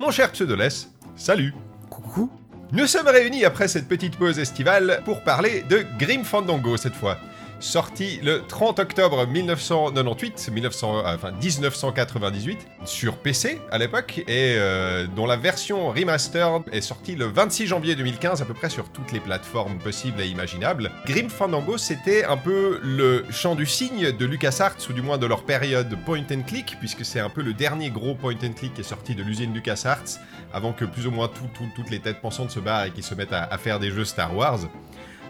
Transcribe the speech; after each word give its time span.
Mon 0.00 0.12
cher 0.12 0.30
Pseudoless, 0.30 0.88
salut 1.16 1.52
Coucou. 1.90 2.30
Nous 2.70 2.86
sommes 2.86 3.08
réunis 3.08 3.44
après 3.44 3.66
cette 3.66 3.88
petite 3.88 4.16
pause 4.16 4.38
estivale 4.38 5.02
pour 5.04 5.24
parler 5.24 5.64
de 5.68 5.84
Grim 5.98 6.22
Fandango 6.22 6.76
cette 6.76 6.94
fois. 6.94 7.18
Sorti 7.60 8.20
le 8.22 8.42
30 8.46 8.78
octobre 8.78 9.26
1998, 9.26 10.50
1900, 10.52 10.98
euh, 10.98 11.14
enfin 11.16 11.32
1998, 11.32 12.58
sur 12.84 13.16
PC 13.16 13.60
à 13.72 13.78
l'époque, 13.78 14.18
et 14.28 14.54
euh, 14.56 15.06
dont 15.16 15.26
la 15.26 15.36
version 15.36 15.88
remastered 15.90 16.62
est 16.72 16.80
sortie 16.80 17.16
le 17.16 17.24
26 17.26 17.66
janvier 17.66 17.96
2015, 17.96 18.42
à 18.42 18.44
peu 18.44 18.54
près 18.54 18.68
sur 18.70 18.88
toutes 18.90 19.10
les 19.12 19.18
plateformes 19.20 19.78
possibles 19.78 20.20
et 20.20 20.26
imaginables. 20.28 20.90
Grim 21.06 21.28
Fandango, 21.28 21.78
c'était 21.78 22.24
un 22.24 22.36
peu 22.36 22.78
le 22.82 23.24
chant 23.30 23.56
du 23.56 23.66
cygne 23.66 24.12
de 24.12 24.24
LucasArts, 24.24 24.76
ou 24.88 24.92
du 24.92 25.02
moins 25.02 25.18
de 25.18 25.26
leur 25.26 25.42
période 25.44 25.96
point 26.04 26.22
and 26.32 26.42
click, 26.46 26.76
puisque 26.78 27.04
c'est 27.04 27.20
un 27.20 27.30
peu 27.30 27.42
le 27.42 27.54
dernier 27.54 27.90
gros 27.90 28.14
point 28.14 28.34
and 28.44 28.52
click 28.56 28.74
qui 28.74 28.82
est 28.82 28.84
sorti 28.84 29.16
de 29.16 29.22
l'usine 29.24 29.52
LucasArts, 29.52 30.20
avant 30.52 30.72
que 30.72 30.84
plus 30.84 31.08
ou 31.08 31.10
moins 31.10 31.26
tout- 31.28 31.48
tout- 31.54 31.68
toutes 31.74 31.90
les 31.90 31.98
têtes 31.98 32.20
pensantes 32.20 32.52
se 32.52 32.60
barrent 32.60 32.84
et 32.86 32.90
qu'ils 32.92 33.02
se 33.04 33.14
mettent 33.16 33.32
à 33.32 33.58
faire 33.58 33.80
des 33.80 33.90
jeux 33.90 34.04
Star 34.04 34.34
Wars. 34.36 34.60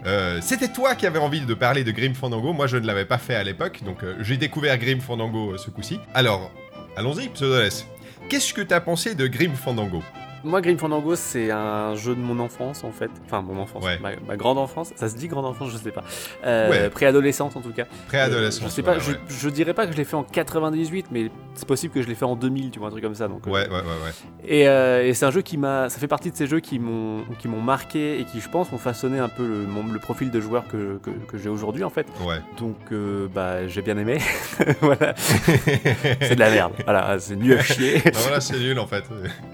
Euh, 0.05 0.39
C'était 0.41 0.69
toi 0.69 0.95
qui 0.95 1.05
avais 1.05 1.19
envie 1.19 1.41
de 1.41 1.53
parler 1.53 1.83
de 1.83 1.91
Grim 1.91 2.13
Fandango, 2.13 2.53
moi 2.53 2.67
je 2.67 2.77
ne 2.77 2.85
l'avais 2.85 3.05
pas 3.05 3.17
fait 3.17 3.35
à 3.35 3.43
l'époque, 3.43 3.81
donc 3.83 4.03
euh, 4.03 4.15
j'ai 4.21 4.37
découvert 4.37 4.77
Grim 4.77 4.99
Fandango 5.01 5.51
euh, 5.53 5.57
ce 5.57 5.69
coup-ci. 5.69 5.99
Alors, 6.13 6.51
allons-y, 6.95 7.27
Pseudoless. 7.29 7.85
Qu'est-ce 8.29 8.53
que 8.53 8.61
t'as 8.61 8.79
pensé 8.79 9.15
de 9.15 9.27
Grim 9.27 9.53
Fandango? 9.55 10.03
Moi, 10.43 10.61
Grim 10.61 10.77
Fandango, 10.77 11.15
c'est 11.15 11.51
un 11.51 11.95
jeu 11.95 12.15
de 12.15 12.19
mon 12.21 12.39
enfance 12.39 12.83
en 12.83 12.91
fait. 12.91 13.11
Enfin, 13.25 13.41
mon 13.41 13.59
enfance, 13.61 13.83
Ouais. 13.83 13.99
ma, 13.99 14.11
ma 14.27 14.37
grande 14.37 14.57
enfance. 14.57 14.91
Ça 14.95 15.09
se 15.09 15.15
dit 15.15 15.27
grande 15.27 15.45
enfance, 15.45 15.69
je 15.71 15.77
sais 15.77 15.91
pas. 15.91 16.03
Euh, 16.45 16.69
Ouais. 16.69 16.89
Préadolescente 16.89 17.55
en 17.57 17.61
tout 17.61 17.71
cas. 17.73 17.85
Préadolescent. 18.07 18.63
Euh, 18.63 18.67
je 18.67 18.71
sais 18.73 18.83
pas, 18.83 18.93
ouais, 18.93 18.99
je, 18.99 19.11
je 19.33 19.49
dirais 19.49 19.73
pas 19.73 19.85
que 19.85 19.91
je 19.93 19.97
l'ai 19.97 20.03
fait 20.03 20.15
en 20.15 20.23
98, 20.23 21.07
mais 21.11 21.29
c'est 21.55 21.67
possible 21.67 21.93
que 21.93 22.01
je 22.01 22.07
l'ai 22.07 22.15
fait 22.15 22.25
en 22.25 22.35
2000, 22.35 22.71
tu 22.71 22.79
vois, 22.79 22.87
un 22.87 22.91
truc 22.91 23.03
comme 23.03 23.15
ça. 23.15 23.27
Donc, 23.27 23.45
euh, 23.47 23.49
Ouais, 23.51 23.67
ouais, 23.67 23.73
ouais, 23.75 23.81
ouais. 23.81 24.47
Et, 24.47 24.67
euh, 24.67 25.05
et 25.05 25.13
c'est 25.13 25.25
un 25.25 25.31
jeu 25.31 25.41
qui 25.41 25.57
m'a. 25.57 25.89
Ça 25.89 25.99
fait 25.99 26.07
partie 26.07 26.31
de 26.31 26.35
ces 26.35 26.47
jeux 26.47 26.59
qui 26.59 26.79
m'ont 26.79 27.25
marqué 27.63 28.19
et 28.19 28.25
qui, 28.25 28.39
je 28.39 28.49
pense, 28.49 28.71
ont 28.71 28.77
façonné 28.77 29.19
un 29.19 29.29
peu 29.29 29.45
le, 29.45 29.65
mon- 29.67 29.91
le 29.91 29.99
profil 29.99 30.31
de 30.31 30.39
joueur 30.39 30.67
que, 30.67 30.97
que, 31.03 31.09
que 31.09 31.37
j'ai 31.37 31.49
aujourd'hui 31.49 31.83
en 31.83 31.89
fait. 31.89 32.07
Ouais. 32.25 32.39
Donc, 32.57 32.77
euh, 32.91 33.27
bah, 33.33 33.67
j'ai 33.67 33.81
bien 33.81 33.97
aimé. 33.97 34.19
voilà. 34.81 35.13
C'est 35.17 36.35
de 36.35 36.39
la 36.39 36.49
merde. 36.49 36.73
Voilà, 36.85 37.19
c'est 37.19 37.35
nul 37.35 37.57
à 37.57 37.63
chier. 37.63 38.01
Ah, 38.05 38.09
voilà, 38.21 38.41
c'est 38.41 38.57
nul 38.59 38.79
en 38.79 38.87
fait. 38.87 39.03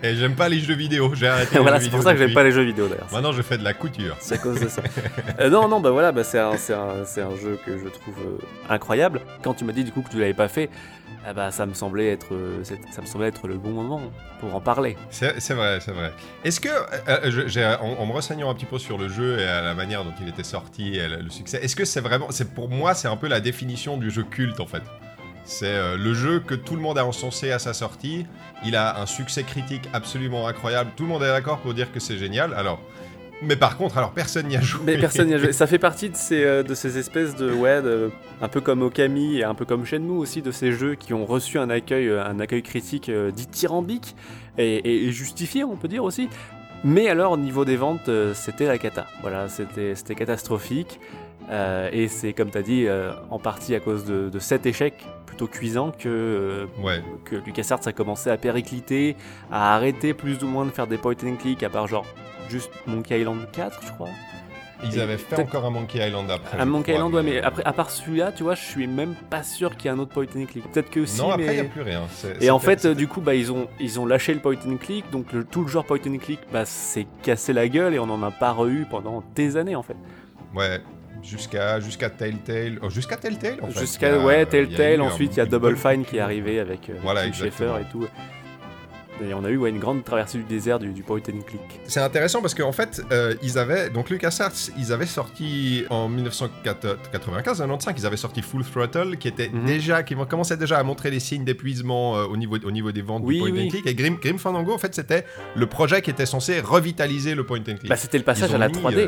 Et 0.03 0.15
j'aime 0.15 0.35
pas 0.35 0.49
les 0.49 0.59
jeux 0.59 0.74
vidéo, 0.75 1.11
j'ai 1.15 1.27
arrêté 1.27 1.57
voilà, 1.59 1.77
jeux 1.79 1.85
c'est 1.85 1.89
pour 1.91 2.01
ça 2.03 2.13
que 2.13 2.19
j'aime 2.19 2.33
pas 2.33 2.43
les 2.43 2.51
jeux 2.51 2.63
vidéo 2.63 2.87
d'ailleurs. 2.87 3.07
Maintenant 3.11 3.31
je 3.31 3.41
fais 3.41 3.57
de 3.57 3.63
la 3.63 3.73
couture. 3.73 4.15
C'est 4.19 4.35
à 4.35 4.37
cause 4.37 4.59
de 4.59 4.67
ça. 4.67 4.81
Euh, 5.39 5.49
non, 5.49 5.67
non, 5.67 5.79
bah 5.81 5.89
voilà, 5.91 6.11
bah 6.13 6.23
c'est 6.23 6.39
un, 6.39 6.55
c'est 6.57 6.73
un, 6.73 7.03
c'est 7.05 7.21
un 7.21 7.35
jeu 7.35 7.59
que 7.65 7.77
je 7.77 7.87
trouve 7.89 8.15
euh, 8.25 8.37
incroyable. 8.69 9.19
Quand 9.43 9.53
tu 9.53 9.65
m'as 9.65 9.73
dit 9.73 9.83
du 9.83 9.91
coup 9.91 10.01
que 10.01 10.09
tu 10.09 10.17
l'avais 10.19 10.33
pas 10.33 10.47
fait, 10.47 10.69
ah 11.27 11.33
bah 11.33 11.51
ça 11.51 11.65
me 11.65 11.73
semblait 11.73 12.07
être, 12.11 12.33
euh, 12.33 12.63
ça 12.63 13.01
me 13.01 13.05
semblait 13.05 13.27
être 13.27 13.47
le 13.47 13.57
bon 13.57 13.71
moment 13.71 14.01
pour 14.39 14.55
en 14.55 14.61
parler. 14.61 14.95
C'est 15.09 15.33
vrai, 15.53 15.79
c'est 15.81 15.91
vrai. 15.91 16.13
Est-ce 16.45 16.59
que, 16.61 16.69
euh, 16.69 17.19
je- 17.31 17.47
j'ai- 17.47 17.65
en, 17.65 17.99
en 17.99 18.05
me 18.05 18.11
renseignant 18.13 18.49
un 18.49 18.53
petit 18.55 18.65
peu 18.65 18.77
sur 18.79 18.97
le 18.97 19.09
jeu 19.09 19.39
et 19.39 19.43
à 19.47 19.61
la 19.61 19.73
manière 19.73 20.03
dont 20.05 20.13
il 20.21 20.29
était 20.29 20.43
sorti 20.43 20.95
et 20.95 21.07
le, 21.07 21.17
le 21.17 21.29
succès, 21.29 21.59
est-ce 21.61 21.75
que 21.75 21.83
c'est 21.85 22.01
vraiment, 22.01 22.27
c'est 22.29 22.53
pour 22.53 22.69
moi, 22.69 22.93
c'est 22.93 23.07
un 23.09 23.17
peu 23.17 23.27
la 23.27 23.39
définition 23.41 23.97
du 23.97 24.09
jeu 24.11 24.23
culte 24.23 24.59
en 24.61 24.67
fait? 24.67 24.83
C'est 25.45 25.65
euh, 25.67 25.95
le 25.97 26.13
jeu 26.13 26.39
que 26.39 26.55
tout 26.55 26.75
le 26.75 26.81
monde 26.81 26.97
a 26.97 27.05
encensé 27.05 27.51
à 27.51 27.59
sa 27.59 27.73
sortie. 27.73 28.25
Il 28.65 28.75
a 28.75 28.99
un 28.99 29.05
succès 29.05 29.43
critique 29.43 29.87
absolument 29.93 30.47
incroyable. 30.47 30.91
Tout 30.95 31.03
le 31.03 31.09
monde 31.09 31.23
est 31.23 31.27
d'accord 31.27 31.59
pour 31.59 31.73
dire 31.73 31.91
que 31.91 31.99
c'est 31.99 32.17
génial. 32.17 32.53
Alors, 32.55 32.79
mais 33.41 33.55
par 33.55 33.77
contre, 33.77 33.97
alors 33.97 34.11
personne 34.11 34.47
n'y 34.47 34.57
a 34.57 34.61
joué. 34.61 34.81
Mais 34.85 34.97
personne 34.97 35.27
n'y 35.27 35.33
a 35.35 35.37
joué. 35.37 35.51
Ça 35.51 35.67
fait 35.67 35.77
partie 35.77 36.09
de 36.09 36.15
ces, 36.15 36.43
euh, 36.43 36.63
de 36.63 36.73
ces 36.73 36.97
espèces 36.97 37.35
de, 37.35 37.51
ouais, 37.51 37.81
de- 37.81 38.09
un 38.41 38.47
peu 38.47 38.59
comme 38.61 38.81
Okami 38.81 39.37
et 39.37 39.43
un 39.43 39.53
peu 39.53 39.65
comme 39.65 39.85
Shenmue 39.85 40.17
aussi, 40.17 40.41
de 40.41 40.51
ces 40.51 40.71
jeux 40.71 40.95
qui 40.95 41.13
ont 41.13 41.25
reçu 41.25 41.59
un 41.59 41.69
accueil, 41.69 42.07
euh, 42.07 42.25
un 42.25 42.39
accueil 42.39 42.63
critique 42.63 43.09
euh, 43.09 43.29
dithyrambique 43.31 44.15
et, 44.57 44.75
et- 44.77 45.05
et 45.05 45.11
justifié, 45.11 45.63
on 45.63 45.75
peut 45.75 45.87
dire 45.89 46.03
aussi. 46.03 46.27
Mais 46.83 47.07
alors, 47.09 47.33
au 47.33 47.37
niveau 47.37 47.65
des 47.65 47.75
ventes, 47.77 48.09
euh, 48.09 48.33
c'était 48.33 48.65
la 48.67 48.77
cata. 48.77 49.05
Voilà, 49.21 49.47
c'était 49.49 50.15
catastrophique. 50.15 50.99
Euh, 51.49 51.89
et 51.91 52.07
c'est, 52.07 52.33
comme 52.33 52.49
tu 52.49 52.57
as 52.57 52.61
dit, 52.63 52.85
euh, 52.87 53.11
en 53.29 53.39
partie 53.39 53.75
à 53.75 53.79
cause 53.79 54.03
de, 54.05 54.29
de 54.29 54.39
cet 54.39 54.65
échec 54.65 54.93
plutôt 55.25 55.47
cuisant 55.47 55.91
que, 55.91 56.07
euh, 56.07 56.65
Ouais. 56.81 57.01
que 57.25 57.35
LucasArts 57.35 57.85
a 57.87 57.91
commencé 57.93 58.29
à 58.29 58.37
péricliter, 58.37 59.15
à 59.51 59.75
arrêter 59.75 60.13
plus 60.13 60.43
ou 60.43 60.47
moins 60.47 60.65
de 60.65 60.71
faire 60.71 60.87
des 60.87 60.97
point 60.97 61.13
and 61.23 61.35
click, 61.35 61.61
à 61.63 61.69
part 61.69 61.87
genre 61.87 62.05
juste 62.49 62.71
Monkey 62.87 63.19
Island 63.19 63.39
4, 63.51 63.79
je 63.85 63.91
crois. 63.91 64.09
Ils 64.83 64.99
avaient 64.99 65.17
fait 65.17 65.39
encore 65.41 65.65
un 65.65 65.69
Monkey 65.69 66.05
Island 66.05 66.29
après. 66.29 66.59
Un 66.59 66.65
Monkey 66.65 66.93
crois, 66.93 67.07
Island, 67.07 67.13
ouais, 67.15 67.23
mais 67.31 67.41
après, 67.41 67.63
à 67.63 67.73
part 67.73 67.89
celui-là, 67.89 68.31
tu 68.33 68.43
vois, 68.43 68.55
je 68.55 68.61
suis 68.63 68.87
même 68.87 69.15
pas 69.29 69.41
sûr 69.41 69.77
qu'il 69.77 69.89
y 69.89 69.93
ait 69.93 69.97
un 69.97 69.99
autre 69.99 70.11
point 70.11 70.25
and 70.25 70.45
click. 70.45 70.69
Peut-être 70.71 70.89
que 70.89 71.05
si, 71.05 71.21
Non, 71.21 71.29
après, 71.31 71.43
il 71.43 71.47
mais... 71.47 71.53
n'y 71.55 71.59
a 71.61 71.63
plus 71.65 71.81
rien. 71.81 72.01
Et 72.41 72.49
en 72.51 72.59
fait, 72.59 72.85
du 72.85 73.07
coup, 73.07 73.21
bah, 73.21 73.35
ils, 73.35 73.51
ont, 73.51 73.67
ils 73.79 73.99
ont 73.99 74.05
lâché 74.05 74.33
le 74.33 74.41
point 74.41 74.53
and 74.67 74.75
click, 74.77 75.09
donc 75.11 75.31
le- 75.31 75.43
tout 75.45 75.61
le 75.61 75.67
genre 75.69 75.85
point 75.85 75.97
and 76.07 76.17
click 76.17 76.39
bah, 76.51 76.65
s'est 76.65 77.07
cassé 77.23 77.53
la 77.53 77.67
gueule 77.69 77.93
et 77.95 77.99
on 77.99 78.09
en 78.09 78.21
a 78.21 78.31
pas 78.31 78.51
re-eu 78.51 78.85
pendant 78.89 79.23
des 79.33 79.57
années 79.57 79.75
en 79.77 79.81
fait. 79.83 79.95
Ouais, 80.53 80.81
jusqu'à 81.25 81.79
jusqu'à 81.79 82.09
Telltale. 82.09 82.79
oh, 82.81 82.89
jusqu'à 82.89 83.17
Telltale 83.17 83.57
en 83.61 83.67
fait. 83.67 83.79
Jusqu'à, 83.79 84.19
ouais, 84.19 84.45
Telltale, 84.45 85.01
ensuite 85.01 85.33
il 85.35 85.37
y 85.37 85.41
a 85.41 85.45
Double 85.45 85.75
Fine 85.75 86.05
qui 86.05 86.17
est 86.17 86.21
arrivé 86.21 86.59
avec, 86.59 86.89
euh, 86.89 86.93
Voilà. 87.01 87.31
Schafer 87.31 87.73
et 87.81 87.91
tout. 87.91 88.05
Et 89.25 89.33
on 89.33 89.45
a 89.45 89.49
eu 89.49 89.55
ouais, 89.55 89.69
une 89.69 89.79
grande 89.79 90.03
traversée 90.03 90.39
du 90.39 90.43
désert 90.43 90.77
du, 90.77 90.89
du 90.91 91.01
point 91.01 91.19
and 91.19 91.39
click. 91.47 91.61
C'est 91.85 92.01
intéressant 92.01 92.41
parce 92.41 92.53
qu'en 92.53 92.73
fait, 92.73 93.01
euh, 93.13 93.33
ils 93.41 93.57
avaient. 93.57 93.89
Donc, 93.89 94.09
LucasArts, 94.09 94.51
ils 94.77 94.91
avaient 94.91 95.05
sorti 95.05 95.85
en 95.89 96.09
1995, 96.09 97.59
95, 97.59 97.93
ils 97.97 98.05
avaient 98.05 98.17
sorti 98.17 98.41
Full 98.41 98.65
Throttle 98.65 99.15
qui 99.17 99.29
était 99.29 99.47
Mhm. 99.47 99.65
déjà. 99.65 100.03
qui 100.03 100.15
commençait 100.29 100.57
déjà 100.57 100.79
à 100.79 100.83
montrer 100.83 101.11
les 101.11 101.21
signes 101.21 101.45
d'épuisement 101.45 102.17
euh, 102.17 102.25
au, 102.25 102.35
niveau, 102.35 102.57
au 102.61 102.71
niveau 102.71 102.91
des 102.91 103.01
ventes 103.01 103.21
Oui, 103.23 103.35
du 103.35 103.39
point 103.39 103.51
oui. 103.51 103.65
and 103.67 103.69
click. 103.69 103.87
Et 103.87 103.95
Grim, 103.95 104.17
Grim 104.21 104.37
Fandango, 104.37 104.73
en 104.73 104.77
fait, 104.77 104.93
c'était 104.93 105.23
le 105.55 105.65
projet 105.65 106.01
qui 106.01 106.09
était 106.09 106.25
censé 106.25 106.59
revitaliser 106.59 107.35
le 107.35 107.45
point 107.45 107.59
and 107.59 107.77
click. 107.77 107.87
Bah, 107.87 107.95
c'était 107.95 108.17
le 108.17 108.25
passage 108.25 108.53
à 108.53 108.57
la 108.57 108.67
mis, 108.67 108.73
3D. 108.73 108.97
euh, 108.97 109.07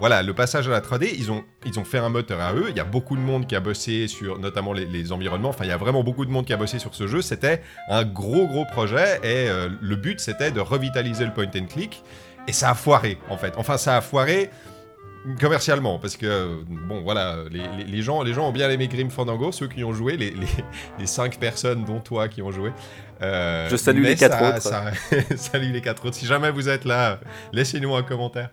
voilà, 0.00 0.22
le 0.24 0.34
passage 0.34 0.66
à 0.66 0.70
la 0.72 0.80
3D, 0.80 1.10
ils 1.16 1.30
ont, 1.30 1.44
ils 1.64 1.78
ont 1.78 1.84
fait 1.84 1.98
un 1.98 2.08
moteur 2.08 2.40
à 2.40 2.52
eux. 2.54 2.66
Il 2.70 2.76
y 2.76 2.80
a 2.80 2.84
beaucoup 2.84 3.14
de 3.16 3.20
monde 3.20 3.46
qui 3.46 3.54
a 3.54 3.60
bossé 3.60 4.08
sur 4.08 4.38
notamment 4.40 4.72
les, 4.72 4.86
les 4.86 5.12
environnements. 5.12 5.50
Enfin, 5.50 5.64
il 5.64 5.68
y 5.68 5.72
a 5.72 5.76
vraiment 5.76 6.02
beaucoup 6.02 6.24
de 6.24 6.30
monde 6.30 6.46
qui 6.46 6.52
a 6.52 6.56
bossé 6.56 6.78
sur 6.78 6.94
ce 6.94 7.06
jeu. 7.06 7.20
C'était 7.22 7.62
un 7.88 8.02
gros, 8.04 8.46
gros 8.48 8.64
projet 8.64 9.18
et 9.22 9.48
euh, 9.48 9.68
le 9.80 9.96
but, 9.96 10.18
c'était 10.18 10.50
de 10.50 10.60
revitaliser 10.60 11.24
le 11.26 11.32
point 11.32 11.46
and 11.54 11.66
click. 11.66 12.02
Et 12.48 12.52
ça 12.52 12.70
a 12.70 12.74
foiré, 12.74 13.18
en 13.28 13.36
fait. 13.36 13.52
Enfin, 13.58 13.76
ça 13.76 13.96
a 13.96 14.00
foiré 14.00 14.50
commercialement 15.38 15.98
parce 15.98 16.16
que 16.16 16.62
bon 16.88 17.02
voilà 17.02 17.36
les, 17.50 17.60
les- 17.76 17.84
les 17.84 18.00
gens 18.02 18.22
les 18.22 18.32
gens 18.32 18.48
ont 18.48 18.52
bien 18.52 18.70
aimé 18.70 18.88
Grim 18.88 19.10
Fandango 19.10 19.52
ceux 19.52 19.68
qui 19.68 19.84
ont 19.84 19.92
joué 19.92 20.16
les, 20.16 20.32
les, 20.98 21.06
cinq 21.06 21.38
personnes 21.38 21.84
dont 21.84 22.00
toi 22.00 22.26
qui 22.28 22.40
ont 22.40 22.50
joué 22.50 22.72
Euh, 23.20 23.68
Je 23.70 23.76
salue 23.76 24.02
les 24.02 24.16
quatre 24.16 24.38
ça- 24.38 24.48
autres. 24.48 24.62
ça- 24.62 25.36
salut 25.36 25.72
les 25.72 25.82
quatre 25.82 26.06
autres 26.06 26.16
si 26.16 26.24
jamais 26.24 26.50
vous 26.50 26.70
êtes 26.70 26.86
là 26.86 27.20
laissez-nous 27.52 27.94
un 27.94 28.02
commentaire 28.02 28.48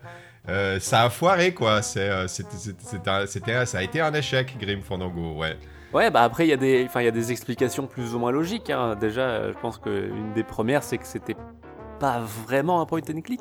euh, 0.48 0.80
ça 0.80 1.02
a 1.02 1.10
foiré 1.10 1.52
quoi. 1.54 1.80
Euh, 1.96 2.26
c'était, 2.28 3.66
ça 3.66 3.78
a 3.78 3.82
été 3.82 4.00
un 4.00 4.12
échec, 4.14 4.56
Grim 4.60 4.80
Fandango. 4.82 5.34
Ouais. 5.36 5.56
Ouais, 5.92 6.10
bah 6.10 6.22
après, 6.22 6.46
il 6.46 6.50
y, 6.50 6.52
a 6.52 6.56
des- 6.58 6.86
y 6.94 7.06
a 7.06 7.10
des 7.10 7.32
explications 7.32 7.86
plus 7.86 8.14
ou 8.14 8.18
moins 8.18 8.30
logiques. 8.30 8.68
hein. 8.70 8.94
Déjà, 9.00 9.22
euh, 9.22 9.52
je 9.54 9.58
pense 9.60 9.78
qu'une 9.78 10.32
des 10.34 10.42
premières, 10.44 10.82
c'est 10.82 10.98
que 10.98 11.06
c'était 11.06 11.36
pas 11.98 12.20
vraiment 12.46 12.80
un 12.82 12.86
point 12.86 13.00
and 13.10 13.22
click, 13.22 13.40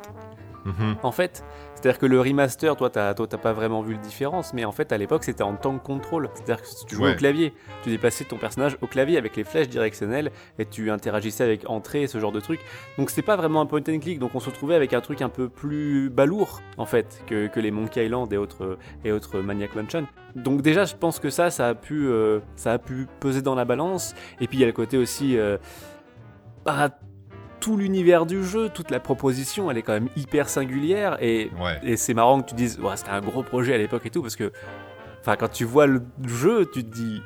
Mhm. 0.68 0.96
en 1.04 1.12
fait. 1.12 1.44
C'est-à-dire 1.76 2.00
que 2.00 2.06
le 2.08 2.20
remaster, 2.20 2.76
toi, 2.76 2.90
t'as 2.90 3.14
toi, 3.14 3.28
t'as 3.28 3.38
pas 3.38 3.54
vraiment 3.54 3.82
vu 3.84 3.94
la 3.94 4.00
différence, 4.00 4.52
mais 4.54 4.66
en 4.66 4.72
fait, 4.72 4.92
à 4.92 4.98
l'époque, 4.98 5.24
c'était 5.24 5.44
en 5.44 5.56
tank 5.56 5.84
control. 5.84 6.30
C'est-à-dire 6.34 6.62
que 6.64 6.68
tu 6.88 6.96
jouais 6.96 7.10
Ouais. 7.10 7.14
au 7.14 7.18
clavier, 7.18 7.54
tu 7.84 7.90
déplaçais 7.92 8.24
ton 8.26 8.38
personnage 8.38 8.78
au 8.82 8.88
clavier 8.88 9.18
avec 9.18 9.36
les 9.36 9.44
flèches 9.44 9.70
directionnelles 9.70 10.32
et 10.58 10.66
tu 10.66 10.90
interagissais 10.90 11.44
avec 11.44 11.70
entrée 11.70 12.02
et 12.04 12.08
ce 12.08 12.20
genre 12.20 12.32
de 12.32 12.40
truc. 12.40 12.60
Donc, 12.98 13.12
c'était 13.12 13.22
pas 13.22 13.36
vraiment 13.36 13.62
un 13.62 13.68
point 13.68 13.82
and 13.88 14.00
click, 14.00 14.18
donc 14.20 14.34
on 14.34 14.40
se 14.40 14.50
retrouvait 14.50 14.74
avec 14.76 14.94
un 14.94 15.02
truc 15.02 15.22
un 15.22 15.30
peu 15.30 15.50
plus 15.50 16.10
balourd, 16.10 16.62
en 16.78 16.86
fait, 16.88 17.22
que, 17.28 17.46
que 17.48 17.60
les 17.60 17.70
Monkey 17.72 18.04
Island 18.06 18.34
et 18.34 18.38
autres, 18.38 18.78
et 19.06 19.12
autres 19.12 19.40
Maniac 19.40 19.76
Mansion. 19.76 20.08
Donc 20.36 20.62
déjà, 20.64 20.86
je 20.86 20.96
pense 20.96 21.20
que 21.20 21.30
ça, 21.30 21.52
ça 21.52 21.68
a 21.70 21.76
pu, 21.76 22.08
euh, 22.08 22.40
ça 22.56 22.74
a 22.74 22.78
pu 22.80 23.08
peser 23.20 23.42
dans 23.44 23.56
la 23.56 23.66
balance. 23.66 24.16
Et 24.42 24.48
puis 24.48 24.58
il 24.58 24.62
y 24.62 24.64
a 24.64 24.68
le 24.68 24.74
côté 24.74 24.98
aussi, 24.98 25.38
euh, 25.38 25.58
bah, 26.66 26.90
tout 27.68 27.76
l'univers 27.76 28.26
du 28.26 28.46
jeu, 28.46 28.70
toute 28.70 28.92
la 28.92 29.02
proposition, 29.02 29.70
elle 29.70 29.78
est 29.78 29.82
quand 29.82 29.92
même 29.92 30.08
hyper 30.16 30.48
singulière. 30.48 31.18
Et, 31.22 31.52
Ouais. 31.60 31.78
et 31.84 31.98
c'est 31.98 32.14
marrant 32.14 32.42
que 32.42 32.50
tu 32.52 32.56
dises, 32.56 32.80
ouais, 32.80 32.96
c'était 32.96 33.10
un 33.12 33.20
gros 33.20 33.44
projet 33.44 33.74
à 33.74 33.78
l'époque 33.78 34.06
et 34.06 34.10
tout, 34.10 34.22
parce 34.22 34.38
que, 34.38 34.54
quand 35.26 35.52
tu 35.52 35.66
vois 35.66 35.86
le 35.86 36.02
jeu, 36.26 36.66
tu 36.74 36.86
te 36.86 36.90
dis, 36.96 37.22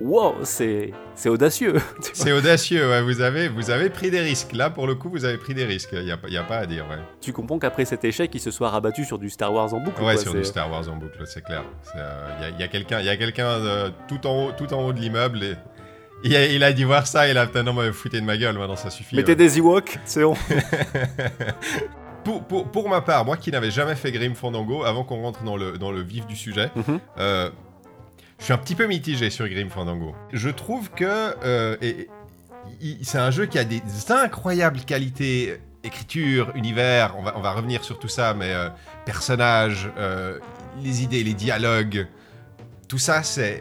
wow, 0.00 0.34
c'est, 0.42 0.92
audacieux. 1.26 1.74
C'est 2.12 2.32
audacieux, 2.32 2.88
ouais, 2.88 3.02
vous, 3.02 3.20
avez, 3.20 3.46
vous 3.46 3.70
avez 3.70 3.88
pris 3.88 4.10
des 4.10 4.18
risques. 4.18 4.52
Là, 4.52 4.68
pour 4.68 4.88
le 4.88 4.96
coup, 4.96 5.08
vous 5.10 5.24
avez 5.24 5.38
pris 5.38 5.54
des 5.54 5.64
risques. 5.64 5.90
Il 5.92 6.04
n'y 6.04 6.10
a, 6.10 6.16
pas- 6.16 6.28
y 6.28 6.36
a 6.36 6.42
pas 6.42 6.56
à 6.58 6.66
dire. 6.66 6.84
Ouais, 6.90 6.98
tu 7.20 7.32
comprends 7.32 7.60
qu'après 7.60 7.84
cet 7.84 8.04
échec, 8.04 8.32
il 8.34 8.40
se 8.40 8.50
soit 8.50 8.70
rabattu 8.70 9.04
sur 9.04 9.20
du 9.20 9.30
Star 9.30 9.52
Wars 9.54 9.72
en 9.72 9.78
boucle. 9.78 10.00
ouais 10.02 10.14
quoi, 10.14 10.16
sur 10.16 10.32
c'est- 10.32 10.38
du 10.38 10.44
Star 10.44 10.68
Wars 10.68 10.88
en 10.88 10.96
boucle, 10.96 11.22
c'est 11.26 11.44
clair. 11.44 11.62
Il 11.94 12.00
y, 12.00 12.54
a, 12.56 12.58
y 12.58 12.62
a 12.64 12.68
quelqu'un 12.68 13.00
y 13.00 13.08
a 13.08 13.16
quelqu'un, 13.16 13.46
euh, 13.46 13.90
tout, 14.08 14.26
en 14.26 14.46
haut, 14.46 14.50
tout 14.58 14.74
en 14.74 14.84
haut 14.84 14.92
de 14.92 14.98
l'immeuble. 14.98 15.56
Il 16.24 16.34
a, 16.34 16.46
il 16.46 16.64
a 16.64 16.72
dû 16.72 16.84
voir 16.86 17.06
ça, 17.06 17.28
il 17.28 17.36
a 17.38 17.46
putain, 17.46 17.62
non, 17.62 17.72
mais 17.74 17.92
foutez 17.92 18.18
de 18.20 18.24
ma 18.26 18.36
gueule, 18.38 18.56
maintenant 18.58 18.76
ça 18.76 18.90
suffit. 18.90 19.14
Mettez 19.14 19.32
ouais. 19.32 19.36
des 19.36 19.58
Ewoks, 19.58 19.98
c'est 20.04 20.22
bon. 20.22 20.34
Pour, 22.24 22.42
pour, 22.44 22.66
pour 22.70 22.88
ma 22.88 23.02
part, 23.02 23.26
moi 23.26 23.36
qui 23.36 23.50
n'avais 23.50 23.70
jamais 23.70 23.94
fait 23.94 24.10
Grim 24.10 24.34
Fandango, 24.34 24.82
avant 24.84 25.04
qu'on 25.04 25.20
rentre 25.20 25.42
dans 25.42 25.56
le, 25.58 25.76
dans 25.76 25.92
le 25.92 26.00
vif 26.00 26.26
du 26.26 26.36
sujet, 26.36 26.70
Mhm. 26.74 26.98
euh, 27.18 27.50
je 28.38 28.44
suis 28.44 28.52
un 28.54 28.56
petit 28.56 28.74
peu 28.74 28.86
mitigé 28.86 29.28
sur 29.28 29.46
Grim 29.46 29.68
Fandango. 29.68 30.14
Je 30.32 30.48
trouve 30.48 30.88
que 30.90 31.04
euh, 31.44 31.76
c'est 33.02 33.18
un 33.18 33.30
jeu 33.30 33.44
qui 33.44 33.58
a 33.58 33.64
des 33.64 33.82
incroyables 34.08 34.80
qualités 34.80 35.60
écriture, 35.82 36.50
univers, 36.54 37.14
on 37.18 37.22
va, 37.22 37.34
on 37.36 37.42
va 37.42 37.52
revenir 37.52 37.84
sur 37.84 37.98
tout 37.98 38.08
ça, 38.08 38.32
mais 38.32 38.54
euh, 38.54 38.70
personnages, 39.04 39.90
euh, 39.98 40.38
les 40.82 41.02
idées, 41.02 41.22
les 41.22 41.34
dialogues, 41.34 42.06
tout 42.88 42.96
ça, 42.96 43.22
c'est 43.22 43.60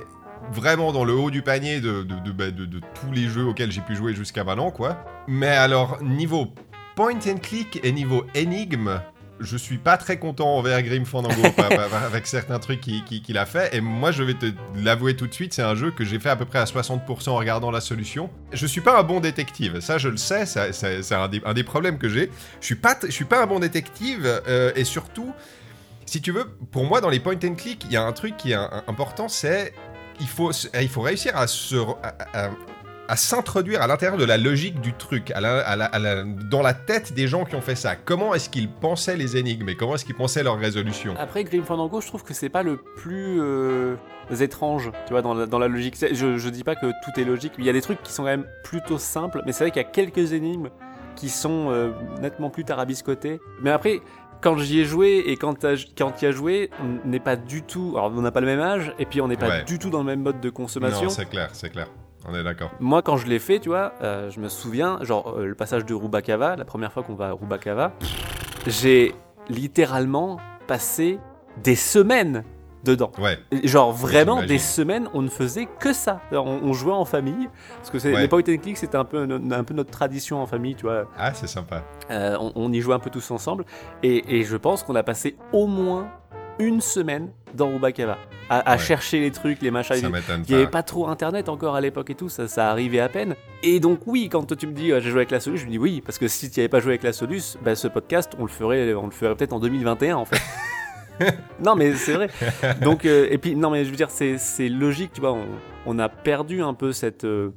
vraiment 0.51 0.91
dans 0.91 1.03
le 1.05 1.13
haut 1.13 1.31
du 1.31 1.41
panier 1.41 1.79
de, 1.81 2.03
de, 2.03 2.15
de- 2.19 2.31
bah, 2.31 2.51
de- 2.51 2.65
de 2.65 2.79
tous 2.79 3.11
les 3.11 3.27
jeux 3.27 3.45
auxquels 3.45 3.71
j'ai 3.71 3.81
pu 3.81 3.95
jouer 3.95 4.13
jusqu'à 4.13 4.43
maintenant, 4.43 4.71
quoi. 4.71 5.03
Mais 5.27 5.47
alors, 5.47 6.01
niveau 6.03 6.47
point 6.95 7.15
and 7.27 7.37
click 7.41 7.79
et 7.83 7.91
niveau 7.91 8.25
énigme, 8.35 9.01
je 9.39 9.57
suis 9.57 9.77
pas 9.79 9.97
très 9.97 10.17
content 10.19 10.55
envers 10.57 10.81
Grim 10.83 11.05
Fandango 11.05 11.41
avec 12.05 12.27
certains 12.27 12.59
trucs 12.59 12.81
qu'il 12.81 13.03
qui, 13.03 13.21
qu'il 13.21 13.37
a 13.37 13.45
fait. 13.45 13.75
Et 13.75 13.81
moi, 13.81 14.11
je 14.11 14.21
vais 14.23 14.35
te 14.35 14.45
l'avouer 14.75 15.15
tout 15.15 15.25
de 15.27 15.33
suite, 15.33 15.53
c'est 15.53 15.63
un 15.63 15.75
jeu 15.75 15.91
que 15.91 16.05
j'ai 16.05 16.19
fait 16.19 16.29
à 16.29 16.35
peu 16.35 16.45
près 16.45 16.59
à 16.59 16.65
60% 16.65 17.29
en 17.29 17.35
regardant 17.35 17.71
la 17.71 17.81
solution. 17.81 18.29
Je 18.53 18.65
suis 18.67 18.79
pas 18.81 18.97
un 18.99 19.03
bon 19.03 19.19
détective, 19.19 19.79
ça 19.79 19.97
je 19.97 20.07
le 20.09 20.17
sais, 20.17 20.45
c'est 20.45 21.15
un, 21.15 21.27
des- 21.27 21.41
un 21.45 21.53
des 21.53 21.63
problèmes 21.63 21.97
que 21.97 22.09
j'ai. 22.09 22.29
Je 22.61 22.65
suis 22.67 22.75
pas, 22.75 22.95
je 23.03 23.11
suis 23.11 23.25
pas 23.25 23.41
un 23.41 23.47
bon 23.47 23.59
détective 23.59 24.25
euh, 24.47 24.71
et 24.75 24.83
surtout, 24.83 25.33
si 26.05 26.21
tu 26.21 26.31
veux, 26.31 26.45
pour 26.71 26.85
moi 26.85 27.01
dans 27.01 27.09
les 27.09 27.19
point 27.19 27.35
and 27.43 27.55
click, 27.55 27.83
il 27.85 27.91
y 27.91 27.97
a 27.97 28.03
un 28.03 28.11
truc 28.13 28.37
qui 28.37 28.51
est 28.51 28.57
important, 28.87 29.27
c'est 29.27 29.73
il 30.19 30.27
faut, 30.27 30.49
s- 30.51 30.69
il 30.79 30.89
faut 30.89 31.01
réussir 31.01 31.33
à 31.35 33.17
s'introduire 33.17 33.81
à 33.81 33.87
l'intérieur 33.87 34.17
de 34.17 34.25
la 34.25 34.37
logique 34.37 34.79
du 34.81 34.93
truc, 34.93 35.33
dans 35.35 36.61
la 36.61 36.73
tête 36.73 37.13
des 37.13 37.27
gens 37.27 37.45
qui 37.45 37.55
ont 37.55 37.61
fait 37.61 37.75
ça. 37.75 37.95
Comment 37.95 38.33
est-ce 38.33 38.49
qu'ils 38.49 38.71
pensaient 38.71 39.17
les 39.17 39.37
énigmes 39.37 39.69
et 39.69 39.75
comment 39.75 39.95
est-ce 39.95 40.05
qu'ils 40.05 40.15
pensaient 40.15 40.43
leur 40.43 40.57
résolution? 40.57 41.13
Après, 41.19 41.43
Grim 41.43 41.63
Fandango, 41.63 42.01
je 42.01 42.07
trouve 42.07 42.23
que 42.23 42.33
c'est 42.33 42.49
pas 42.49 42.63
le 42.63 42.77
plus 42.77 43.39
euh, 43.41 43.95
étrange, 44.39 44.91
tu 45.05 45.13
vois, 45.13 45.21
dans 45.21 45.33
la, 45.33 45.67
logique. 45.67 45.95
Je, 45.99 46.49
dis 46.49 46.63
pas 46.63 46.75
que 46.75 46.87
tout 47.03 47.19
est 47.19 47.25
logique, 47.25 47.53
mais 47.57 47.63
il 47.65 47.67
y 47.67 47.69
a 47.69 47.73
des 47.73 47.81
trucs 47.81 48.01
qui 48.01 48.11
sont 48.11 48.23
quand 48.23 48.29
même 48.29 48.47
plutôt 48.63 48.97
simples, 48.97 49.41
mais 49.45 49.51
c'est 49.51 49.65
vrai 49.65 49.71
qu'il 49.71 49.81
y 49.81 49.85
a 49.85 49.89
quelques 49.89 50.31
énigmes 50.33 50.69
qui 51.15 51.29
sont 51.29 51.69
euh, 51.69 51.91
nettement 52.21 52.49
plus 52.49 52.63
tarabiscotés. 52.65 53.39
Mais 53.61 53.69
après, 53.69 54.01
quand 54.43 54.57
j'y 54.57 54.81
ai 54.81 54.85
joué 54.85 55.23
et 55.27 55.37
quand 55.37 55.65
quand 55.97 56.21
y 56.21 56.25
as 56.25 56.31
joué, 56.31 56.69
on 56.81 57.07
n'est 57.07 57.19
pas 57.19 57.35
du 57.35 57.63
tout. 57.63 57.93
Alors, 57.97 58.11
on 58.15 58.21
n'a 58.21 58.31
pas 58.31 58.41
le 58.41 58.45
même 58.47 58.59
âge, 58.59 58.93
et 58.99 59.05
puis 59.05 59.21
on 59.21 59.27
n'est 59.27 59.37
pas 59.37 59.47
Ouais. 59.47 59.63
du 59.63 59.79
tout 59.79 59.89
dans 59.89 59.99
le 59.99 60.05
même 60.05 60.21
mode 60.21 60.41
de 60.41 60.49
consommation. 60.49 61.03
Non, 61.05 61.09
c'est 61.09 61.25
clair, 61.29 61.49
c'est 61.53 61.69
clair. 61.69 61.87
On 62.27 62.35
est 62.35 62.43
d'accord. 62.43 62.71
Moi, 62.79 63.01
quand 63.01 63.17
je 63.17 63.27
l'ai 63.27 63.39
fait, 63.39 63.59
tu 63.59 63.69
vois, 63.69 63.93
euh, 64.01 64.29
je 64.29 64.39
me 64.39 64.47
souviens, 64.49 64.99
genre 65.01 65.35
euh, 65.37 65.45
le 65.45 65.55
passage 65.55 65.85
de 65.85 65.93
Rubacava, 65.93 66.55
la 66.55 66.63
première 66.65 66.91
fois 66.93 67.03
qu'on 67.03 67.15
va 67.15 67.27
à 67.29 67.31
Rubacava, 67.33 67.91
j'ai 68.67 69.13
littéralement 69.49 70.37
passé 70.67 71.19
des 71.63 71.75
semaines 71.75 72.43
dedans. 72.83 73.11
Ouais, 73.19 73.39
Genre 73.63 73.91
vraiment 73.91 74.43
des 74.43 74.57
semaines, 74.57 75.07
on 75.13 75.21
ne 75.21 75.29
faisait 75.29 75.67
que 75.79 75.93
ça. 75.93 76.21
Alors, 76.31 76.45
On, 76.45 76.59
on 76.63 76.73
jouait 76.73 76.91
en 76.93 77.05
famille, 77.05 77.49
parce 77.77 77.89
que 77.89 77.99
c'est 77.99 78.13
Ouais. 78.13 78.21
les 78.21 78.27
point 78.27 78.39
and 78.47 78.57
click, 78.57 78.77
c'était 78.77 78.97
un 78.97 79.05
peu, 79.05 79.27
un 79.51 79.63
peu 79.63 79.73
notre 79.73 79.91
tradition 79.91 80.41
en 80.41 80.45
famille, 80.45 80.75
tu 80.75 80.83
vois. 80.83 81.05
ah 81.17 81.33
c'est 81.33 81.47
sympa. 81.47 81.83
Euh, 82.11 82.35
on, 82.39 82.51
on 82.55 82.71
y 82.73 82.81
jouait 82.81 82.95
un 82.95 82.99
peu 82.99 83.09
tous 83.09 83.31
ensemble, 83.31 83.65
et, 84.03 84.39
et 84.39 84.43
je 84.43 84.57
pense 84.57 84.83
qu'on 84.83 84.95
a 84.95 85.03
passé 85.03 85.35
au 85.51 85.67
moins 85.67 86.09
une 86.59 86.81
semaine 86.81 87.29
dans 87.55 87.67
Rubacava, 87.69 88.17
à, 88.49 88.59
à 88.59 88.71
Ouais. 88.73 88.77
chercher 88.77 89.19
les 89.19 89.31
trucs, 89.31 89.61
les 89.61 89.71
machins. 89.71 89.95
Ça 89.95 90.07
il 90.07 90.41
n'y 90.49 90.53
avait 90.55 90.67
pas. 90.69 90.83
trop 90.83 91.07
internet 91.07 91.49
encore 91.49 91.75
à 91.75 91.81
l'époque 91.81 92.09
et 92.11 92.15
tout, 92.15 92.29
ça, 92.29 92.47
ça 92.47 92.69
arrivait 92.69 92.99
à 92.99 93.09
peine. 93.09 93.35
Et 93.63 93.79
donc 93.79 94.01
oui, 94.05 94.29
quand 94.29 94.55
tu 94.55 94.67
me 94.67 94.73
dis 94.73 94.91
euh, 94.91 94.99
j'ai 94.99 95.09
joué 95.09 95.19
avec 95.21 95.31
la 95.31 95.39
Solus, 95.39 95.57
je 95.59 95.65
me 95.65 95.71
dis 95.71 95.79
oui, 95.79 96.01
parce 96.05 96.17
que 96.19 96.27
si 96.27 96.51
tu 96.51 96.59
n'avais 96.59 96.69
pas 96.69 96.79
joué 96.79 96.91
avec 96.91 97.03
la 97.03 97.13
Solus, 97.13 97.57
bah, 97.63 97.73
ce 97.75 97.87
podcast, 97.87 98.33
on 98.37 98.43
le 98.43 98.49
ferait, 98.49 98.93
on 98.93 99.05
le 99.05 99.11
ferait 99.11 99.33
peut-être 99.35 99.53
en 99.53 99.59
2021 99.59 100.15
en 100.17 100.25
fait. 100.25 100.39
non 101.63 101.75
mais 101.75 101.93
c'est 101.93 102.13
vrai. 102.13 102.29
Donc 102.81 103.05
euh, 103.05 103.27
et 103.29 103.37
puis 103.37 103.55
non 103.55 103.69
mais 103.69 103.85
je 103.85 103.89
veux 103.91 103.95
dire 103.95 104.09
c'est 104.09 104.69
logique, 104.69 105.11
tu 105.13 105.21
vois, 105.21 105.33
on, 105.33 105.45
on 105.85 105.99
a 105.99 106.09
perdu 106.09 106.61
un 106.61 106.73
peu 106.73 106.91
cette 106.91 107.23
euh, 107.23 107.49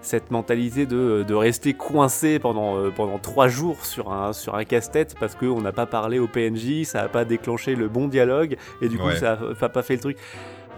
cette 0.00 0.32
mentalité 0.32 0.84
de, 0.84 1.24
de 1.26 1.34
rester 1.34 1.74
coincé 1.74 2.40
pendant, 2.40 2.76
euh, 2.76 2.90
pendant 2.90 3.18
trois 3.18 3.46
jours 3.46 3.84
sur 3.86 4.12
un, 4.12 4.32
sur 4.32 4.56
un 4.56 4.64
casse-tête 4.64 5.14
parce 5.20 5.36
qu'on 5.36 5.60
n'a 5.60 5.70
pas 5.70 5.86
parlé 5.86 6.18
au 6.18 6.26
PNJ, 6.26 6.82
ça 6.84 7.02
n'a 7.02 7.08
pas 7.08 7.24
déclenché 7.24 7.76
le 7.76 7.88
bon 7.88 8.08
dialogue 8.08 8.56
et 8.80 8.88
du 8.88 8.98
coup 8.98 9.06
Ouais. 9.06 9.16
ça 9.16 9.38
n'a 9.60 9.68
pas 9.68 9.82
fait 9.82 9.94
le 9.94 10.00
truc. 10.00 10.16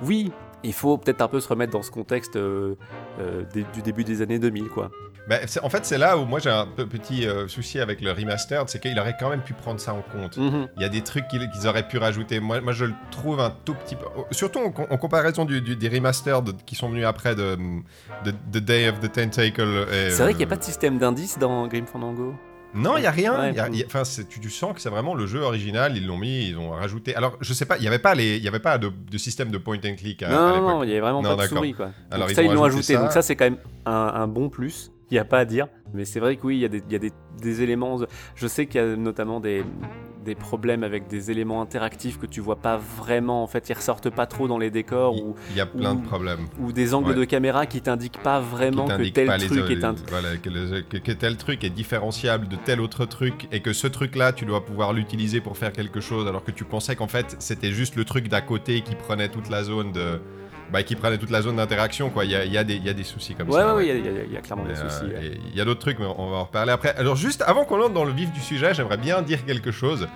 Oui, 0.02 0.30
il 0.62 0.74
faut 0.74 0.98
peut-être 0.98 1.22
un 1.22 1.28
peu 1.28 1.40
se 1.40 1.48
remettre 1.48 1.72
dans 1.72 1.82
ce 1.82 1.90
contexte 1.90 2.36
euh, 2.36 2.74
euh, 3.18 3.44
du 3.72 3.80
début 3.80 4.04
des 4.04 4.20
années 4.20 4.38
2000 4.38 4.68
quoi. 4.68 4.90
Bah, 5.28 5.36
c'est- 5.46 5.60
en 5.60 5.70
fait, 5.70 5.86
c'est 5.86 5.96
là 5.96 6.18
où 6.18 6.26
moi 6.26 6.38
j'ai 6.38 6.50
un 6.50 6.66
peu 6.66 6.86
petit 6.86 7.26
euh, 7.26 7.48
souci 7.48 7.80
avec 7.80 8.00
le 8.02 8.12
remastered, 8.12 8.68
c'est 8.68 8.78
qu'il 8.80 8.98
aurait 8.98 9.16
quand 9.18 9.30
même 9.30 9.40
pu 9.42 9.54
prendre 9.54 9.80
ça 9.80 9.94
en 9.94 10.02
compte. 10.02 10.36
Mhm. 10.36 10.68
Il 10.76 10.82
y 10.82 10.84
a 10.84 10.88
des 10.90 11.00
trucs 11.00 11.26
qu'ils 11.28 11.66
auraient 11.66 11.88
pu 11.88 11.96
rajouter. 11.98 12.40
Moi, 12.40 12.60
moi, 12.60 12.72
je 12.72 12.84
le 12.84 12.94
trouve 13.10 13.40
un 13.40 13.50
tout 13.64 13.74
petit 13.74 13.96
peu. 13.96 14.04
Surtout 14.32 14.58
en, 14.58 14.66
en 14.92 14.96
comparaison 14.98 15.44
du- 15.46 15.62
du- 15.62 15.76
des 15.76 15.88
remasters 15.88 16.42
qui 16.66 16.74
sont 16.74 16.88
venus 16.90 17.06
après 17.06 17.34
de, 17.34 17.56
de 18.24 18.30
The 18.52 18.58
Day 18.64 18.88
of 18.88 19.00
the 19.00 19.10
Tentacle. 19.10 19.86
C'est 19.90 20.10
vrai 20.22 20.28
qu'il 20.32 20.38
n'y 20.38 20.42
euh, 20.44 20.46
a 20.46 20.50
pas 20.50 20.56
de 20.56 20.62
système 20.64 20.98
d'indice 20.98 21.38
dans 21.38 21.66
Grim 21.68 21.86
Fandango. 21.86 22.34
Non, 22.76 22.96
il 22.96 23.02
n'y 23.02 23.06
a 23.06 23.10
rien. 23.12 23.38
Ouais. 23.38 23.50
Il 23.50 23.56
y 23.56 23.60
a- 23.60 23.68
il 23.68 23.76
y 23.76 23.82
a- 23.82 23.86
Enfin, 23.86 24.02
tu, 24.28 24.40
tu 24.40 24.50
sens 24.50 24.74
que 24.74 24.80
c'est 24.80 24.90
vraiment 24.90 25.14
le 25.14 25.26
jeu 25.26 25.40
original. 25.40 25.96
Ils 25.96 26.06
l'ont 26.06 26.18
mis, 26.18 26.48
ils 26.48 26.58
ont 26.58 26.70
rajouté. 26.70 27.14
Alors, 27.14 27.36
je 27.40 27.52
sais 27.54 27.66
pas, 27.66 27.76
il 27.78 27.82
n'y 27.82 27.86
avait 27.86 28.00
pas, 28.00 28.14
les, 28.16 28.38
y 28.38 28.48
avait 28.48 28.58
pas 28.58 28.78
de, 28.78 28.90
de 29.10 29.16
système 29.18 29.50
de 29.52 29.58
point 29.58 29.76
and 29.86 29.94
click 29.96 30.22
à, 30.24 30.28
non, 30.28 30.36
à 30.54 30.60
non, 30.60 30.82
il 30.82 30.86
n'y 30.86 30.92
avait 30.92 31.00
vraiment 31.00 31.22
Non, 31.22 31.36
pas 31.36 31.44
de 31.44 31.48
souris 31.48 31.72
quoi. 31.72 31.90
Alors, 32.10 32.26
Donc 32.26 32.32
ils 32.32 32.34
ça 32.34 32.42
ils 32.42 32.46
l'ont 32.52 32.64
ajouté 32.64 32.78
ajouté, 32.80 32.94
ça. 32.94 33.00
donc 33.00 33.12
ça 33.12 33.22
c'est 33.22 33.36
quand 33.36 33.44
même 33.44 33.58
un, 33.86 33.92
un 33.92 34.26
bon 34.26 34.48
plus. 34.50 34.90
N'y 35.14 35.20
a 35.20 35.24
pas 35.24 35.38
à 35.38 35.44
dire, 35.44 35.68
mais 35.92 36.04
c'est 36.04 36.18
vrai 36.18 36.34
que 36.36 36.44
oui, 36.44 36.56
il 36.56 36.60
y 36.62 36.64
a 36.64 36.68
des, 36.68 36.82
y 36.90 36.94
a 36.96 36.98
des, 36.98 37.12
des 37.40 37.62
éléments. 37.62 37.98
Je 38.34 38.46
sais 38.48 38.66
qu'il 38.66 38.80
y 38.80 38.84
a 38.84 38.96
notamment 38.96 39.38
des, 39.38 39.64
des 40.24 40.34
problèmes 40.34 40.82
avec 40.82 41.06
des 41.06 41.30
éléments 41.30 41.62
interactifs 41.62 42.18
que 42.18 42.26
tu 42.26 42.40
vois 42.40 42.56
pas 42.56 42.78
vraiment. 42.98 43.44
En 43.44 43.46
fait, 43.46 43.68
ils 43.68 43.74
ressortent 43.74 44.10
pas 44.10 44.26
trop 44.26 44.48
dans 44.48 44.58
les 44.58 44.72
décors 44.72 45.14
ou, 45.14 45.36
Il 45.50 45.56
y 45.56 45.60
a 45.60 45.66
plein 45.66 45.92
ou- 45.94 46.00
de 46.00 46.04
problèmes. 46.04 46.46
ou 46.58 46.72
des 46.72 46.94
angles 46.94 47.10
Ouais. 47.10 47.14
de 47.14 47.24
caméra 47.24 47.66
qui 47.66 47.80
t'indiquent 47.80 48.20
pas 48.24 48.40
vraiment 48.40 48.88
que 48.88 49.08
tel 49.10 49.30
les- 49.38 49.46
truc 49.46 49.70
est 49.70 49.84
un. 49.84 49.94
voilà, 50.08 50.36
que, 50.36 50.50
le- 50.50 50.80
que- 50.82 50.96
que 50.96 51.12
tel 51.12 51.36
truc 51.36 51.62
est 51.62 51.70
différenciable 51.70 52.48
de 52.48 52.56
tel 52.56 52.80
autre 52.80 53.06
truc 53.06 53.46
et 53.52 53.60
que 53.60 53.72
ce 53.72 53.86
truc-là, 53.86 54.32
tu 54.32 54.44
dois 54.46 54.64
pouvoir 54.64 54.92
l'utiliser 54.92 55.40
pour 55.40 55.56
faire 55.56 55.70
quelque 55.72 56.00
chose 56.00 56.26
alors 56.26 56.42
que 56.42 56.50
tu 56.50 56.64
pensais 56.64 56.96
qu'en 56.96 57.06
fait 57.08 57.36
c'était 57.38 57.70
juste 57.70 57.94
le 57.94 58.04
truc 58.04 58.26
d'à 58.26 58.40
côté 58.40 58.80
qui 58.80 58.96
prenait 58.96 59.28
toute 59.28 59.48
la 59.48 59.62
zone 59.62 59.92
de. 59.92 60.20
Bah, 60.74 60.82
qui 60.82 60.96
prenait 60.96 61.18
toute 61.18 61.30
la 61.30 61.40
zone 61.40 61.54
d'interaction, 61.54 62.10
quoi. 62.10 62.24
Il 62.24 62.32
y 62.32 62.34
a, 62.34 62.44
il 62.44 62.52
y 62.52 62.58
a 62.58 62.64
des- 62.64 62.74
il 62.74 62.84
y 62.84 62.88
a 62.88 62.92
des 62.92 63.04
soucis 63.04 63.36
comme 63.36 63.48
Ouais, 63.48 63.60
ça. 63.60 63.76
ouais, 63.76 63.84
ouais. 63.84 63.86
il 63.86 64.04
y, 64.04 64.08
a- 64.08 64.22
il 64.26 64.32
y 64.32 64.36
a- 64.36 64.40
clairement 64.40 64.64
Mais, 64.66 64.74
des 64.74 64.80
euh, 64.80 64.88
soucis. 64.90 65.04
ouais. 65.04 65.24
et 65.26 65.40
Il 65.52 65.56
y 65.56 65.60
a 65.60 65.64
d'autres 65.64 65.78
trucs, 65.78 66.00
mais 66.00 66.06
on 66.18 66.30
va 66.30 66.38
en 66.38 66.44
reparler 66.46 66.72
après. 66.72 66.92
Alors, 66.96 67.14
juste 67.14 67.44
avant 67.46 67.64
qu'on 67.64 67.80
entre 67.80 67.94
dans 67.94 68.02
le 68.04 68.10
vif 68.12 68.32
du 68.32 68.40
sujet, 68.40 68.74
j'aimerais 68.74 68.96
bien 68.96 69.22
dire 69.22 69.44
quelque 69.46 69.70
chose. 69.70 70.08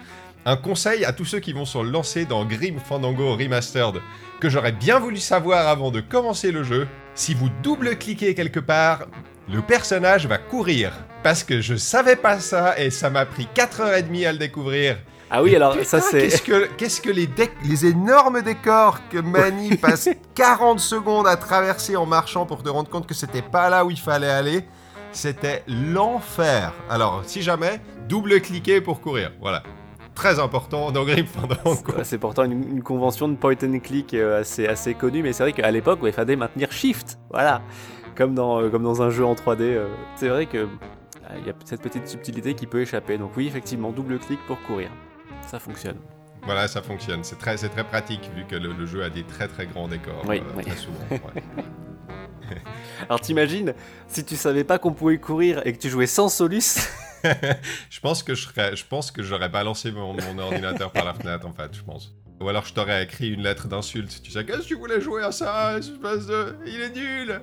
Un 0.44 0.56
conseil 0.56 1.04
à 1.04 1.12
tous 1.12 1.26
ceux 1.26 1.38
qui 1.38 1.52
vont 1.52 1.64
se 1.64 1.78
lancer 1.78 2.24
dans 2.24 2.44
Grim 2.44 2.80
Fandango 2.84 3.36
Remastered, 3.36 4.00
que 4.40 4.48
j'aurais 4.50 4.72
bien 4.72 4.98
voulu 4.98 5.18
savoir 5.18 5.68
avant 5.68 5.92
de 5.92 6.00
commencer 6.00 6.50
le 6.50 6.64
jeu. 6.64 6.88
Si 7.14 7.34
vous 7.34 7.50
double-cliquez 7.62 8.34
quelque 8.34 8.58
part, 8.58 9.06
le 9.48 9.62
personnage 9.62 10.26
va 10.26 10.38
courir. 10.38 10.90
Parce 11.22 11.44
que 11.44 11.60
je 11.60 11.76
savais 11.76 12.16
pas 12.16 12.40
ça 12.40 12.76
et 12.80 12.90
ça 12.90 13.10
m'a 13.10 13.26
pris 13.26 13.46
4h30 13.54 14.26
à 14.26 14.32
le 14.32 14.38
découvrir. 14.38 14.96
Ah 15.30 15.42
oui, 15.42 15.54
alors 15.54 15.72
Putain, 15.72 15.84
ça 15.84 16.00
c'est. 16.00 16.20
Qu'est-ce 16.20 16.42
que, 16.42 16.66
qu'est-ce 16.76 17.00
que 17.00 17.10
les, 17.10 17.28
les 17.64 17.86
énormes 17.86 18.40
décors 18.42 18.98
que 19.10 19.18
Manny 19.18 19.76
passe 19.76 20.08
40 20.34 20.80
secondes 20.80 21.26
à 21.26 21.36
traverser 21.36 21.96
en 21.96 22.06
marchant 22.06 22.46
pour 22.46 22.62
te 22.62 22.68
rendre 22.68 22.88
compte 22.88 23.06
que 23.06 23.14
c'était 23.14 23.42
pas 23.42 23.68
là 23.68 23.84
où 23.84 23.90
il 23.90 23.98
fallait 23.98 24.30
aller 24.30 24.64
C'était 25.12 25.64
l'enfer. 25.68 26.72
Alors, 26.88 27.22
si 27.26 27.42
jamais, 27.42 27.80
double-cliquer 28.08 28.80
pour 28.80 29.00
courir. 29.00 29.32
Voilà. 29.40 29.62
Très 30.14 30.40
important 30.40 30.90
dans 30.90 31.04
Grim 31.04 31.26
Fandango. 31.26 31.76
Ouais, 31.96 32.04
C'est 32.04 32.18
pourtant 32.18 32.44
une, 32.44 32.52
une 32.76 32.82
convention 32.82 33.28
de 33.28 33.36
point 33.36 33.54
and 33.62 33.78
click 33.80 34.14
euh, 34.14 34.40
assez, 34.40 34.66
assez 34.66 34.94
connue, 34.94 35.22
mais 35.22 35.32
c'est 35.32 35.44
vrai 35.44 35.52
qu'à 35.52 35.70
l'époque, 35.70 36.00
il 36.02 36.12
fallait 36.12 36.34
maintenir 36.36 36.72
Shift. 36.72 37.18
Voilà. 37.30 37.60
Comme 38.16 38.34
dans, 38.34 38.60
euh, 38.60 38.68
comme 38.70 38.82
dans 38.82 39.00
un 39.02 39.10
jeu 39.10 39.24
en 39.24 39.34
3D. 39.34 39.60
euh. 39.60 39.86
C'est 40.16 40.28
vrai 40.28 40.46
que 40.46 40.66
il 41.40 41.46
y 41.46 41.50
a 41.50 41.52
cette 41.66 41.82
petite 41.82 42.08
subtilité 42.08 42.54
qui 42.54 42.66
peut 42.66 42.80
échapper. 42.80 43.18
Donc 43.18 43.32
oui, 43.36 43.46
effectivement, 43.46 43.90
double 43.90 44.18
clic 44.18 44.40
pour 44.46 44.60
courir. 44.62 44.88
Ça 45.48 45.58
fonctionne. 45.58 45.96
Voilà, 46.42 46.68
ça 46.68 46.82
fonctionne. 46.82 47.24
C'est 47.24 47.38
très, 47.38 47.56
très 47.56 47.84
pratique 47.84 48.30
vu 48.36 48.44
que 48.44 48.54
le, 48.54 48.72
le 48.72 48.86
jeu 48.86 49.02
a 49.02 49.10
des 49.10 49.24
très 49.24 49.48
très 49.48 49.66
grands 49.66 49.88
décors. 49.88 50.22
Oui, 50.26 50.38
euh, 50.40 50.52
oui. 50.56 50.64
Très 50.64 50.76
souvent. 50.76 50.98
ouais. 51.10 51.42
Alors 53.08 53.20
t'imagines, 53.20 53.74
si 54.08 54.24
tu 54.24 54.36
savais 54.36 54.64
pas 54.64 54.78
qu'on 54.78 54.92
pouvait 54.92 55.18
courir 55.18 55.66
et 55.66 55.72
que 55.72 55.78
tu 55.78 55.88
jouais 55.88 56.06
sans 56.06 56.28
Solus, 56.28 56.78
je 57.90 58.00
pense 58.00 58.22
que 58.22 58.34
je 58.34 58.46
serais, 58.46 58.76
je 58.76 58.84
pense 58.84 59.10
que 59.10 59.22
j'aurais 59.22 59.48
balancé 59.48 59.90
mon, 59.90 60.14
mon 60.14 60.38
ordinateur 60.38 60.92
par 60.92 61.04
la 61.04 61.14
fenêtre 61.14 61.46
en 61.46 61.52
fait, 61.52 61.74
je 61.74 61.82
pense. 61.82 62.14
Ou 62.40 62.48
alors 62.48 62.64
je 62.64 62.72
t'aurais 62.72 63.02
écrit 63.02 63.30
une 63.30 63.42
lettre 63.42 63.66
d'insulte. 63.66 64.22
Tu 64.22 64.30
sais, 64.30 64.44
qu'est-ce 64.44 64.58
que 64.58 64.64
tu 64.64 64.74
voulais 64.76 65.00
jouer 65.00 65.22
à 65.24 65.32
ça, 65.32 65.76
espèce 65.78 66.26
de... 66.26 66.54
Il 66.66 66.80
est 66.80 66.94
nul 66.94 67.40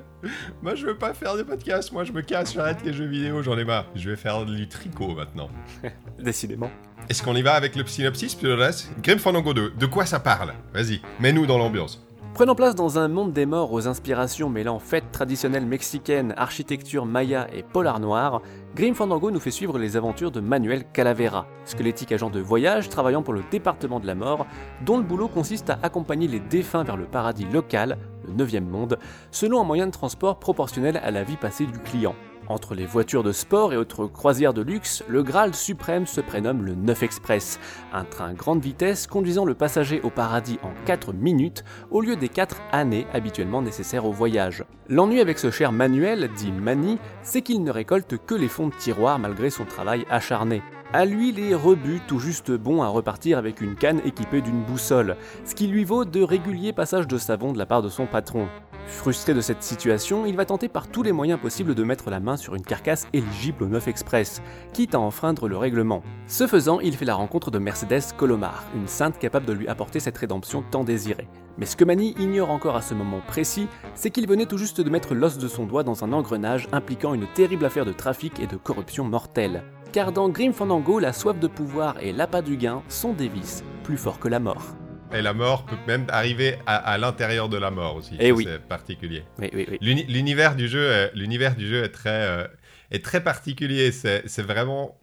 Moi 0.61 0.75
je 0.75 0.85
veux 0.85 0.97
pas 0.97 1.13
faire 1.13 1.35
des 1.35 1.43
podcasts, 1.43 1.91
moi 1.91 2.03
je 2.03 2.13
me 2.13 2.21
casse, 2.21 2.53
j'arrête 2.53 2.83
les 2.85 2.93
jeux 2.93 3.05
vidéo, 3.05 3.41
j'en 3.43 3.57
ai 3.57 3.65
marre. 3.65 3.85
Je 3.95 4.09
vais 4.09 4.15
faire 4.15 4.45
du 4.45 4.67
tricot 4.67 5.13
maintenant. 5.13 5.49
décidément. 6.19 6.71
Est-ce 7.09 7.21
qu'on 7.21 7.35
y 7.35 7.41
va 7.41 7.53
avec 7.53 7.75
le 7.75 7.85
synopsis 7.85 8.35
puis 8.35 8.47
le 8.47 8.55
reste? 8.55 8.89
Grim 9.01 9.19
Fandango 9.19 9.53
2, 9.53 9.73
de 9.77 9.85
quoi 9.85 10.05
ça 10.05 10.19
parle? 10.19 10.53
Vas-y, 10.73 11.01
mets-nous 11.19 11.45
dans 11.45 11.57
l'ambiance. 11.57 12.04
Prenant 12.35 12.53
place 12.53 12.75
dans 12.75 12.99
un 12.99 13.07
monde 13.07 13.31
des 13.31 13.45
morts 13.45 13.71
aux 13.71 13.87
inspirations 13.87 14.49
mêlant 14.49 14.77
fêtes 14.77 15.09
traditionnelles 15.13 15.65
mexicaines, 15.65 16.33
architecture 16.35 17.05
maya 17.05 17.47
et 17.53 17.63
polar 17.63 18.01
noir, 18.01 18.41
Grim 18.75 18.93
Fandango 18.93 19.31
nous 19.31 19.39
fait 19.39 19.51
suivre 19.51 19.79
les 19.79 19.95
aventures 19.95 20.31
de 20.31 20.41
Manuel 20.41 20.83
Calavera, 20.91 21.47
squelettique 21.63 22.11
agent 22.11 22.29
de 22.29 22.41
voyage 22.41 22.89
travaillant 22.89 23.23
pour 23.23 23.33
le 23.33 23.41
département 23.51 24.01
de 24.01 24.05
la 24.05 24.15
mort, 24.15 24.47
dont 24.85 24.97
le 24.97 25.03
boulot 25.03 25.29
consiste 25.29 25.69
à 25.69 25.79
accompagner 25.81 26.27
les 26.27 26.41
défunts 26.41 26.83
vers 26.83 26.97
le 26.97 27.05
paradis 27.05 27.45
local, 27.45 27.97
le 28.27 28.33
9e 28.33 28.65
monde, 28.65 28.99
selon 29.31 29.61
un 29.61 29.63
moyen 29.63 29.85
de 29.85 29.91
transport 29.91 30.37
proportionnel 30.37 30.99
à 31.01 31.11
la 31.11 31.23
vie 31.23 31.37
passée 31.37 31.65
du 31.65 31.79
client. 31.79 32.15
Entre 32.47 32.75
les 32.75 32.85
voitures 32.85 33.23
de 33.23 33.31
sport 33.31 33.73
et 33.73 33.77
autres 33.77 34.05
croisières 34.05 34.53
de 34.53 34.61
luxe, 34.61 35.03
le 35.07 35.23
Graal 35.23 35.55
suprême 35.55 36.05
se 36.05 36.21
prénomme 36.21 36.63
le 36.63 36.75
9 36.75 37.01
Express, 37.01 37.59
un 37.91 38.03
train 38.03 38.33
grande 38.33 38.61
vitesse 38.61 39.07
conduisant 39.07 39.45
le 39.45 39.55
passager 39.55 39.99
au 40.03 40.11
paradis 40.11 40.59
en 40.61 40.71
4 40.85 41.11
minutes 41.11 41.63
au 41.89 42.01
lieu 42.01 42.15
des 42.15 42.29
4 42.29 42.61
années 42.71 43.07
habituellement 43.13 43.63
nécessaires 43.63 44.05
au 44.05 44.11
voyage. 44.11 44.63
L'ennui 44.89 45.21
avec 45.21 45.39
ce 45.39 45.49
cher 45.49 45.71
Manuel, 45.71 46.29
dit 46.37 46.51
Mani, 46.51 46.99
c'est 47.23 47.41
qu'il 47.41 47.63
ne 47.63 47.71
récolte 47.71 48.15
que 48.25 48.35
les 48.35 48.47
fonds 48.47 48.67
de 48.67 48.75
tiroir 48.75 49.17
malgré 49.17 49.49
son 49.49 49.65
travail 49.65 50.05
acharné. 50.11 50.61
À 50.93 51.05
lui 51.05 51.31
les 51.31 51.55
rebuts 51.55 52.01
tout 52.07 52.19
juste 52.19 52.51
bons 52.51 52.83
à 52.83 52.87
repartir 52.87 53.39
avec 53.39 53.59
une 53.59 53.75
canne 53.75 54.01
équipée 54.05 54.41
d'une 54.41 54.61
boussole, 54.61 55.17
ce 55.45 55.55
qui 55.55 55.65
lui 55.65 55.83
vaut 55.83 56.05
de 56.05 56.21
réguliers 56.21 56.73
passages 56.73 57.07
de 57.07 57.17
savon 57.17 57.53
de 57.53 57.57
la 57.57 57.65
part 57.65 57.81
de 57.81 57.89
son 57.89 58.05
patron. 58.05 58.47
Frustré 58.87 59.33
de 59.33 59.41
cette 59.41 59.63
situation, 59.63 60.25
il 60.25 60.35
va 60.35 60.45
tenter 60.45 60.69
par 60.69 60.87
tous 60.87 61.01
les 61.01 61.11
moyens 61.11 61.39
possibles 61.39 61.75
de 61.75 61.83
mettre 61.83 62.09
la 62.09 62.19
main 62.19 62.37
sur 62.37 62.55
une 62.55 62.61
carcasse 62.61 63.07
éligible 63.13 63.63
au 63.63 63.67
9 63.67 63.87
Express, 63.87 64.41
quitte 64.73 64.95
à 64.95 64.99
enfreindre 64.99 65.47
le 65.47 65.57
règlement. 65.57 66.03
Ce 66.27 66.45
faisant, 66.45 66.79
il 66.79 66.95
fait 66.95 67.05
la 67.05 67.15
rencontre 67.15 67.51
de 67.51 67.59
Mercedes 67.59 68.13
Colomar, 68.15 68.63
une 68.75 68.87
sainte 68.87 69.17
capable 69.17 69.47
de 69.47 69.53
lui 69.53 69.67
apporter 69.67 69.99
cette 69.99 70.17
rédemption 70.17 70.63
tant 70.69 70.83
désirée. 70.83 71.27
Mais 71.57 71.65
ce 71.65 71.75
que 71.75 71.85
Manny 71.85 72.13
ignore 72.19 72.51
encore 72.51 72.75
à 72.75 72.81
ce 72.81 72.93
moment 72.93 73.21
précis, 73.27 73.67
c'est 73.95 74.11
qu'il 74.11 74.27
venait 74.27 74.45
tout 74.45 74.57
juste 74.57 74.81
de 74.81 74.89
mettre 74.89 75.15
l'os 75.15 75.37
de 75.37 75.47
son 75.47 75.65
doigt 75.65 75.83
dans 75.83 76.03
un 76.03 76.13
engrenage 76.13 76.67
impliquant 76.71 77.13
une 77.13 77.27
terrible 77.27 77.65
affaire 77.65 77.85
de 77.85 77.93
trafic 77.93 78.39
et 78.39 78.47
de 78.47 78.57
corruption 78.57 79.03
mortelle. 79.03 79.63
Car 79.93 80.11
dans 80.11 80.29
Grim 80.29 80.51
Fandango, 80.51 80.99
la 80.99 81.13
soif 81.13 81.39
de 81.39 81.47
pouvoir 81.47 81.95
et 82.01 82.11
l'appât 82.11 82.41
du 82.41 82.57
gain 82.57 82.83
sont 82.89 83.13
des 83.13 83.29
vices, 83.29 83.63
plus 83.83 83.97
forts 83.97 84.19
que 84.19 84.27
la 84.27 84.39
mort. 84.39 84.75
Et 85.13 85.21
la 85.21 85.33
mort 85.33 85.65
peut 85.65 85.77
même 85.87 86.05
arriver 86.09 86.57
à, 86.65 86.97
l'intérieur 86.97 87.47
de 87.49 87.57
la 87.57 87.71
mort 87.71 87.95
aussi. 87.95 88.15
Et 88.15 88.27
eh 88.27 88.31
oui. 88.31 88.47
C'est 88.47 88.61
particulier. 88.61 89.23
Oui, 89.39 89.49
oui, 89.53 89.67
oui. 89.69 90.05
L'univers 90.07 90.55
du 90.55 90.67
jeu, 90.67 91.09
l'univers 91.13 91.55
du 91.55 91.67
jeu 91.67 91.83
est 91.83 91.89
très, 91.89 92.09
euh, 92.09 92.47
est 92.91 93.03
très 93.03 93.23
particulier. 93.23 93.91
C'est 93.91 94.41
vraiment, 94.41 94.97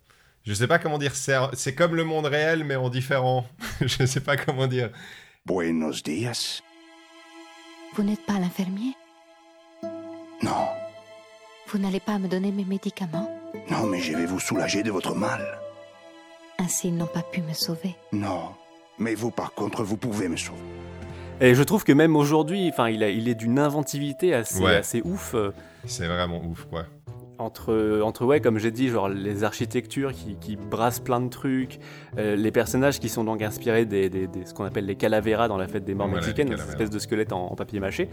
je 0.44 0.54
sais 0.54 0.66
pas 0.66 0.78
comment 0.78 0.98
dire. 0.98 1.14
C'est 1.14 1.74
comme 1.74 1.94
le 1.94 2.04
monde 2.04 2.26
réel 2.26 2.64
mais 2.64 2.76
en 2.76 2.90
différent. 2.90 3.46
je 3.80 4.04
sais 4.04 4.20
pas 4.20 4.36
comment 4.36 4.66
dire. 4.66 4.90
Buenos 5.46 6.02
días. 6.02 6.60
Vous 7.94 8.02
n'êtes 8.02 8.24
pas 8.26 8.38
l'infirmier? 8.38 8.94
Non. 10.42 10.66
Vous 11.68 11.78
n'allez 11.78 12.00
pas 12.00 12.18
me 12.18 12.28
donner 12.28 12.50
mes 12.52 12.64
médicaments? 12.64 13.30
Non, 13.70 13.86
mais 13.86 14.00
je 14.00 14.16
vais 14.16 14.26
vous 14.26 14.40
soulager 14.40 14.82
de 14.82 14.90
votre 14.90 15.14
mal. 15.14 15.58
Ainsi, 16.58 16.88
ils 16.88 16.96
n'ont 16.96 17.06
pas 17.06 17.22
pu 17.22 17.40
me 17.42 17.52
sauver. 17.52 17.94
Non. 18.12 18.54
Mais 18.98 19.14
vous, 19.14 19.30
par 19.30 19.54
contre, 19.54 19.82
vous 19.82 19.96
pouvez 19.96 20.28
me 20.28 20.36
sauver. 20.36 20.58
Et 21.40 21.56
je 21.56 21.62
trouve 21.64 21.82
que 21.82 21.92
même 21.92 22.14
aujourd'hui, 22.14 22.68
enfin, 22.68 22.88
il, 22.88 23.02
il 23.02 23.28
est 23.28 23.34
d'une 23.34 23.58
inventivité 23.58 24.32
assez, 24.32 24.64
assez 24.64 25.02
ouf. 25.04 25.34
Euh. 25.34 25.50
C'est 25.84 26.06
vraiment 26.06 26.40
ouf, 26.44 26.66
quoi. 26.70 26.84
Entre, 27.38 28.00
entre 28.04 28.24
ouais, 28.24 28.40
comme 28.40 28.58
j'ai 28.58 28.70
dit, 28.70 28.88
genre 28.88 29.08
les 29.08 29.42
architectures 29.42 30.12
qui, 30.12 30.36
qui, 30.36 30.54
brassent 30.54 31.00
plein 31.00 31.20
de 31.20 31.28
trucs, 31.28 31.80
euh, 32.16 32.36
les 32.36 32.52
personnages 32.52 33.00
qui 33.00 33.08
sont 33.08 33.24
donc 33.24 33.42
inspirés 33.42 33.84
des, 33.84 34.08
des, 34.08 34.28
ce 34.44 34.54
qu'on 34.54 34.64
appelle 34.64 34.86
les 34.86 34.94
calaveras 34.94 35.48
dans 35.48 35.56
la 35.56 35.66
fête 35.66 35.84
des 35.84 35.94
morts 35.94 36.06
mexicaines, 36.06 36.56
cette 36.56 36.68
espèce 36.68 36.90
de 36.90 36.98
squelette 37.00 37.32
en, 37.32 37.56
papier 37.56 37.80
mâché. 37.80 38.08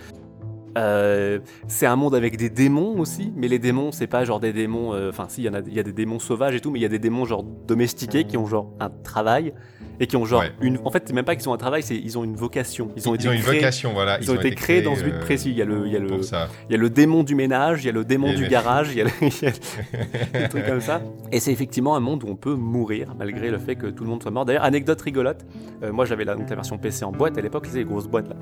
Euh, 0.77 1.39
c'est 1.67 1.85
un 1.85 1.95
monde 1.95 2.15
avec 2.15 2.37
des 2.37 2.49
démons 2.49 2.99
aussi, 2.99 3.31
mais 3.35 3.47
les 3.47 3.59
démons, 3.59 3.91
c'est 3.91 4.07
pas 4.07 4.23
genre 4.23 4.39
des 4.39 4.53
démons. 4.53 5.09
Enfin, 5.09 5.27
si, 5.29 5.43
il 5.43 5.51
y, 5.67 5.75
y, 5.75 5.79
a 5.79 5.83
des 5.83 5.93
démons 5.93 6.19
sauvages 6.19 6.55
et 6.55 6.59
tout, 6.59 6.71
mais 6.71 6.79
il 6.79 6.83
y 6.83 6.85
a 6.85 6.89
des 6.89 6.99
démons 6.99 7.25
genre 7.25 7.43
domestiqués 7.43 8.23
qui 8.23 8.37
ont 8.37 8.47
genre 8.47 8.73
un 8.79 8.89
travail 8.89 9.53
et 9.99 10.07
qui 10.07 10.15
ont 10.15 10.25
genre 10.25 10.43
une. 10.61 10.79
En 10.85 10.91
fait, 10.91 11.03
c'est 11.05 11.13
même 11.13 11.25
pas 11.25 11.35
qu'ils 11.35 11.49
ont 11.49 11.53
un 11.53 11.57
travail, 11.57 11.83
c'est 11.83 11.95
ils 11.95 12.17
ont 12.17 12.23
une 12.23 12.35
vocation. 12.35 12.89
Ils 12.95 13.07
ont, 13.09 13.15
été 13.15 13.27
une 13.27 13.41
vocation, 13.41 13.93
voilà. 13.93 14.17
Ils, 14.21 14.31
ont, 14.31 14.35
été, 14.35 14.51
créés, 14.51 14.81
dans 14.81 14.95
ce 14.95 15.03
but 15.03 15.13
euh, 15.13 15.19
précis. 15.19 15.49
Il 15.49 15.57
y 15.57 15.61
a 15.61 15.65
le, 15.65 15.85
il 15.85 15.93
y 15.93 15.95
a 15.95 15.99
le, 15.99 16.07
il 16.09 16.71
y 16.71 16.75
a 16.75 16.77
le 16.77 16.89
démon 16.89 17.23
du 17.23 17.35
ménage, 17.35 17.83
il 17.83 17.87
y 17.87 17.89
a 17.89 17.93
le 17.93 18.05
démon 18.05 18.33
du 18.33 18.47
garage, 18.47 18.91
il 18.91 18.99
y 18.99 19.01
a, 19.01 19.05
des 19.05 20.49
trucs 20.49 20.65
comme 20.65 20.81
ça. 20.81 21.01
Et 21.31 21.39
c'est 21.39 21.51
effectivement 21.51 21.95
un 21.95 21.99
monde 21.99 22.23
où 22.23 22.27
on 22.27 22.35
peut 22.35 22.55
mourir 22.55 23.13
malgré 23.17 23.49
le 23.49 23.57
fait 23.57 23.75
que 23.75 23.87
tout 23.87 24.03
le 24.03 24.09
monde 24.09 24.21
soit 24.21 24.31
mort. 24.31 24.45
D'ailleurs, 24.45 24.63
anecdote 24.63 25.01
rigolote. 25.01 25.45
Euh, 25.83 25.91
moi, 25.91 26.05
j'avais 26.05 26.23
la, 26.23 26.35
la 26.35 26.55
version 26.55 26.77
PC 26.77 27.03
en 27.03 27.11
boîte 27.11 27.37
à 27.37 27.41
l'époque, 27.41 27.67
c'est 27.69 27.77
les 27.77 27.85
grosses 27.85 28.07
boîtes 28.07 28.29
là. 28.29 28.35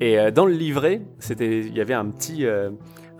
Et 0.00 0.18
euh, 0.18 0.30
dans 0.30 0.46
le 0.46 0.52
livret, 0.52 1.02
c'était, 1.18 1.60
il 1.60 1.76
y 1.76 1.80
avait 1.80 1.94
un 1.94 2.06
petit 2.06 2.46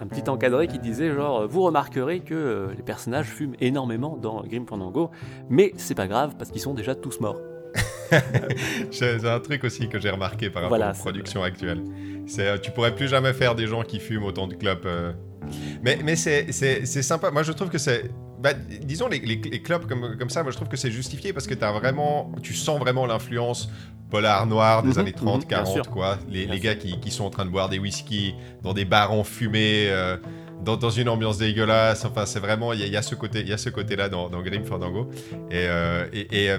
un 0.03 0.07
petit 0.07 0.31
encadré 0.31 0.67
qui 0.67 0.79
disait 0.79 1.13
genre 1.13 1.47
vous 1.47 1.63
remarquerez 1.63 2.21
que 2.21 2.69
les 2.75 2.83
personnages 2.83 3.27
fument 3.27 3.55
énormément 3.61 4.17
dans 4.17 4.43
Grim 4.43 4.65
Fandango, 4.67 5.11
mais 5.51 5.73
c'est 5.77 5.95
pas 5.95 6.07
grave 6.07 6.37
parce 6.39 6.51
qu'ils 6.51 6.63
sont 6.63 6.75
déjà 6.75 6.95
tous 6.95 7.21
morts. 7.21 7.37
c'est 8.91 9.25
un 9.25 9.41
truc 9.41 9.65
aussi 9.65 9.89
que 9.89 9.99
j'ai 9.99 10.11
remarqué 10.11 10.51
par 10.51 10.63
rapport 10.63 10.77
à 10.77 10.87
la 10.87 10.93
production 10.93 11.43
actuelle. 11.43 11.83
C'est, 12.27 12.47
euh, 12.47 12.59
tu 12.59 12.71
pourrais 12.71 12.95
plus 12.95 13.09
jamais 13.09 13.33
faire 13.33 13.55
des 13.55 13.67
gens 13.67 13.83
qui 13.83 13.99
fument 13.99 14.25
autant 14.25 14.47
de 14.47 14.55
clopes. 14.55 14.85
Euh. 14.87 15.13
Mais, 15.83 15.99
mais 16.05 16.17
c'est, 16.17 16.53
sympa. 16.53 17.31
Moi, 17.31 17.43
je 17.43 17.53
trouve 17.53 17.71
que 17.71 17.79
c'est. 17.79 18.11
Bah, 18.39 18.53
disons, 18.55 19.09
les, 19.09 19.19
les, 19.19 19.63
clopes 19.63 19.87
comme, 19.87 20.17
comme 20.17 20.31
ça, 20.31 20.43
moi, 20.43 20.51
je 20.51 20.57
trouve 20.57 20.69
que 20.69 20.77
c'est 20.77 20.91
justifié 20.91 21.33
parce 21.33 21.47
que 21.47 21.63
as 21.63 21.73
vraiment, 21.73 22.33
tu 22.43 22.55
sens 22.55 22.79
vraiment 22.81 23.05
l'influence 23.05 23.69
polar 24.11 24.47
noir 24.47 24.83
des 24.83 24.91
mhm, 24.91 24.99
années 24.99 25.13
30, 25.13 25.47
40, 25.47 25.77
mhm, 25.77 25.83
quoi. 25.93 26.19
Les, 26.29 26.47
les 26.47 26.59
gars 26.59 26.75
qui, 26.75 26.99
qui, 27.01 27.11
sont 27.11 27.25
en 27.25 27.31
train 27.31 27.45
de 27.45 27.51
boire 27.51 27.69
des 27.69 27.79
whisky 27.79 28.35
dans 28.63 28.73
des 28.73 28.85
bars 28.85 29.13
enfumés. 29.13 29.89
Euh, 29.89 30.17
dans, 30.63 30.77
dans, 30.77 30.91
une 30.91 31.09
ambiance 31.09 31.39
dégueulasse. 31.39 32.05
Enfin, 32.05 32.27
c'est 32.27 32.39
vraiment, 32.39 32.75
il 32.75 32.87
y, 32.87 32.97
a 32.97 33.01
ce 33.01 33.15
côté, 33.15 33.41
il 33.41 33.49
y 33.49 33.53
a 33.55 33.57
ce 33.57 33.71
côté-là 33.71 34.11
dans, 34.11 34.29
dans 34.29 34.43
Grim 34.43 34.63
Fandango. 34.63 35.09
Et, 35.51 35.67
et, 36.13 36.45
et 36.45 36.57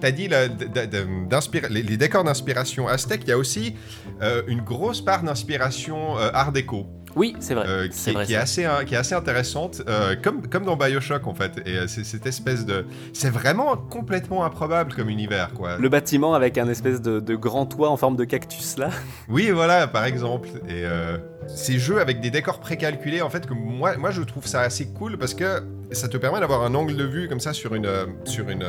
T'as 0.00 0.10
dit 0.10 0.28
les, 0.28 1.82
les, 1.82 1.96
décors 1.96 2.24
d'inspiration 2.24 2.88
aztèque, 2.88 3.22
il 3.24 3.28
y 3.28 3.32
a 3.32 3.38
aussi 3.38 3.74
euh, 4.22 4.42
une 4.46 4.60
grosse 4.60 5.00
part 5.00 5.22
d'inspiration 5.22 6.18
euh, 6.18 6.30
art 6.32 6.52
déco. 6.52 6.86
Oui, 7.16 7.36
c'est 7.38 7.54
vrai. 7.54 7.64
Euh, 7.68 7.88
qui, 7.88 8.32
est 8.32 8.36
assez, 8.36 8.66
qui 8.86 8.94
est 8.94 8.98
assez 8.98 9.14
intéressante, 9.14 9.82
comme, 10.22 10.48
comme 10.48 10.64
dans 10.64 10.76
Bioshock 10.76 11.28
en 11.28 11.34
fait. 11.34 11.62
Et 11.64 11.86
c'est 11.86 12.02
cette 12.02 12.26
espèce 12.26 12.66
de. 12.66 12.86
C'est 13.12 13.30
vraiment 13.30 13.76
complètement 13.76 14.44
improbable 14.44 14.92
comme 14.92 15.08
univers, 15.08 15.52
quoi. 15.54 15.78
Le 15.78 15.88
bâtiment 15.88 16.34
avec 16.34 16.58
un 16.58 16.68
espèce 16.68 17.00
de, 17.00 17.20
de 17.20 17.34
grand 17.36 17.66
toit 17.66 17.88
en 17.88 17.96
forme 17.96 18.16
de 18.16 18.24
cactus 18.24 18.78
là. 18.78 18.90
Oui, 19.28 19.50
voilà, 19.50 19.86
par 19.86 20.04
exemple. 20.06 20.48
Et 20.68 20.84
ces 21.48 21.78
jeux 21.78 22.00
avec 22.00 22.20
des 22.20 22.30
décors 22.30 22.60
précalculés, 22.60 23.22
en 23.22 23.30
fait, 23.30 23.46
que 23.46 23.54
moi, 23.54 23.96
moi 23.96 24.10
je 24.10 24.22
trouve 24.22 24.46
ça 24.46 24.60
assez 24.60 24.86
cool 24.88 25.18
parce 25.18 25.34
que 25.34 25.62
ça 25.92 26.08
te 26.08 26.16
permet 26.16 26.40
d'avoir 26.40 26.62
un 26.62 26.74
angle 26.74 26.96
de 26.96 27.04
vue 27.04 27.28
comme 27.28 27.40
ça 27.40 27.52
sur, 27.52 27.74
une, 27.74 27.88
sur, 28.24 28.48
une, 28.48 28.64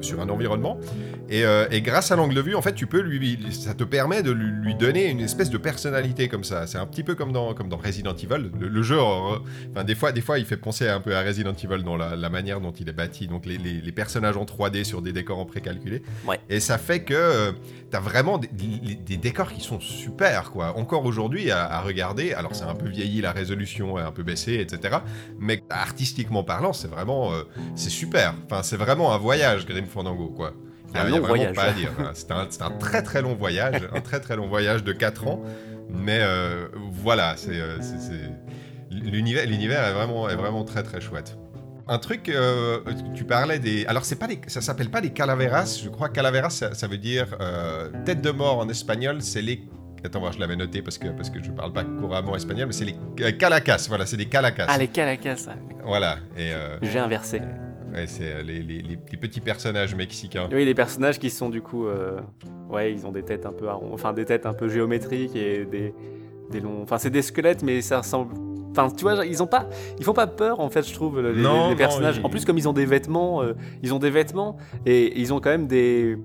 sur 0.00 0.20
un 0.20 0.28
environnement. 0.28 0.78
Et, 1.28 1.44
euh, 1.44 1.66
et 1.70 1.80
grâce 1.82 2.12
à 2.12 2.16
l'angle 2.16 2.34
de 2.34 2.40
vue, 2.40 2.54
en 2.54 2.62
fait, 2.62 2.74
tu 2.74 2.86
peux 2.86 3.00
lui, 3.00 3.38
ça 3.52 3.74
te 3.74 3.84
permet 3.84 4.22
de 4.22 4.30
lui, 4.30 4.74
donner 4.74 5.08
une 5.08 5.20
espèce 5.20 5.50
de 5.50 5.58
personnalité 5.58 6.28
comme 6.28 6.44
ça. 6.44 6.66
C'est 6.66 6.78
un 6.78 6.86
petit 6.86 7.02
peu 7.02 7.14
comme 7.14 7.32
dans, 7.32 7.54
comme 7.54 7.68
dans 7.68 7.76
Resident 7.76 8.14
Evil. 8.14 8.50
Le, 8.58 8.82
jeu, 8.82 9.00
enfin, 9.00 9.84
des 9.84 9.94
fois, 9.94 10.12
des 10.12 10.20
fois, 10.20 10.38
il 10.38 10.44
fait 10.44 10.56
penser 10.56 10.88
un 10.88 11.00
peu 11.00 11.14
à 11.16 11.22
Resident 11.22 11.52
Evil 11.52 11.82
dans 11.82 11.96
la, 11.96 12.28
manière 12.28 12.60
dont 12.60 12.72
il 12.72 12.88
est 12.88 12.94
bâti. 12.94 13.26
Donc, 13.26 13.46
les, 13.46 13.58
les, 13.58 13.92
personnages 13.92 14.36
en 14.36 14.44
3D 14.44 14.84
sur 14.84 15.02
des 15.02 15.12
décors 15.12 15.38
en 15.38 15.44
précalculé. 15.44 16.02
Ouais. 16.26 16.40
Et 16.48 16.60
ça 16.60 16.78
fait 16.78 17.02
que 17.02 17.14
euh, 17.14 17.52
tu 17.90 17.96
as 17.96 18.00
vraiment 18.00 18.38
des, 18.38 18.48
des, 18.48 19.16
décors 19.16 19.52
qui 19.52 19.60
sont 19.60 19.80
super, 19.80 20.50
quoi. 20.50 20.76
Encore 20.78 21.04
aujourd'hui, 21.04 21.50
à, 21.50 21.80
regarder. 21.92 22.32
Alors, 22.32 22.54
c'est 22.54 22.64
un 22.64 22.74
peu 22.74 22.88
vieilli, 22.88 23.20
la 23.20 23.32
résolution 23.32 23.98
est 23.98 24.02
un 24.02 24.12
peu 24.12 24.22
baissée, 24.22 24.54
etc. 24.54 24.98
Mais 25.38 25.62
artistiquement 25.70 26.44
parlant, 26.44 26.72
c'est 26.72 26.88
vraiment, 26.88 27.32
euh, 27.32 27.44
c'est 27.76 27.90
super. 27.90 28.34
Enfin, 28.46 28.62
c'est 28.62 28.76
vraiment 28.76 29.12
un 29.12 29.18
voyage, 29.18 29.66
Grim 29.66 29.86
Fandango, 29.86 30.28
quoi. 30.28 30.52
Il 30.94 30.98
un 30.98 31.04
long 31.08 31.20
voyage. 31.20 31.56
Pas 31.56 31.64
à 31.64 31.72
dire. 31.72 31.90
C'est 32.14 32.30
un, 32.30 32.48
un, 32.60 32.70
très 32.70 33.02
très 33.02 33.22
long 33.22 33.34
voyage, 33.34 33.88
un 33.94 34.00
très 34.00 34.20
très 34.20 34.36
long 34.36 34.48
voyage 34.48 34.84
de 34.84 34.92
4 34.92 35.26
ans. 35.26 35.42
Mais 35.88 36.20
euh, 36.20 36.68
voilà, 36.90 37.34
c'est, 37.36 37.58
euh, 37.60 37.78
l'univers, 38.90 39.46
l'univers 39.46 39.84
est 39.84 39.92
vraiment, 39.92 40.28
est 40.28 40.36
vraiment 40.36 40.64
très 40.64 40.82
très 40.82 41.00
chouette. 41.00 41.38
Un 41.88 41.98
truc, 41.98 42.30
tu 43.14 43.24
parlais 43.24 43.58
des. 43.58 43.86
Alors, 43.86 44.04
c'est 44.04 44.16
pas 44.16 44.26
les, 44.26 44.40
ça 44.46 44.60
s'appelle 44.60 44.90
pas 44.90 45.00
les 45.00 45.10
calaveras. 45.10 45.80
Je 45.82 45.88
crois 45.88 46.08
calaveras, 46.08 46.50
ça, 46.50 46.74
ça 46.74 46.86
veut 46.86 46.98
dire 46.98 47.36
tête 48.04 48.20
de 48.20 48.30
mort 48.30 48.58
en 48.58 48.68
espagnol. 48.68 49.20
C'est 49.20 49.42
les 49.42 49.66
Attends, 50.04 50.32
je 50.32 50.40
l'avais 50.40 50.56
noté 50.56 50.82
parce 50.82 50.98
que, 50.98 51.08
parce 51.08 51.30
que 51.30 51.42
je 51.42 51.50
parle 51.52 51.72
pas 51.72 51.84
couramment 51.84 52.34
espagnol, 52.34 52.66
mais 52.66 52.72
c'est 52.72 52.84
les 52.84 52.96
euh, 53.20 53.32
calacas. 53.32 53.86
Voilà, 53.88 54.04
c'est 54.04 54.16
les 54.16 54.26
calacas. 54.26 54.66
Ah, 54.68 54.76
les 54.76 54.88
calacas. 54.88 55.48
Voilà. 55.84 56.16
Et, 56.36 56.52
euh, 56.52 56.76
J'ai 56.82 56.98
inversé. 56.98 57.40
Ouais, 57.92 58.06
c'est 58.06 58.32
euh, 58.32 58.42
les, 58.42 58.62
les, 58.62 58.82
les, 58.82 58.96
petits 58.96 59.40
personnages 59.40 59.94
mexicains. 59.94 60.48
Oui, 60.50 60.64
les 60.64 60.74
personnages 60.74 61.18
qui 61.20 61.30
sont 61.30 61.50
du 61.50 61.62
coup. 61.62 61.86
ouais, 62.68 62.92
ils 62.92 63.06
ont 63.06 63.12
des 63.12 63.22
têtes 63.22 63.46
un 63.46 63.52
peu. 63.52 63.68
Enfin, 63.68 64.12
des 64.12 64.24
têtes 64.24 64.44
un 64.44 64.54
peu 64.54 64.68
géométriques 64.68 65.36
et 65.36 65.64
des, 65.66 65.94
des 66.50 66.60
longs. 66.60 66.82
Enfin, 66.82 66.98
c'est 66.98 67.10
des 67.10 67.22
squelettes, 67.22 67.62
mais 67.62 67.80
ça 67.80 67.98
ressemble. 67.98 68.34
Enfin, 68.72 68.88
tu 68.90 69.02
vois, 69.02 69.24
ils 69.24 69.42
ont 69.42 69.46
pas, 69.46 69.68
ils 69.98 70.04
font 70.04 70.14
pas 70.14 70.26
peur 70.26 70.58
en 70.58 70.70
fait, 70.70 70.88
je 70.88 70.94
trouve 70.94 71.20
les, 71.20 71.34
les 71.34 71.76
personnages. 71.76 72.20
En 72.24 72.30
plus, 72.30 72.44
comme 72.44 72.58
ils 72.58 72.68
ont 72.68 72.72
des 72.72 72.86
vêtements, 72.86 73.42
ils 73.82 73.94
ont 73.94 73.98
des 74.00 74.10
vêtements 74.10 74.56
et 74.84 75.20
ils 75.20 75.32
ont 75.32 75.40
quand 75.40 75.50
même 75.50 75.68
des, 75.68 76.16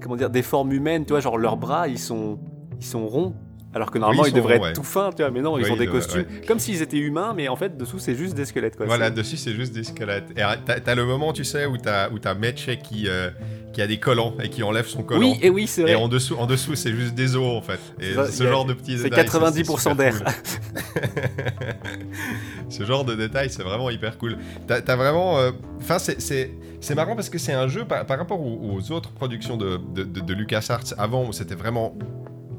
comment 0.00 0.14
dire, 0.14 0.30
des 0.30 0.42
formes 0.42 0.72
humaines. 0.72 1.04
Tu 1.06 1.12
vois, 1.12 1.20
genre 1.20 1.38
leurs 1.38 1.56
bras, 1.56 1.88
ils 1.88 1.98
sont, 1.98 2.38
ils 2.84 2.88
sont 2.88 3.06
ronds. 3.06 3.34
Alors 3.76 3.90
que 3.90 3.98
normalement 3.98 4.22
Oui, 4.22 4.28
ils, 4.30 4.34
devraient 4.36 4.54
être 4.54 4.62
ouais. 4.62 4.72
tout 4.72 4.84
fins, 4.84 5.10
tu 5.10 5.22
vois, 5.22 5.32
mais 5.32 5.40
non, 5.40 5.58
ils 5.58 5.68
ont 5.72 5.74
des 5.76 5.88
costumes 5.88 6.24
comme 6.46 6.60
s'ils 6.60 6.80
étaient 6.80 6.96
humains, 6.98 7.32
mais 7.34 7.48
en 7.48 7.56
fait 7.56 7.76
dessous 7.76 7.98
c'est 7.98 8.14
juste 8.14 8.36
des 8.36 8.44
squelettes 8.44 8.76
quoi. 8.76 8.86
Voilà, 8.86 9.06
C'est- 9.06 9.14
dessus 9.14 9.36
c'est 9.36 9.52
juste 9.52 9.72
des 9.74 9.82
squelettes. 9.82 10.30
Et 10.36 10.42
t'as 10.64 10.78
t'as 10.78 10.94
le 10.94 11.04
moment, 11.04 11.32
tu 11.32 11.42
sais, 11.42 11.66
où 11.66 11.76
t'as 11.76 12.08
où 12.10 12.20
t'as 12.20 12.34
Meche 12.34 12.68
qui, 12.84 13.08
euh, 13.08 13.30
qui 13.72 13.82
a 13.82 13.88
des 13.88 13.98
collants 13.98 14.34
et 14.40 14.48
qui 14.48 14.62
enlève 14.62 14.86
son 14.86 15.02
collant. 15.02 15.18
Oui, 15.22 15.40
et 15.42 15.50
oui, 15.50 15.66
c'est 15.66 15.80
Et 15.80 15.84
vrai. 15.86 15.94
en 15.96 16.06
dessous, 16.06 16.36
en 16.36 16.46
dessous 16.46 16.76
c'est 16.76 16.92
juste 16.92 17.16
des 17.16 17.34
os 17.34 17.42
en 17.58 17.62
fait. 17.62 17.80
Et 17.98 18.10
C'est 18.10 18.14
ça, 18.14 18.30
ce 18.30 18.44
a- 18.44 18.48
genre 18.48 18.64
de 18.64 18.74
petits 18.74 18.96
C'est 18.96 19.10
détails. 19.10 19.24
90% 19.24 19.78
super 19.90 19.96
d'air. 19.96 20.22
cool. 20.22 21.02
ce 22.68 22.84
genre 22.84 23.04
de 23.04 23.14
détails, 23.16 23.50
c'est 23.50 23.64
vraiment 23.64 23.90
hyper 23.90 24.18
cool. 24.18 24.38
T'as 24.68 24.80
t'as 24.82 24.94
vraiment. 24.94 25.38
euh, 25.38 25.50
Enfin, 25.80 25.98
c'est- 25.98 26.20
c'est 26.20 26.52
c'est 26.80 26.94
marrant 26.94 27.16
parce 27.16 27.28
que 27.28 27.38
c'est 27.38 27.52
un 27.54 27.66
jeu 27.66 27.84
par, 27.84 28.06
par 28.06 28.18
rapport 28.18 28.40
aux, 28.40 28.60
aux 28.76 28.92
autres 28.92 29.10
productions 29.10 29.56
de, 29.56 29.80
de, 29.94 30.04
de- 30.04 30.20
de 30.20 30.34
LucasArts 30.34 30.94
avant 30.96 31.26
où 31.26 31.32
c'était 31.32 31.54
vraiment. 31.56 31.94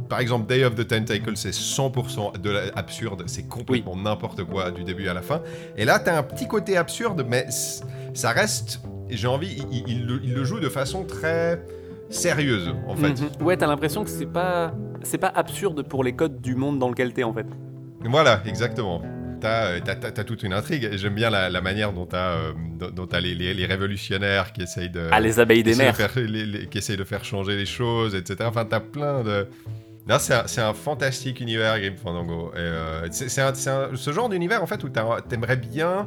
Par 0.09 0.19
exemple, 0.19 0.47
Day 0.47 0.63
of 0.63 0.75
the 0.75 0.87
Tentacle, 0.87 1.35
c'est 1.35 1.51
100% 1.53 2.39
de 2.39 2.53
absurde, 2.75 3.23
c'est 3.27 3.47
complètement 3.47 3.95
n'importe 3.95 4.43
quoi 4.43 4.71
du 4.71 4.83
début 4.83 5.07
à 5.07 5.13
la 5.13 5.21
fin. 5.21 5.41
Et 5.77 5.85
là, 5.85 5.99
t'as 5.99 6.17
un 6.17 6.23
petit 6.23 6.47
côté 6.47 6.77
absurde, 6.77 7.25
mais 7.27 7.47
ça 8.13 8.29
reste. 8.31 8.81
J'ai 9.09 9.27
envie, 9.27 9.63
il, 9.87 10.05
le- 10.05 10.19
il 10.23 10.33
le 10.33 10.43
joue 10.43 10.59
de 10.59 10.69
façon 10.69 11.03
très 11.03 11.63
sérieuse, 12.09 12.71
en 12.87 12.95
fait. 12.95 13.09
Mhm. 13.09 13.45
Ouais, 13.45 13.57
t'as 13.57 13.67
l'impression 13.67 14.03
que 14.03 14.09
c'est 14.09 14.25
pas 14.25 14.73
c'est 15.03 15.17
pas 15.17 15.31
absurde 15.35 15.83
pour 15.83 16.03
les 16.03 16.13
codes 16.13 16.41
du 16.41 16.55
monde 16.55 16.79
dans 16.79 16.89
lequel 16.89 17.13
t'es 17.13 17.23
en 17.23 17.33
fait. 17.33 17.45
Voilà, 18.03 18.41
exactement. 18.45 19.01
T'as 19.41 19.65
euh, 19.73 19.79
t'as- 19.83 19.95
t'as- 19.95 20.11
t'as 20.11 20.23
toute 20.23 20.41
une 20.43 20.53
intrigue. 20.53 20.89
J'aime 20.93 21.13
bien 21.15 21.29
la, 21.29 21.49
la 21.49 21.61
manière 21.61 21.93
dont 21.93 22.05
t'as 22.05 22.31
euh, 22.37 22.53
dont- 22.79 23.05
t'as 23.05 23.19
les, 23.19 23.35
les- 23.35 23.53
les 23.53 23.65
révolutionnaires 23.65 24.53
qui 24.53 24.61
essayent 24.61 24.89
de, 24.89 25.07
Ah, 25.11 25.19
les 25.19 25.39
abeilles 25.39 25.63
des 25.63 25.73
de 25.73 25.77
mers. 25.77 25.95
faire, 25.95 26.11
les- 26.15 26.45
les- 26.45 26.67
qui 26.67 26.77
essayent 26.77 26.97
de 26.97 27.03
faire 27.03 27.23
changer 27.25 27.55
les 27.55 27.65
choses, 27.65 28.15
etc. 28.15 28.37
Enfin, 28.47 28.65
t'as 28.65 28.79
plein 28.79 29.23
de. 29.23 29.47
Là, 30.07 30.19
c'est 30.19 30.61
un, 30.61 30.73
fantastique 30.73 31.39
univers, 31.41 31.79
Grim 31.79 31.95
Fandango. 31.95 32.51
Euh, 32.55 33.07
c'est 33.09 33.27
ce 33.27 34.11
genre 34.11 34.29
d'univers, 34.29 34.61
en 34.61 34.67
fait, 34.67 34.83
où 34.83 34.89
t'aimerais 34.89 35.55
bien, 35.57 36.05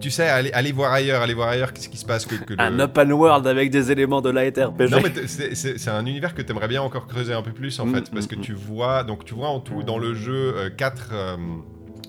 tu 0.00 0.10
sais, 0.10 0.28
aller, 0.28 0.52
aller 0.52 0.70
voir 0.70 0.92
ailleurs, 0.92 1.22
aller 1.22 1.32
voir 1.32 1.48
ailleurs, 1.48 1.72
qu'est-ce 1.72 1.88
qui 1.88 1.96
se 1.96 2.04
passe 2.04 2.26
que, 2.26 2.34
que 2.34 2.52
le- 2.52 2.60
Un 2.60 2.78
open 2.78 3.10
world 3.12 3.46
avec 3.46 3.70
des 3.70 3.90
éléments 3.90 4.20
de 4.20 4.28
light 4.28 4.58
RPG. 4.58 4.90
non, 4.90 4.98
mais 5.02 5.26
c'est- 5.26 5.88
un 5.88 6.04
univers 6.04 6.34
que 6.34 6.42
t'aimerais 6.42 6.68
bien 6.68 6.82
encore 6.82 7.06
creuser 7.06 7.32
un 7.32 7.40
peu 7.42 7.52
plus 7.52 7.80
en 7.80 7.86
Mm, 7.86 7.94
fait, 7.94 8.10
parce 8.10 8.26
mm, 8.26 8.28
que 8.28 8.36
mm. 8.36 8.40
tu 8.42 8.52
vois, 8.52 9.02
donc 9.02 9.24
tu 9.24 9.32
vois 9.34 9.48
en 9.48 9.60
tout 9.60 9.82
dans 9.82 9.98
le 9.98 10.12
jeu 10.12 10.52
euh, 10.54 10.68
quatre 10.70 11.10
euh, 11.14 11.36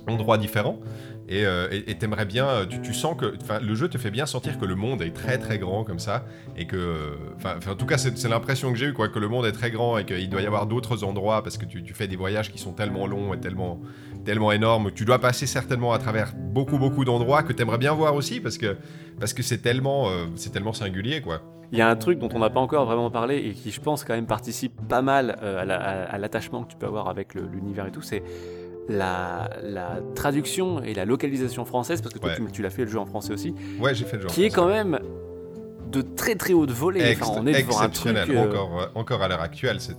endroits 0.08 0.38
différents. 0.38 0.77
Et 1.31 1.45
euh, 1.45 1.67
et- 1.71 1.95
t'aimerais 1.95 2.25
bien, 2.25 2.48
euh, 2.48 2.65
tu, 2.65 2.81
tu 2.81 2.93
sens 2.93 3.15
que, 3.15 3.36
le 3.62 3.75
jeu 3.75 3.88
te 3.88 4.00
fait 4.00 4.09
bien 4.09 4.25
sentir 4.25 4.57
que 4.57 4.65
le 4.65 4.74
monde 4.75 5.03
est 5.03 5.12
très 5.12 5.38
très 5.38 5.59
grand 5.59 5.83
comme 5.83 6.00
ça, 6.00 6.25
et 6.57 6.65
que, 6.65 6.75
euh, 6.75 7.15
enfin, 7.36 7.55
en 7.69 7.75
tout 7.75 7.86
cas, 7.86 8.00
c'est 8.00 8.27
l'impression 8.27 8.71
que 8.71 8.77
j'ai 8.79 8.88
eu, 8.88 8.93
quoi, 8.93 9.09
que 9.09 9.19
le 9.19 9.27
monde 9.27 9.45
est 9.45 9.51
très 9.51 9.69
grand 9.69 10.00
et 10.00 10.05
qu'il 10.05 10.27
doit 10.29 10.41
y 10.41 10.48
avoir 10.48 10.65
d'autres 10.65 11.03
endroits 11.03 11.43
parce 11.43 11.57
que 11.59 11.65
tu, 11.65 11.83
fais 11.93 12.07
des 12.07 12.15
voyages 12.15 12.51
qui 12.51 12.57
sont 12.57 12.71
tellement 12.74 13.05
longs 13.05 13.33
et 13.36 13.39
tellement, 13.39 13.79
tellement 14.25 14.51
énormes. 14.51 14.91
Tu 14.91 15.05
dois 15.05 15.19
passer 15.19 15.45
certainement 15.45 15.93
à 15.93 16.00
travers 16.00 16.33
beaucoup 16.36 16.79
beaucoup 16.79 17.05
d'endroits 17.05 17.43
que 17.43 17.53
t'aimerais 17.53 17.77
bien 17.77 17.93
voir 17.93 18.15
aussi 18.15 18.39
parce 18.39 18.57
que, 18.57 18.77
parce 19.19 19.33
que 19.33 19.43
c'est 19.43 19.59
tellement, 19.59 20.07
tellement 20.51 20.74
singulier, 20.74 21.21
quoi. 21.21 21.43
Il 21.71 21.77
y 21.77 21.81
a 21.83 21.88
un 21.89 21.95
truc 21.95 22.17
dont 22.17 22.29
on 22.33 22.39
n'a 22.39 22.50
pas 22.50 22.59
encore 22.59 22.86
vraiment 22.86 23.12
parlé 23.12 23.38
et 23.38 23.51
qui, 23.53 23.69
je 23.69 23.79
pense, 23.79 24.03
quand 24.03 24.15
même 24.15 24.25
participe 24.25 24.74
pas 24.88 25.03
mal 25.03 25.38
à 25.41 25.63
la- 25.65 25.75
à 25.79 26.15
à 26.15 26.17
l'attachement 26.17 26.63
que 26.63 26.71
tu 26.71 26.77
peux 26.77 26.88
avoir 26.88 27.07
avec 27.07 27.36
l'univers 27.36 27.86
et 27.86 27.91
tout, 27.91 28.01
c'est 28.01 28.24
la, 28.88 29.50
la 29.62 30.00
traduction 30.15 30.81
et 30.81 30.93
la 30.93 31.05
localisation 31.05 31.65
française, 31.65 32.01
parce 32.01 32.13
que 32.13 32.19
toi, 32.19 32.29
Ouais. 32.29 32.36
tu, 32.38 32.51
tu 32.51 32.62
l'as 32.62 32.69
fait 32.69 32.86
le 32.86 32.89
jeu 32.91 33.00
en 33.00 33.05
français 33.05 33.33
aussi, 33.33 33.53
Ouais, 33.79 33.93
j'ai 33.93 34.05
fait 34.05 34.15
le 34.17 34.24
genre. 34.24 34.31
qui 34.31 34.43
est 34.45 34.50
quand 34.50 34.67
même 34.67 35.00
de 35.91 36.01
très 36.01 36.36
très 36.36 36.53
haute 36.53 36.71
volée. 36.71 37.15
Enfin, 37.19 37.31
on 37.38 37.45
est 37.48 37.62
devant 37.63 37.79
un 37.81 37.89
truc. 37.89 38.12
exceptionnel. 38.15 38.29
euh, 38.31 38.48
Encore, 38.48 38.81
euh, 38.81 38.86
encore 38.95 39.21
à 39.21 39.27
l'heure 39.27 39.41
actuelle, 39.41 39.79
c'est. 39.81 39.95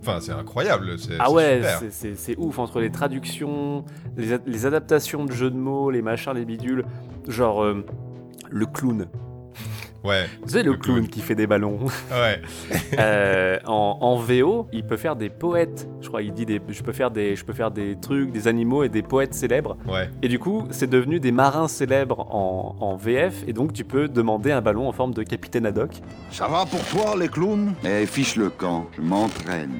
Enfin, 0.00 0.18
c'est 0.20 0.32
incroyable. 0.32 0.96
Ah 1.20 1.30
ouais, 1.30 1.62
c'est- 1.90 2.36
ouf 2.36 2.58
entre 2.58 2.80
les 2.80 2.90
traductions, 2.90 3.84
les 4.16 4.66
adaptations 4.66 5.24
de 5.24 5.30
jeux 5.32 5.50
de 5.50 5.56
mots, 5.56 5.90
les 5.92 6.02
machins, 6.02 6.32
les 6.34 6.44
bidules. 6.44 6.84
Genre 7.28 7.62
euh, 7.62 7.86
le 8.50 8.66
clown. 8.66 9.06
Ouais, 10.04 10.26
Vous 10.42 10.48
savez, 10.48 10.64
le, 10.64 10.72
Le 10.72 10.76
clown, 10.78 10.96
clown. 10.98 11.08
qui 11.08 11.20
fait 11.20 11.34
des 11.34 11.46
ballons. 11.46 11.78
ouais. 12.10 12.40
Euh, 12.98 13.58
en, 13.66 13.98
en 14.00 14.16
VO, 14.16 14.66
il 14.72 14.84
peut 14.84 14.96
faire 14.96 15.16
des 15.16 15.30
poètes. 15.30 15.88
Je 16.02 16.08
crois, 16.08 16.22
il 16.22 16.32
dit 16.34 16.44
des, 16.44 16.60
je 16.68 16.82
peux 16.82 16.92
faire 16.92 17.10
des, 17.10 17.36
je 17.36 17.44
peux 17.44 17.52
faire 17.54 17.70
des 17.70 17.96
trucs, 18.00 18.30
des 18.32 18.48
animaux 18.48 18.82
et 18.84 18.88
des 18.88 19.02
poètes 19.02 19.32
célèbres. 19.34 19.76
Ouais. 19.88 20.10
Et 20.22 20.28
du 20.28 20.38
coup, 20.38 20.66
c'est 20.70 20.90
devenu 20.90 21.18
des 21.20 21.32
marins 21.32 21.68
célèbres 21.68 22.20
en, 22.34 22.76
en 22.80 22.96
VF. 22.96 23.44
Et 23.46 23.52
donc, 23.52 23.72
tu 23.72 23.84
peux 23.84 24.08
demander 24.08 24.52
un 24.52 24.60
ballon 24.60 24.88
en 24.88 24.92
forme 24.92 25.14
de 25.14 25.22
capitaine 25.22 25.64
Haddock. 25.66 25.92
Ça 26.30 26.48
va 26.48 26.66
pour 26.66 26.84
toi, 26.86 27.14
les 27.18 27.28
clowns? 27.28 27.72
Eh, 27.84 28.04
fiche 28.06 28.36
le 28.36 28.50
camp, 28.50 28.86
je 28.96 29.00
m'entraîne. 29.02 29.70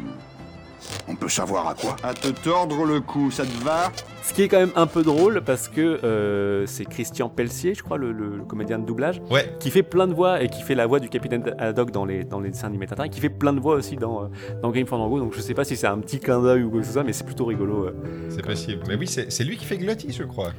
On 1.09 1.17
peut 1.17 1.29
savoir 1.29 1.69
à 1.69 1.75
quoi 1.75 1.97
À 2.03 2.15
te 2.15 2.29
tordre 2.29 2.85
le 2.85 3.01
cou, 3.01 3.31
ça 3.31 3.45
te 3.45 3.65
va? 3.65 3.91
Ce 4.23 4.33
qui 4.33 4.43
est 4.43 4.49
quand 4.49 4.59
même 4.61 4.73
un 4.77 4.87
peu 4.87 5.03
drôle 5.03 5.43
parce 5.45 5.69
que 5.69 5.81
euh, 6.05 6.65
c'est 6.67 6.85
Christian 6.85 7.29
Pelsier, 7.29 7.75
je 7.75 7.83
crois, 7.83 7.99
le, 7.99 8.13
le- 8.13 8.37
le 8.37 8.45
comédien 8.45 8.79
de 8.79 8.87
doublage, 8.87 9.21
Ouais. 9.31 9.53
qui 9.59 9.71
fait 9.71 9.83
plein 9.83 10.07
de 10.07 10.15
voix 10.15 10.43
et 10.43 10.49
qui 10.49 10.63
fait 10.63 10.75
la 10.77 10.87
voix 10.87 11.01
du 11.01 11.09
capitaine 11.09 11.43
Haddock 11.59 11.91
dans 11.91 12.05
les, 12.05 12.23
dans 12.25 12.39
les 12.41 12.51
dessins 12.51 12.69
animés 12.69 12.87
Tintin, 12.87 13.05
et 13.05 13.11
qui 13.11 13.21
fait 13.21 13.31
plein 13.31 13.53
de 13.53 13.61
voix 13.61 13.75
aussi 13.75 13.97
dans, 13.97 14.25
euh, 14.25 14.27
dans 14.63 14.71
Grim 14.71 14.87
Fandango. 14.87 15.19
Donc, 15.19 15.35
je 15.35 15.41
sais 15.41 15.55
pas 15.55 15.65
si 15.65 15.77
c'est 15.77 15.89
un 15.89 15.99
petit 15.99 16.21
clin 16.21 16.41
d'œil 16.41 16.63
ou 16.63 16.71
quoi 16.71 16.81
que 16.81 16.87
ce 16.87 16.93
soit, 16.93 17.03
mais 17.05 17.13
c'est 17.13 17.25
plutôt 17.25 17.47
rigolo. 17.47 17.87
euh. 17.87 17.93
C'est 18.29 18.45
possible. 18.47 18.83
Mais 18.87 18.95
oui, 18.97 19.07
c'est 19.09 19.45
lui 19.45 19.57
qui 19.57 19.65
fait 19.65 19.79
Glottis, 19.79 20.13
je 20.13 20.25
crois. 20.25 20.53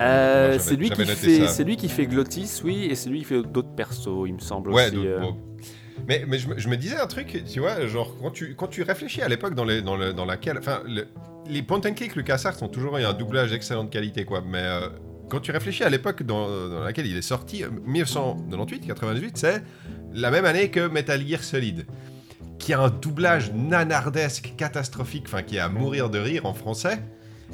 Euh, 0.00 0.56
c'est 0.58 0.74
lui, 0.76 0.88
qui 0.88 1.04
fait, 1.04 1.40
ça. 1.40 1.48
c'est 1.48 1.64
lui 1.64 1.76
qui 1.76 1.88
fait 1.90 2.06
Glottis, 2.06 2.62
oui, 2.64 2.88
et 2.90 2.94
c'est 2.94 3.10
lui 3.10 3.18
qui 3.18 3.24
fait 3.26 3.42
d'autres 3.42 3.74
persos, 3.76 4.08
il 4.26 4.32
me 4.32 4.38
semble 4.38 4.70
Ouais, 4.72 4.86
aussi. 4.86 5.06
euh. 5.06 5.20
bon. 5.20 5.36
Mais, 6.08 6.24
je, 6.38 6.68
me, 6.68 6.76
disais 6.76 6.96
un 6.96 7.06
truc, 7.06 7.42
tu 7.50 7.60
vois, 7.60 7.86
genre, 7.86 8.16
quand 8.20 8.30
tu, 8.30 8.54
quand 8.54 8.68
tu 8.68 8.82
réfléchis 8.82 9.22
à 9.22 9.28
l'époque 9.28 9.54
dans, 9.54 9.64
laquelle. 9.64 10.58
Enfin, 10.58 10.82
le- 10.86 11.08
les 11.48 11.62
point 11.62 11.78
and 11.78 11.94
click 11.94 12.16
LucasArts 12.16 12.62
ont 12.62 12.68
toujours 12.68 12.98
eu 12.98 13.04
un 13.04 13.12
doublage 13.12 13.50
d'excellente 13.50 13.90
qualité, 13.90 14.24
quoi. 14.24 14.42
Mais 14.46 14.62
euh, 14.62 14.88
quand 15.28 15.40
tu 15.40 15.50
réfléchis 15.50 15.84
à 15.84 15.88
l'époque 15.88 16.22
dans, 16.22 16.48
laquelle 16.84 17.06
il 17.06 17.16
est 17.16 17.22
sorti, 17.22 17.64
euh, 17.64 17.68
1998-98, 17.88 19.30
c'est 19.34 19.62
la 20.12 20.30
même 20.30 20.44
année 20.44 20.70
que 20.70 20.88
Metal 20.88 21.26
Gear 21.26 21.42
Solid, 21.42 21.86
qui 22.58 22.72
a 22.72 22.80
un 22.80 22.90
doublage 22.90 23.52
nanardesque, 23.52 24.54
catastrophique, 24.56 25.24
enfin, 25.26 25.42
qui 25.42 25.56
est 25.56 25.60
à 25.60 25.68
mourir 25.68 26.10
de 26.10 26.18
rire 26.18 26.46
en 26.46 26.54
français. 26.54 26.98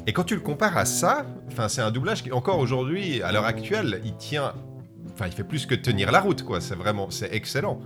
Et 0.07 0.13
quand 0.13 0.23
tu 0.23 0.35
le 0.35 0.41
compares 0.41 0.77
à 0.77 0.85
ça, 0.85 1.25
enfin, 1.47 1.69
c'est 1.69 1.81
un 1.81 1.91
doublage 1.91 2.23
qui, 2.23 2.31
encore 2.31 2.59
aujourd'hui, 2.59 3.21
à 3.21 3.31
l'heure 3.31 3.45
actuelle, 3.45 4.01
il 4.05 4.15
tient. 4.17 4.53
Enfin, 5.13 5.27
il 5.27 5.33
fait 5.33 5.43
plus 5.43 5.65
que 5.65 5.75
tenir 5.75 6.11
la 6.11 6.19
route, 6.19 6.43
quoi. 6.43 6.61
C'est 6.61 6.75
vraiment. 6.75 7.09
C'est 7.11 7.33
excellent. 7.33 7.79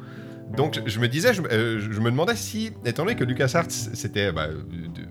Donc, 0.55 0.79
je, 0.85 0.99
me 0.99 1.07
disais, 1.07 1.33
je, 1.33 1.41
me- 1.41 1.51
euh, 1.51 1.79
je 1.79 1.99
me 1.99 2.09
demandais 2.09 2.35
si, 2.35 2.71
étant 2.85 3.03
donné 3.03 3.15
que 3.15 3.23
LucasArts, 3.23 3.69
c'était 3.69 4.31
bah, 4.31 4.47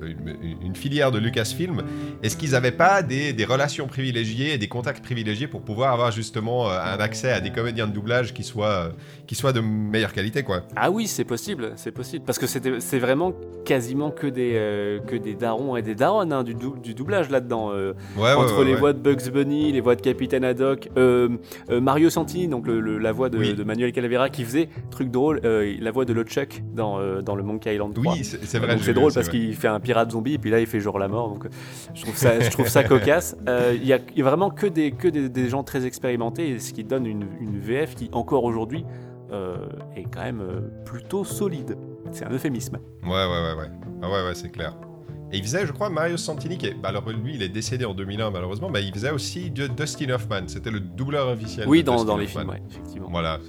une, 0.03 0.57
une 0.63 0.75
filière 0.77 1.11
de 1.13 1.19
Lucasfilm, 1.19 1.83
est-ce 2.23 2.37
qu'ils 2.37 2.53
n'avaient 2.53 2.73
pas 2.73 3.03
des, 3.03 3.33
des 3.33 3.45
relations 3.45 3.87
privilégiées 3.87 4.55
et 4.55 4.59
des 4.59 4.69
contacts 4.69 5.05
privilégiés 5.05 5.47
pour 5.47 5.63
pouvoir 5.63 5.93
avoir 5.93 6.11
justement 6.11 6.71
euh, 6.71 6.79
un 6.79 6.99
accès 7.01 7.31
à 7.33 7.41
des 7.41 7.51
comédiens 7.51 7.87
de 7.87 7.93
doublage 7.93 8.33
qui 8.35 8.43
soient, 8.45 8.67
euh, 8.69 8.89
qui 9.27 9.35
soient 9.35 9.53
de 9.53 9.61
meilleure 9.61 10.13
qualité, 10.13 10.43
quoi? 10.43 10.63
Ah 10.75 10.91
oui, 10.91 11.07
c'est 11.07 11.25
possible, 11.25 11.73
c'est 11.77 11.93
possible. 11.93 12.25
Parce 12.25 12.39
que 12.39 12.47
c'est 12.47 12.99
vraiment 12.99 13.33
quasiment 13.65 14.11
que 14.11 14.27
des, 14.27 15.01
que 15.07 15.17
des 15.17 15.35
darons 15.35 15.77
et 15.77 15.83
des 15.83 15.95
daronnes 15.95 16.33
hein, 16.33 16.45
du, 16.45 16.55
dou- 16.55 16.77
du 16.83 16.95
doublage 16.95 17.29
là-dedans. 17.31 17.73
Ouais, 18.17 18.33
entre 18.33 18.59
ouais, 18.61 18.65
les 18.65 18.75
voix 18.75 18.93
de 18.93 18.99
Bugs 18.99 19.31
Bunny, 19.33 19.73
les 19.73 19.81
voix 19.81 19.97
de 19.97 20.01
Capitaine 20.01 20.45
Haddock, 20.45 20.89
Mario 21.71 22.11
Santini, 22.11 22.49
donc 22.49 22.67
le- 22.67 22.81
le- 22.81 22.99
la 22.99 23.13
voix 23.13 23.29
de, 23.29 23.39
Oui. 23.39 23.55
de 23.55 23.65
Manuel 23.65 23.93
Calavera, 23.93 24.29
qui 24.31 24.45
faisait, 24.45 24.69
truc 24.91 25.11
drôle, 25.11 25.26
euh, 25.33 25.75
la 25.81 25.91
voix 25.91 26.05
de 26.05 26.13
LeChuck 26.13 26.63
dans, 26.75 26.99
euh, 26.99 27.23
dans 27.23 27.35
le 27.35 27.43
Monkey 27.43 27.75
Island 27.75 27.95
3. 27.95 28.13
Oui, 28.15 28.25
c'est 28.25 28.59
vrai. 28.59 28.77
C'est 28.81 28.95
drôle 28.95 29.13
parce 29.13 29.29
qu'il 29.29 29.55
fait 29.55 29.69
un 29.69 29.81
pirate 29.81 30.11
zombie 30.13 30.35
et 30.35 30.39
puis 30.39 30.51
là 30.51 30.61
il 30.61 30.67
fait 30.67 30.81
genre 30.81 30.99
la 30.99 31.09
mort 31.09 31.29
donc 31.31 31.47
euh, 31.47 31.49
je 31.95 32.03
trouve 32.03 32.17
ça, 32.17 32.41
je 32.41 32.51
trouve 32.51 32.69
ça 32.69 32.85
cocasse. 32.89 33.37
Euh, 33.49 33.75
Il 33.77 33.87
y, 33.87 33.93
a, 33.93 33.99
il 34.13 34.19
y 34.19 34.23
a 34.23 34.25
vraiment 34.25 34.51
que 34.51 34.67
des, 34.67 34.93
que 34.93 35.09
des, 35.09 35.29
des 35.29 35.49
gens 35.49 35.63
très 35.65 35.87
expérimentés 35.87 36.51
et 36.51 36.59
ce 36.59 36.73
qui 36.73 36.85
donne 36.85 37.07
une, 37.07 37.27
une 37.41 37.59
VF 37.59 37.95
qui 37.95 38.09
encore 38.13 38.45
aujourd'hui 38.45 38.85
euh, 39.33 39.57
est 39.97 40.05
quand 40.05 40.23
même 40.23 40.41
euh, 40.41 40.61
plutôt 40.85 41.25
solide. 41.25 41.77
C'est 42.13 42.25
un 42.25 42.31
euphémisme. 42.31 42.79
Ouais, 43.03 43.11
ouais, 43.11 43.27
ouais, 43.27 43.55
ouais. 43.59 43.71
Ah 44.03 44.09
ouais, 44.09 44.25
ouais, 44.29 44.35
c'est 44.35 44.51
clair. 44.51 44.77
Et 45.33 45.39
il 45.39 45.43
faisait, 45.43 45.67
je 45.67 45.73
crois, 45.73 45.91
Mario 45.91 46.17
Santini, 46.17 46.57
qui 46.57 46.67
est, 46.67 46.75
bah, 46.75 46.91
alors 46.91 47.11
lui, 47.11 47.35
il 47.35 47.43
est 47.43 47.49
décédé 47.49 47.85
en 47.85 47.95
2001 47.95 48.31
malheureusement, 48.31 48.71
mais 48.71 48.85
il 48.85 48.93
faisait 48.95 49.11
aussi 49.11 49.51
de 49.51 49.67
Dustin 49.67 50.11
Hoffman. 50.11 50.43
C'était 50.47 50.71
le 50.71 50.79
doubleur 50.79 51.27
officiel. 51.27 51.67
Oui, 51.67 51.81
de 51.81 51.87
dans, 51.87 51.95
Dustin 51.95 52.07
dans 52.07 52.17
les 52.17 52.27
Hoffman. 52.27 52.41
films, 52.43 52.51
ouais, 52.51 52.63
effectivement. 52.71 53.09
Voilà. 53.11 53.41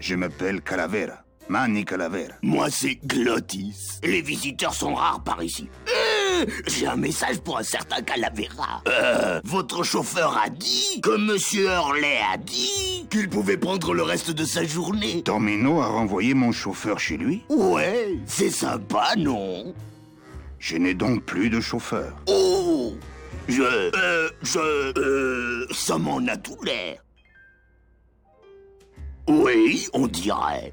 Je 0.00 0.14
m'appelle 0.14 0.62
Calavera. 0.62 1.25
Manny 1.48 1.84
Calavera. 1.84 2.34
Moi, 2.42 2.68
c'est 2.70 2.96
Glottis. 3.06 4.00
Les 4.02 4.20
visiteurs 4.20 4.74
sont 4.74 4.94
rares 4.94 5.22
par 5.22 5.42
ici. 5.42 5.68
Euh, 5.88 6.44
J'ai 6.66 6.86
un 6.86 6.96
message 6.96 7.38
pour 7.38 7.58
un 7.58 7.62
certain 7.62 8.02
Calavera. 8.02 8.82
Euh, 8.88 9.40
votre 9.44 9.84
chauffeur 9.84 10.36
a 10.36 10.48
dit 10.50 11.00
que 11.02 11.16
Monsieur 11.16 11.66
Hurley 11.66 12.18
a 12.32 12.36
dit 12.36 13.06
qu'il 13.10 13.28
pouvait 13.28 13.56
prendre 13.56 13.94
le 13.94 14.02
reste 14.02 14.32
de 14.32 14.44
sa 14.44 14.64
journée. 14.64 15.22
Domino 15.24 15.80
a 15.80 15.86
renvoyé 15.86 16.34
mon 16.34 16.50
chauffeur 16.50 16.98
chez 16.98 17.16
lui 17.16 17.44
Ouais, 17.48 18.18
c'est 18.26 18.50
sympa, 18.50 19.14
non? 19.16 19.72
Je 20.58 20.76
n'ai 20.76 20.94
donc 20.94 21.22
plus 21.24 21.48
de 21.48 21.60
chauffeur. 21.60 22.12
Oh 22.26 22.94
Je... 23.46 23.62
Euh... 23.62 24.30
Je... 24.42 24.58
Euh... 24.98 25.66
Ça 25.72 25.96
m'en 25.96 26.18
a 26.26 26.36
tout 26.36 26.58
l'air. 26.64 26.98
Oui, 29.28 29.86
on 29.92 30.06
dirait. 30.06 30.72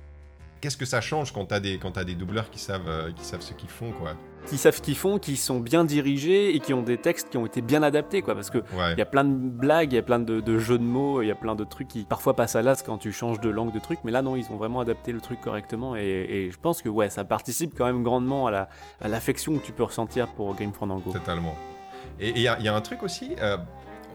Qu'est-ce 0.63 0.77
que 0.77 0.85
ça 0.85 1.01
change 1.01 1.33
quand 1.33 1.43
t'as 1.43 1.59
des, 1.59 1.77
quand 1.77 1.91
t'as 1.91 2.05
des 2.05 2.15
doubleurs 2.15 2.49
qui 2.49 2.57
savent, 2.57 2.87
euh, 2.87 3.11
qui 3.11 3.25
savent 3.25 3.41
ce 3.41 3.51
qu'ils 3.53 3.67
font, 3.67 3.91
quoi? 3.91 4.13
Qui 4.47 4.57
savent 4.57 4.77
ce 4.77 4.81
qu'ils 4.81 4.95
font, 4.95 5.19
qui 5.19 5.35
sont 5.35 5.59
bien 5.59 5.83
dirigés 5.83 6.55
et 6.55 6.61
qui 6.61 6.73
ont 6.73 6.81
des 6.81 6.97
textes 6.97 7.29
qui 7.31 7.37
ont 7.37 7.45
été 7.45 7.61
bien 7.61 7.83
adaptés, 7.83 8.21
quoi. 8.21 8.33
Parce 8.33 8.49
que 8.49 8.59
Ouais. 8.59 8.93
il 8.93 8.97
y 8.97 9.01
a 9.01 9.05
plein 9.05 9.25
de 9.25 9.33
blagues, 9.49 9.91
il 9.91 9.95
y 9.97 9.99
a 9.99 10.03
plein 10.03 10.19
de, 10.19 10.39
de 10.39 10.57
jeux 10.59 10.77
de 10.77 10.83
mots, 10.85 11.21
il 11.21 11.27
y 11.27 11.31
a 11.31 11.35
plein 11.35 11.55
de 11.55 11.65
trucs 11.65 11.89
qui 11.89 12.05
parfois 12.05 12.33
passent 12.33 12.55
à 12.55 12.61
l'as 12.61 12.81
quand 12.81 12.97
tu 12.97 13.11
changes 13.11 13.41
de 13.41 13.49
langue 13.49 13.73
de 13.73 13.79
trucs, 13.79 13.99
mais 14.05 14.11
là 14.13 14.21
non, 14.21 14.37
ils 14.37 14.45
ont 14.51 14.55
vraiment 14.55 14.79
adapté 14.79 15.11
le 15.11 15.19
truc 15.19 15.41
correctement 15.41 15.97
et, 15.97 16.01
et 16.29 16.49
je 16.49 16.57
pense 16.57 16.81
que 16.81 16.87
ouais, 16.87 17.09
ça 17.09 17.25
participe 17.25 17.73
quand 17.77 17.85
même 17.85 18.01
grandement 18.01 18.47
à 18.47 18.51
la 18.51 18.69
à 19.01 19.09
l'affection 19.09 19.57
que 19.57 19.65
tu 19.65 19.73
peux 19.73 19.83
ressentir 19.83 20.29
pour 20.29 20.55
Grim 20.55 20.71
Fandango. 20.71 21.11
Totalement. 21.11 21.55
Et 22.21 22.29
il 22.29 22.39
y, 22.41 22.47
a- 22.47 22.57
y 22.61 22.69
a 22.69 22.75
un 22.75 22.81
truc 22.81 23.03
aussi, 23.03 23.35
euh, 23.41 23.57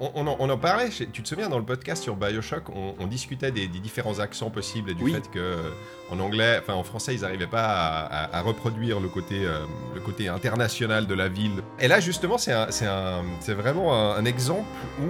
on, 0.01 0.11
on 0.15 0.27
en, 0.27 0.37
on 0.39 0.49
en 0.51 0.59
parlait, 0.59 0.89
tu 0.91 1.23
te 1.23 1.29
souviens 1.29 1.49
dans 1.49 1.59
le 1.59 1.65
podcast 1.65 2.03
sur 2.03 2.17
Bioshock, 2.17 2.69
on, 2.75 2.95
on 2.99 3.07
discutait 3.07 3.51
des, 3.51 3.67
des 3.69 3.79
différents 3.81 4.19
accents 4.21 4.51
possibles 4.51 4.91
et 4.91 4.95
du 4.95 5.05
Oui. 5.05 5.13
fait 5.15 5.31
que 5.31 5.39
euh, 5.39 5.71
en 6.11 6.19
anglais, 6.21 6.59
enfin 6.61 6.75
en 6.75 6.83
français, 6.85 7.15
ils 7.15 7.21
n'arrivaient 7.23 7.47
pas 7.47 7.65
à, 7.67 8.05
à- 8.25 8.39
à 8.39 8.41
reproduire 8.43 9.01
le 9.01 9.09
côté, 9.09 9.45
euh, 9.45 9.65
le 9.95 10.01
côté 10.01 10.29
international 10.29 11.07
de 11.07 11.15
la 11.15 11.29
ville. 11.29 11.63
Et 11.81 11.89
là, 11.89 12.01
justement, 12.01 12.39
c'est 12.39 13.55
vraiment 13.55 13.95
un, 13.95 14.17
un 14.17 14.25
exemple 14.25 14.67
où 15.01 15.09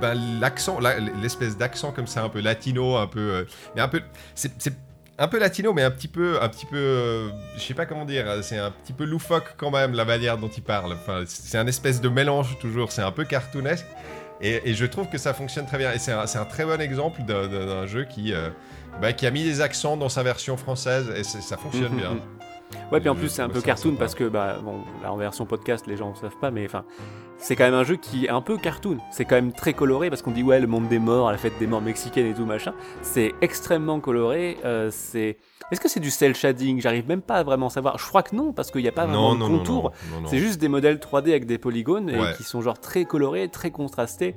ben, 0.00 0.14
l'accent, 0.40 0.80
la- 0.80 0.98
l'espèce 0.98 1.56
d'accent 1.56 1.92
comme 1.92 2.06
ça, 2.06 2.22
un 2.24 2.28
peu 2.28 2.40
latino, 2.40 2.96
un 2.96 3.06
peu, 3.06 3.20
euh, 3.20 3.44
mais 3.76 3.80
un 3.82 3.88
peu, 3.88 4.00
c'est 4.34 4.74
un 5.18 5.28
peu 5.28 5.38
latino, 5.38 5.72
mais 5.72 5.82
un 5.82 5.90
petit 5.90 6.08
peu, 6.08 6.42
un 6.42 6.48
petit 6.48 6.66
peu, 6.66 6.76
euh, 6.76 7.28
je 7.56 7.60
sais 7.62 7.74
pas 7.74 7.86
comment 7.86 8.04
dire, 8.04 8.26
c'est 8.42 8.58
un 8.58 8.70
petit 8.70 8.92
peu 8.92 9.04
loufoque 9.04 9.54
quand 9.56 9.70
même 9.70 9.94
la 9.94 10.04
manière 10.04 10.38
dont 10.38 10.48
il 10.48 10.62
parle. 10.62 10.92
Enfin, 10.92 11.22
c'est 11.26 11.58
un 11.58 11.66
espèce 11.66 12.00
de 12.00 12.08
mélange 12.08 12.58
toujours, 12.58 12.90
c'est 12.92 13.02
un 13.02 13.12
peu 13.12 13.24
cartoonesque. 13.24 13.86
Et, 14.40 14.70
et 14.70 14.74
je 14.74 14.84
trouve 14.84 15.08
que 15.08 15.16
ça 15.18 15.32
fonctionne 15.32 15.66
très 15.66 15.78
bien. 15.78 15.92
Et 15.92 15.98
c'est 15.98 16.10
un, 16.12 16.26
c'est 16.26 16.38
un 16.38 16.44
très 16.44 16.64
bon 16.64 16.80
exemple 16.80 17.22
d'un- 17.22 17.86
jeu 17.86 18.04
qui, 18.04 18.32
euh, 18.34 18.48
bah, 19.00 19.12
qui 19.12 19.26
a 19.26 19.30
mis 19.30 19.44
des 19.44 19.60
accents 19.60 19.96
dans 19.96 20.08
sa 20.08 20.22
version 20.24 20.56
française 20.56 21.12
et 21.16 21.22
ça 21.22 21.56
fonctionne 21.56 21.92
Mhm, 21.92 21.98
bien. 21.98 22.10
mhm. 22.10 22.20
Ouais, 22.90 22.98
puis 22.98 23.08
en 23.08 23.14
plus 23.14 23.28
c'est 23.28 23.42
un 23.42 23.48
peu 23.48 23.60
cartoon 23.60 23.94
parce 23.94 24.16
que 24.16 24.24
bah 24.28 24.58
bon, 24.60 24.82
là 25.02 25.12
en 25.12 25.16
version 25.16 25.46
podcast 25.46 25.86
les 25.86 25.96
gens 25.96 26.10
ne 26.10 26.16
savent 26.16 26.36
pas, 26.40 26.50
mais 26.50 26.66
enfin 26.66 26.84
c'est 27.38 27.56
quand 27.56 27.64
même 27.64 27.74
un 27.74 27.84
jeu 27.84 27.96
qui 27.96 28.26
est 28.26 28.30
un 28.30 28.40
peu 28.40 28.56
cartoon. 28.56 28.98
C'est 29.10 29.24
quand 29.24 29.34
même 29.34 29.52
très 29.52 29.74
coloré 29.74 30.08
parce 30.08 30.22
qu'on 30.22 30.30
dit 30.30 30.42
ouais 30.42 30.60
le 30.60 30.66
monde 30.66 30.88
des 30.88 30.98
morts, 30.98 31.30
la 31.30 31.36
fête 31.38 31.52
des 31.58 31.66
morts 31.66 31.82
mexicaine 31.82 32.26
et 32.26 32.34
tout 32.34 32.46
machin. 32.46 32.72
C'est 33.02 33.32
extrêmement 33.42 34.00
coloré. 34.00 34.56
euh, 34.64 34.88
c'est 34.90 35.36
est-ce 35.70 35.80
que 35.80 35.88
c'est 35.88 36.00
du 36.00 36.10
cel 36.10 36.34
shading? 36.34 36.80
J'arrive 36.80 37.08
même 37.08 37.22
pas 37.22 37.36
à 37.36 37.42
vraiment 37.42 37.68
savoir. 37.70 37.98
Je 37.98 38.06
crois 38.06 38.22
que 38.22 38.34
non 38.36 38.52
parce 38.52 38.70
qu'il 38.70 38.82
n'y 38.82 38.88
a 38.88 38.92
pas 38.92 39.06
vraiment 39.06 39.34
Non, 39.34 39.46
de 39.46 39.50
non, 39.52 39.58
contour. 39.58 39.92
C'est 40.26 40.38
juste 40.38 40.60
des 40.60 40.68
modèles 40.68 40.96
3D 40.96 41.30
avec 41.30 41.46
des 41.46 41.58
polygones 41.58 42.10
et 42.10 42.18
qui 42.36 42.44
sont 42.44 42.60
genre 42.62 42.78
très 42.78 43.04
colorés, 43.04 43.48
très 43.48 43.70
contrastés. 43.70 44.34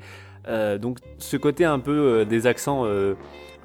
Euh, 0.48 0.78
donc 0.78 1.00
ce 1.18 1.36
côté 1.38 1.66
un 1.66 1.80
peu 1.80 1.92
euh, 1.92 2.26
des 2.26 2.48
accents 2.48 2.86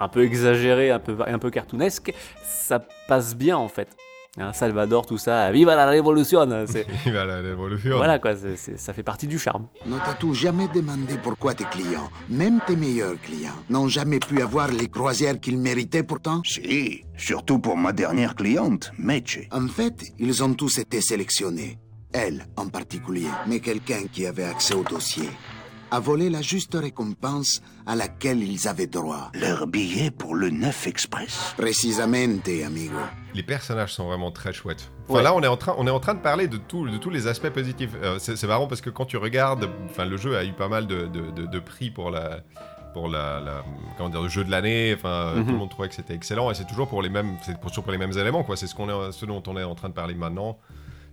un 0.00 0.08
peu 0.08 0.24
exagérés, 0.24 0.90
un 0.90 0.98
peu 0.98 1.16
un 1.26 1.38
peu 1.38 1.50
cartoonesque, 1.50 2.12
ça 2.42 2.80
passe 3.08 3.36
bien 3.36 3.56
en 3.56 3.68
fait. 3.68 3.96
Hein, 4.38 4.54
Salvador, 4.54 5.04
tout 5.04 5.18
ça, 5.18 5.52
viva 5.52 5.76
la 5.76 5.84
révolution 5.86 6.48
c'est- 6.66 6.86
Il 7.04 7.12
va 7.12 7.22
à 7.22 7.26
la 7.26 7.42
l'évolution. 7.42 7.96
Voilà 7.98 8.18
quoi, 8.18 8.32
ça 8.76 8.92
fait 8.94 9.02
partie 9.02 9.26
du 9.26 9.38
charme. 9.38 9.66
Ne 9.84 9.98
t'as-tu 9.98 10.34
jamais 10.34 10.68
demandé 10.68 11.18
pourquoi 11.22 11.52
tes 11.52 11.64
clients, 11.64 12.08
même 12.30 12.60
tes 12.66 12.74
meilleurs 12.74 13.20
clients, 13.20 13.52
n'ont 13.68 13.88
jamais 13.88 14.20
pu 14.20 14.40
avoir 14.40 14.68
les 14.68 14.88
croisières 14.88 15.38
qu'ils 15.38 15.58
méritaient 15.58 16.02
pourtant? 16.02 16.40
Si, 16.46 17.04
surtout 17.18 17.58
pour 17.58 17.76
ma 17.76 17.92
dernière 17.92 18.34
cliente, 18.34 18.90
Meche. 18.96 19.40
En 19.50 19.68
fait, 19.68 20.02
ils 20.18 20.42
ont 20.42 20.54
tous 20.54 20.78
été 20.78 21.02
sélectionnés. 21.02 21.78
Elle 22.14 22.46
en 22.56 22.68
particulier. 22.68 23.28
Mais 23.46 23.60
quelqu'un 23.60 24.02
qui 24.10 24.26
avait 24.26 24.44
accès 24.44 24.74
au 24.74 24.82
dossier 24.84 25.28
a 25.92 26.00
volé 26.00 26.30
la 26.30 26.40
juste 26.40 26.74
récompense 26.74 27.60
à 27.86 27.94
laquelle 27.94 28.42
ils 28.42 28.66
avaient 28.66 28.86
droit. 28.86 29.30
Leur 29.34 29.66
billet 29.66 30.10
pour 30.10 30.34
le 30.34 30.48
9 30.48 30.86
Express. 30.86 31.54
Precisamente, 31.58 32.48
amigo. 32.64 32.94
Les 33.34 33.42
personnages 33.42 33.92
sont 33.92 34.06
vraiment 34.06 34.30
très 34.32 34.54
chouettes. 34.54 34.90
Enfin, 35.04 35.18
Ouais. 35.18 35.22
là, 35.22 35.34
on 35.34 35.42
est 35.42 35.46
en 35.46 35.58
train, 35.58 35.74
on 35.76 35.86
est 35.86 35.90
en 35.90 36.00
train 36.00 36.14
de 36.14 36.20
parler 36.20 36.48
de, 36.48 36.56
tout, 36.56 36.88
de 36.88 36.96
tous 36.96 37.10
les 37.10 37.26
aspects 37.26 37.50
positifs. 37.50 37.90
Euh, 38.02 38.18
c'est 38.18 38.42
marrant 38.46 38.66
parce 38.68 38.80
que 38.80 38.88
quand 38.88 39.04
tu 39.04 39.18
regardes, 39.18 39.68
enfin, 39.90 40.06
le 40.06 40.16
jeu 40.16 40.34
a 40.36 40.44
eu 40.44 40.52
pas 40.52 40.68
mal 40.68 40.86
de, 40.86 41.06
de- 41.08 41.30
de- 41.30 41.46
de 41.46 41.58
prix 41.58 41.90
pour 41.90 42.10
la, 42.10 42.40
pour 42.94 43.08
la, 43.08 43.40
la- 43.40 43.62
comment 43.98 44.08
dire, 44.08 44.22
le 44.22 44.28
jeu 44.30 44.44
de 44.44 44.50
l'année. 44.50 44.94
Enfin, 44.96 45.08
euh, 45.08 45.36
Mhm. 45.36 45.44
tout 45.46 45.52
le 45.52 45.58
monde 45.58 45.70
trouvait 45.70 45.88
que 45.90 45.94
c'était 45.94 46.14
excellent 46.14 46.50
et 46.50 46.54
c'est 46.54 46.66
toujours 46.66 46.88
pour 46.88 47.02
les 47.02 47.10
mêmes, 47.10 47.36
c'est 47.44 47.58
pour- 47.60 47.70
toujours 47.70 47.84
pour 47.84 47.92
les 47.92 47.98
mêmes 47.98 48.16
éléments, 48.16 48.44
quoi. 48.44 48.56
C'est 48.56 48.66
ce 48.66 48.74
qu'on 48.74 48.88
est, 48.88 49.12
ce 49.12 49.26
dont 49.26 49.42
on 49.46 49.58
est 49.58 49.62
en 49.64 49.74
train 49.74 49.90
de 49.90 49.94
parler 49.94 50.14
maintenant. 50.14 50.56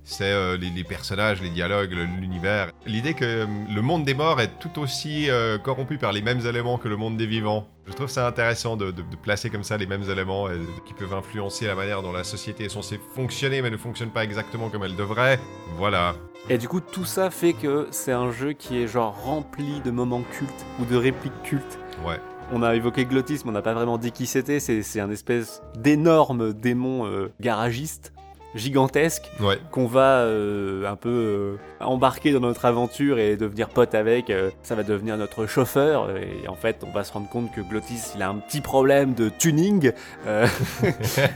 C'est 0.04 0.32
euh, 0.32 0.58
les, 0.58 0.70
les 0.72 0.84
personnages, 0.84 1.40
les 1.42 1.50
dialogues, 1.50 1.92
l'univers. 2.20 2.72
L'idée 2.88 3.14
que 3.14 3.26
euh, 3.26 3.46
le 3.74 3.82
monde 3.82 4.06
des 4.06 4.16
morts 4.16 4.42
est 4.42 4.58
tout 4.60 4.80
aussi 4.82 5.30
euh, 5.30 5.58
corrompu 5.60 5.98
par 5.98 6.12
les 6.14 6.22
mêmes 6.24 6.40
éléments 6.48 6.78
que 6.80 6.88
le 6.88 6.98
monde 6.98 7.16
des 7.16 7.28
vivants. 7.28 7.68
Je 7.86 7.94
trouve 7.94 8.08
ça 8.10 8.26
intéressant 8.28 8.76
de, 8.76 8.88
de- 8.92 9.04
de 9.04 9.16
placer 9.22 9.50
comme 9.52 9.64
ça 9.64 9.78
les 9.78 9.86
mêmes 9.86 10.10
éléments 10.10 10.50
et 10.50 10.54
de- 10.58 10.66
qui 10.88 10.94
peuvent 10.94 11.14
influencer 11.14 11.68
la 11.68 11.76
manière 11.76 12.02
dont 12.02 12.12
la 12.12 12.24
société 12.24 12.66
est 12.66 12.70
censée 12.70 13.00
fonctionner, 13.16 13.62
mais 13.62 13.70
ne 13.70 13.78
fonctionne 13.78 14.10
pas 14.10 14.24
exactement 14.24 14.70
comme 14.70 14.84
elle 14.84 14.96
devrait. 14.96 15.40
Voilà. 15.78 16.16
Et 16.50 16.58
du 16.58 16.68
coup, 16.68 16.80
tout 16.82 17.06
ça 17.06 17.30
fait 17.30 17.54
que 17.54 17.88
c'est 17.92 18.12
un 18.14 18.32
jeu 18.32 18.54
qui 18.54 18.82
est 18.82 18.88
genre 18.88 19.16
rempli 19.24 19.80
de 19.82 19.92
moments 19.92 20.24
cultes 20.32 20.66
ou 20.80 20.86
de 20.86 20.96
répliques 20.96 21.44
cultes. 21.44 21.78
Ouais. 22.06 22.20
On 22.52 22.64
a 22.64 22.74
évoqué 22.76 23.06
Glottis, 23.06 23.42
mais 23.44 23.50
on 23.50 23.54
n'a 23.54 23.62
pas 23.62 23.76
vraiment 23.76 24.00
dit 24.00 24.12
qui 24.12 24.26
c'était. 24.26 24.60
C'est 24.60 24.82
c'est 24.82 25.00
un 25.02 25.12
espèce 25.12 25.62
d'énorme 25.78 26.54
démon 26.54 27.06
euh, 27.06 27.32
garagiste, 27.40 28.12
gigantesque, 28.56 29.30
Ouais. 29.40 29.58
qu'on 29.72 29.86
va 29.86 30.22
euh, 30.22 30.86
un 30.90 30.96
peu 30.96 31.10
euh, 31.10 31.56
embarquer 31.80 32.32
dans 32.32 32.40
notre 32.40 32.66
aventure 32.66 33.20
et 33.20 33.38
devenir 33.38 33.70
pote 33.70 33.94
avec. 33.96 34.30
euh, 34.30 34.50
ça 34.64 34.76
va 34.76 34.84
devenir 34.84 35.18
notre 35.18 35.46
chauffeur. 35.46 36.10
Et 36.18 36.48
en 36.48 36.56
fait, 36.56 36.84
on 36.88 36.92
va 36.92 37.04
se 37.04 37.14
rendre 37.14 37.30
compte 37.30 37.52
que 37.54 37.62
Glottis, 37.62 38.02
il 38.16 38.22
a 38.24 38.30
un 38.30 38.36
petit 38.36 38.62
problème 38.62 39.14
de 39.14 39.30
tuning. 39.30 39.92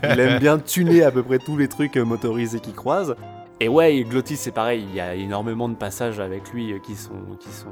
Il 0.04 0.20
aime 0.20 0.40
bien 0.40 0.58
tuner 0.60 1.04
à 1.04 1.12
peu 1.12 1.24
près 1.24 1.38
tous 1.40 1.58
les 1.58 1.68
trucs 1.68 1.98
motorisés 1.98 2.60
qu'il 2.60 2.74
croise. 2.74 3.16
Et 3.60 3.68
ouais, 3.70 4.04
Glottis, 4.04 4.36
c'est 4.36 4.52
pareil, 4.52 4.84
il 4.90 4.96
y 4.96 5.00
a 5.00 5.16
énormément 5.16 5.70
de 5.70 5.76
passages 5.76 6.20
avec 6.20 6.52
lui 6.52 6.74
euh, 6.74 6.80
qui 6.80 6.96
sont, 6.96 7.14
qui 7.40 7.50
sont 7.50 7.72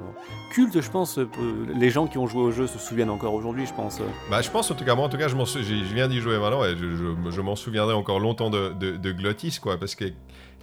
cultes, 0.53 0.79
je 0.79 0.89
pense. 0.89 1.17
euh, 1.17 1.27
Les 1.75 1.89
gens 1.89 2.07
qui 2.07 2.17
ont 2.17 2.27
joué 2.27 2.41
au 2.43 2.51
jeu 2.51 2.65
se 2.67 2.79
souviennent 2.79 3.09
encore 3.09 3.33
aujourd'hui, 3.33 3.65
je 3.65 3.73
pense. 3.73 3.99
Bah, 4.29 4.41
je 4.41 4.49
pense 4.49 4.71
en 4.71 4.75
tout 4.75 4.85
cas, 4.85 4.95
moi 4.95 5.05
en 5.05 5.09
tout 5.09 5.17
cas, 5.17 5.27
je, 5.27 5.35
je 5.35 5.93
viens 5.93 6.07
d'y 6.07 6.21
jouer 6.21 6.37
maintenant 6.37 6.63
et 6.63 6.77
je, 6.77 7.41
m'en 7.41 7.55
souviendrai 7.57 7.93
encore 7.93 8.19
longtemps 8.19 8.49
de, 8.49 8.69
de, 8.79 8.95
de 8.95 9.11
Glottis, 9.11 9.59
quoi, 9.61 9.77
parce 9.77 9.95
que 9.95 10.05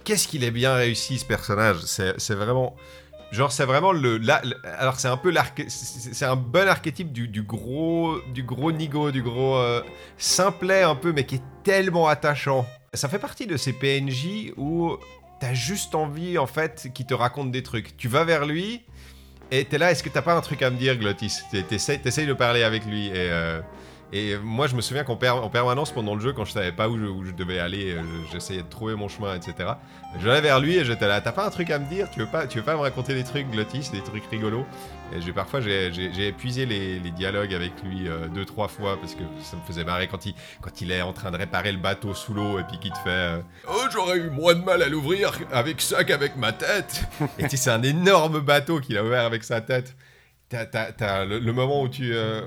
qu'est-ce 0.03 0.27
qu'il 0.27 0.43
est 0.43 0.51
bien 0.51 0.73
réussi 0.73 1.19
ce 1.19 1.25
personnage? 1.25 1.77
C'est 1.83 2.33
vraiment. 2.35 2.75
Genre, 3.31 3.51
c'est 3.51 3.65
vraiment 3.65 3.91
le. 3.91 4.17
la- 4.17 4.41
alors, 4.79 4.99
c'est 4.99 5.09
un 5.09 5.17
peu 5.17 5.31
C'est 5.67 6.25
un 6.25 6.35
bon 6.35 6.67
archétype 6.67 7.11
du, 7.11 7.27
du 7.27 7.43
gros. 7.43 8.15
Du 8.33 8.41
gros 8.41 8.71
nigo, 8.71 9.11
du 9.11 9.21
gros. 9.21 9.57
euh, 9.57 9.83
simplet 10.17 10.81
un 10.81 10.95
peu, 10.95 11.11
mais 11.13 11.25
qui 11.25 11.35
est 11.35 11.43
tellement 11.63 12.07
attachant. 12.07 12.65
Ça 12.93 13.07
fait 13.07 13.19
partie 13.19 13.45
de 13.47 13.55
ces 13.57 13.73
PNJ 13.73 14.51
où 14.57 14.97
t'as 15.39 15.53
juste 15.53 15.93
envie, 15.95 16.37
en 16.37 16.47
fait, 16.47 16.89
qu'il 16.93 17.05
te 17.05 17.13
raconte 17.13 17.51
des 17.51 17.63
trucs. 17.63 17.95
Tu 17.97 18.07
vas 18.07 18.23
vers 18.23 18.45
lui. 18.45 18.81
Et 19.51 19.65
t'es 19.65 19.77
là, 19.77 19.91
est-ce 19.91 20.03
que 20.03 20.09
t'as 20.09 20.21
pas 20.21 20.35
un 20.35 20.41
truc 20.41 20.61
à 20.61 20.69
me 20.69 20.77
dire, 20.77 20.95
Glottis 20.97 21.39
T'es- 21.51 21.63
T'essayes 21.63 22.27
de 22.27 22.33
parler 22.33 22.63
avec 22.63 22.85
lui. 22.85 23.07
Et, 23.07 23.13
euh, 23.15 23.61
moi, 24.43 24.67
je 24.67 24.75
me 24.75 24.81
souviens 24.81 25.03
qu'en 25.03 25.15
per- 25.15 25.29
en 25.29 25.49
permanence, 25.49 25.91
pendant 25.91 26.15
le 26.15 26.21
jeu, 26.21 26.33
quand 26.33 26.45
je 26.45 26.51
savais 26.51 26.71
pas 26.71 26.87
où 26.89 26.97
je, 26.97 27.27
je 27.27 27.31
devais 27.31 27.59
aller, 27.59 27.91
euh, 27.93 28.01
j'essayais 28.31 28.63
de 28.63 28.67
trouver 28.69 28.95
mon 28.95 29.07
chemin, 29.07 29.35
etc. 29.35 29.73
J'allais 30.21 30.41
vers 30.41 30.59
lui 30.59 30.75
et 30.77 30.83
j'étais 30.85 31.07
là, 31.07 31.21
t'as 31.21 31.31
pas 31.31 31.45
un 31.45 31.49
truc 31.51 31.69
à 31.71 31.77
me 31.79 31.87
dire? 31.89 32.09
Tu 32.11 32.19
veux, 32.19 32.25
pas, 32.27 32.47
tu 32.47 32.57
veux 32.59 32.63
pas 32.63 32.75
me 32.75 32.81
raconter 32.81 33.13
des 33.13 33.23
trucs, 33.23 33.49
Glottis, 33.51 33.89
des 33.91 34.01
trucs 34.01 34.25
rigolos? 34.31 34.65
Et 35.15 35.21
parfois, 35.33 35.59
j'ai 35.61 36.27
épuisé 36.27 36.65
les, 36.65 36.99
les 36.99 37.11
dialogues 37.11 37.53
avec 37.53 37.71
lui 37.83 38.07
euh, 38.07 38.27
deux, 38.27 38.45
trois 38.45 38.67
fois 38.67 38.97
parce 38.99 39.15
que 39.15 39.23
ça 39.41 39.57
me 39.57 39.61
faisait 39.63 39.83
marrer 39.83 40.07
quand 40.07 40.25
il, 40.25 40.91
est 40.91 41.01
en 41.01 41.13
train 41.13 41.31
de 41.31 41.37
réparer 41.37 41.71
le 41.71 41.77
bateau 41.79 42.13
sous 42.13 42.33
l'eau 42.33 42.59
et 42.59 42.63
puis 42.63 42.77
qu'il 42.79 42.91
te 42.91 42.97
fait 42.99 43.09
euh, 43.09 43.39
Oh, 43.67 43.81
j'aurais 43.91 44.17
eu 44.17 44.29
moins 44.29 44.55
de 44.55 44.63
mal 44.63 44.81
à 44.83 44.89
l'ouvrir 44.89 45.31
avec 45.51 45.81
ça 45.81 46.03
qu'avec 46.03 46.35
ma 46.37 46.51
tête 46.53 47.03
Et 47.37 47.43
tu 47.43 47.49
sais, 47.51 47.57
c'est 47.57 47.71
un 47.71 47.83
énorme 47.83 48.39
bateau 48.41 48.79
qu'il 48.79 48.97
a 48.97 49.03
ouvert 49.03 49.25
avec 49.25 49.43
sa 49.43 49.61
tête. 49.61 49.95
T'as, 50.49 51.25
le, 51.25 51.37
le 51.39 51.53
moment 51.53 51.83
où 51.83 51.89
tu, 51.89 52.11
euh, 52.15 52.41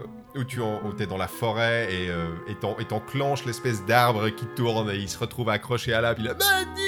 en- 0.61 0.81
dans 1.07 1.17
la 1.17 1.29
forêt 1.29 1.87
et 1.93 2.09
euh, 2.11 2.31
et 2.49 2.85
t'enclenches 2.85 3.45
l'espèce 3.45 3.85
d'arbre 3.87 4.29
qui 4.31 4.45
tourne 4.57 4.91
et 4.91 4.97
il 4.97 5.09
se 5.09 5.19
retrouve 5.19 5.49
accroché 5.51 5.93
à 5.95 6.01
là, 6.01 6.13
puis 6.15 6.25
il 6.25 6.29
a 6.29 6.35
Manny, 6.35 6.83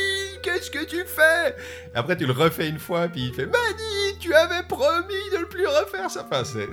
qu'est-ce 0.45 0.71
que 0.71 0.85
tu 0.85 1.05
fais? 1.05 1.57
Après 1.95 2.17
tu 2.17 2.27
le 2.27 2.33
refais 2.33 2.69
une 2.69 2.79
fois, 2.79 3.09
puis 3.09 3.29
il 3.29 3.35
fait 3.35 3.47
Manny, 3.47 4.19
tu 4.21 4.33
avais 4.35 4.63
promis 4.69 5.31
de 5.33 5.39
le 5.41 5.47
plus 5.47 5.67
refaire 5.67 6.11
ça. 6.11 6.27
Enfin, 6.31 6.45
c'est, 6.45 6.69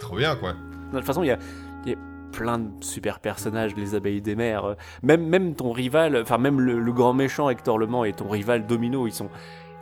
trop 0.00 0.16
bien 0.16 0.36
quoi. 0.36 0.52
De 0.92 0.98
toute 0.98 1.06
façon, 1.06 1.22
il 1.22 1.28
y 1.28 1.30
a, 1.30 1.38
il 1.84 1.92
y 1.92 1.94
a 1.94 1.98
plein 2.32 2.58
de 2.58 2.68
super 2.84 3.20
personnages, 3.20 3.74
les 3.76 3.94
abeilles 3.94 4.20
des 4.20 4.34
mers. 4.34 4.64
euh, 4.64 4.74
Même, 5.02 5.26
même 5.26 5.54
ton 5.54 5.70
rival, 5.72 6.16
enfin, 6.20 6.38
même 6.38 6.60
le, 6.60 6.78
le 6.80 6.92
grand 6.92 7.12
méchant 7.14 7.48
Hector 7.48 7.78
Le 7.78 7.86
Mans 7.86 8.04
et 8.04 8.12
ton 8.12 8.28
rival 8.28 8.66
Domino, 8.66 9.06
ils 9.06 9.12
sont. 9.14 9.28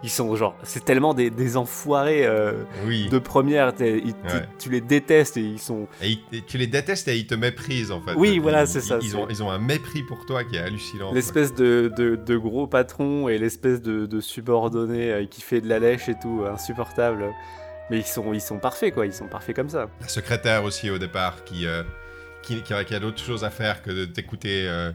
Ils 0.04 0.10
sont 0.10 0.34
genre. 0.34 0.56
C'est 0.64 0.84
tellement 0.84 1.14
des, 1.14 1.30
des 1.30 1.56
enfoirés 1.56 2.26
euh, 2.26 2.64
Oui. 2.86 3.08
de 3.08 3.18
première. 3.18 3.72
ils- 3.80 4.02
tu- 4.14 4.34
Ouais. 4.34 4.48
Tu 4.58 4.68
les 4.70 4.80
détestes 4.80 5.36
et 5.36 5.42
ils 5.42 5.60
sont. 5.60 5.86
Et, 6.02 6.10
ils- 6.10 6.38
et 6.38 6.42
tu 6.42 6.58
les 6.58 6.66
détestes 6.66 7.06
et 7.06 7.16
ils 7.16 7.26
te 7.26 7.34
méprisent 7.36 7.92
en 7.92 8.00
fait. 8.00 8.14
Oui, 8.16 8.38
voilà, 8.40 8.66
c'est 8.66 8.80
ça, 8.80 8.98
Ils, 9.00 9.16
ont, 9.16 9.28
ils 9.30 9.42
ont 9.44 9.50
un 9.50 9.58
mépris 9.60 10.02
pour 10.02 10.26
toi 10.26 10.42
qui 10.42 10.56
est 10.56 10.60
hallucinant. 10.60 11.12
L'espèce 11.12 11.54
de, 11.54 11.92
de, 11.96 12.16
de 12.16 12.36
gros 12.36 12.66
patron 12.66 13.28
et 13.28 13.38
l'espèce 13.38 13.80
de, 13.80 14.06
de 14.06 14.20
subordonné 14.20 15.12
euh, 15.12 15.26
qui 15.26 15.40
fait 15.40 15.60
de 15.60 15.68
la 15.68 15.78
lèche 15.78 16.08
et 16.08 16.14
tout, 16.20 16.42
insupportable. 16.52 17.30
Mais 17.90 17.98
ils 17.98 18.04
sont, 18.04 18.32
ils 18.32 18.40
sont 18.40 18.58
parfaits, 18.58 18.94
quoi. 18.94 19.06
Ils 19.06 19.12
sont 19.12 19.28
parfaits 19.28 19.54
comme 19.54 19.68
ça. 19.68 19.88
La 20.00 20.08
secrétaire 20.08 20.64
aussi 20.64 20.90
au 20.90 20.98
départ 20.98 21.44
qui, 21.44 21.66
euh, 21.66 21.82
qui, 22.42 22.62
qui 22.62 22.74
a, 22.74 22.82
qui 22.84 22.94
a 22.94 22.98
d'autres 23.00 23.22
choses 23.22 23.44
à 23.44 23.50
faire 23.50 23.82
que 23.82 23.90
de 23.90 24.04
t'écouter 24.04 24.66
euh, 24.68 24.90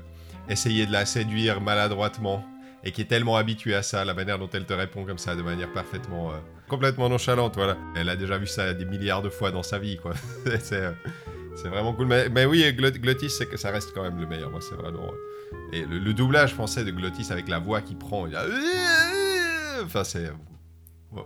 essayer 0.49 0.85
de 0.85 0.91
la 0.91 1.05
séduire 1.05 1.61
maladroitement 1.61 2.43
et 2.87 2.91
qui 2.93 3.01
est 3.01 3.05
tellement 3.05 3.35
habituée 3.35 3.75
à 3.75 3.83
ça, 3.83 4.05
la 4.05 4.13
manière 4.13 4.39
dont 4.39 4.49
elle 4.53 4.65
te 4.65 4.71
répond 4.71 5.03
comme 5.03 5.17
ça, 5.17 5.35
de 5.35 5.41
manière 5.41 5.69
parfaitement, 5.73 6.31
euh, 6.31 6.35
complètement 6.69 7.09
nonchalante, 7.09 7.55
voilà. 7.57 7.75
Elle 7.97 8.07
a 8.07 8.15
déjà 8.15 8.37
vu 8.37 8.47
ça 8.47 8.73
des 8.73 8.85
milliards 8.85 9.21
de 9.21 9.29
fois 9.29 9.51
dans 9.51 9.61
sa 9.61 9.77
vie, 9.77 9.97
quoi. 9.97 10.13
c'est, 10.61 10.81
euh, 10.83 10.91
vraiment 11.65 11.91
cool. 11.93 12.07
Mais, 12.07 12.45
oui, 12.45 12.63
Gluttis, 12.73 13.29
c'est 13.29 13.45
que 13.45 13.57
ça 13.57 13.71
reste 13.71 13.93
quand 13.93 14.03
même 14.03 14.17
le 14.17 14.25
meilleur. 14.25 14.49
Moi, 14.51 14.61
c'est 14.61 14.75
vraiment. 14.75 15.03
euh, 15.11 15.73
Et 15.73 15.85
le, 15.85 16.13
doublage 16.13 16.53
français 16.53 16.85
de 16.85 16.91
Gluttis 16.91 17.27
avec 17.29 17.49
la 17.49 17.59
voix 17.59 17.81
qui 17.81 17.93
prend, 17.95 18.25
il 18.25 18.35
a... 18.37 18.45
Enfin, 19.83 20.05
c'est. 20.05 20.27
euh. 20.27 21.21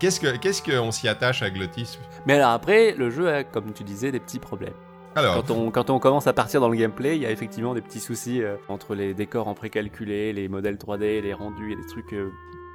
Qu'est-ce 0.00 0.18
que 0.20 0.36
qu'est-ce 0.38 0.62
qu'on 0.62 0.90
s'y 0.90 1.06
attache 1.06 1.42
à 1.42 1.50
Gluttis 1.50 1.98
Mais 2.26 2.34
alors 2.34 2.50
après, 2.50 2.94
le 2.94 3.10
jeu 3.10 3.28
a, 3.28 3.44
comme 3.44 3.72
tu 3.74 3.84
disais, 3.84 4.10
des 4.10 4.20
petits 4.20 4.38
problèmes. 4.40 4.72
Alors, 5.16 5.36
Quand 5.44 5.50
on, 5.52 5.70
quand 5.70 5.90
on 5.90 5.98
commence 5.98 6.26
à 6.26 6.32
partir 6.32 6.60
dans 6.60 6.68
le 6.68 6.76
gameplay, 6.76 7.16
il 7.16 7.22
y 7.22 7.26
a 7.26 7.30
effectivement 7.30 7.74
des 7.74 7.80
petits 7.80 8.00
soucis 8.00 8.42
euh, 8.42 8.56
entre 8.68 8.94
les 8.94 9.14
décors 9.14 9.46
en 9.48 9.54
précalculé, 9.54 10.32
les 10.32 10.48
modèles 10.48 10.76
3D, 10.76 11.20
les 11.22 11.32
rendus, 11.34 11.66
il 11.66 11.70
y 11.70 11.74
a 11.74 11.82
des 11.82 11.86
trucs. 11.88 12.12
euh, 12.12 12.30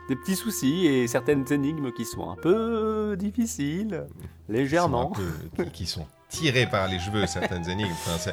des 0.07 0.15
petits 0.15 0.35
soucis 0.35 0.87
et 0.87 1.05
certaines 1.07 1.45
énigmes 1.53 1.91
qui 1.91 2.03
sont 2.03 2.31
un 2.31 2.35
peu 2.35 3.15
difficiles, 3.15 4.05
légèrement. 4.47 5.11
qui 5.11 5.21
sont 5.21 5.27
un 5.27 5.49
peu- 5.55 5.63
qui- 5.69 5.85
sont 5.85 6.07
tirés 6.29 6.65
par 6.67 6.87
les 6.87 6.97
cheveux 6.97 7.27
certaines 7.27 7.69
énigmes. 7.69 7.91
Enfin, 8.07 8.31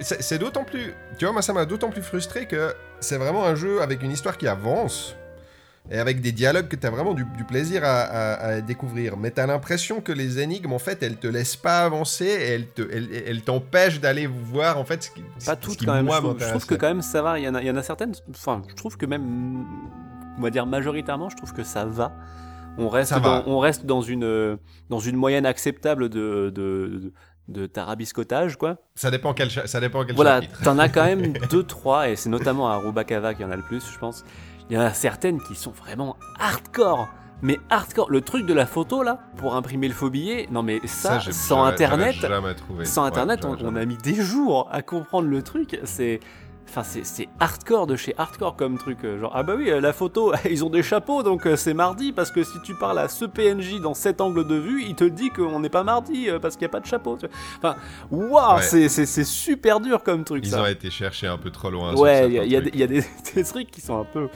c'est 0.00 0.38
d'autant 0.38 0.62
plus, 0.62 0.92
tu 1.18 1.24
vois, 1.24 1.32
moi 1.32 1.42
ça 1.42 1.52
m'a 1.52 1.64
d'autant 1.64 1.90
plus 1.90 2.02
frustré 2.02 2.46
que 2.46 2.72
c'est 3.00 3.16
vraiment 3.18 3.44
un 3.44 3.56
jeu 3.56 3.82
avec 3.82 4.02
une 4.04 4.12
histoire 4.12 4.38
qui 4.38 4.46
avance 4.46 5.16
et 5.90 5.98
avec 5.98 6.20
des 6.20 6.32
dialogues 6.32 6.68
que 6.68 6.76
tu 6.76 6.86
as 6.86 6.90
vraiment 6.90 7.14
du, 7.14 7.24
du 7.36 7.44
plaisir 7.44 7.82
à, 7.84 8.00
à- 8.02 8.46
à 8.46 8.60
découvrir. 8.60 9.16
Mais 9.16 9.30
tu 9.30 9.40
as 9.40 9.46
l'impression 9.46 10.00
que 10.00 10.12
les 10.12 10.38
énigmes, 10.40 10.72
en 10.72 10.78
fait, 10.78 11.02
elles 11.02 11.16
te 11.16 11.26
laissent 11.26 11.56
pas 11.56 11.80
avancer 11.84 12.26
et 12.26 12.48
elles 12.54 12.66
te- 12.68 12.82
elles- 12.92 13.08
elles 13.26 13.42
t'empêchent 13.42 14.00
d'aller 14.00 14.26
voir 14.26 14.78
en 14.78 14.84
fait 14.84 15.02
ce 15.04 15.10
qui, 15.10 15.22
Pas 15.46 15.56
toutes 15.56 15.84
quand 15.84 15.94
même. 15.94 16.04
moi, 16.06 16.16
Je 16.16 16.20
trouve, 16.26 16.40
je 16.40 16.48
trouve 16.48 16.66
que 16.66 16.74
quand 16.74 16.88
même 16.88 17.02
ça 17.02 17.22
va. 17.22 17.38
Il 17.38 17.44
y 17.44 17.48
en 17.48 17.54
a, 17.54 17.60
il 17.62 17.66
y 17.66 17.70
en 17.70 17.76
a 17.76 17.82
certaines. 17.82 18.12
Enfin, 18.30 18.62
je 18.68 18.74
trouve 18.74 18.96
que 18.96 19.06
même, 19.06 19.64
on 20.38 20.42
va 20.42 20.50
dire 20.50 20.66
majoritairement, 20.66 21.28
je 21.30 21.36
trouve 21.36 21.52
que 21.52 21.64
ça 21.64 21.84
va. 21.86 22.12
On 22.78 22.88
reste, 22.88 23.18
dans, 23.18 23.42
on 23.46 23.58
reste 23.58 23.84
dans 23.84 24.00
une, 24.00 24.56
dans 24.90 25.00
une 25.00 25.16
moyenne 25.16 25.44
acceptable 25.44 26.08
de, 26.08 26.50
de, 26.54 27.12
de 27.48 27.66
tarabiscotage, 27.66 28.56
quoi. 28.56 28.76
Ça 28.94 29.10
dépend 29.10 29.34
quel, 29.34 29.50
ça 29.50 29.80
dépend 29.80 30.04
quel 30.04 30.14
Voilà, 30.14 30.40
chapitre. 30.40 30.62
t'en 30.62 30.78
as 30.78 30.88
quand 30.88 31.04
même 31.04 31.32
deux, 31.50 31.64
trois, 31.64 32.08
et 32.08 32.16
c'est 32.16 32.28
notamment 32.28 32.70
à 32.70 32.76
Rubakava 32.76 33.34
qu'il 33.34 33.44
y 33.44 33.48
en 33.48 33.50
a 33.50 33.56
le 33.56 33.62
plus, 33.62 33.82
je 33.92 33.98
pense. 33.98 34.24
Il 34.70 34.74
y 34.74 34.78
en 34.78 34.82
a 34.82 34.92
certaines 34.94 35.40
qui 35.42 35.54
sont 35.56 35.72
vraiment 35.72 36.16
hardcore. 36.38 37.08
Mais 37.42 37.58
hardcore, 37.70 38.10
le 38.10 38.20
truc 38.20 38.44
de 38.46 38.52
la 38.54 38.66
photo 38.66 39.02
là, 39.02 39.18
pour 39.38 39.56
imprimer 39.56 39.88
le 39.88 39.94
faux 39.94 40.10
billet, 40.10 40.46
non 40.52 40.62
mais 40.62 40.78
ça, 40.84 41.20
sans 41.20 41.64
internet, 41.64 42.14
sans 42.84 43.02
Ouais, 43.02 43.08
internet, 43.08 43.44
on, 43.46 43.76
a 43.76 43.84
mis 43.86 43.96
des 43.96 44.14
jours 44.14 44.68
à 44.70 44.82
comprendre 44.82 45.26
le 45.26 45.42
truc. 45.42 45.80
C'est, 45.84 46.20
enfin, 46.68 46.82
c'est, 46.84 47.28
hardcore 47.40 47.86
de 47.86 47.96
chez 47.96 48.14
hardcore 48.18 48.56
comme 48.56 48.76
truc. 48.76 48.98
euh, 49.04 49.18
Genre, 49.18 49.32
ah 49.34 49.42
bah 49.42 49.54
oui, 49.56 49.70
euh, 49.70 49.80
la 49.80 49.94
photo, 49.94 50.34
ils 50.50 50.66
ont 50.66 50.68
des 50.70 50.82
chapeaux, 50.82 51.22
donc 51.22 51.46
euh, 51.46 51.56
c'est 51.56 51.72
mardi 51.72 52.12
parce 52.12 52.30
que 52.30 52.44
si 52.44 52.60
tu 52.62 52.74
parles 52.74 52.98
à 52.98 53.08
ce 53.08 53.24
PNJ 53.24 53.80
dans 53.80 53.94
cet 53.94 54.20
angle 54.20 54.46
de 54.46 54.56
vue, 54.56 54.84
il 54.86 54.94
te 54.94 55.04
dit 55.04 55.30
qu'on 55.30 55.60
n'est 55.60 55.70
pas 55.70 55.82
mardi 55.82 56.28
parce 56.42 56.56
qu'il 56.56 56.66
n'y 56.66 56.70
a 56.70 56.72
pas 56.72 56.80
de 56.80 56.86
chapeau. 56.86 57.16
Enfin, 57.56 57.76
waouh, 58.10 58.56
Ouais. 58.58 58.88
c'est, 58.88 59.24
super 59.24 59.80
dur 59.80 60.02
comme 60.02 60.24
truc. 60.24 60.44
Ils 60.44 60.50
ça. 60.50 60.62
ont 60.62 60.66
été 60.66 60.90
chercher 60.90 61.26
un 61.26 61.38
peu 61.38 61.50
trop 61.50 61.70
loin. 61.70 61.94
Ouais, 61.94 62.26
il 62.26 62.34
y 62.34 62.38
a, 62.38 62.44
y 62.44 62.78
y 62.82 62.86
des 63.34 63.44
trucs 63.44 63.70
qui 63.70 63.80
sont 63.80 63.98
un 63.98 64.04
peu, 64.04 64.28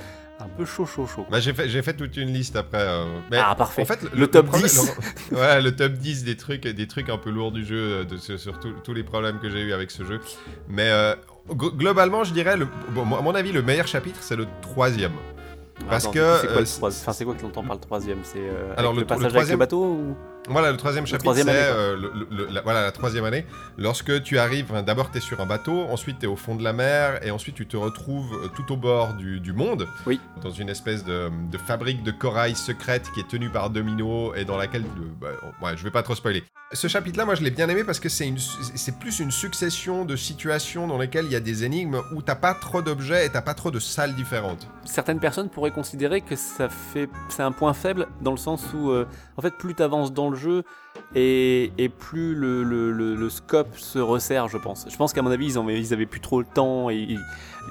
un 0.44 0.48
peu 0.56 0.64
chaud, 0.64 0.86
chaud, 0.86 1.06
chaud. 1.06 1.26
Bah, 1.30 1.40
j'ai 1.40 1.52
fait, 1.54 1.68
j'ai 1.68 1.82
fait 1.82 1.94
toute 1.94 2.16
une 2.16 2.32
liste 2.32 2.56
après. 2.56 2.78
euh, 2.80 3.04
mais 3.30 3.38
Ah, 3.42 3.54
parfait. 3.54 3.82
En 3.82 3.84
fait, 3.86 4.00
Le 4.14 4.26
top 4.26 4.46
problème- 4.46 4.68
10. 4.68 4.92
le- 5.32 5.36
ouais, 5.38 5.62
le 5.62 5.74
top 5.74 5.92
10 5.92 6.24
des 6.24 6.36
trucs, 6.36 6.62
des 6.66 6.86
trucs 6.86 7.08
un 7.08 7.18
peu 7.18 7.30
lourds 7.30 7.52
du 7.52 7.64
jeu, 7.64 7.76
euh, 7.76 8.04
de, 8.04 8.16
sur 8.16 8.58
tous- 8.60 8.92
les 8.94 9.02
problèmes 9.02 9.38
que 9.40 9.48
j'ai 9.50 9.60
eu 9.62 9.72
avec 9.72 9.90
ce 9.90 10.04
jeu. 10.04 10.20
Mais 10.68 10.88
euh, 10.90 11.14
glo- 11.50 11.74
globalement, 11.76 12.24
je 12.24 12.32
dirais, 12.32 12.56
le, 12.56 12.66
bon, 12.90 13.02
à 13.16 13.22
mon 13.22 13.34
avis, 13.34 13.52
le 13.52 13.62
meilleur 13.62 13.86
chapitre, 13.86 14.18
c'est 14.22 14.36
le 14.36 14.46
troisième. 14.62 15.12
Parce 15.88 16.04
Attends, 16.04 16.12
que, 16.12 16.36
c'est 16.40 16.46
quoi, 16.46 16.56
euh, 16.56 16.60
le 16.60 16.66
troi- 16.66 16.88
enfin, 16.90 17.12
c'est 17.12 17.24
quoi 17.24 17.34
que 17.34 17.42
l'entend 17.42 17.62
par 17.64 17.74
le 17.74 17.80
troisième? 17.80 18.18
C'est 18.22 18.38
Alors, 18.76 18.92
le- 18.92 18.98
le, 18.98 19.02
le 19.02 19.06
passage 19.06 19.34
avec 19.34 19.48
le 19.50 19.56
bateau 19.56 19.82
ou... 19.84 20.16
Voilà, 20.48 20.70
le 20.70 20.76
troisième 20.76 21.06
chapitre, 21.06 21.34
c'est 21.34 21.44
euh, 21.48 21.96
la, 22.50 22.60
voilà, 22.60 22.82
la 22.82 22.92
troisième 22.92 23.24
année. 23.24 23.46
Lorsque 23.78 24.22
tu 24.22 24.38
arrives, 24.38 24.66
enfin, 24.70 24.82
d'abord 24.82 25.10
tu 25.10 25.18
es 25.18 25.20
sur 25.20 25.40
un 25.40 25.46
bateau, 25.46 25.86
ensuite 25.90 26.18
tu 26.18 26.26
es 26.26 26.28
au 26.28 26.36
fond 26.36 26.54
de 26.54 26.62
la 26.62 26.74
mer, 26.74 27.24
et 27.24 27.30
ensuite 27.30 27.54
tu 27.54 27.66
te 27.66 27.76
retrouves 27.78 28.30
euh, 28.44 28.48
tout 28.48 28.70
au 28.72 28.76
bord 28.76 29.14
du, 29.14 29.40
du 29.40 29.54
monde, 29.54 29.88
Oui. 30.06 30.20
dans 30.42 30.50
une 30.50 30.68
espèce 30.68 31.02
de, 31.02 31.30
de 31.50 31.58
fabrique 31.58 32.02
de 32.02 32.10
corail 32.10 32.54
secrète 32.54 33.10
qui 33.14 33.20
est 33.20 33.28
tenue 33.28 33.48
par 33.48 33.70
Domino 33.70 34.34
et 34.34 34.44
dans 34.44 34.58
laquelle... 34.58 34.82
euh, 34.82 35.08
bah, 35.20 35.28
ouais, 35.62 35.76
je 35.76 35.82
vais 35.84 35.90
pas 35.90 36.02
trop 36.02 36.14
spoiler. 36.14 36.44
Ce 36.72 36.88
chapitre-là, 36.88 37.24
moi 37.24 37.36
je 37.36 37.42
l'ai 37.42 37.50
bien 37.52 37.68
aimé 37.68 37.84
parce 37.84 38.00
que 38.00 38.08
c'est 38.08 38.98
plus 38.98 39.20
une 39.20 39.30
succession 39.30 40.04
de 40.04 40.16
situations 40.16 40.88
dans 40.88 40.98
lesquelles 40.98 41.26
il 41.26 41.32
y 41.32 41.36
a 41.36 41.40
des 41.40 41.62
énigmes 41.64 42.00
où 42.14 42.20
t'as 42.20 42.34
pas 42.34 42.52
trop 42.54 42.82
d'objets 42.82 43.26
et 43.26 43.30
t'as 43.30 43.42
pas 43.42 43.54
trop 43.54 43.70
de 43.70 43.78
salles 43.78 44.14
différentes. 44.14 44.66
Certaines 44.84 45.20
personnes 45.20 45.48
pourraient 45.50 45.70
considérer 45.70 46.20
que 46.20 46.34
ça 46.36 46.68
fait, 46.68 47.08
c'est 47.28 47.42
un 47.42 47.52
point 47.52 47.74
faible 47.74 48.08
dans 48.22 48.32
le 48.32 48.36
sens 48.38 48.64
où, 48.74 48.90
euh, 48.90 49.06
en 49.36 49.42
fait, 49.42 49.56
plus 49.56 49.74
t'avances 49.74 50.12
dans 50.12 50.30
le 50.30 50.33
jeu 50.34 50.62
et, 51.14 51.72
et 51.78 51.88
plus 51.88 52.34
le, 52.34 52.62
le, 52.62 53.28
scope 53.30 53.76
se 53.76 53.98
resserre, 53.98 54.48
je 54.48 54.58
pense. 54.58 54.86
Je 54.88 54.96
pense 54.96 55.12
qu'à 55.12 55.22
mon 55.22 55.30
avis, 55.30 55.46
ils, 55.46 55.58
en, 55.58 55.68
ils 55.68 55.92
avaient 55.92 56.06
plus 56.06 56.20
trop 56.20 56.40
le 56.40 56.46
temps 56.46 56.90
et 56.90 56.96
ils- 56.96 57.24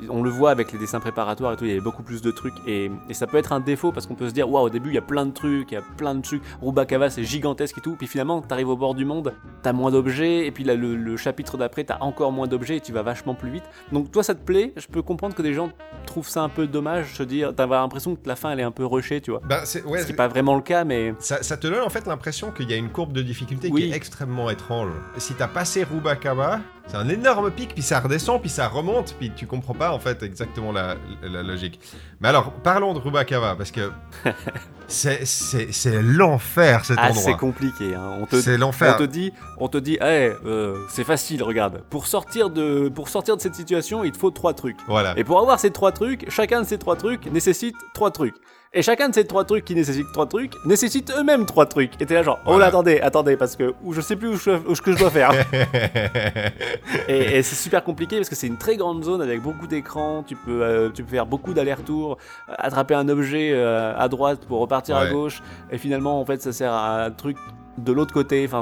on 0.10 0.24
le 0.24 0.30
voit 0.30 0.52
avec 0.52 0.72
les 0.72 0.80
dessins 0.80 1.00
préparatoires 1.00 1.54
et 1.54 1.56
tout, 1.58 1.66
il 1.66 1.70
y 1.70 1.72
avait 1.72 1.82
beaucoup 1.82 2.04
plus 2.04 2.22
de 2.22 2.32
trucs 2.32 2.54
et, 2.68 2.92
et 3.10 3.14
ça 3.14 3.28
peut 3.28 3.38
être 3.38 3.54
un 3.54 3.60
défaut 3.60 3.92
parce 3.92 4.06
qu'on 4.08 4.16
peut 4.16 4.28
se 4.30 4.34
dire, 4.34 4.50
waouh, 4.50 4.66
au 4.66 4.70
début, 4.70 4.90
il 4.90 4.96
y 4.96 4.98
a 4.98 5.02
plein 5.02 5.26
de 5.26 5.32
trucs, 5.32 5.72
il 5.72 5.76
y 5.76 5.78
a 5.78 5.84
plein 5.98 6.16
de 6.16 6.22
trucs, 6.22 6.42
Rubakava, 6.62 7.10
c'est 7.10 7.24
gigantesque 7.24 7.78
et 7.78 7.82
tout, 7.82 7.96
puis 7.96 8.08
finalement, 8.08 8.42
t'arrives 8.42 8.70
au 8.70 8.78
bord 8.78 8.96
du 8.96 9.06
monde, 9.06 9.34
t'as 9.62 9.74
moins 9.74 9.92
d'objets 9.92 10.46
et 10.46 10.52
puis 10.52 10.64
là, 10.64 10.76
le, 10.76 10.96
le 10.96 11.18
chapitre 11.18 11.58
d'après, 11.58 11.84
t'as 11.84 11.98
encore 12.02 12.32
moins 12.32 12.48
d'objets 12.48 12.78
et 12.78 12.82
tu 12.82 12.92
vas 12.92 13.02
vachement 13.04 13.36
plus 13.36 13.50
vite. 13.52 13.64
Donc, 13.92 14.12
toi, 14.12 14.24
ça 14.24 14.36
te 14.36 14.44
plaît? 14.44 14.74
Je 14.78 14.88
peux 14.88 15.02
comprendre 15.02 15.36
que 15.36 15.42
des 15.42 15.54
gens 15.54 15.70
trouvent 16.06 16.30
ça 16.30 16.42
un 16.42 16.50
peu 16.50 16.68
dommage, 16.68 17.14
se 17.16 17.24
dire, 17.24 17.54
t'as 17.56 17.66
l'impression 17.68 18.16
que 18.16 18.28
la 18.28 18.36
fin, 18.36 18.52
elle 18.52 18.60
est 18.60 18.64
un 18.64 18.72
peu 18.72 18.86
rushée, 18.86 19.22
tu 19.22 19.32
vois. 19.32 19.42
Ben, 19.48 19.62
c'est, 19.66 19.84
ouais, 19.84 20.00
Ce 20.00 20.06
qui 20.06 20.12
n'est 20.12 20.16
pas 20.18 20.28
vraiment 20.28 20.56
le 20.56 20.62
cas, 20.62 20.84
mais 20.84 21.14
Ça, 21.20 21.42
ça 21.44 21.58
te 21.58 21.68
donne 21.68 21.82
en 21.82 21.90
fait 21.90 22.06
l'impression 22.08 22.52
qu'il 22.52 22.70
y 22.70 22.74
a 22.74 22.78
une 22.78 22.90
courbe 22.90 23.14
de 23.14 23.22
difficulté 23.22 23.70
Oui. 23.72 23.84
qui 23.84 23.92
est 23.92 23.96
extrêmement 23.96 24.50
étrange. 24.50 24.92
Si 25.18 25.34
t'as 25.34 25.48
passé 25.48 25.84
Rubakaba, 25.84 26.60
c'est 26.88 26.98
un 26.98 27.08
énorme 27.10 27.50
pic, 27.52 27.74
puis 27.74 27.82
ça 27.82 28.00
redescend, 28.00 28.40
puis 28.42 28.50
ça 28.50 28.68
remonte, 28.68 29.16
puis 29.18 29.32
tu 29.36 29.48
comprends 29.48 29.74
pas 29.74 29.92
en 29.94 30.00
fait 30.00 30.22
exactement 30.24 30.72
la, 30.72 30.96
la 31.24 31.42
logique. 31.42 31.80
Mais 32.20 32.28
alors, 32.28 32.52
parlons 32.52 32.94
de 32.94 33.00
Rubakaba, 33.00 33.56
parce 33.56 33.72
que 33.72 33.92
c'est, 34.88 35.26
c'est, 35.26 35.72
c'est 35.72 36.02
l'enfer 36.02 36.86
cet 36.86 36.98
ah, 37.00 37.12
c'est 37.14 37.20
endroit. 37.20 37.38
compliqué. 37.38 37.96
hein. 37.96 38.18
On 38.22 38.26
te, 38.26 38.36
C'est 38.42 38.56
on 38.56 38.60
l'enfer. 38.60 38.98
te 38.98 39.04
dit, 39.04 39.32
on 39.58 39.68
te 39.70 39.78
dit, 39.78 39.98
hey, 40.02 40.32
euh, 40.46 40.86
c'est 40.90 41.04
facile, 41.04 41.42
regarde. 41.42 41.82
Pour 41.90 42.06
sortir 42.08 42.50
de, 42.50 42.90
pour 42.90 43.10
sortir 43.10 43.38
de 43.38 43.42
cette 43.42 43.56
situation, 43.56 44.04
il 44.04 44.12
te 44.12 44.18
faut 44.18 44.32
trois 44.32 44.54
trucs. 44.54 44.78
Voilà. 44.88 45.14
Et 45.18 45.24
pour 45.24 45.40
avoir 45.40 45.60
ces 45.60 45.72
trois 45.72 45.92
trucs, 45.94 46.30
chacun 46.30 46.62
de 46.62 46.68
ces 46.68 46.78
trois 46.78 46.96
trucs 46.96 47.26
nécessite 47.32 47.76
trois 47.94 48.12
trucs. 48.12 48.36
Et 48.76 48.82
chacun 48.82 49.08
de 49.10 49.14
ces 49.14 49.26
trois 49.28 49.46
trucs 49.46 49.66
qui 49.66 49.76
nécessitent 49.76 50.12
trois 50.14 50.26
trucs 50.26 50.54
nécessite 50.66 51.14
eux-mêmes 51.16 51.46
trois 51.46 51.68
trucs. 51.68 51.92
Et 52.02 52.08
t'es 52.08 52.16
là 52.16 52.24
genre, 52.24 52.40
oh 52.42 52.54
Voilà. 52.54 52.60
là, 52.66 52.70
attendez, 52.70 53.00
attendez, 53.02 53.38
parce 53.38 53.56
que 53.56 53.76
ou 53.84 53.94
je 53.94 54.02
sais 54.02 54.16
plus 54.16 54.30
où 54.30 54.36
je, 54.36 54.50
où 54.68 54.74
ce 54.74 54.82
que 54.82 54.92
je 54.94 54.98
dois 54.98 55.12
faire. 55.12 55.32
et 57.08 57.38
et 57.38 57.44
c'est 57.44 57.56
super 57.56 57.84
compliqué 57.84 58.16
parce 58.18 58.30
que 58.30 58.36
c'est 58.36 58.48
une 58.48 58.58
très 58.58 58.76
grande 58.76 59.04
zone 59.04 59.22
avec 59.22 59.42
beaucoup 59.42 59.68
d'écrans. 59.68 60.24
Tu 60.24 60.36
peux, 60.36 60.64
euh, 60.64 60.90
tu 60.90 61.04
peux 61.04 61.10
faire 61.12 61.28
beaucoup 61.28 61.54
d'allers-retours, 61.54 62.18
euh, 62.50 62.54
attraper 62.58 62.96
un 62.96 63.08
objet 63.10 63.52
euh, 63.54 63.94
à 63.96 64.08
droite 64.10 64.46
pour 64.48 64.60
repartir 64.60 64.98
à 64.98 65.08
gauche. 65.08 65.44
Et 65.72 65.78
finalement, 65.78 66.20
en 66.20 66.26
fait, 66.26 66.42
ça 66.42 66.52
sert 66.52 66.74
à 66.74 67.04
un 67.06 67.12
truc 67.12 67.38
de 67.78 67.92
l'autre 67.92 68.14
côté. 68.14 68.44
Enfin, 68.48 68.62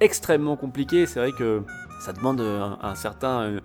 extrêmement 0.00 0.56
compliqué. 0.56 1.06
C'est 1.06 1.20
vrai 1.20 1.30
que 1.30 1.62
ça 2.00 2.12
demande 2.12 2.40
un, 2.40 2.78
un 2.82 2.94
certain, 2.96 3.58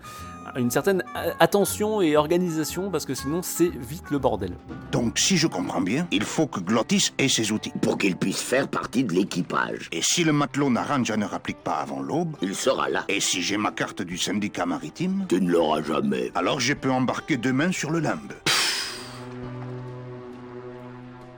une 0.56 0.72
certaine 0.72 1.04
euh, 1.16 1.32
attention 1.40 2.02
et 2.02 2.16
organisation 2.18 2.90
parce 2.90 3.06
que 3.06 3.14
sinon, 3.14 3.42
c'est 3.44 3.70
vite 3.70 4.10
le 4.12 4.20
bordel. 4.20 4.54
Donc, 4.92 5.20
si 5.20 5.38
je 5.38 5.48
comprends 5.48 5.82
bien, 5.82 6.08
il 6.12 6.24
faut 6.24 6.48
que 6.48 6.60
Glottis 6.60 7.12
ait 7.18 7.28
ses 7.28 7.52
outils. 7.52 7.72
Pour 7.82 7.98
qu'il 7.98 8.16
puisse 8.16 8.42
faire 8.42 8.68
partie 8.68 9.04
de 9.04 9.14
l'équipage. 9.14 9.90
Et 9.92 10.02
si 10.02 10.24
le 10.24 10.32
matelot 10.34 10.70
Naranja 10.70 11.18
ne 11.18 11.26
rapplique 11.26 11.58
pas 11.64 11.76
avant 11.76 12.02
l'aube, 12.02 12.36
Il 12.42 12.56
sera 12.56 12.90
là. 12.90 13.04
et 13.08 13.20
si 13.20 13.42
j'ai 13.42 13.58
ma 13.58 13.72
carte 13.72 14.02
du 14.02 14.18
syndicat 14.18 14.66
maritime, 14.66 15.26
Tu 15.30 15.42
ne 15.42 15.52
l'auras 15.52 15.82
jamais. 15.82 16.32
alors 16.36 16.60
je 16.60 16.74
peux 16.74 16.92
embarquer 16.92 17.38
demain 17.38 17.72
sur 17.72 17.92
le 17.92 18.00
limbe. 18.00 18.34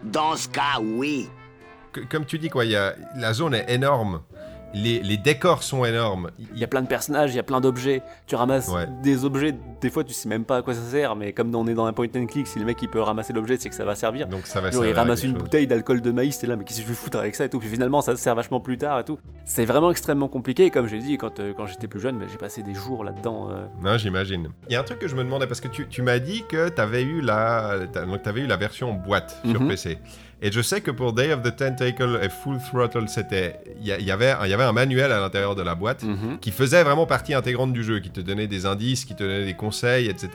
Dans 0.03 0.35
ce 0.35 0.47
cas, 0.47 0.79
oui. 0.81 1.27
Que- 1.91 2.01
Comme 2.01 2.25
tu 2.25 2.39
dis, 2.39 2.49
quoi, 2.49 2.65
il 2.65 2.71
y 2.71 2.75
a, 2.75 2.95
la 3.15 3.33
zone 3.33 3.53
est 3.55 3.65
énorme. 3.71 4.21
Les, 4.73 4.99
les 5.01 5.17
décors 5.17 5.63
sont 5.63 5.83
énormes. 5.85 6.29
Il 6.53 6.59
y 6.59 6.63
a 6.63 6.67
plein 6.67 6.81
de 6.81 6.87
personnages, 6.87 7.31
il 7.33 7.35
y 7.37 7.39
a 7.39 7.43
plein 7.43 7.59
d'objets. 7.61 8.03
Tu 8.27 8.35
ramasses 8.35 8.67
Ouais. 8.69 8.87
des 9.01 9.25
objets, 9.25 9.55
des 9.81 9.89
fois 9.89 10.03
tu 10.03 10.13
sais 10.13 10.29
même 10.29 10.45
pas 10.45 10.57
à 10.57 10.61
quoi 10.61 10.73
ça 10.73 10.81
sert, 10.81 11.15
mais 11.15 11.33
comme 11.33 11.53
on 11.55 11.65
est 11.67 11.73
dans 11.73 11.85
un 11.85 11.93
point 11.93 12.07
and 12.15 12.25
click, 12.27 12.45
si 12.47 12.59
le 12.59 12.65
mec 12.65 12.77
il 12.81 12.89
peut 12.89 13.01
ramasser 13.01 13.33
l'objet, 13.33 13.57
c'est 13.59 13.69
que 13.69 13.75
ça 13.75 13.85
va 13.85 13.95
servir. 13.95 14.27
Donc 14.27 14.45
ça 14.45 14.61
va 14.61 14.69
Genre, 14.69 14.83
il 14.83 14.87
servir 14.87 14.99
à 14.99 15.01
ramasse 15.03 15.23
une 15.23 15.31
chose. 15.33 15.41
bouteille 15.41 15.65
d'alcool 15.67 16.01
de 16.01 16.11
maïs, 16.11 16.37
t'es 16.37 16.45
là, 16.47 16.55
mais 16.55 16.63
qu'est-ce 16.63 16.79
que 16.79 16.83
je 16.83 16.89
vais 16.89 16.95
foutre 16.95 17.17
avec 17.17 17.35
ça 17.35 17.45
et 17.45 17.49
tout. 17.49 17.59
Puis 17.59 17.69
finalement, 17.69 18.01
ça 18.01 18.15
sert 18.15 18.35
vachement 18.35 18.59
plus 18.59 18.77
tard 18.77 18.99
et 18.99 19.03
tout. 19.03 19.17
C'est 19.45 19.65
vraiment 19.65 19.89
extrêmement 19.91 20.27
compliqué. 20.27 20.65
Et 20.65 20.69
comme 20.69 20.87
j'ai 20.87 20.99
dit, 20.99 21.17
quand, 21.17 21.39
euh, 21.39 21.53
quand 21.55 21.65
j'étais 21.65 21.87
plus 21.87 21.99
jeune, 21.99 22.19
bah, 22.19 22.25
j'ai 22.31 22.37
passé 22.37 22.61
des 22.61 22.73
jours 22.75 23.03
là-dedans. 23.03 23.49
euh. 23.51 23.65
Non, 23.81 23.97
j'imagine. 23.97 24.49
Il 24.69 24.73
y 24.73 24.75
a 24.75 24.79
un 24.81 24.83
truc 24.83 24.99
que 24.99 25.07
je 25.07 25.15
me 25.15 25.23
demandais 25.23 25.47
parce 25.47 25.61
que 25.61 25.67
tu, 25.67 25.87
tu 25.87 26.01
m'as 26.03 26.19
dit 26.19 26.43
que 26.47 26.69
t'avais 26.69 27.01
eu 27.03 27.21
la, 27.21 27.75
t'avais 28.23 28.41
eu 28.41 28.47
la 28.47 28.57
version 28.57 28.93
boîte 28.93 29.39
sur 29.49 29.61
Mhm. 29.61 29.67
PC. 29.67 29.97
Et 30.41 30.51
je 30.51 30.61
sais 30.61 30.79
que 30.81 30.91
pour 30.91 31.11
Day 31.13 31.33
of 31.33 31.41
the 31.41 31.53
Tentacle 31.55 32.19
et 32.23 32.29
Full 32.29 32.57
Throttle, 32.59 33.09
c'était, 33.09 33.59
il 33.81 33.85
y, 33.87 34.11
avait, 34.11 34.33
il 34.45 34.49
y 34.49 34.53
avait 34.53 34.63
un 34.63 34.71
manuel 34.71 35.11
à 35.11 35.19
l'intérieur 35.19 35.55
de 35.55 35.61
la 35.61 35.75
boîte 35.75 36.03
Mhm. 36.03 36.39
qui 36.39 36.51
faisait 36.51 36.81
vraiment 36.83 37.05
partie 37.05 37.33
intégrante 37.33 37.73
du 37.73 37.83
jeu, 37.83 37.99
qui 37.99 38.09
te 38.09 38.21
donnait 38.21 38.47
des 38.47 38.65
indices, 38.65 39.03
qui 39.05 39.15
te 39.15 39.23
donnait 39.23 39.45
des 39.45 39.53
conseils, 39.53 40.07
etc. 40.07 40.29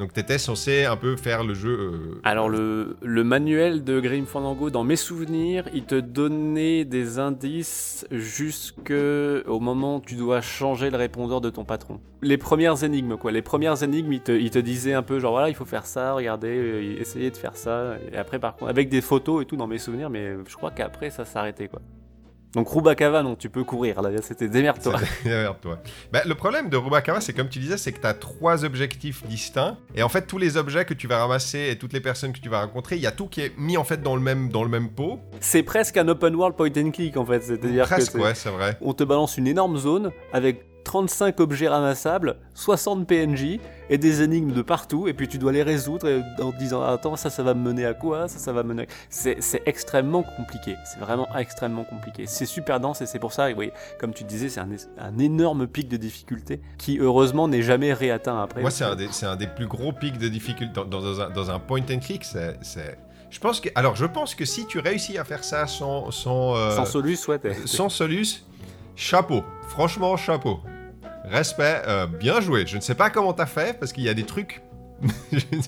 Donc 0.00 0.12
t'étais 0.12 0.38
censé 0.38 0.84
un 0.84 0.96
peu 0.96 1.14
faire 1.16 1.44
le 1.44 1.54
jeu. 1.54 1.70
euh, 1.70 2.20
Alors 2.24 2.48
le, 2.48 2.96
le 3.02 3.22
manuel 3.24 3.84
de 3.84 4.00
Grim 4.00 4.26
Fandango, 4.26 4.70
dans 4.70 4.82
mes 4.84 4.96
souvenirs, 4.96 5.68
il 5.72 5.84
te 5.84 6.00
donnait 6.00 6.84
des 6.84 7.18
indices 7.20 8.06
jusque 8.10 8.92
au 9.46 9.60
moment 9.60 9.96
où 9.96 10.00
tu 10.00 10.14
dois 10.16 10.40
changer 10.40 10.90
le 10.90 10.96
répondeur 10.96 11.40
de 11.40 11.50
ton 11.50 11.64
patron. 11.64 12.00
Les 12.22 12.38
premières 12.38 12.82
énigmes 12.84 13.16
quoi, 13.18 13.30
les 13.32 13.42
premières 13.42 13.82
énigmes, 13.82 14.12
il 14.14 14.20
te, 14.20 14.32
il 14.32 14.50
te 14.50 14.58
disait 14.58 14.94
un 14.94 15.02
peu 15.02 15.18
genre 15.20 15.32
voilà 15.32 15.50
il 15.50 15.54
faut 15.54 15.66
faire 15.66 15.84
ça, 15.84 16.14
regardez, 16.14 16.48
euh, 16.56 16.96
essayez 16.98 17.30
de 17.30 17.36
faire 17.36 17.54
ça. 17.56 17.96
Et 18.12 18.16
après 18.16 18.38
par 18.38 18.56
contre 18.56 18.70
avec 18.70 18.88
des 18.88 19.02
photos 19.02 19.43
et 19.44 19.46
tout 19.46 19.56
dans 19.56 19.66
mes 19.68 19.78
souvenirs, 19.78 20.10
mais 20.10 20.34
je 20.48 20.56
crois 20.56 20.70
qu'après 20.72 21.10
ça 21.10 21.24
s'arrêtait 21.24 21.68
quoi. 21.68 21.80
Donc 22.54 22.68
Rubakava 22.68 23.24
non 23.24 23.34
tu 23.34 23.50
peux 23.50 23.64
courir 23.64 24.00
là, 24.00 24.10
c'était 24.22 24.48
démerde-toi. 24.48 25.00
C'est 25.22 25.24
derrière 25.28 25.58
toi. 25.58 25.80
Bah, 26.12 26.20
le 26.24 26.34
problème 26.36 26.68
de 26.68 26.76
Rubakawa, 26.76 27.20
c'est 27.20 27.32
comme 27.32 27.48
tu 27.48 27.58
disais, 27.58 27.76
c'est 27.76 27.90
que 27.90 28.00
tu 28.00 28.06
as 28.06 28.14
trois 28.14 28.64
objectifs 28.64 29.26
distincts. 29.26 29.76
Et 29.96 30.04
en 30.04 30.08
fait, 30.08 30.26
tous 30.28 30.38
les 30.38 30.56
objets 30.56 30.84
que 30.84 30.94
tu 30.94 31.08
vas 31.08 31.18
ramasser 31.18 31.70
et 31.70 31.76
toutes 31.78 31.92
les 31.92 32.00
personnes 32.00 32.32
que 32.32 32.38
tu 32.38 32.48
vas 32.48 32.60
rencontrer, 32.62 32.94
il 32.94 33.02
y 33.02 33.08
a 33.08 33.10
tout 33.10 33.26
qui 33.26 33.40
est 33.40 33.52
mis 33.58 33.76
en 33.76 33.82
fait 33.82 34.02
dans 34.02 34.14
le 34.14 34.22
même, 34.22 34.50
dans 34.50 34.62
le 34.62 34.68
même 34.70 34.88
pot. 34.90 35.18
C'est 35.40 35.64
presque 35.64 35.96
un 35.96 36.06
open 36.06 36.34
world 36.36 36.56
point 36.56 36.70
and 36.76 36.92
click 36.92 37.16
en 37.16 37.24
fait, 37.24 37.40
c'est-à-dire 37.42 37.84
que 37.84 37.88
Presque, 37.94 38.12
c'est- 38.12 38.18
ouais, 38.22 38.34
c'est 38.36 38.50
vrai. 38.50 38.78
on 38.80 38.92
te 38.94 39.02
balance 39.02 39.36
une 39.36 39.48
énorme 39.48 39.76
zone 39.76 40.12
avec 40.32 40.64
35 40.84 41.40
objets 41.40 41.68
ramassables, 41.68 42.36
60 42.54 43.06
PNJ 43.06 43.58
et 43.90 43.98
des 43.98 44.22
énigmes 44.22 44.52
de 44.52 44.62
partout, 44.62 45.08
et 45.08 45.12
puis 45.14 45.26
tu 45.28 45.38
dois 45.38 45.50
les 45.52 45.62
résoudre 45.62 46.06
et- 46.08 46.22
en 46.42 46.52
te 46.52 46.58
disant 46.58 46.82
attends 46.82 47.16
ça 47.16 47.30
ça 47.30 47.42
va 47.42 47.54
me 47.54 47.60
mener 47.60 47.84
à 47.86 47.94
quoi, 47.94 48.28
ça 48.28 48.38
ça 48.38 48.52
va 48.52 48.62
me 48.62 48.68
mener. 48.74 48.86
C'est 49.10 49.36
c'est 49.40 49.62
extrêmement 49.66 50.22
compliqué, 50.22 50.76
c'est 50.84 51.00
vraiment 51.00 51.26
extrêmement 51.36 51.84
compliqué. 51.84 52.24
C'est 52.26 52.46
super 52.46 52.80
dense 52.80 53.00
et 53.02 53.06
c'est 53.06 53.18
pour 53.18 53.32
ça, 53.32 53.48
oui, 53.50 53.70
comme 53.98 54.12
tu 54.14 54.24
disais, 54.24 54.48
c'est 54.48 54.60
un, 54.60 55.18
énorme 55.18 55.66
pic 55.66 55.88
de 55.88 55.96
difficulté 55.96 56.60
qui 56.78 56.98
heureusement 56.98 57.48
n'est 57.48 57.62
jamais 57.62 57.92
réatteint 57.92 58.40
après. 58.42 58.60
Moi, 58.60 58.70
c'est 58.70 58.84
un, 58.84 58.94
des- 58.94 59.08
c'est 59.10 59.26
un 59.26 59.36
des 59.36 59.46
plus 59.46 59.66
gros 59.66 59.92
pics 59.92 60.18
de 60.18 60.28
difficulté 60.28 60.72
dans, 60.74 60.84
dans 60.84 61.20
un, 61.20 61.30
dans 61.30 61.50
un 61.50 61.58
point 61.58 61.80
and 61.90 61.98
click. 62.00 62.24
C'est, 62.24 62.58
c'est- 62.62 62.98
Je 63.30 63.40
pense 63.40 63.60
que, 63.60 63.68
alors, 63.74 63.96
je 63.96 64.06
pense 64.06 64.34
que 64.34 64.44
si 64.44 64.66
tu 64.66 64.78
réussis 64.78 65.18
à 65.18 65.24
faire 65.24 65.42
ça 65.44 65.66
sans, 65.66 66.10
sans, 66.10 66.56
euh, 66.56 66.70
Sans 66.76 66.84
Solus, 66.84 67.18
ouais. 67.28 67.38
t'es- 67.38 67.54
sans 67.66 67.88
Solus, 67.88 68.44
chapeau. 68.96 69.42
Franchement, 69.68 70.16
chapeau. 70.16 70.60
Respect, 71.24 71.82
euh, 71.88 72.06
bien 72.06 72.40
joué. 72.40 72.64
Je 72.66 72.76
ne 72.76 72.80
sais 72.82 72.94
pas 72.94 73.10
comment 73.10 73.32
t'as 73.32 73.46
fait 73.46 73.78
parce 73.78 73.92
qu'il 73.92 74.04
y 74.04 74.08
a 74.08 74.14
des 74.14 74.24
trucs. 74.24 74.60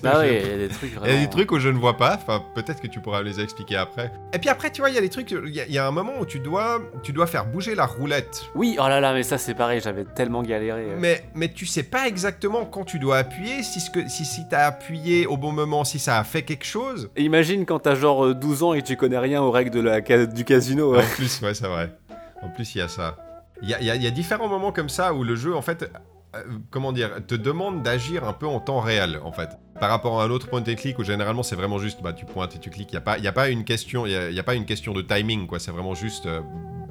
Ah 0.03 0.11
pas. 0.13 0.19
ouais, 0.19 0.41
il 0.41 0.49
y 0.49 0.53
a 0.53 0.57
des 0.57 0.69
trucs 0.69 0.89
Il 0.91 0.93
y 0.93 0.97
a 0.97 0.99
vraiment. 1.01 1.21
des 1.21 1.29
trucs 1.29 1.51
où 1.51 1.59
je 1.59 1.67
ne 1.69 1.77
vois 1.77 1.97
pas, 1.97 2.15
enfin 2.15 2.43
peut-être 2.55 2.81
que 2.81 2.87
tu 2.87 3.01
pourras 3.01 3.21
les 3.21 3.39
expliquer 3.41 3.75
après. 3.75 4.11
Et 4.33 4.39
puis 4.39 4.49
après, 4.49 4.71
tu 4.71 4.81
vois, 4.81 4.89
il 4.89 4.95
y 4.95 4.97
a 4.97 5.01
des 5.01 5.09
trucs, 5.09 5.29
il 5.29 5.53
y, 5.53 5.59
a- 5.59 5.65
il 5.65 5.73
y 5.73 5.77
a 5.77 5.85
un 5.85 5.91
moment 5.91 6.13
où 6.19 6.25
tu 6.25 6.39
dois, 6.39 6.79
tu 7.03 7.11
dois 7.11 7.27
faire 7.27 7.45
bouger 7.45 7.75
la 7.75 7.85
roulette. 7.85 8.43
Oui, 8.55 8.77
oh 8.79 8.87
là 8.87 8.99
là, 9.01 9.13
mais 9.13 9.23
ça 9.23 9.37
c'est 9.37 9.53
pareil, 9.53 9.81
j'avais 9.83 10.05
tellement 10.05 10.41
galéré. 10.43 10.91
euh. 10.91 10.97
Mais, 10.97 11.23
mais 11.35 11.49
tu 11.51 11.65
sais 11.65 11.83
pas 11.83 12.07
exactement 12.07 12.65
quand 12.65 12.85
tu 12.85 12.99
dois 12.99 13.17
appuyer, 13.17 13.63
si, 13.63 13.79
ce 13.81 13.91
que, 13.91 14.07
si, 14.07 14.23
si 14.25 14.47
t'as 14.49 14.65
appuyé 14.67 15.27
au 15.27 15.35
bon 15.37 15.51
moment, 15.51 15.83
si 15.83 15.99
ça 15.99 16.17
a 16.17 16.23
fait 16.23 16.43
quelque 16.43 16.65
chose. 16.65 17.09
Et 17.17 17.23
Imagine 17.23 17.65
quand 17.65 17.79
t'as 17.79 17.95
genre 17.95 18.27
euh, 18.27 18.33
12 18.33 18.63
ans 18.63 18.73
et 18.73 18.81
tu 18.81 18.95
connais 18.95 19.19
rien 19.19 19.41
aux 19.41 19.51
règles 19.51 19.71
de 19.71 19.81
la, 19.81 19.99
du 20.25 20.45
casino. 20.45 20.93
ouais. 20.93 21.03
En 21.03 21.07
plus, 21.15 21.41
ouais, 21.41 21.53
c'est 21.53 21.67
vrai. 21.67 21.91
En 22.41 22.49
plus, 22.49 22.75
il 22.75 22.79
y 22.79 22.81
a 22.81 22.87
ça. 22.87 23.15
Il 23.61 23.69
y 23.69 23.73
a, 23.73 23.81
y 23.81 23.89
a- 23.89 23.95
il 23.95 24.03
y 24.03 24.07
a 24.07 24.11
différents 24.11 24.47
moments 24.47 24.71
comme 24.71 24.89
ça 24.89 25.13
où 25.13 25.23
le 25.23 25.35
jeu, 25.35 25.55
en 25.55 25.61
fait, 25.61 25.89
euh, 26.35 26.39
comment 26.69 26.91
dire, 26.91 27.09
te 27.27 27.35
demande 27.35 27.81
d'agir 27.83 28.23
un 28.27 28.33
peu 28.33 28.45
en 28.47 28.59
temps 28.59 28.79
réel, 28.79 29.19
en 29.23 29.31
fait. 29.31 29.49
Par 29.79 29.89
rapport 29.89 30.21
à 30.21 30.25
un 30.25 30.29
autre 30.29 30.47
point 30.49 30.61
and 30.61 30.75
click 30.75 30.99
où 30.99 31.03
généralement 31.03 31.43
c'est 31.43 31.55
vraiment 31.55 31.77
juste, 31.79 32.01
bah, 32.03 32.13
tu 32.13 32.25
pointes 32.25 32.55
et 32.55 32.59
tu 32.59 32.69
cliques. 32.69 32.89
Il 32.91 32.95
n'y 32.95 32.99
a, 32.99 33.01
pas- 33.01 33.17
y 33.17 33.27
a 33.27 33.31
pas 33.31 33.49
une 33.49 33.63
question, 33.63 34.05
y 34.05 34.15
a, 34.15 34.29
y 34.29 34.39
a 34.39 34.43
pas 34.43 34.55
une 34.55 34.65
question 34.65 34.93
de 34.93 35.01
timing, 35.01 35.47
quoi. 35.47 35.59
C'est 35.59 35.71
vraiment 35.71 35.93
juste 35.95 36.25
euh, 36.27 36.41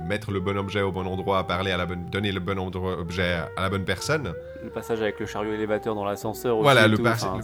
mettre 0.09 0.31
le 0.33 0.41
bon 0.41 0.57
objet 0.57 0.83
au 0.83 0.93
bon 0.93 1.07
endroit, 1.07 1.45
parler 1.47 1.71
à 1.73 1.77
la 1.77 1.87
bonne, 1.87 2.07
donner 2.11 2.33
le 2.33 2.41
bon 2.41 2.59
endroit- 2.59 2.99
objet 2.99 3.41
à 3.57 3.61
la 3.61 3.69
bonne 3.69 3.85
personne. 3.85 4.33
Le 4.63 4.71
passage 4.71 5.01
avec 5.03 5.19
le 5.21 5.27
chariot 5.27 5.53
élévateur 5.53 5.95
dans 5.95 6.05
l'ascenseur. 6.05 6.57
aussi 6.57 6.63
Voilà, 6.63 6.87
et 6.87 6.89
le 6.89 6.97
tout, 6.97 7.07
enfin, 7.07 7.39
le- 7.39 7.43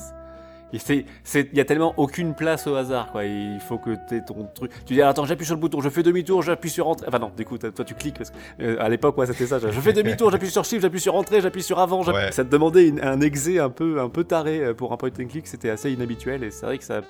il 0.72 0.80
c'est- 0.80 1.04
c'est- 1.24 1.48
il 1.52 1.58
y 1.58 1.60
a 1.60 1.64
tellement 1.64 1.94
aucune 1.96 2.34
place 2.34 2.66
au 2.66 2.74
hasard, 2.76 3.12
quoi. 3.12 3.24
Il 3.24 3.60
faut 3.60 3.78
que 3.78 3.90
t'aies 4.08 4.22
ton 4.24 4.48
truc. 4.54 4.70
Tu 4.86 4.94
dis, 4.94 5.02
attends, 5.02 5.24
j'appuie 5.24 5.46
sur 5.46 5.54
le 5.54 5.60
bouton, 5.60 5.80
je 5.80 5.88
fais 5.88 6.02
demi-tour, 6.02 6.42
j'appuie 6.42 6.70
sur 6.70 6.88
entrée. 6.88 7.06
Enfin, 7.08 7.18
non, 7.18 7.30
du 7.36 7.44
coup, 7.44 7.58
toi, 7.58 7.84
tu 7.84 7.94
cliques 7.94 8.18
parce 8.18 8.30
que 8.30 8.36
euh, 8.62 8.82
à 8.82 8.88
l'époque, 8.88 9.16
ouais, 9.18 9.26
c'était 9.26 9.46
ça. 9.46 9.58
Je 9.58 9.68
fais 9.80 9.92
demi-tour, 9.92 10.30
j'appuie 10.30 10.50
sur 10.50 10.64
shift, 10.64 10.82
j'appuie 10.82 11.00
sur 11.00 11.14
entrée, 11.14 11.40
j'appuie 11.40 11.62
sur 11.62 11.78
avant. 11.78 12.02
Ouais. 12.04 12.32
Ça 12.32 12.44
te 12.44 12.50
demandait 12.50 12.88
une- 12.88 13.00
un 13.02 13.20
exé 13.20 13.58
un 13.58 13.70
peu, 13.70 14.00
un 14.00 14.08
peu 14.08 14.24
taré 14.24 14.60
euh, 14.60 14.74
pour 14.74 14.92
un 14.92 14.96
point 14.96 15.10
and 15.20 15.26
click. 15.26 15.46
C'était 15.46 15.70
assez 15.70 15.90
inhabituel 15.92 16.42
et 16.44 16.50
c'est 16.50 16.66
vrai 16.66 16.78
que 16.78 16.84
ça, 16.84 17.02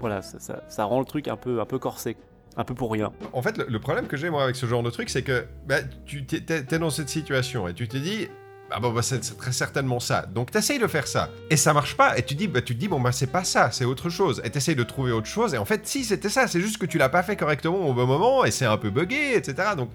voilà, 0.00 0.22
ça, 0.22 0.38
ça- 0.40 0.62
ça 0.68 0.84
rend 0.84 0.98
le 0.98 1.04
truc 1.04 1.28
un 1.28 1.36
peu, 1.36 1.60
un 1.60 1.64
peu 1.66 1.78
corsé, 1.78 2.16
un 2.56 2.64
peu 2.64 2.74
pour 2.74 2.90
rien. 2.90 3.12
En 3.32 3.42
fait, 3.42 3.58
le, 3.58 3.66
le 3.68 3.78
problème 3.78 4.06
que 4.06 4.16
j'ai 4.16 4.30
moi 4.30 4.42
avec 4.44 4.56
ce 4.56 4.66
genre 4.66 4.82
de 4.82 4.90
truc, 4.90 5.10
c'est 5.10 5.22
que 5.22 5.44
bah, 5.66 5.76
tu 6.06 6.24
t'es, 6.26 6.40
t'es- 6.40 6.62
t'es 6.64 6.78
dans 6.78 6.90
cette 6.90 7.08
situation 7.10 7.68
et 7.68 7.74
tu 7.74 7.86
te 7.86 7.96
dis. 7.96 8.28
Ah 8.70 8.80
bah, 8.80 8.90
c'est 9.02 9.24
c'est 9.24 9.36
très 9.36 9.52
certainement 9.52 10.00
ça. 10.00 10.26
Donc 10.26 10.50
t'essayes 10.50 10.78
de 10.78 10.86
faire 10.86 11.06
ça. 11.06 11.28
Et 11.50 11.56
ça 11.56 11.72
marche 11.72 11.96
pas. 11.96 12.16
Et 12.18 12.22
tu 12.22 12.34
dis, 12.34 12.46
bah, 12.48 12.62
tu 12.62 12.74
te 12.74 12.80
dis, 12.80 12.88
bon, 12.88 13.00
bah, 13.00 13.12
c'est 13.12 13.26
pas 13.26 13.44
ça, 13.44 13.70
c'est 13.72 13.84
autre 13.84 14.10
chose. 14.10 14.40
Et 14.44 14.50
t'essayes 14.50 14.76
de 14.76 14.84
trouver 14.84 15.12
autre 15.12 15.26
chose. 15.26 15.54
Et 15.54 15.58
en 15.58 15.64
fait, 15.64 15.86
si, 15.86 16.04
c'était 16.04 16.28
ça. 16.28 16.46
C'est 16.46 16.60
juste 16.60 16.78
que 16.78 16.86
tu 16.86 16.96
l'as 16.98 17.08
pas 17.08 17.22
fait 17.22 17.36
correctement 17.36 17.88
au 17.88 17.94
bon 17.94 18.06
moment. 18.06 18.44
Et 18.44 18.50
c'est 18.50 18.66
un 18.66 18.76
peu 18.76 18.90
buggé, 18.90 19.34
etc. 19.36 19.70
Donc, 19.76 19.90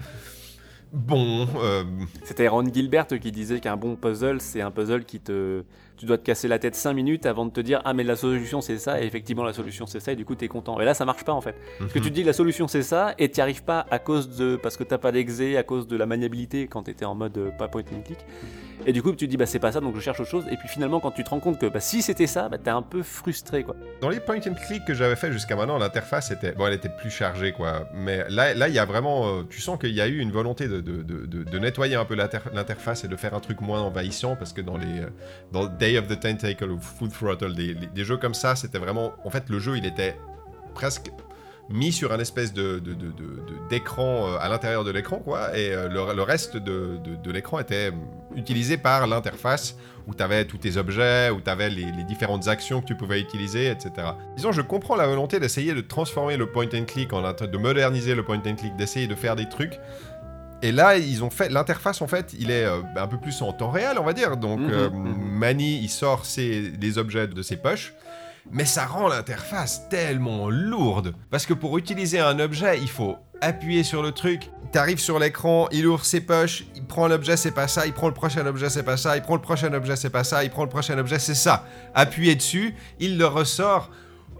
bon. 0.91 1.47
euh, 1.57 1.83
C'était 2.23 2.47
Ron 2.47 2.65
Gilbert 2.73 3.07
qui 3.07 3.31
disait 3.31 3.59
qu'un 3.59 3.77
bon 3.77 3.95
puzzle, 3.95 4.41
c'est 4.41 4.61
un 4.61 4.71
puzzle 4.71 5.05
qui 5.05 5.19
te. 5.19 5.63
Tu 5.97 6.05
dois 6.05 6.17
te 6.17 6.23
casser 6.23 6.47
la 6.47 6.59
tête 6.59 6.75
5 6.75 6.93
minutes 6.93 7.25
avant 7.25 7.45
de 7.45 7.51
te 7.51 7.61
dire 7.61 7.81
Ah, 7.85 7.93
mais 7.93 8.03
la 8.03 8.15
solution 8.15 8.59
c'est 8.61 8.77
ça, 8.77 9.01
et 9.01 9.05
effectivement 9.05 9.43
la 9.43 9.53
solution 9.53 9.85
c'est 9.87 9.99
ça, 10.01 10.11
et 10.11 10.15
du 10.15 10.25
coup 10.25 10.35
t'es 10.35 10.47
content. 10.47 10.79
Et 10.81 10.85
là 10.85 10.93
ça 10.93 11.05
marche 11.05 11.23
pas 11.23 11.31
en 11.33 11.41
fait. 11.41 11.55
Parce 11.79 11.93
que 11.93 11.99
tu 11.99 12.09
te 12.09 12.13
dis 12.13 12.23
la 12.23 12.33
solution 12.33 12.67
c'est 12.67 12.81
ça, 12.83 13.13
et 13.17 13.29
t'y 13.29 13.39
arrives 13.41 13.63
pas 13.63 13.85
à 13.89 13.99
cause 13.99 14.35
de. 14.35 14.57
Parce 14.57 14.75
que 14.77 14.83
t'as 14.83 14.97
pas 14.97 15.11
d'exé, 15.11 15.55
à 15.57 15.63
cause 15.63 15.87
de 15.87 15.95
la 15.95 16.05
maniabilité 16.05 16.67
quand 16.67 16.83
t'étais 16.83 17.05
en 17.05 17.15
mode 17.15 17.37
euh, 17.37 17.49
pas 17.51 17.67
point 17.69 17.81
and 17.95 18.01
click. 18.03 18.19
Et 18.85 18.91
du 18.91 19.01
coup 19.01 19.11
tu 19.11 19.25
te 19.25 19.25
dis 19.25 19.37
Bah 19.37 19.45
c'est 19.45 19.59
pas 19.59 19.71
ça, 19.71 19.79
donc 19.79 19.95
je 19.95 20.01
cherche 20.01 20.19
autre 20.19 20.29
chose. 20.29 20.43
Et 20.51 20.57
puis 20.57 20.67
finalement 20.67 20.99
quand 20.99 21.11
tu 21.11 21.23
te 21.23 21.29
rends 21.29 21.39
compte 21.39 21.59
que 21.59 21.65
bah, 21.67 21.79
si 21.79 22.01
c'était 22.01 22.27
ça, 22.27 22.49
bah 22.49 22.57
t'es 22.57 22.69
un 22.71 22.81
peu 22.81 23.01
frustré 23.01 23.63
quoi. 23.63 23.75
Dans 24.01 24.09
les 24.09 24.19
point 24.19 24.37
and 24.37 24.55
click 24.67 24.83
que 24.85 24.93
j'avais 24.93 25.15
fait 25.15 25.31
jusqu'à 25.31 25.55
maintenant, 25.55 25.77
l'interface 25.77 26.29
était 26.31 26.51
bon, 26.51 26.67
elle 26.67 26.73
était 26.73 26.89
plus 26.89 27.09
chargée 27.09 27.53
quoi. 27.53 27.87
Mais 27.93 28.25
là, 28.29 28.53
là, 28.53 28.67
il 28.67 28.73
y 28.75 28.79
a 28.79 28.85
vraiment, 28.85 29.27
euh, 29.39 29.43
tu 29.49 29.61
sens 29.61 29.79
qu'il 29.79 29.93
y 29.93 30.01
a 30.01 30.07
eu 30.07 30.19
une 30.19 30.31
volonté 30.31 30.67
de, 30.67 30.81
de, 30.81 31.01
de- 31.03 31.59
nettoyer 31.59 31.95
un 31.95 32.03
peu 32.05 32.15
l'inter- 32.15 32.39
l'interface 32.53 33.05
et 33.05 33.07
de 33.07 33.15
faire 33.15 33.33
un 33.33 33.39
truc 33.39 33.61
moins 33.61 33.81
envahissant 33.81 34.35
parce 34.35 34.51
que 34.51 34.61
dans 34.61 34.77
les, 34.77 34.99
euh, 35.01 35.09
dans 35.53 35.65
Day 35.85 35.97
of 35.99 36.07
the 36.07 36.19
Tentacle 36.19 36.71
ou 36.71 36.79
Full 36.79 37.09
Throttle, 37.09 37.53
des, 37.53 37.75
des 37.75 38.03
jeux 38.03 38.17
comme 38.17 38.33
ça, 38.33 38.55
c'était 38.55 38.79
vraiment, 38.79 39.13
en 39.23 39.29
fait, 39.29 39.49
le 39.49 39.59
jeu 39.59 39.77
il 39.77 39.85
était 39.85 40.17
presque 40.73 41.11
mis 41.69 41.91
sur 41.91 42.11
un 42.11 42.19
espèce 42.19 42.53
de 42.53 42.81
d'écran 43.69 44.27
euh, 44.27 44.37
à 44.39 44.49
l'intérieur 44.49 44.83
de 44.83 44.91
l'écran 44.91 45.17
quoi 45.17 45.57
et 45.57 45.73
euh, 45.73 45.89
le, 45.89 46.21
reste 46.21 46.57
de, 46.57 46.99
de- 47.23 47.31
l'écran 47.31 47.57
était 47.59 47.91
utilisé 48.35 48.77
par 48.77 49.07
l'interface 49.07 49.75
où 50.07 50.13
tu 50.13 50.21
avais 50.21 50.45
tous 50.45 50.59
tes 50.59 50.77
objets, 50.77 51.31
où 51.31 51.41
tu 51.41 51.49
avais 51.49 51.69
les, 51.69 51.91
différentes 52.07 52.47
actions 52.47 52.81
que 52.81 52.85
tu 52.85 52.95
pouvais 52.95 53.19
utiliser, 53.19 53.71
etc. 53.71 54.09
Disons, 54.35 54.51
je 54.51 54.61
comprends 54.61 54.95
la 54.95 55.07
volonté 55.07 55.39
d'essayer 55.39 55.73
de 55.73 55.81
transformer 55.81 56.37
le 56.37 56.45
point 56.45 56.67
and 56.75 56.85
click, 56.85 57.11
en 57.11 57.21
de 57.21 57.57
moderniser 57.57 58.13
le 58.13 58.23
point 58.23 58.39
and 58.45 58.55
click, 58.55 58.75
d'essayer 58.75 59.07
de 59.07 59.15
faire 59.15 59.35
des 59.35 59.49
trucs. 59.49 59.79
Et 60.65 60.71
là, 60.71 60.97
ils 60.97 61.23
ont 61.23 61.29
fait 61.29 61.49
l'interface 61.49 62.01
en 62.01 62.07
fait, 62.07 62.33
il 62.39 62.49
est 62.49 62.65
euh, 62.65 62.81
un 62.95 63.07
peu 63.07 63.17
plus 63.19 63.39
en 63.43 63.53
temps 63.53 63.69
réel, 63.69 63.97
on 63.99 64.03
va 64.03 64.13
dire. 64.13 64.35
Donc, 64.35 64.59
Mhm, 64.61 64.69
euh, 64.71 64.89
mhm. 64.89 65.15
Mani, 65.37 65.79
il 65.79 65.89
sort 65.89 66.25
ses, 66.25 66.73
les 66.81 66.97
objets 66.97 67.27
de 67.27 67.41
ses 67.43 67.57
poches. 67.57 67.93
Mais 68.51 68.65
ça 68.65 68.85
rend 68.87 69.07
l'interface 69.07 69.87
tellement 69.89 70.49
lourde. 70.49 71.13
Parce 71.29 71.45
que 71.45 71.53
pour 71.53 71.77
utiliser 71.77 72.19
un 72.19 72.39
objet, 72.39 72.79
il 72.79 72.89
faut 72.89 73.15
appuyer 73.41 73.83
sur 73.83 74.01
le 74.01 74.11
truc. 74.11 74.49
T'arrives 74.71 74.99
sur 74.99 75.19
l'écran, 75.19 75.67
il 75.71 75.85
ouvre 75.85 76.03
ses 76.03 76.21
poches, 76.21 76.63
il 76.75 76.83
prend 76.83 77.07
l'objet, 77.07 77.37
c'est 77.37 77.51
pas 77.51 77.67
ça. 77.67 77.85
Il 77.85 77.93
prend 77.93 78.07
le 78.07 78.13
prochain 78.13 78.43
objet, 78.47 78.69
c'est 78.69 78.83
pas 78.83 78.97
ça. 78.97 79.15
Il 79.15 79.21
prend 79.21 79.35
le 79.35 79.41
prochain 79.41 79.71
objet, 79.73 79.95
c'est 79.95 80.09
pas 80.09 80.23
ça. 80.23 80.43
Il 80.43 80.49
prend 80.49 80.63
le 80.63 80.69
prochain 80.69 80.97
objet, 80.97 81.19
c'est 81.19 81.35
ça. 81.35 81.63
Appuyez 81.93 82.33
dessus, 82.35 82.73
il 82.99 83.19
le 83.19 83.27
ressort. 83.27 83.91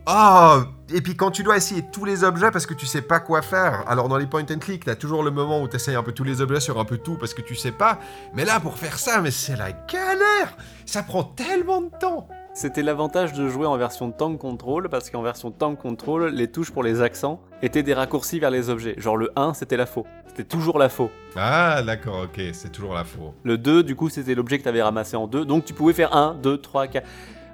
Ah 0.08 0.66
Et 0.94 1.02
puis 1.02 1.16
quand 1.16 1.32
tu 1.32 1.42
dois 1.42 1.58
essayer 1.58 1.84
tous 1.92 2.06
les 2.06 2.24
objets 2.24 2.52
parce 2.52 2.68
que 2.68 2.76
tu 2.76 2.86
sais 2.86 3.02
pas 3.02 3.20
quoi 3.20 3.42
faire, 3.42 3.84
alors 3.88 4.08
dans 4.08 4.18
les 4.18 4.28
point 4.28 4.44
and 4.44 4.60
click, 4.60 4.86
t'as 4.86 4.96
toujours 4.96 5.24
le 5.24 5.32
moment 5.32 5.64
où 5.64 5.68
t'essayes 5.68 5.96
un 5.96 6.04
peu 6.04 6.12
tous 6.12 6.24
les 6.24 6.42
objets 6.42 6.60
sur 6.60 6.80
un 6.80 6.86
peu 6.86 7.00
tout 7.00 7.18
parce 7.18 7.34
que 7.34 7.42
tu 7.42 7.56
sais 7.56 7.72
pas. 7.72 7.98
Mais 8.36 8.46
là, 8.46 8.60
pour 8.60 8.78
faire 8.78 9.00
ça, 9.00 9.20
mais 9.22 9.32
c'est 9.32 9.56
la 9.56 9.72
galère 9.72 10.56
Ça 10.86 11.02
prend 11.02 11.24
tellement 11.24 11.82
de 11.82 11.90
temps 12.00 12.28
C'était 12.54 12.84
l'avantage 12.84 13.34
de 13.34 13.50
jouer 13.50 13.66
en 13.66 13.78
version 13.78 14.12
tank 14.12 14.38
control, 14.38 14.90
parce 14.90 15.10
qu'en 15.10 15.24
version 15.24 15.50
tank 15.50 15.80
control, 15.80 16.30
les 16.30 16.52
touches 16.52 16.70
pour 16.70 16.84
les 16.84 17.02
accents 17.02 17.42
étaient 17.64 17.84
des 17.84 17.96
raccourcis 17.96 18.40
vers 18.40 18.52
les 18.52 18.70
objets. 18.70 18.94
Genre 19.00 19.18
le 19.18 19.32
1, 19.36 19.56
c'était 19.56 19.78
la 19.78 19.88
faux. 19.88 20.06
C'était 20.28 20.44
toujours 20.44 20.78
la 20.78 20.90
faux. 20.90 21.10
Ah, 21.36 21.82
d'accord, 21.82 22.26
ok, 22.26 22.40
c'est 22.54 22.72
toujours 22.72 22.94
la 22.94 23.06
faux. 23.06 23.34
Le 23.44 23.58
2, 23.58 23.82
du 23.82 23.96
coup, 23.96 24.10
c'était 24.10 24.36
l'objet 24.36 24.60
que 24.60 24.64
tu 24.64 24.70
avais 24.70 24.84
ramassé 24.84 25.16
en 25.18 25.26
2. 25.26 25.46
Donc 25.46 25.66
tu 25.66 25.74
pouvais 25.74 25.94
faire 25.94 26.16
1, 26.16 26.36
2, 26.44 26.60
3, 26.60 26.88
4. 26.88 27.08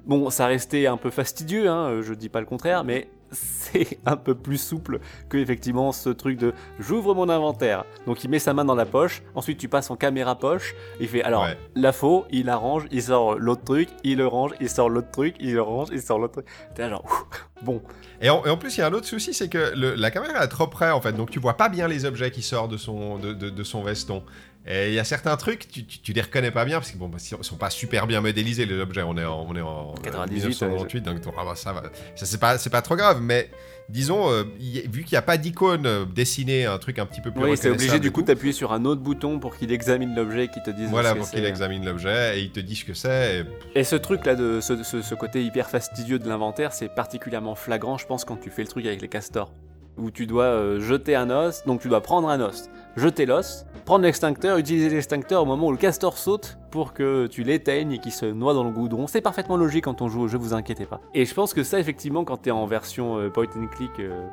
Bon, 0.05 0.29
ça 0.29 0.47
restait 0.47 0.87
un 0.87 0.97
peu 0.97 1.09
fastidieux, 1.11 1.69
hein, 1.69 2.01
je 2.01 2.13
dis 2.13 2.29
pas 2.29 2.39
le 2.39 2.45
contraire, 2.47 2.83
mais 2.83 3.07
c'est 3.31 3.99
un 4.05 4.17
peu 4.17 4.35
plus 4.35 4.57
souple 4.57 4.99
que 5.29 5.37
effectivement 5.37 5.91
ce 5.91 6.09
truc 6.09 6.37
de 6.37 6.53
j'ouvre 6.79 7.13
mon 7.15 7.29
inventaire. 7.29 7.85
Donc 8.07 8.23
il 8.23 8.29
met 8.29 8.39
sa 8.39 8.53
main 8.53 8.65
dans 8.65 8.75
la 8.75 8.85
poche, 8.85 9.21
ensuite 9.35 9.57
tu 9.59 9.69
passes 9.69 9.89
en 9.91 9.95
caméra 9.95 10.37
poche, 10.37 10.73
il 10.99 11.07
fait 11.07 11.21
alors 11.23 11.43
Ouais. 11.43 11.57
la 11.75 11.91
faux, 11.93 12.25
il 12.31 12.49
arrange, 12.49 12.87
il 12.91 13.03
sort 13.03 13.35
l'autre 13.37 13.63
truc, 13.63 13.89
il 14.03 14.17
le 14.17 14.27
range, 14.27 14.51
il 14.59 14.69
sort 14.69 14.89
l'autre 14.89 15.11
truc, 15.11 15.35
il 15.39 15.53
le 15.53 15.61
range, 15.61 15.89
il 15.91 16.01
sort 16.01 16.17
l'autre 16.19 16.33
truc. 16.41 16.45
T'es 16.75 16.89
genre 16.89 17.05
ouf, 17.05 17.25
bon. 17.61 17.81
Et 18.23 18.29
en, 18.29 18.43
et 18.45 18.49
en 18.49 18.57
plus, 18.57 18.75
il 18.77 18.81
y 18.81 18.83
a 18.83 18.87
un 18.87 18.93
autre 18.93 19.07
souci, 19.07 19.33
c'est 19.33 19.49
que 19.49 19.73
le- 19.75 19.95
la 19.95 20.11
caméra 20.11 20.43
est 20.43 20.47
trop 20.47 20.67
près, 20.67 20.91
en 20.91 21.01
fait. 21.01 21.13
Donc, 21.13 21.31
tu 21.31 21.39
vois 21.39 21.55
pas 21.57 21.69
bien 21.69 21.87
les 21.87 22.05
objets 22.05 22.29
qui 22.29 22.43
sortent 22.43 22.69
de 22.71 22.77
son, 22.77 23.17
de, 23.17 23.33
de- 23.33 23.49
de 23.49 23.63
son 23.63 23.81
veston. 23.81 24.23
Et 24.67 24.89
il 24.89 24.93
y 24.93 24.99
a 24.99 25.03
certains 25.03 25.35
trucs, 25.37 25.67
tu, 25.69 25.85
tu, 25.85 25.99
tu 26.01 26.13
les 26.13 26.21
reconnais 26.21 26.51
pas 26.51 26.65
bien, 26.65 26.77
parce 26.77 26.91
qu'ils 26.91 26.99
bon, 26.99 27.07
bah, 27.09 27.17
sont 27.19 27.55
pas 27.55 27.71
super 27.71 28.05
bien 28.05 28.21
modélisés, 28.21 28.67
les 28.67 28.79
objets. 28.79 29.01
On 29.01 29.17
est 29.17 29.25
en, 29.25 29.45
on 29.49 29.55
est 29.55 29.61
en 29.61 29.93
euh, 29.97 30.01
98, 30.03 30.49
1998, 30.49 31.01
donc 31.01 31.17
ah, 31.35 31.43
bah, 31.45 31.55
ça 31.55 31.73
va. 31.73 31.83
Ça, 32.15 32.27
c'est 32.27 32.39
pas, 32.39 32.59
c'est 32.59 32.69
pas 32.69 32.83
trop 32.83 32.95
grave, 32.95 33.21
mais 33.23 33.49
disons, 33.89 34.29
euh, 34.31 34.43
y 34.59 34.81
vu 34.87 35.03
qu'il 35.03 35.13
n'y 35.13 35.17
a 35.17 35.23
pas 35.23 35.37
d'icône 35.37 35.87
euh, 35.87 36.05
dessinée, 36.05 36.67
un 36.67 36.77
truc 36.77 36.99
un 36.99 37.07
petit 37.07 37.21
peu 37.21 37.31
plus 37.31 37.41
Oui, 37.41 37.57
c'est 37.57 37.71
obligé 37.71 37.99
du 37.99 38.11
coup 38.11 38.21
d'appuyer 38.21 38.53
sur 38.53 38.71
un 38.71 38.85
autre 38.85 39.01
bouton 39.01 39.39
pour 39.39 39.57
qu'il 39.57 39.71
examine 39.71 40.13
l'objet 40.15 40.45
et 40.45 40.47
qu'il 40.49 40.61
te 40.61 40.69
dise 40.69 40.89
Voilà, 40.89 41.13
ce 41.13 41.15
pour 41.17 41.29
qu'il 41.31 41.43
examine 41.43 41.83
l'objet 41.83 42.37
et 42.39 42.43
il 42.43 42.51
te 42.51 42.59
dit 42.59 42.75
ce 42.75 42.85
que 42.85 42.93
c'est. 42.93 43.43
et- 43.75 43.79
Et 43.79 43.83
ce 43.83 43.95
truc 43.95 44.25
là, 44.27 44.35
de 44.35 44.59
ce, 44.61 44.83
ce- 44.83 45.01
ce 45.01 45.15
côté 45.15 45.43
hyper 45.43 45.71
fastidieux 45.71 46.19
de 46.19 46.29
l'inventaire, 46.29 46.71
c'est 46.71 46.89
particulièrement 46.93 47.55
flagrant, 47.55 47.97
je 47.97 48.05
pense, 48.05 48.25
quand 48.25 48.37
tu 48.39 48.51
fais 48.51 48.61
le 48.61 48.67
truc 48.67 48.85
avec 48.85 49.01
les 49.01 49.07
castors. 49.09 49.51
Où 49.97 50.09
tu 50.09 50.25
dois 50.27 50.45
euh, 50.45 50.79
jeter 50.79 51.15
un 51.15 51.29
os, 51.29 51.63
donc 51.65 51.81
tu 51.81 51.89
dois 51.89 52.01
prendre 52.01 52.29
un 52.29 52.39
os, 52.39 52.69
jeter 52.95 53.25
l'os, 53.25 53.65
prendre 53.85 54.03
l'extincteur, 54.03 54.57
utiliser 54.57 54.89
l'extincteur 54.89 55.43
au 55.43 55.45
moment 55.45 55.67
où 55.67 55.71
le 55.71 55.77
castor 55.77 56.17
saute 56.17 56.57
pour 56.69 56.93
que 56.93 57.27
tu 57.27 57.43
l'éteignes 57.43 57.93
et 57.93 57.97
qu'il 57.99 58.11
se 58.11 58.25
noie 58.25 58.53
dans 58.53 58.63
le 58.63 58.71
goudron. 58.71 59.07
C'est 59.07 59.21
parfaitement 59.21 59.57
logique 59.57 59.85
quand 59.85 60.01
on 60.01 60.07
joue 60.07 60.21
au 60.21 60.27
jeu, 60.27 60.37
vous 60.37 60.53
inquiétez 60.53 60.85
pas. 60.85 61.01
Et 61.13 61.25
je 61.25 61.33
pense 61.33 61.53
que 61.53 61.63
ça, 61.63 61.79
effectivement, 61.79 62.23
quand 62.23 62.37
t'es 62.37 62.51
en 62.51 62.65
version 62.65 63.17
euh, 63.17 63.29
point 63.29 63.45
and 63.57 63.67
click 63.67 63.91
euh, 63.99 64.27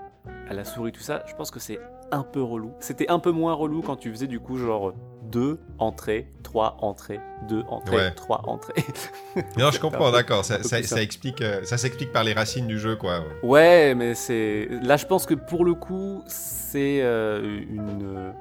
à 0.49 0.55
la 0.55 0.65
souris, 0.65 0.93
tout 0.93 1.01
ça, 1.01 1.23
je 1.27 1.35
pense 1.35 1.51
que 1.51 1.61
c'est 1.61 1.79
un 2.11 2.23
peu 2.23 2.43
relou. 2.43 2.73
C'était 2.81 3.11
un 3.11 3.19
peu 3.19 3.31
moins 3.31 3.53
relou 3.55 3.83
quand 3.83 3.97
tu 3.97 4.11
faisais 4.11 4.27
du 4.27 4.41
coup 4.41 4.57
genre 4.57 4.95
2 5.31 5.61
entrées, 5.79 6.29
3 6.43 6.79
entrées, 6.81 7.21
2 7.49 7.65
entrées, 7.69 7.97
Ouais. 7.97 8.11
3 8.13 8.43
entrées. 8.47 8.75
Non, 9.59 9.71
je 9.71 9.79
comprends, 9.79 10.11
d'accord. 10.11 10.45
Ça, 10.45 10.57
explique, 11.03 11.43
euh, 11.43 11.63
ça 11.65 11.77
s'explique 11.77 12.13
par 12.13 12.25
les 12.25 12.33
racines 12.33 12.67
du 12.67 12.79
jeu, 12.79 12.97
quoi. 12.97 13.21
Ouais, 13.43 13.95
mais 13.95 14.15
c'est. 14.15 14.69
Là, 14.83 14.97
je 14.97 15.07
pense 15.07 15.27
que 15.27 15.35
pour 15.35 15.65
le 15.65 15.75
coup, 15.75 16.23
c'est 16.27 17.01
euh, 17.03 17.61
une. 17.69 18.33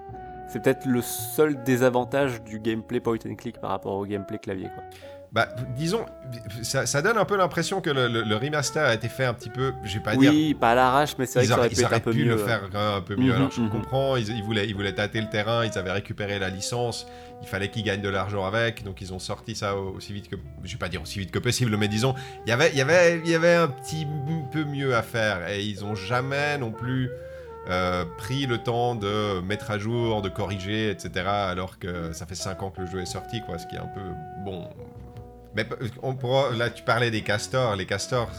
C'est 0.47 0.61
peut-être 0.63 0.85
le 0.85 1.01
seul 1.01 1.63
désavantage 1.63 2.41
du 2.43 2.59
gameplay 2.59 2.99
point 2.99 3.17
and 3.29 3.35
click 3.35 3.59
par 3.59 3.71
rapport 3.71 3.95
au 3.95 4.05
gameplay 4.05 4.37
clavier. 4.37 4.69
Quoi. 4.73 4.83
Bah, 5.33 5.49
disons, 5.75 6.05
ça, 6.63 6.85
ça 6.85 7.01
donne 7.01 7.17
un 7.17 7.25
peu 7.25 7.35
l'impression 7.35 7.81
que 7.81 7.89
le, 7.89 8.07
le- 8.07 8.23
le 8.23 8.35
remaster 8.37 8.85
a 8.85 8.93
été 8.93 9.09
fait 9.09 9.25
un 9.25 9.33
petit 9.33 9.49
peu, 9.49 9.73
je 9.83 9.95
vais 9.95 9.99
pas 10.03 10.15
dire. 10.15 10.31
Oui, 10.31 10.53
pas 10.53 10.71
à 10.71 10.75
l'arrache, 10.75 11.15
mais 11.19 11.25
c'est 11.25 11.39
vrai 11.39 11.47
que 11.47 11.51
ça 11.53 11.59
auraient, 11.59 11.67
aurait 11.73 11.83
un 11.83 11.87
auraient 11.87 11.99
peu 11.99 12.11
pu 12.11 12.19
mieux. 12.23 12.29
le 12.31 12.37
faire 12.37 12.61
un 12.73 13.01
peu 13.01 13.17
mieux. 13.17 13.31
Mhm, 13.31 13.35
Alors 13.35 13.51
je 13.51 13.59
mhm. 13.59 13.69
comprends, 13.69 14.15
ils, 14.15 14.29
ils 14.29 14.41
voulaient, 14.41 14.65
ils 14.67 14.73
voulaient 14.73 14.95
tâter 14.95 15.19
le 15.19 15.27
terrain, 15.27 15.65
ils 15.65 15.77
avaient 15.77 15.91
récupéré 15.91 16.39
la 16.39 16.49
licence, 16.49 17.07
il 17.41 17.47
fallait 17.47 17.69
qu'ils 17.69 17.83
gagnent 17.83 18.01
de 18.01 18.07
l'argent 18.09 18.45
avec, 18.45 18.85
donc 18.85 19.01
ils 19.01 19.13
ont 19.13 19.19
sorti 19.19 19.53
ça 19.53 19.75
au- 19.75 19.97
aussi 19.97 20.13
vite 20.13 20.29
que, 20.29 20.37
je 20.63 20.71
vais 20.71 20.77
pas 20.79 20.87
dire 20.89 21.01
aussi 21.01 21.19
vite 21.19 21.31
que 21.31 21.39
possible, 21.39 21.75
mais 21.75 21.89
disons, 21.89 22.15
il 22.45 22.49
y 22.49 22.53
avait, 22.53 22.69
il 22.71 22.77
y 22.77 22.81
avait, 22.81 23.19
y 23.25 23.35
avait 23.35 23.55
un 23.55 23.67
petit 23.67 24.07
peu 24.53 24.63
mieux 24.63 24.95
à 24.95 25.01
faire 25.03 25.45
et 25.49 25.61
ils 25.61 25.83
ont 25.83 25.93
jamais 25.93 26.57
non 26.57 26.71
plus 26.71 27.09
euh, 27.69 28.05
pris 28.17 28.45
le 28.45 28.57
temps 28.59 28.95
de 28.95 29.41
mettre 29.41 29.71
à 29.71 29.77
jour, 29.77 30.21
de 30.21 30.29
corriger, 30.29 30.89
etc. 30.89 31.25
Alors 31.27 31.79
que 31.79 32.13
ça 32.13 32.25
fait 32.25 32.35
5 32.35 32.63
ans 32.63 32.69
que 32.71 32.81
le 32.81 32.87
jeu 32.87 33.01
est 33.01 33.05
sorti, 33.05 33.41
quoi, 33.45 33.57
ce 33.57 33.67
qui 33.67 33.75
est 33.75 33.79
un 33.79 33.87
peu 33.87 34.01
bon. 34.45 34.67
Mais 35.55 35.65
on 36.03 36.13
pourra, 36.13 36.51
là, 36.51 36.69
tu 36.69 36.83
parlais 36.83 37.09
des 37.09 37.21
castors. 37.21 37.75
Les 37.75 37.85
castors, 37.87 38.29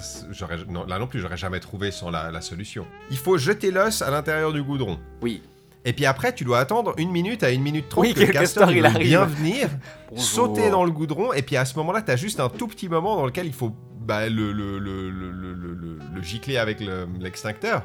non, 0.69 0.85
là 0.87 0.99
non 0.99 1.07
plus, 1.09 1.21
j'aurais 1.21 1.37
jamais 1.37 1.59
trouvé 1.61 1.91
sans 1.91 2.11
la, 2.11 2.31
la 2.31 2.41
solution. 2.41 2.87
Il 3.11 3.17
faut 3.19 3.37
jeter 3.39 3.71
l'os 3.73 4.03
à 4.03 4.11
l'intérieur 4.11 4.53
du 4.53 4.63
goudron. 4.63 4.99
Oui. 5.21 5.43
Et 5.85 5.93
puis 5.93 6.07
après, 6.07 6.33
tu 6.35 6.45
dois 6.45 6.59
attendre 6.61 6.95
une 6.99 7.11
minute 7.11 7.43
à 7.43 7.51
une 7.51 7.63
minute 7.63 7.89
trente 7.89 8.05
Oui, 8.05 8.15
que 8.15 8.21
le 8.21 8.27
castor 8.27 8.71
il 8.71 8.85
arrive. 8.85 9.07
bien 9.09 9.25
venir, 9.25 9.69
sauter 10.17 10.71
dans 10.71 10.85
le 10.85 10.91
goudron. 10.91 11.33
Et 11.33 11.43
puis 11.43 11.57
à 11.57 11.65
ce 11.65 11.77
moment-là, 11.79 12.03
tu 12.03 12.11
as 12.13 12.17
juste 12.17 12.41
un 12.41 12.49
tout 12.49 12.69
petit 12.69 12.89
moment 12.89 13.17
dans 13.17 13.27
lequel 13.27 13.47
il 13.47 13.53
faut 13.55 13.73
bah, 14.01 14.29
le, 14.29 14.53
le, 14.53 14.79
le, 14.79 15.11
le, 15.11 15.31
le, 15.33 15.53
le- 15.55 15.75
le- 15.75 15.99
le 16.15 16.23
gicler 16.23 16.57
avec 16.57 16.81
le- 16.81 17.09
l'extincteur. 17.21 17.83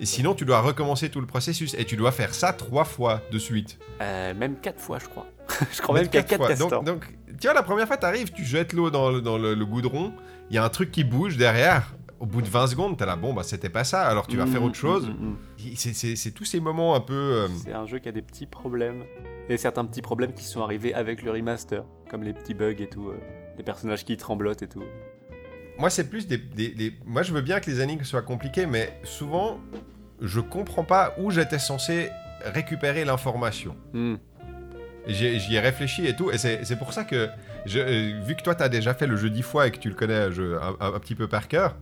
Et 0.00 0.06
sinon, 0.06 0.34
tu 0.34 0.44
dois 0.44 0.60
recommencer 0.60 1.08
tout 1.08 1.20
le 1.20 1.26
processus. 1.26 1.74
Et 1.78 1.84
tu 1.84 1.96
dois 1.96 2.12
faire 2.12 2.34
ça 2.34 2.52
trois 2.52 2.84
fois 2.84 3.20
de 3.30 3.38
suite. 3.38 3.78
Euh, 4.02 4.34
même 4.34 4.56
4 4.60 4.80
fois, 4.80 4.98
je 4.98 5.06
crois. 5.06 5.26
je 5.72 5.80
crois 5.80 5.94
même 5.94 6.06
qu'il 6.08 6.16
y 6.16 6.18
a 6.18 6.22
Quatre 6.22 6.30
4 6.30 6.38
fois. 6.38 6.48
castors. 6.48 6.82
Donc, 6.82 7.00
donc, 7.04 7.38
tu 7.40 7.46
vois, 7.46 7.54
la 7.54 7.62
première 7.62 7.86
fois, 7.86 7.96
t'arrives, 7.96 8.32
tu 8.32 8.44
jettes 8.44 8.72
l'eau 8.72 8.90
dans, 8.90 9.10
le, 9.10 9.20
dans 9.20 9.38
le, 9.38 9.54
le 9.54 9.66
goudron, 9.66 10.12
il 10.50 10.56
y 10.56 10.58
a 10.58 10.64
un 10.64 10.68
truc 10.68 10.90
qui 10.90 11.04
bouge 11.04 11.36
derrière. 11.36 11.94
Au 12.20 12.26
bout 12.26 12.40
de 12.42 12.48
20 12.48 12.68
secondes, 12.68 12.96
t'es 12.96 13.04
là, 13.04 13.16
bon, 13.16 13.34
bah 13.34 13.42
c'était 13.42 13.68
pas 13.68 13.84
ça, 13.84 14.06
alors 14.06 14.26
tu 14.26 14.36
vas 14.38 14.46
faire 14.46 14.60
Mhm, 14.62 14.66
autre 14.68 14.76
chose. 14.76 15.10
C'est- 15.76 15.92
C'est 15.94 16.16
c'est 16.16 16.30
tous 16.30 16.44
ces 16.44 16.58
moments 16.60 16.94
un 16.94 17.00
peu. 17.00 17.12
euh, 17.12 17.48
C'est 17.62 17.72
un 17.72 17.86
jeu 17.86 17.98
qui 17.98 18.08
a 18.08 18.12
des 18.12 18.22
petits 18.22 18.46
problèmes. 18.46 19.02
Et 19.50 19.58
certains 19.58 19.84
petits 19.84 20.00
problèmes 20.00 20.32
qui 20.32 20.44
sont 20.44 20.62
arrivés 20.62 20.94
avec 20.94 21.22
le 21.22 21.32
remaster, 21.32 21.84
comme 22.10 22.22
les 22.22 22.32
petits 22.32 22.54
bugs 22.54 22.76
et 22.78 22.88
tout, 22.88 23.08
euh, 23.10 23.18
les 23.58 23.64
personnages 23.64 24.04
qui 24.06 24.16
tremblotent 24.16 24.62
et 24.62 24.68
tout. 24.68 24.84
Moi, 25.78 25.90
c'est 25.90 26.08
plus 26.08 26.26
des, 26.26 26.38
des- 26.38 26.68
des- 26.70 26.94
Moi, 27.04 27.22
je 27.22 27.32
veux 27.32 27.40
bien 27.40 27.60
que 27.60 27.70
les 27.70 27.80
énigmes 27.80 28.04
soient 28.04 28.22
compliquées, 28.22 28.66
mais 28.66 28.98
souvent, 29.02 29.58
je 30.22 30.40
comprends 30.40 30.84
pas 30.84 31.14
où 31.18 31.30
j'étais 31.30 31.58
censé 31.58 32.10
récupérer 32.44 33.04
l'information. 33.04 33.76
Hmm. 33.92 34.16
J'y 35.06 35.54
ai 35.56 35.60
réfléchi 35.60 36.06
et 36.06 36.16
tout, 36.16 36.30
et 36.30 36.38
c'est 36.38 36.64
c'est 36.64 36.76
pour 36.76 36.94
ça 36.94 37.04
que, 37.04 37.28
je- 37.66 37.78
euh, 37.78 38.20
vu 38.24 38.34
que 38.36 38.42
toi, 38.42 38.54
t'as 38.54 38.70
déjà 38.70 38.94
fait 38.94 39.06
le 39.06 39.16
jeu 39.16 39.28
dix 39.28 39.42
fois 39.42 39.66
et 39.66 39.70
que 39.70 39.76
tu 39.78 39.90
le 39.90 39.94
connais 39.94 40.32
je- 40.32 40.56
un, 40.56 40.76
un- 40.80 40.94
un 40.94 40.98
petit 40.98 41.14
peu 41.14 41.28
par 41.28 41.46
cœur, 41.48 41.76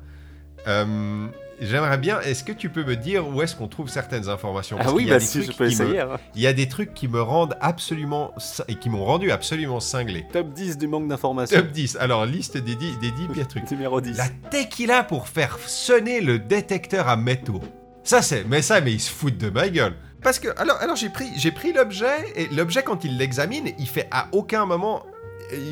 euh, 0.66 1.28
j'aimerais 1.66 1.98
bien, 1.98 2.20
est-ce 2.20 2.44
que 2.44 2.52
tu 2.52 2.68
peux 2.68 2.84
me 2.84 2.96
dire 2.96 3.26
où 3.28 3.42
est-ce 3.42 3.54
qu'on 3.56 3.68
trouve 3.68 3.88
certaines 3.88 4.28
informations? 4.28 4.76
Parce 4.76 4.90
Ah 4.90 4.94
oui, 4.94 5.06
bah 5.08 5.20
si, 5.20 5.42
je 5.42 5.52
peux 5.52 5.64
me- 5.64 5.70
essayer. 5.70 6.00
hein. 6.00 6.18
Il 6.34 6.40
y 6.42 6.46
a 6.46 6.52
des 6.52 6.68
trucs 6.68 6.94
qui 6.94 7.08
me 7.08 7.20
rendent 7.22 7.56
absolument... 7.60 8.32
et 8.68 8.74
qui 8.76 8.90
m'ont 8.90 9.04
rendu 9.04 9.30
absolument 9.30 9.80
cinglé. 9.80 10.26
Top 10.32 10.52
10 10.52 10.78
du 10.78 10.86
manque 10.86 11.08
d'informations. 11.08 11.56
Top 11.58 11.70
10, 11.70 11.96
alors 12.00 12.26
liste 12.26 12.56
des 12.58 12.74
10, 12.74 12.98
des 12.98 13.10
10 13.10 13.28
pires 13.28 13.48
trucs. 13.48 13.68
Numéro 13.70 14.00
10. 14.00 14.16
La 14.18 14.28
tequila 14.50 15.04
pour 15.04 15.28
faire 15.28 15.58
sonner 15.66 16.20
le 16.20 16.38
détecteur 16.38 17.08
à 17.08 17.16
métaux. 17.16 17.60
Ça 18.04 18.20
c'est, 18.22 18.44
mais 18.44 18.62
ça, 18.62 18.80
mais 18.80 18.92
ils 18.92 19.00
se 19.00 19.10
foutent 19.10 19.38
de 19.38 19.48
ma 19.50 19.68
gueule. 19.68 19.94
Parce 20.22 20.38
que, 20.38 20.48
alors, 20.58 20.76
alors 20.80 20.96
j'ai 20.96 21.08
pris, 21.08 21.28
j'ai 21.36 21.50
pris 21.52 21.72
l'objet 21.72 22.24
et 22.36 22.46
l'objet 22.54 22.82
quand 22.82 23.04
il 23.04 23.16
l'examine, 23.18 23.70
il 23.78 23.88
fait 23.88 24.08
à 24.10 24.28
aucun 24.32 24.66
moment 24.66 25.04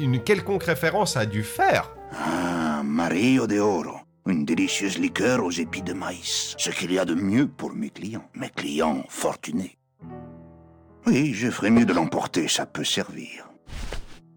une 0.01 0.21
quelconque 0.23 0.65
référence 0.65 1.17
à 1.17 1.25
du 1.27 1.43
fer. 1.43 1.91
Ah, 2.13 2.83
Mario 2.85 3.47
de 3.47 3.59
Oro. 3.61 3.97
Une 4.27 4.45
délicieuse 4.45 4.99
liqueur 4.99 5.43
aux 5.45 5.51
épis 5.51 5.83
de 5.83 5.93
maïs. 5.93 6.55
Ce 6.59 6.71
qu'il 6.71 6.93
y 6.93 6.99
a 6.99 7.05
de 7.05 7.15
mieux 7.15 7.47
pour 7.49 7.73
mes 7.73 7.91
clients. 7.91 8.25
Mes 8.35 8.51
clients 8.51 9.05
fortunés. 9.09 9.77
Oui, 11.07 11.33
je 11.35 11.51
ferais 11.51 11.71
mieux 11.71 11.87
de 11.87 11.93
l'emporter, 11.95 12.47
ça 12.47 12.67
peut 12.67 12.85
servir. 12.85 13.49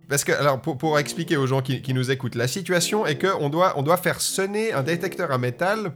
Parce 0.10 0.24
que, 0.24 0.32
alors, 0.32 0.62
pour, 0.62 0.78
pour 0.78 0.98
expliquer 1.00 1.38
aux 1.38 1.48
gens 1.48 1.62
qui, 1.62 1.82
qui 1.82 1.94
nous 1.94 2.12
écoutent, 2.12 2.36
la 2.36 2.48
situation 2.48 3.06
est 3.06 3.18
que 3.18 3.28
on 3.40 3.50
doit, 3.50 3.74
on 3.78 3.84
doit 3.84 3.98
faire 3.98 4.22
sonner 4.22 4.72
un 4.74 4.84
détecteur 4.84 5.32
à 5.32 5.38
métal 5.38 5.94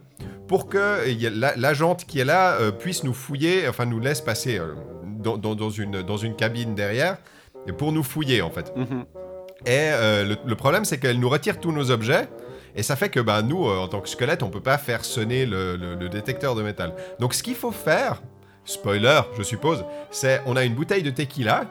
pour 0.48 0.68
que 0.70 1.10
y 1.10 1.26
ait 1.26 1.30
la- 1.30 1.56
l'agente 1.56 2.06
qui 2.06 2.20
est 2.20 2.26
là 2.26 2.54
euh, 2.56 2.72
puisse 2.72 3.04
nous 3.04 3.14
fouiller, 3.14 3.68
enfin 3.68 3.86
nous 3.86 4.00
laisse 4.00 4.22
passer 4.22 4.58
euh, 4.60 4.74
dans, 5.20 5.38
dans- 5.38 5.56
dans 5.56 5.70
une, 5.70 6.02
dans 6.04 6.18
une 6.18 6.36
cabine 6.36 6.74
derrière 6.76 7.18
et 7.68 7.74
pour 7.74 7.92
nous 7.92 8.04
fouiller 8.04 8.42
en 8.42 8.50
fait. 8.50 8.74
Mhm. 8.76 9.06
Et 9.66 9.70
euh, 9.72 10.24
le, 10.26 10.38
le 10.46 10.56
problème, 10.56 10.86
c'est 10.86 11.00
qu'elle 11.00 11.20
nous 11.20 11.30
retire 11.30 11.60
tous 11.60 11.72
nos 11.72 11.92
objets. 11.92 12.28
Et 12.78 12.84
ça 12.84 12.96
fait 12.96 13.10
que 13.10 13.20
bah, 13.20 13.42
nous, 13.42 13.68
euh, 13.68 13.78
en 13.80 13.88
tant 13.90 14.00
que 14.00 14.08
squelette, 14.08 14.44
on 14.44 14.50
peut 14.50 14.62
pas 14.62 14.78
faire 14.78 15.04
sonner 15.04 15.46
le, 15.46 15.76
le- 15.76 15.96
le 15.96 16.08
détecteur 16.10 16.56
de 16.56 16.62
métal. 16.62 16.94
Donc 17.20 17.34
ce 17.34 17.44
qu'il 17.44 17.56
faut 17.56 17.72
faire, 17.72 18.22
spoiler, 18.66 19.22
je 19.38 19.44
suppose, 19.44 19.84
c'est 20.12 20.42
on 20.46 20.56
a 20.56 20.64
une 20.64 20.76
bouteille 20.76 21.04
de 21.04 21.10
tequila. 21.12 21.66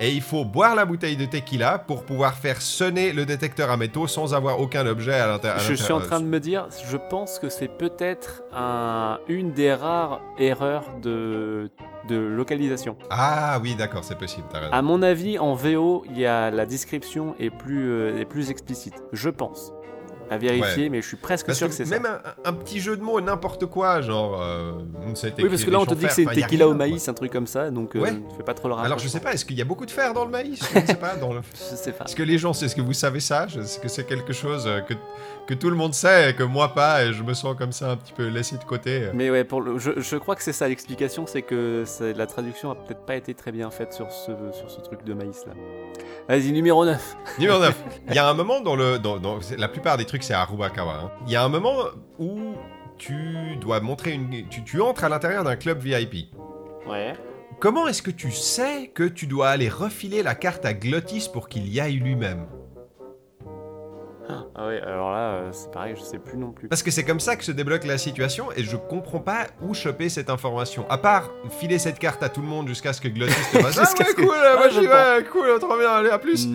Et 0.00 0.10
il 0.10 0.22
faut 0.22 0.44
boire 0.44 0.74
la 0.74 0.84
bouteille 0.86 1.16
de 1.18 1.26
tequila 1.26 1.78
pour 1.78 2.04
pouvoir 2.04 2.34
faire 2.34 2.60
sonner 2.62 3.12
le 3.12 3.26
détecteur 3.26 3.70
à 3.70 3.76
métaux 3.76 4.06
sans 4.06 4.34
avoir 4.34 4.58
aucun 4.58 4.86
objet 4.86 5.12
à 5.14 5.26
l'intérieur. 5.28 5.60
Je 5.60 5.74
suis 5.74 5.92
en 5.92 6.00
train 6.00 6.18
de 6.18 6.24
me 6.24 6.40
dire, 6.40 6.66
je 6.90 6.96
pense 6.96 7.38
que 7.38 7.48
c'est 7.50 7.68
peut-être 7.68 8.42
un, 8.54 9.18
une 9.28 9.52
des 9.52 9.72
rares 9.74 10.20
erreurs 10.38 10.86
de, 11.02 11.70
de 12.08 12.16
localisation. 12.16 12.96
Ah 13.10 13.60
oui, 13.62 13.74
d'accord, 13.76 14.02
c'est 14.02 14.18
possible, 14.18 14.46
raison. 14.52 14.72
À 14.72 14.80
mon 14.82 15.02
avis, 15.02 15.38
en 15.38 15.54
VO, 15.54 16.04
il 16.10 16.18
y 16.18 16.26
a 16.26 16.50
la 16.50 16.64
description 16.66 17.34
est 17.38 17.50
plus, 17.50 17.90
euh, 17.90 18.18
est 18.18 18.24
plus 18.24 18.50
explicite. 18.50 18.94
Je 19.12 19.28
pense. 19.28 19.72
À 20.30 20.38
vérifier, 20.38 20.88
mais 20.88 21.02
je 21.02 21.06
suis 21.08 21.16
presque 21.16 21.46
Parce 21.46 21.58
sûr 21.58 21.66
que 21.68 21.72
que 21.72 21.76
c'est 21.76 21.84
ça. 21.84 21.98
même 21.98 22.06
un, 22.06 22.20
un 22.50 22.52
petit 22.54 22.80
jeu 22.80 22.96
de 22.96 23.02
mots, 23.02 23.20
n'importe 23.20 23.66
quoi, 23.66 24.00
genre. 24.00 24.40
euh, 24.40 24.72
Oui, 25.38 25.48
parce 25.48 25.64
que 25.64 25.70
là, 25.70 25.78
on 25.80 25.84
te 25.86 25.94
dit 25.94 26.06
que 26.06 26.12
c'est 26.12 26.26
enfin, 26.26 26.34
tequila 26.40 26.68
au 26.68 26.74
maïs, 26.74 27.06
un 27.08 27.14
truc 27.14 27.30
comme 27.32 27.46
ça, 27.46 27.70
donc 27.70 27.94
euh, 27.96 28.00
Ouais. 28.00 28.12
fais 28.36 28.42
pas 28.42 28.54
trop 28.54 28.68
le 28.68 28.74
rapport. 28.74 28.86
Alors 28.86 28.98
je 28.98 29.08
sais 29.08 29.20
pas, 29.20 29.32
est-ce 29.34 29.44
qu'il 29.44 29.56
y 29.56 29.62
a 29.62 29.64
beaucoup 29.64 29.84
de 29.86 29.90
fer 29.90 30.14
dans 30.14 30.24
le 30.24 30.30
maïs? 30.30 30.60
Je 30.74 30.78
ne 30.78 30.86
sais 30.86 30.94
pas. 30.94 31.16
Dans 31.16 31.32
le... 31.32 31.40
Je 31.54 31.76
sais 31.76 31.92
pas. 31.92 32.04
Est-ce 32.04 32.16
que 32.16 32.22
les 32.22 32.38
gens, 32.38 32.52
est-ce 32.52 32.74
que 32.74 32.80
vous 32.80 32.92
savez 32.94 33.20
ça? 33.20 33.46
Est-ce 33.46 33.78
que 33.78 33.88
c'est 33.88 34.04
quelque 34.04 34.32
chose 34.32 34.64
euh, 34.66 34.80
que, 34.80 34.94
que 35.46 35.54
tout 35.54 35.70
le 35.70 35.76
monde 35.76 35.92
sait 35.94 36.30
et 36.30 36.34
que 36.34 36.42
moi 36.44 36.72
pas 36.74 37.04
et 37.04 37.12
je 37.12 37.22
me 37.22 37.34
sens 37.34 37.56
comme 37.56 37.72
ça 37.72 37.90
un 37.90 37.96
petit 37.96 38.12
peu 38.12 38.28
laissé 38.28 38.56
de 38.58 38.64
côté 38.64 39.08
Mais 39.12 39.28
ouais, 39.30 39.44
pour 39.44 39.60
le, 39.60 39.78
je, 39.78 39.98
je 40.00 40.16
crois 40.16 40.36
que 40.36 40.42
c'est 40.42 40.52
ça 40.52 40.68
l'explication, 40.68 41.26
c'est 41.26 41.42
que 41.42 41.82
c'est- 41.84 42.14
la 42.14 42.26
traduction 42.26 42.70
a 42.70 42.74
peut-être 42.76 43.04
pas 43.04 43.16
été 43.16 43.34
très 43.34 43.50
bien 43.52 43.70
faite 43.70 43.92
sur 43.92 44.10
ce, 44.12 44.30
sur 44.52 44.70
ce 44.70 44.80
truc 44.80 45.04
de 45.04 45.14
maïs 45.14 45.44
là. 45.46 45.52
Vas-y, 46.28 46.52
numéro 46.52 46.84
9. 46.84 47.16
Numéro 47.38 47.58
9. 47.58 47.84
Il 48.08 48.14
y 48.14 48.18
a 48.18 48.28
un 48.28 48.34
moment 48.34 48.60
dans 48.60 48.76
le. 48.76 48.98
Dans, 48.98 49.18
dans- 49.18 49.40
c'est- 49.40 49.56
la 49.56 49.68
plupart 49.68 49.96
des 49.96 50.04
trucs, 50.04 50.22
c'est 50.22 50.34
à 50.34 50.44
Rubakawa. 50.44 50.94
hein. 50.94 51.10
Il 51.26 51.32
y 51.32 51.36
a 51.36 51.42
un 51.42 51.48
moment 51.48 51.74
où 52.20 52.54
tu 52.96 53.56
dois 53.60 53.80
montrer 53.80 54.12
une. 54.12 54.46
Tu, 54.48 54.62
tu 54.62 54.80
entres 54.80 55.02
à 55.04 55.08
l'intérieur 55.08 55.42
d'un 55.42 55.56
club 55.56 55.80
VIP. 55.80 56.28
Ouais. 56.88 57.14
Comment 57.58 57.88
est-ce 57.88 58.02
que 58.02 58.10
tu 58.12 58.30
sais 58.30 58.88
que 58.94 59.02
tu 59.04 59.26
dois 59.26 59.48
aller 59.48 59.68
refiler 59.68 60.22
la 60.22 60.34
carte 60.36 60.64
à 60.64 60.72
Glottis 60.74 61.28
pour 61.32 61.48
qu'il 61.48 61.68
y 61.68 61.80
aille 61.80 61.96
lui-même? 61.96 62.46
Ah 64.54 64.66
ouais, 64.66 64.80
alors 64.80 65.10
là, 65.10 65.18
euh, 65.34 65.48
c'est 65.52 65.70
pareil, 65.70 65.94
je 65.96 66.02
sais 66.02 66.18
plus 66.18 66.36
non 66.38 66.52
plus. 66.52 66.68
Parce 66.68 66.82
que 66.82 66.90
c'est 66.90 67.04
comme 67.04 67.20
ça 67.20 67.36
que 67.36 67.44
se 67.44 67.52
débloque 67.52 67.84
la 67.84 67.98
situation 67.98 68.52
et 68.56 68.62
je 68.62 68.76
comprends 68.76 69.18
pas 69.20 69.46
où 69.60 69.74
choper 69.74 70.08
cette 70.08 70.30
information. 70.30 70.84
À 70.88 70.98
part 70.98 71.30
filer 71.50 71.78
cette 71.78 71.98
carte 71.98 72.22
à 72.22 72.28
tout 72.28 72.40
le 72.40 72.46
monde 72.46 72.68
jusqu'à 72.68 72.92
ce 72.92 73.00
que 73.00 73.08
Glottis 73.08 73.34
te 73.52 73.58
fasse 73.62 73.78
Ah 73.78 73.82
ouais, 73.98 74.14
que- 74.14 74.20
cool, 74.22 74.34
Ah, 74.42 74.56
moi 74.56 74.68
j'y 74.68 74.86
vais, 74.86 75.24
cool, 75.30 75.58
trop 75.58 75.76
bien, 75.78 75.90
allez, 75.90 76.10
à 76.10 76.18
plus. 76.18 76.46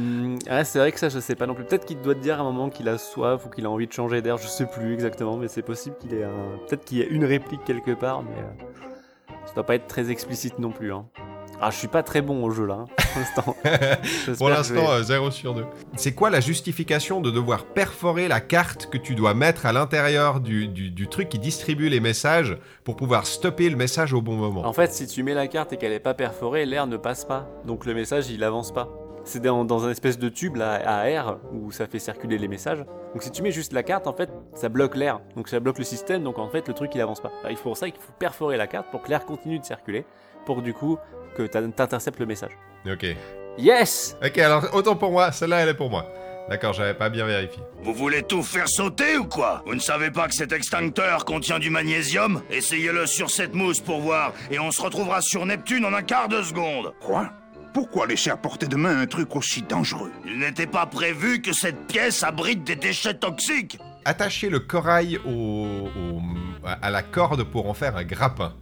Ouais, 0.50 0.64
c'est 0.64 0.80
vrai 0.80 0.92
que 0.92 1.00
ça, 1.00 1.10
je 1.10 1.20
sais 1.20 1.36
pas 1.36 1.46
non 1.46 1.54
plus. 1.56 1.66
Peut-être 1.66 1.86
qu'il 1.86 2.02
doit 2.02 2.16
te 2.16 2.20
dire 2.20 2.38
à 2.38 2.42
un 2.42 2.44
moment 2.46 2.70
qu'il 2.70 2.88
a 2.90 2.98
soif 2.98 3.46
ou 3.46 3.50
qu'il 3.50 3.66
a 3.66 3.70
envie 3.70 3.88
de 3.88 3.94
changer 3.94 4.22
d'air, 4.22 4.38
je 4.38 4.48
sais 4.48 4.66
plus 4.66 4.94
exactement, 4.94 5.36
mais 5.38 5.48
c'est 5.48 5.62
possible 5.62 5.98
qu'il 5.98 6.14
ait 6.14 6.24
un. 6.24 6.58
Peut-être 6.68 6.86
qu'il 6.86 7.00
y 7.00 7.02
ait 7.02 7.08
une 7.08 7.26
réplique 7.26 7.64
quelque 7.66 7.92
part, 7.92 8.24
mais. 8.24 8.38
euh, 8.38 9.34
Ça 9.46 9.54
doit 9.56 9.66
pas 9.66 9.76
être 9.76 9.88
très 9.88 10.10
explicite 10.12 10.60
non 10.60 10.72
plus. 10.72 10.92
Hein. 10.94 11.06
Ah, 11.60 11.72
je 11.72 11.76
suis 11.78 11.88
pas 11.88 12.04
très 12.04 12.22
bon 12.22 12.44
au 12.44 12.52
jeu 12.52 12.66
là, 12.68 12.76
hein, 12.76 12.86
pour 12.96 13.20
l'instant. 13.22 13.56
J'espère 14.04 14.36
Pour 14.38 14.48
que 14.48 14.54
je 14.54 14.58
l'instant, 14.58 14.74
vais- 14.92 15.00
euh, 15.00 15.04
0 15.04 15.32
sur 15.32 15.54
2. 15.56 15.66
C'est 15.96 16.14
quoi 16.14 16.30
la 16.30 16.40
justification 16.40 17.20
de 17.20 17.32
devoir 17.32 17.66
perforer 17.66 18.28
la 18.28 18.42
carte 18.42 18.88
que 18.92 18.98
tu 19.00 19.16
dois 19.16 19.34
mettre 19.34 19.66
à 19.66 19.72
l'intérieur 19.74 20.40
du, 20.40 20.68
du- 20.68 20.92
du 20.92 21.08
truc 21.08 21.30
qui 21.30 21.40
distribue 21.40 21.90
les 21.90 22.00
messages 22.00 22.58
pour 22.84 22.96
pouvoir 22.96 23.26
stopper 23.26 23.70
le 23.72 23.76
message 23.76 24.14
au 24.14 24.22
bon 24.22 24.36
moment? 24.36 24.66
En 24.68 24.74
fait, 24.74 24.94
si 24.94 25.08
tu 25.08 25.24
mets 25.24 25.34
la 25.34 25.48
carte 25.48 25.74
et 25.74 25.78
qu'elle 25.78 25.94
est 25.94 26.00
pas 26.00 26.14
perforée, 26.14 26.66
l'air 26.68 26.86
ne 26.86 26.98
passe 26.98 27.26
pas. 27.26 27.48
Donc 27.66 27.86
le 27.86 27.96
message, 27.96 28.30
il 28.30 28.44
avance 28.44 28.72
pas. 28.72 28.88
C'est 29.24 29.42
dans, 29.42 29.66
dans 29.66 29.84
un 29.86 29.90
espèce 29.90 30.18
de 30.20 30.30
tube 30.30 30.56
là, 30.58 30.76
à 30.86 31.10
air 31.10 31.38
où 31.52 31.72
ça 31.72 31.88
fait 31.88 32.00
circuler 32.00 32.38
les 32.38 32.48
messages. 32.48 32.86
Donc 33.14 33.24
si 33.24 33.32
tu 33.32 33.42
mets 33.42 33.52
juste 33.52 33.74
la 33.74 33.82
carte, 33.84 34.06
en 34.08 34.14
fait, 34.14 34.30
ça 34.54 34.70
bloque 34.70 34.96
l'air. 34.96 35.20
Donc 35.36 35.50
ça 35.50 35.60
bloque 35.60 35.80
le 35.80 35.84
système. 35.84 36.24
Donc 36.24 36.38
en 36.38 36.48
fait, 36.50 36.68
le 36.68 36.74
truc 36.76 36.92
il 36.94 37.02
avance 37.02 37.20
pas. 37.20 37.32
Alors, 37.40 37.52
il 37.52 37.58
faut 37.58 37.64
pour 37.64 37.78
ça 37.78 37.90
qu'il 37.90 38.00
faut 38.00 38.14
perforer 38.20 38.58
la 38.58 38.68
carte 38.68 38.90
pour 38.92 39.02
que 39.02 39.10
l'air 39.10 39.26
continue 39.26 39.58
de 39.60 39.66
circuler. 39.66 40.06
Pour 40.46 40.62
du 40.62 40.74
coup 40.74 40.98
que 41.38 41.44
t'interceptes 41.44 42.20
le 42.20 42.26
message. 42.26 42.52
Ok. 42.92 43.06
Yes 43.58 44.16
Ok, 44.24 44.38
alors 44.38 44.68
autant 44.74 44.96
pour 44.96 45.12
moi, 45.12 45.32
celle-là 45.32 45.58
elle 45.62 45.70
est 45.70 45.74
pour 45.74 45.90
moi. 45.90 46.06
D'accord, 46.50 46.72
j'avais 46.74 46.94
pas 46.94 47.10
bien 47.10 47.26
vérifié. 47.26 47.62
Vous 47.84 47.94
voulez 47.94 48.24
tout 48.24 48.42
faire 48.42 48.70
sauter 48.70 49.18
ou 49.18 49.26
quoi? 49.26 49.64
Vous 49.66 49.76
ne 49.76 49.80
savez 49.82 50.12
pas 50.12 50.28
que 50.30 50.34
cet 50.36 50.54
extincteur 50.54 51.26
contient 51.26 51.60
du 51.60 51.70
magnésium? 51.70 52.42
Essayez-le 52.50 53.06
sur 53.06 53.30
cette 53.30 53.54
mousse 53.54 53.82
pour 53.82 54.00
voir, 54.00 54.32
et 54.50 54.58
on 54.60 54.72
se 54.72 54.82
retrouvera 54.82 55.22
sur 55.22 55.46
Neptune 55.46 55.84
en 55.86 55.94
un 55.94 56.04
quart 56.04 56.30
de 56.30 56.42
seconde. 56.42 56.94
Quoi? 57.02 57.30
Pourquoi 57.74 58.08
laisser 58.08 58.30
à 58.30 58.38
portée 58.38 58.68
de 58.68 58.78
main 58.78 59.02
un 59.02 59.08
truc 59.08 59.36
aussi 59.36 59.62
dangereux? 59.62 60.12
Il 60.26 60.40
n'était 60.40 60.68
pas 60.68 60.86
prévu 60.86 61.42
que 61.42 61.52
cette 61.52 61.86
pièce 61.88 62.24
abrite 62.24 62.64
des 62.64 62.76
déchets 62.78 63.16
toxiques. 63.16 63.78
Attacher 64.06 64.50
le 64.50 64.60
corail 64.62 65.20
au, 65.26 65.30
au- 65.32 66.22
à 66.82 66.90
la 66.90 67.04
corde 67.04 67.44
pour 67.44 67.70
en 67.70 67.74
faire 67.74 67.98
un 67.98 68.06
grappin. 68.06 68.54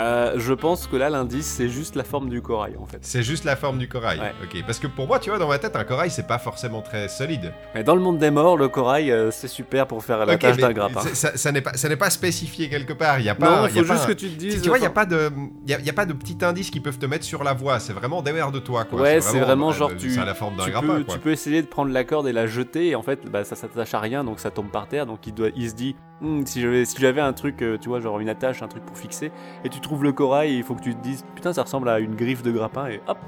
Euh, 0.00 0.34
Je 0.38 0.52
pense 0.54 0.86
que 0.86 0.96
là, 0.96 1.10
l'indice, 1.10 1.46
c'est 1.46 1.68
juste 1.68 1.94
la 1.94 2.04
forme 2.04 2.28
du 2.28 2.40
corail 2.42 2.76
en 2.80 2.86
fait. 2.86 2.98
C'est 3.02 3.22
juste 3.22 3.44
la 3.44 3.56
forme 3.56 3.78
du 3.78 3.88
corail. 3.88 4.18
Ouais. 4.20 4.32
Ok, 4.42 4.62
parce 4.66 4.78
que 4.78 4.86
pour 4.86 5.06
moi, 5.06 5.18
tu 5.18 5.30
vois, 5.30 5.38
dans 5.38 5.48
ma 5.48 5.58
tête, 5.58 5.76
un 5.76 5.84
corail, 5.84 6.10
c'est 6.10 6.26
pas 6.26 6.38
forcément 6.38 6.80
très 6.82 7.08
solide. 7.08 7.52
Mais 7.74 7.84
dans 7.84 7.94
le 7.94 8.00
monde 8.00 8.18
des 8.18 8.30
morts, 8.30 8.56
le 8.56 8.68
corail, 8.68 9.10
euh, 9.10 9.30
c'est 9.30 9.48
super 9.48 9.86
pour 9.86 10.02
faire 10.04 10.24
la 10.24 10.34
Ok, 10.34 10.40
tâche 10.40 10.56
d'un 10.56 10.72
grappin. 10.72 11.00
Ça, 11.12 11.36
ça 11.36 11.52
n'est 11.52 11.60
pas, 11.60 11.74
ça 11.74 11.88
n'est 11.88 11.96
pas 11.96 12.10
spécifié 12.10 12.68
quelque 12.68 12.92
part. 12.92 13.18
Il 13.20 13.26
y 13.26 13.28
a 13.28 13.34
pas. 13.34 13.62
Non, 13.62 13.66
il 13.66 13.70
il 13.70 13.76
y 13.76 13.78
a 13.78 13.82
faut 13.82 13.88
pas 13.88 13.94
juste 13.94 14.04
un- 14.06 14.08
que 14.08 14.18
tu 14.18 14.28
te 14.30 14.38
dises. 14.38 14.62
Tu 14.62 14.68
vois, 14.68 14.78
il 14.78 14.82
n'y 14.82 14.86
a 14.86 14.90
pas 14.90 15.06
de, 15.06 15.30
il 15.64 15.70
y 15.70 15.74
a, 15.74 15.78
il 15.78 15.86
y 15.86 15.90
a 15.90 15.94
pas 15.94 16.06
de 16.06 16.12
petits 16.12 16.38
indices 16.42 16.70
qui 16.70 16.80
peuvent 16.80 16.98
te 16.98 17.06
mettre 17.06 17.24
sur 17.24 17.44
la 17.44 17.52
voie. 17.52 17.78
C'est 17.80 17.92
vraiment 17.92 18.22
derrière 18.22 18.50
de 18.52 18.58
toi, 18.58 18.84
quoi. 18.84 19.00
Ouais, 19.00 19.20
c'est 19.20 19.40
vraiment 19.40 19.70
euh, 19.70 19.72
genre 19.74 19.90
euh, 19.90 19.96
tu, 19.98 20.10
Ça 20.10 20.22
a 20.22 20.24
la 20.24 20.34
forme 20.34 20.56
d'un 20.56 20.64
tu, 20.64 20.70
grappin, 20.70 20.96
peux, 20.96 21.04
quoi. 21.04 21.14
tu 21.14 21.20
peux 21.20 21.30
essayer 21.32 21.62
de 21.62 21.66
prendre 21.66 21.92
la 21.92 22.04
corde 22.04 22.26
et 22.28 22.32
la 22.32 22.46
jeter 22.46 22.88
et 22.88 22.94
en 22.94 23.02
fait 23.02 23.26
bah, 23.30 23.44
ça 23.44 23.56
s'attache 23.56 23.94
à 23.94 24.00
rien 24.00 24.24
donc 24.24 24.40
ça 24.40 24.50
tombe 24.50 24.70
par 24.70 24.88
terre 24.88 25.06
donc 25.06 25.26
il, 25.26 25.34
doit, 25.34 25.48
il 25.56 25.68
se 25.68 25.74
dit 25.74 25.96
Hmm, 26.22 26.44
si 26.44 26.60
j'avais 26.60 26.84
si 26.84 26.96
j'avais 27.00 27.22
un 27.22 27.32
truc 27.32 27.64
tu 27.80 27.88
vois 27.88 27.98
genre 28.00 28.20
une 28.20 28.28
attache 28.28 28.62
un 28.62 28.68
truc 28.68 28.84
pour 28.84 28.98
fixer 28.98 29.32
et 29.64 29.70
tu 29.70 29.80
trouves 29.90 30.04
le 30.04 30.12
corail 30.12 30.52
et 30.54 30.56
il 30.58 30.62
faut 30.62 30.74
que 30.76 30.82
tu 30.82 30.94
te 30.94 31.02
dises 31.02 31.24
putain 31.34 31.52
ça 31.52 31.62
ressemble 31.64 31.88
à 31.88 31.98
une 31.98 32.14
griffe 32.14 32.42
de 32.44 32.52
grappin 32.52 32.86
et 32.86 33.00
hop 33.08 33.18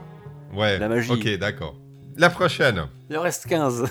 Ouais. 0.54 0.78
la 0.78 0.88
magie. 0.88 1.10
Ok, 1.10 1.26
d'accord. 1.38 1.74
La 2.16 2.28
prochaine. 2.30 2.84
il 3.10 3.16
en 3.18 3.22
reste 3.22 3.46
15 3.48 3.84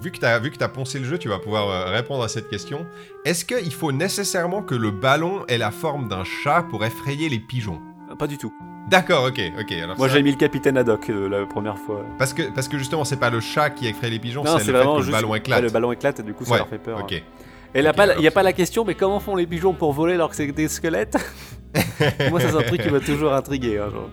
Vu 0.00 0.10
que 0.10 0.18
tu 0.18 0.24
as, 0.24 0.38
vu 0.38 0.50
que 0.50 0.62
as 0.64 0.68
poncé 0.68 0.98
le 0.98 1.04
jeu, 1.04 1.18
tu 1.18 1.28
vas 1.28 1.38
pouvoir 1.38 1.68
euh, 1.68 1.90
répondre 1.90 2.22
à 2.24 2.28
cette 2.28 2.48
question. 2.48 2.86
Est-ce 3.24 3.44
qu'il 3.44 3.72
faut 3.74 3.92
nécessairement 3.92 4.62
que 4.62 4.74
le 4.74 4.90
ballon 4.90 5.44
ait 5.48 5.58
la 5.58 5.70
forme 5.70 6.08
d'un 6.08 6.24
chat 6.24 6.64
pour 6.70 6.84
effrayer 6.84 7.28
les 7.28 7.38
pigeons? 7.40 7.80
Euh, 8.10 8.14
pas 8.16 8.26
du 8.26 8.38
tout 8.38 8.52
D'accord, 8.90 9.24
ok, 9.24 9.40
ok. 9.60 9.72
Alors 9.72 9.96
moi 9.98 10.08
ça- 10.08 10.14
j'ai 10.14 10.22
mis 10.22 10.30
le 10.30 10.36
capitaine 10.36 10.76
Haddock 10.78 11.10
euh, 11.10 11.28
la 11.28 11.46
première 11.46 11.78
fois 11.78 12.04
parce 12.18 12.32
que 12.32 12.42
parce 12.54 12.68
que 12.68 12.78
justement, 12.78 13.04
c'est 13.04 13.18
pas 13.20 13.30
le 13.30 13.40
chat 13.40 13.70
qui 13.70 13.86
effraie 13.88 14.08
les 14.10 14.18
pigeons, 14.18 14.42
c'est 14.44 14.70
le 14.72 14.78
fait 14.78 14.84
que 14.84 15.02
le 15.06 15.12
ballon 15.12 15.34
éclate. 15.34 15.58
ouais, 15.60 15.66
le 15.66 15.72
ballon 15.72 15.92
éclate 15.92 16.20
et 16.20 16.22
du 16.22 16.32
coup 16.34 16.44
ça 16.44 16.52
Ouais, 16.52 16.58
leur 16.58 16.68
fait 16.68 16.78
peur 16.78 17.00
Ok. 17.00 17.12
et 17.12 17.22
Ok, 17.88 17.96
pas, 17.96 18.14
il 18.14 18.20
n'y 18.20 18.26
a 18.28 18.30
pas 18.30 18.42
la 18.44 18.52
question 18.52 18.84
mais 18.84 18.94
comment 18.94 19.18
font 19.20 19.34
les 19.36 19.46
pigeons 19.46 19.74
pour 19.74 19.92
voler 19.92 20.14
alors 20.14 20.30
que 20.30 20.36
c'est 20.36 20.46
des 20.52 20.68
squelettes? 20.68 21.16
moi 22.30 22.40
ça 22.40 22.50
c'est 22.50 22.56
un 22.56 22.62
truc 22.62 22.82
qui 22.82 22.90
m'a 22.90 23.00
toujours 23.00 23.32
intrigué 23.32 23.78
hein, 23.78 23.90
genre. 23.90 24.10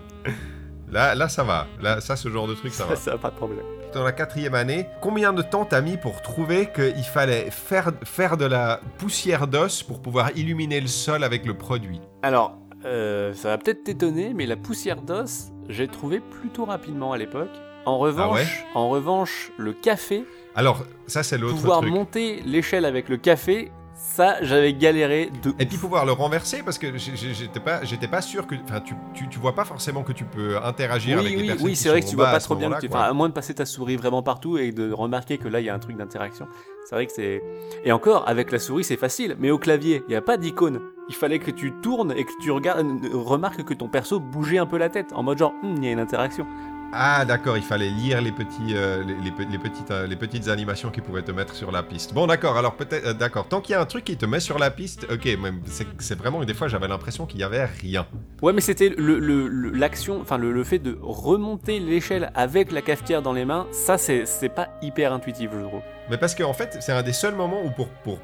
Là, 0.90 1.14
là, 1.14 1.26
ça 1.30 1.42
va. 1.42 1.66
Là, 1.80 2.02
ça, 2.02 2.16
ce 2.16 2.28
genre 2.28 2.46
de 2.46 2.52
truc, 2.54 2.70
ça 2.74 2.84
va. 2.84 2.96
ça, 2.96 3.12
ça 3.12 3.18
pas 3.18 3.30
de 3.30 3.36
problème 3.36 3.64
Dans 3.94 4.04
la 4.04 4.12
quatrième 4.12 4.54
année, 4.54 4.86
combien 5.00 5.32
de 5.32 5.40
temps 5.40 5.64
t'as 5.64 5.80
mis 5.80 5.96
pour 5.96 6.20
trouver 6.20 6.68
qu'il 6.70 7.02
fallait 7.04 7.50
faire, 7.50 7.92
faire 8.04 8.36
de 8.36 8.44
la 8.44 8.78
poussière 8.98 9.46
d'os 9.46 9.82
pour 9.82 10.02
pouvoir 10.02 10.32
illuminer 10.36 10.82
le 10.82 10.88
sol 10.88 11.24
avec 11.24 11.46
le 11.46 11.54
produit? 11.54 11.98
Alors, 12.22 12.58
euh, 12.84 13.32
ça 13.32 13.48
va 13.48 13.56
peut-être 13.56 13.84
t'étonner, 13.84 14.34
mais 14.34 14.44
la 14.44 14.56
poussière 14.56 15.00
d'os, 15.00 15.46
j'ai 15.70 15.88
trouvé 15.88 16.20
plutôt 16.20 16.66
rapidement 16.66 17.12
à 17.14 17.16
l'époque. 17.16 17.48
En 17.86 17.96
revanche, 17.96 18.62
en 18.74 18.90
revanche, 18.90 19.50
le 19.56 19.72
café, 19.72 20.24
Alors, 20.54 20.84
ça, 21.06 21.22
c'est 21.22 21.38
l'autre 21.38 21.54
pouvoir 21.54 21.80
truc. 21.80 21.90
monter 21.90 22.42
l'échelle 22.44 22.84
avec 22.84 23.08
le 23.08 23.16
café, 23.16 23.72
ça, 23.94 24.36
j'avais 24.42 24.72
galéré 24.74 25.30
de 25.42 25.54
Et 25.58 25.66
puis 25.66 25.76
pouvoir 25.78 26.04
le 26.04 26.12
renverser 26.12 26.62
parce 26.62 26.78
que 26.78 26.96
j'étais 26.96 27.60
pas, 27.60 27.84
j'étais 27.84 28.08
pas 28.08 28.20
sûr 28.22 28.46
que, 28.46 28.54
enfin, 28.64 28.80
tu, 28.80 28.94
tu, 29.14 29.28
tu 29.28 29.38
vois 29.38 29.54
pas 29.54 29.64
forcément 29.64 30.02
que 30.02 30.12
tu 30.12 30.24
peux 30.24 30.56
interagir 30.62 31.18
oui, 31.18 31.24
avec 31.26 31.36
les 31.36 31.42
oui, 31.42 31.46
personnes 31.48 31.66
oui, 31.66 31.76
c'est 31.76 31.88
vrai 31.88 32.00
que 32.00 32.06
tu 32.08 32.16
vois 32.16 32.26
pas 32.30 32.40
trop 32.40 32.56
bien, 32.56 32.70
tu- 32.78 32.88
enfin, 32.88 33.00
à 33.02 33.12
moins 33.12 33.28
de 33.28 33.34
passer 33.34 33.54
ta 33.54 33.64
souris 33.66 33.96
vraiment 33.96 34.22
partout 34.22 34.58
et 34.58 34.72
de 34.72 34.92
remarquer 34.92 35.38
que 35.38 35.48
là 35.48 35.60
il 35.60 35.66
y 35.66 35.70
a 35.70 35.74
un 35.74 35.78
truc 35.78 35.96
d'interaction. 35.96 36.46
C'est 36.88 36.94
vrai 36.96 37.06
que 37.06 37.12
c'est. 37.12 37.42
Et 37.84 37.92
encore, 37.92 38.28
avec 38.28 38.50
la 38.50 38.58
souris 38.58 38.84
c'est 38.84 38.96
facile, 38.96 39.36
mais 39.38 39.50
au 39.50 39.58
clavier, 39.58 40.02
il 40.08 40.10
n'y 40.10 40.16
a 40.16 40.22
pas 40.22 40.36
d'icône. 40.36 40.80
Il 41.08 41.14
fallait 41.14 41.38
que 41.38 41.50
tu 41.50 41.72
tournes 41.82 42.12
et 42.16 42.24
que 42.24 42.30
tu 42.40 42.50
regardes, 42.50 42.86
remarques 43.12 43.62
que 43.64 43.74
ton 43.74 43.88
perso 43.88 44.20
bougeait 44.20 44.58
un 44.58 44.66
peu 44.66 44.78
la 44.78 44.88
tête, 44.88 45.12
en 45.14 45.22
mode 45.22 45.38
genre, 45.38 45.52
Hum, 45.62 45.74
il 45.78 45.84
y 45.84 45.88
a 45.88 45.92
une 45.92 45.98
interaction. 46.00 46.46
Ah, 46.94 47.24
d'accord, 47.24 47.56
il 47.56 47.62
fallait 47.62 47.88
lire 47.88 48.20
les 48.20 48.32
petits, 48.32 48.74
euh, 48.74 49.02
les, 49.02 49.14
les 49.14 49.30
pe- 49.30 49.50
les 49.50 49.58
petites, 49.58 49.90
euh, 49.90 50.06
les 50.06 50.14
petites 50.16 50.48
animations 50.48 50.90
qui 50.90 51.00
pouvaient 51.00 51.22
te 51.22 51.32
mettre 51.32 51.54
sur 51.54 51.72
la 51.72 51.82
piste. 51.82 52.12
Bon, 52.12 52.26
d'accord. 52.26 52.58
Alors 52.58 52.74
peut-être, 52.74 53.06
euh, 53.06 53.12
d'accord. 53.14 53.48
Tant 53.48 53.62
qu'il 53.62 53.72
y 53.72 53.76
a 53.76 53.80
un 53.80 53.86
truc 53.86 54.04
qui 54.04 54.16
te 54.18 54.26
met 54.26 54.40
sur 54.40 54.58
la 54.58 54.70
piste, 54.70 55.06
ok. 55.10 55.26
mais 55.40 55.52
c'est 55.98 56.18
vraiment 56.18 56.44
des 56.44 56.52
fois 56.52 56.68
j'avais 56.68 56.88
l'impression 56.88 57.24
qu'il 57.24 57.40
y 57.40 57.44
avait 57.44 57.64
rien. 57.64 58.06
Ouais, 58.42 58.52
mais 58.52 58.60
c'était 58.60 58.90
le- 58.90 59.18
le- 59.18 59.48
le- 59.48 59.70
l'action, 59.70 60.20
enfin 60.20 60.36
le, 60.36 60.52
le 60.52 60.64
fait 60.64 60.78
de 60.80 60.98
remonter 61.00 61.80
l'échelle 61.80 62.30
avec 62.34 62.70
la 62.70 62.82
cafetière 62.82 63.22
dans 63.22 63.32
les 63.32 63.46
mains, 63.46 63.66
ça 63.72 63.96
c'est 63.96 64.26
c'est 64.26 64.50
pas 64.50 64.68
hyper 64.82 65.14
intuitif, 65.14 65.48
je 65.54 65.60
trouve. 65.62 65.80
Mais 66.10 66.18
parce 66.18 66.34
qu'en 66.34 66.52
fait, 66.52 66.76
c'est 66.80 66.92
un 66.92 67.02
des 67.02 67.14
seuls 67.14 67.34
moments 67.34 67.64
où 67.64 67.70
pour, 67.70 67.88
pour 67.88 68.18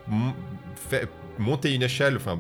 monter 1.39 1.75
une 1.75 1.83
échelle, 1.85 2.16
enfin, 2.16 2.39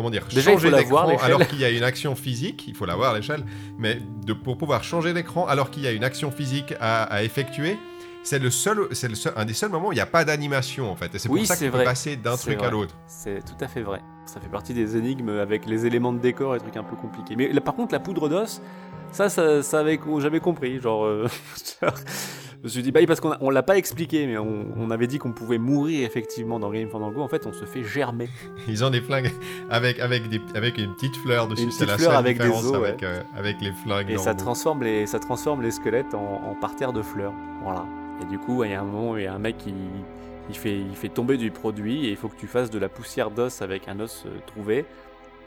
comment 0.00 0.10
dire, 0.10 0.26
Déjà, 0.32 0.52
changer 0.52 0.70
d'écran 0.70 1.16
alors 1.22 1.46
qu'il 1.46 1.60
y 1.60 1.64
a 1.64 1.70
une 1.70 1.82
action 1.84 2.14
physique, 2.14 2.64
il 2.66 2.74
faut 2.74 2.86
la 2.86 2.96
voir 2.96 3.14
l'échelle, 3.14 3.44
mais 3.78 4.00
de, 4.24 4.32
pour 4.32 4.56
pouvoir 4.56 4.82
changer 4.82 5.12
d'écran 5.12 5.46
alors 5.46 5.70
qu'il 5.70 5.82
y 5.82 5.86
a 5.86 5.92
une 5.92 6.04
action 6.04 6.30
physique 6.30 6.74
à, 6.80 7.02
à 7.04 7.22
effectuer, 7.22 7.76
c'est 8.22 8.38
le 8.38 8.50
seul, 8.50 8.88
c'est 8.92 9.08
le 9.08 9.14
seul, 9.14 9.32
un 9.36 9.44
des 9.44 9.54
seuls 9.54 9.70
moments 9.70 9.88
où 9.88 9.92
il 9.92 9.96
n'y 9.96 10.00
a 10.00 10.06
pas 10.06 10.24
d'animation 10.24 10.90
en 10.90 10.96
fait. 10.96 11.14
Et 11.14 11.18
c'est 11.18 11.28
Oui, 11.28 11.40
pour 11.40 11.48
ça 11.48 11.54
que 11.54 11.58
c'est 11.60 11.64
tu 11.66 11.70
peux 11.70 11.76
vrai. 11.78 11.84
passer 11.84 12.16
d'un 12.16 12.36
truc 12.36 12.62
à 12.62 12.70
l'autre. 12.70 12.94
C'est 13.06 13.44
tout 13.44 13.62
à 13.64 13.68
fait 13.68 13.82
vrai. 13.82 14.00
Ça 14.26 14.40
fait 14.40 14.48
partie 14.48 14.74
des 14.74 14.96
énigmes 14.96 15.30
avec 15.38 15.66
les 15.66 15.86
éléments 15.86 16.12
de 16.12 16.18
décor 16.18 16.54
et 16.54 16.58
trucs 16.58 16.76
un 16.76 16.82
peu 16.84 16.96
compliqués. 16.96 17.34
Mais 17.36 17.48
là, 17.52 17.60
par 17.60 17.74
contre, 17.74 17.92
la 17.92 18.00
poudre 18.00 18.28
d'os, 18.28 18.60
ça, 19.12 19.28
ça, 19.28 19.62
ça 19.62 19.80
avait, 19.80 19.98
j'avais 20.18 20.40
compris. 20.40 20.78
Genre, 20.80 21.04
euh, 21.04 21.28
je 22.60 22.64
me 22.64 22.68
suis 22.68 22.82
dit, 22.82 22.92
bah 22.92 23.00
oui, 23.00 23.06
parce 23.06 23.20
qu'on 23.20 23.34
on 23.40 23.48
l'a 23.48 23.62
pas 23.62 23.78
expliqué, 23.78 24.26
mais 24.26 24.36
on, 24.36 24.66
on 24.76 24.90
avait 24.90 25.06
dit 25.06 25.18
qu'on 25.18 25.32
pouvait 25.32 25.56
mourir 25.58 26.06
effectivement 26.06 26.60
dans 26.60 26.70
Game 26.70 26.90
Fandango. 26.90 27.22
En 27.22 27.28
fait, 27.28 27.46
on 27.46 27.52
se 27.52 27.64
fait 27.64 27.82
germer. 27.82 28.28
Ils 28.68 28.84
ont 28.84 28.90
des 28.90 29.00
flingues 29.00 29.30
avec, 29.70 29.98
avec, 29.98 30.28
des, 30.28 30.40
avec 30.54 30.76
une 30.76 30.94
petite 30.94 31.16
fleur 31.16 31.48
dessus. 31.48 31.64
Une 31.64 31.70
C'est 31.70 31.86
la 31.86 31.94
petite 31.94 32.06
fleur 32.06 32.18
avec 32.18 32.38
des 32.38 32.48
os, 32.48 32.74
avec, 32.74 33.02
euh, 33.02 33.22
avec 33.34 33.60
les 33.62 33.72
flingues. 33.72 34.10
Et 34.10 34.18
ça 34.18 34.34
transforme 34.34 34.82
les, 34.82 35.06
ça 35.06 35.18
transforme 35.18 35.62
les 35.62 35.70
squelettes 35.70 36.14
en, 36.14 36.42
en 36.50 36.54
parterre 36.54 36.92
de 36.92 37.00
fleurs. 37.00 37.32
Voilà. 37.62 37.86
Et 38.22 38.26
du 38.26 38.38
coup, 38.38 38.62
il 38.64 38.70
y 38.70 38.74
a 38.74 38.80
un 38.80 38.84
moment, 38.84 39.16
il 39.16 39.24
y 39.24 39.26
a 39.26 39.32
un 39.32 39.38
mec 39.38 39.56
qui 39.56 39.74
il 40.50 40.56
fait, 40.56 40.78
il 40.78 40.96
fait 40.96 41.08
tomber 41.08 41.36
du 41.36 41.50
produit 41.50 42.06
et 42.06 42.10
il 42.10 42.16
faut 42.16 42.28
que 42.28 42.36
tu 42.36 42.46
fasses 42.46 42.70
de 42.70 42.78
la 42.78 42.88
poussière 42.88 43.30
d'os 43.30 43.62
avec 43.62 43.88
un 43.88 44.00
os 44.00 44.24
euh, 44.26 44.30
trouvé 44.46 44.84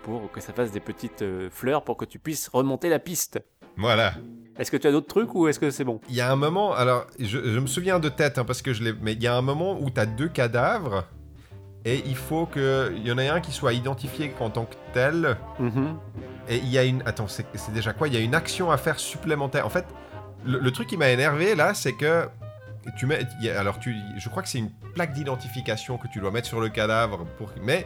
pour 0.02 0.32
que 0.32 0.42
ça 0.42 0.54
fasse 0.54 0.72
des 0.72 0.80
petites 0.80 1.22
euh, 1.22 1.50
fleurs 1.52 1.84
pour 1.84 1.98
que 1.98 2.06
tu 2.06 2.20
puisses 2.20 2.48
remonter 2.48 2.90
la 2.90 3.00
piste. 3.00 3.40
Voilà. 3.78 4.14
Est-ce 4.58 4.70
que 4.70 4.78
tu 4.78 4.88
as 4.88 4.92
d'autres 4.92 5.08
trucs 5.08 5.34
ou 5.36 5.48
est-ce 5.48 5.60
que 5.60 5.72
c'est 5.72 5.84
bon? 5.84 6.00
Il 6.10 6.16
y 6.16 6.22
a 6.22 6.32
un 6.32 6.36
moment, 6.36 6.74
alors 6.74 7.08
je, 7.20 7.26
je 7.40 7.60
me 7.60 7.68
souviens 7.68 8.00
de 8.00 8.10
tête 8.10 8.38
hein, 8.38 8.46
parce 8.46 8.62
que 8.62 8.74
je 8.74 8.84
l'ai, 8.84 8.94
mais 9.02 9.14
il 9.14 9.24
y 9.24 9.28
a 9.28 9.36
un 9.36 9.42
moment 9.42 9.80
où 9.80 9.90
tu 9.90 10.00
as 10.00 10.06
deux 10.06 10.30
cadavres 10.30 11.06
et 11.86 12.02
il 12.06 12.16
faut 12.16 12.46
qu'il 12.46 13.06
y 13.06 13.12
en 13.12 13.18
ait 13.18 13.28
un 13.28 13.42
qui 13.42 13.52
soit 13.52 13.74
identifié 13.74 14.34
en 14.40 14.50
tant 14.50 14.66
que 14.66 14.76
tel. 14.94 15.38
Mhm. 15.60 15.98
Et 16.48 16.58
il 16.58 16.70
y 16.70 16.78
a 16.78 16.84
une. 16.84 17.04
Attends, 17.06 17.28
c'est, 17.28 17.46
déjà 17.74 17.94
quoi? 17.94 18.08
Il 18.08 18.14
y 18.14 18.18
a 18.18 18.22
une 18.22 18.36
action 18.36 18.72
à 18.72 18.78
faire 18.78 19.00
supplémentaire. 19.00 19.66
En 19.66 19.70
fait, 19.70 19.86
le, 20.46 20.60
le 20.60 20.72
truc 20.72 20.88
qui 20.88 20.98
m'a 20.98 21.10
énervé 21.10 21.56
là, 21.56 21.74
c'est 21.74 21.94
que 21.94 22.28
tu 22.98 23.06
mets. 23.06 23.26
alors, 23.58 23.80
tu, 23.80 23.96
je 24.18 24.30
crois 24.30 24.44
que 24.44 24.50
c'est 24.50 24.60
une 24.60 24.72
plaque 24.94 25.14
d'identification 25.14 25.98
que 25.98 26.08
tu 26.08 26.20
dois 26.20 26.32
mettre 26.32 26.48
sur 26.48 26.62
le 26.62 26.70
cadavre 26.70 27.26
pour. 27.38 27.50
Mais 27.62 27.86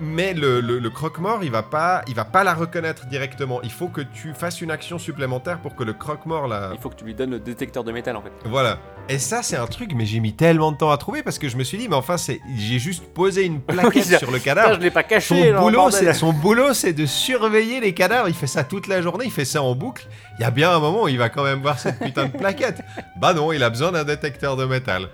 mais 0.00 0.34
le, 0.34 0.60
le- 0.60 0.78
le 0.78 0.90
croque-mort, 0.90 1.40
il 1.42 1.50
va 1.50 1.62
pas, 1.62 2.02
il 2.08 2.14
va 2.14 2.24
pas 2.24 2.42
la 2.44 2.54
reconnaître 2.54 3.06
directement. 3.06 3.60
Il 3.62 3.70
faut 3.70 3.88
que 3.88 4.00
tu 4.00 4.34
fasses 4.34 4.60
une 4.60 4.70
action 4.70 4.98
supplémentaire 4.98 5.60
pour 5.60 5.74
que 5.76 5.84
le 5.84 5.92
croque-mort 5.92 6.48
la. 6.48 6.70
Il 6.72 6.80
faut 6.80 6.90
que 6.90 6.96
tu 6.96 7.04
lui 7.04 7.14
donnes 7.14 7.30
le 7.30 7.38
détecteur 7.40 7.84
de 7.84 7.92
métal 7.92 8.16
en 8.16 8.22
fait. 8.22 8.32
Voilà. 8.44 8.78
Et 9.08 9.18
ça, 9.18 9.42
c'est 9.42 9.56
un 9.56 9.66
truc, 9.66 9.92
mais 9.94 10.06
j'ai 10.06 10.18
mis 10.20 10.32
tellement 10.32 10.72
de 10.72 10.78
temps 10.78 10.90
à 10.90 10.96
trouver 10.96 11.22
parce 11.22 11.38
que 11.38 11.48
je 11.48 11.56
me 11.58 11.62
suis 11.64 11.76
dit, 11.76 11.88
mais 11.88 11.94
enfin, 11.96 12.16
c'est, 12.16 12.40
j'ai 12.56 12.78
juste 12.78 13.04
posé 13.12 13.44
une 13.44 13.60
plaquette 13.62 13.94
Oui, 13.94 14.02
sur 14.02 14.30
le 14.30 14.38
Putain, 14.38 14.54
cadavre. 14.54 14.74
je 14.76 14.80
l'ai 14.80 14.90
pas 14.90 15.02
Son 15.02 15.08
caché. 15.08 15.52
là, 15.52 15.60
boulot, 15.60 15.90
c'est, 15.90 16.12
son 16.14 16.32
boulot, 16.32 16.72
c'est 16.74 16.92
de 16.94 17.04
surveiller 17.06 17.80
les 17.80 17.92
cadavres. 17.92 18.28
Il 18.28 18.34
fait 18.34 18.46
ça 18.46 18.64
toute 18.64 18.86
la 18.86 19.02
journée, 19.02 19.26
il 19.26 19.30
fait 19.32 19.44
ça 19.44 19.62
en 19.62 19.74
boucle. 19.74 20.06
Il 20.38 20.42
y 20.42 20.44
a 20.44 20.50
bien 20.50 20.70
un 20.70 20.78
moment 20.80 21.02
où 21.02 21.08
il 21.08 21.18
va 21.18 21.28
quand 21.28 21.44
même 21.44 21.60
voir 21.60 21.78
cette 21.78 21.98
putain 21.98 22.26
de 22.26 22.36
plaquette. 22.36 22.80
Bah 23.20 23.32
non, 23.34 23.52
il 23.52 23.62
a 23.62 23.70
besoin 23.70 23.92
d'un 23.92 24.04
détecteur 24.04 24.56
de 24.56 24.64
métal. 24.64 25.08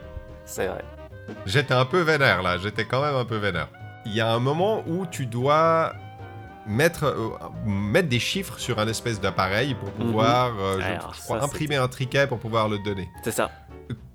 C'est 0.46 0.66
vrai. 0.66 0.82
J'étais 1.46 1.74
un 1.74 1.84
peu 1.84 2.00
vénère 2.00 2.42
là, 2.42 2.56
j'étais 2.58 2.84
quand 2.84 3.02
même 3.02 3.14
un 3.14 3.24
peu 3.24 3.36
vénère. 3.36 3.68
Il 4.06 4.14
y 4.14 4.20
a 4.20 4.32
un 4.32 4.38
moment 4.38 4.82
où 4.86 5.06
tu 5.06 5.26
dois 5.26 5.92
mettre, 6.66 7.04
euh, 7.04 7.30
mettre 7.66 8.08
des 8.08 8.18
chiffres 8.18 8.58
sur 8.58 8.78
un 8.78 8.88
espèce 8.88 9.20
d'appareil 9.20 9.74
pour 9.74 9.90
pouvoir, 9.90 10.52
euh, 10.58 10.80
je 10.80 11.20
crois, 11.22 11.38
ça, 11.38 11.44
imprimer 11.44 11.76
un 11.76 11.88
triquet 11.88 12.26
pour 12.26 12.38
pouvoir 12.38 12.68
le 12.68 12.78
donner. 12.78 13.08
C'est 13.22 13.30
ça. 13.32 13.50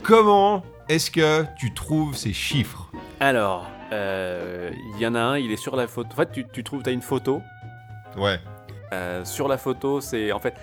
Comment 0.03 0.63
est-ce 0.89 1.11
que 1.11 1.45
tu 1.57 1.73
trouves 1.73 2.15
ces 2.15 2.33
chiffres? 2.33 2.89
Alors, 3.19 3.67
euh, 3.91 4.71
il 4.95 5.01
y 5.01 5.07
en 5.07 5.15
a 5.15 5.19
un, 5.19 5.37
il 5.37 5.51
est 5.51 5.57
sur 5.57 5.75
la 5.75 5.87
photo. 5.87 6.09
En 6.13 6.15
fait, 6.15 6.31
tu, 6.31 6.45
tu 6.51 6.63
trouves, 6.63 6.83
tu 6.83 6.89
as 6.89 6.93
une 6.93 7.01
photo. 7.01 7.41
Ouais, 8.17 8.39
sur 9.25 9.49
la 9.49 9.57
photo, 9.57 9.99
c'est 9.99 10.31
en 10.31 10.39
fait. 10.39 10.53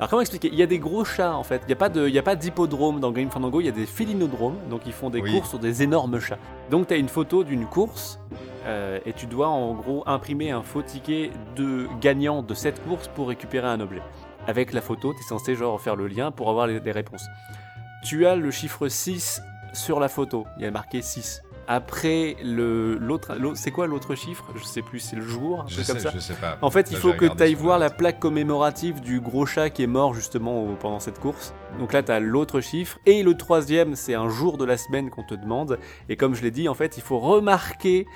Alors 0.00 0.10
comment 0.10 0.20
expliquer? 0.22 0.48
Il 0.52 0.58
y 0.58 0.62
a 0.62 0.66
des 0.66 0.78
gros 0.78 1.04
chats 1.04 1.36
en 1.36 1.42
fait. 1.44 1.62
Il 1.64 1.66
n'y 1.68 1.72
a 1.72 1.76
pas 1.76 1.88
de, 1.88 2.08
il 2.08 2.14
y 2.14 2.18
a 2.18 2.22
pas 2.22 2.34
d'hippodrome 2.36 2.98
dans 3.00 3.12
Game 3.12 3.30
Fandango. 3.30 3.60
Il 3.60 3.66
y 3.66 3.68
a 3.68 3.72
des 3.72 3.86
félinodromes, 3.86 4.56
donc 4.68 4.82
ils 4.86 4.92
font 4.92 5.08
des 5.10 5.20
Oui. 5.20 5.32
courses 5.32 5.50
sur 5.50 5.58
des 5.58 5.82
énormes 5.82 6.18
chats. 6.20 6.38
Donc 6.70 6.88
tu 6.88 6.94
as 6.94 6.96
une 6.96 7.08
photo 7.08 7.44
d'une 7.44 7.66
course 7.66 8.18
euh, 8.66 8.98
et 9.06 9.12
tu 9.12 9.26
dois 9.26 9.48
en 9.48 9.72
gros 9.74 10.02
imprimer 10.06 10.50
un 10.50 10.62
faux 10.62 10.82
ticket 10.82 11.30
de 11.56 11.86
gagnant 12.00 12.42
de 12.42 12.54
cette 12.54 12.82
course 12.86 13.08
pour 13.08 13.28
récupérer 13.28 13.68
un 13.68 13.80
objet. 13.80 14.02
Avec 14.46 14.72
la 14.72 14.80
photo, 14.82 15.12
tu 15.14 15.20
es 15.20 15.22
censé 15.28 15.54
genre 15.54 15.80
faire 15.80 15.96
le 15.96 16.06
lien 16.08 16.30
pour 16.30 16.50
avoir 16.50 16.66
les, 16.66 16.80
les 16.80 16.92
réponses. 16.92 17.26
Tu 18.04 18.26
as 18.26 18.34
le 18.36 18.50
chiffre 18.50 18.88
6 18.88 19.40
sur 19.72 20.00
la 20.00 20.08
photo. 20.08 20.44
Il 20.58 20.64
y 20.64 20.66
a 20.66 20.70
marqué 20.70 21.00
6. 21.02 21.40
Après 21.66 22.36
le 22.42 22.96
l'autre, 22.96 23.36
c'est 23.54 23.70
quoi 23.70 23.86
l'autre 23.86 24.14
chiffre? 24.14 24.44
Je 24.56 24.64
sais 24.64 24.82
plus. 24.82 24.98
C'est 25.00 25.16
le 25.16 25.22
jour. 25.22 25.64
je 25.68 25.80
sais, 25.82 25.92
comme 25.92 26.00
ça. 26.00 26.10
je 26.14 26.18
sais 26.18 26.34
pas. 26.34 26.58
En 26.62 26.70
fait, 26.70 26.90
il 26.90 26.96
faut 26.96 27.12
que 27.12 27.24
tu 27.26 27.42
ailles 27.42 27.54
voir 27.54 27.78
la 27.78 27.90
plaque 27.90 28.20
commémorative 28.20 29.00
du 29.00 29.20
gros 29.20 29.46
chat 29.46 29.70
qui 29.70 29.82
est 29.82 29.86
mort 29.88 30.14
justement 30.14 30.62
au- 30.64 30.74
pendant 30.74 31.00
cette 31.00 31.18
course. 31.20 31.54
Donc 31.78 31.92
là, 31.92 32.02
tu 32.02 32.12
as 32.12 32.20
l'autre 32.20 32.60
chiffre. 32.60 32.98
Et 33.06 33.22
le 33.22 33.34
troisième, 33.36 33.96
c'est 33.96 34.14
un 34.14 34.28
jour 34.28 34.58
de 34.58 34.64
la 34.64 34.76
semaine 34.76 35.10
qu'on 35.10 35.24
te 35.24 35.34
demande. 35.34 35.78
Et 36.08 36.16
comme 36.16 36.34
je 36.34 36.42
l'ai 36.42 36.50
dit, 36.50 36.68
en 36.68 36.74
fait, 36.74 36.96
il 36.96 37.02
faut 37.02 37.18
remarquer 37.18 38.06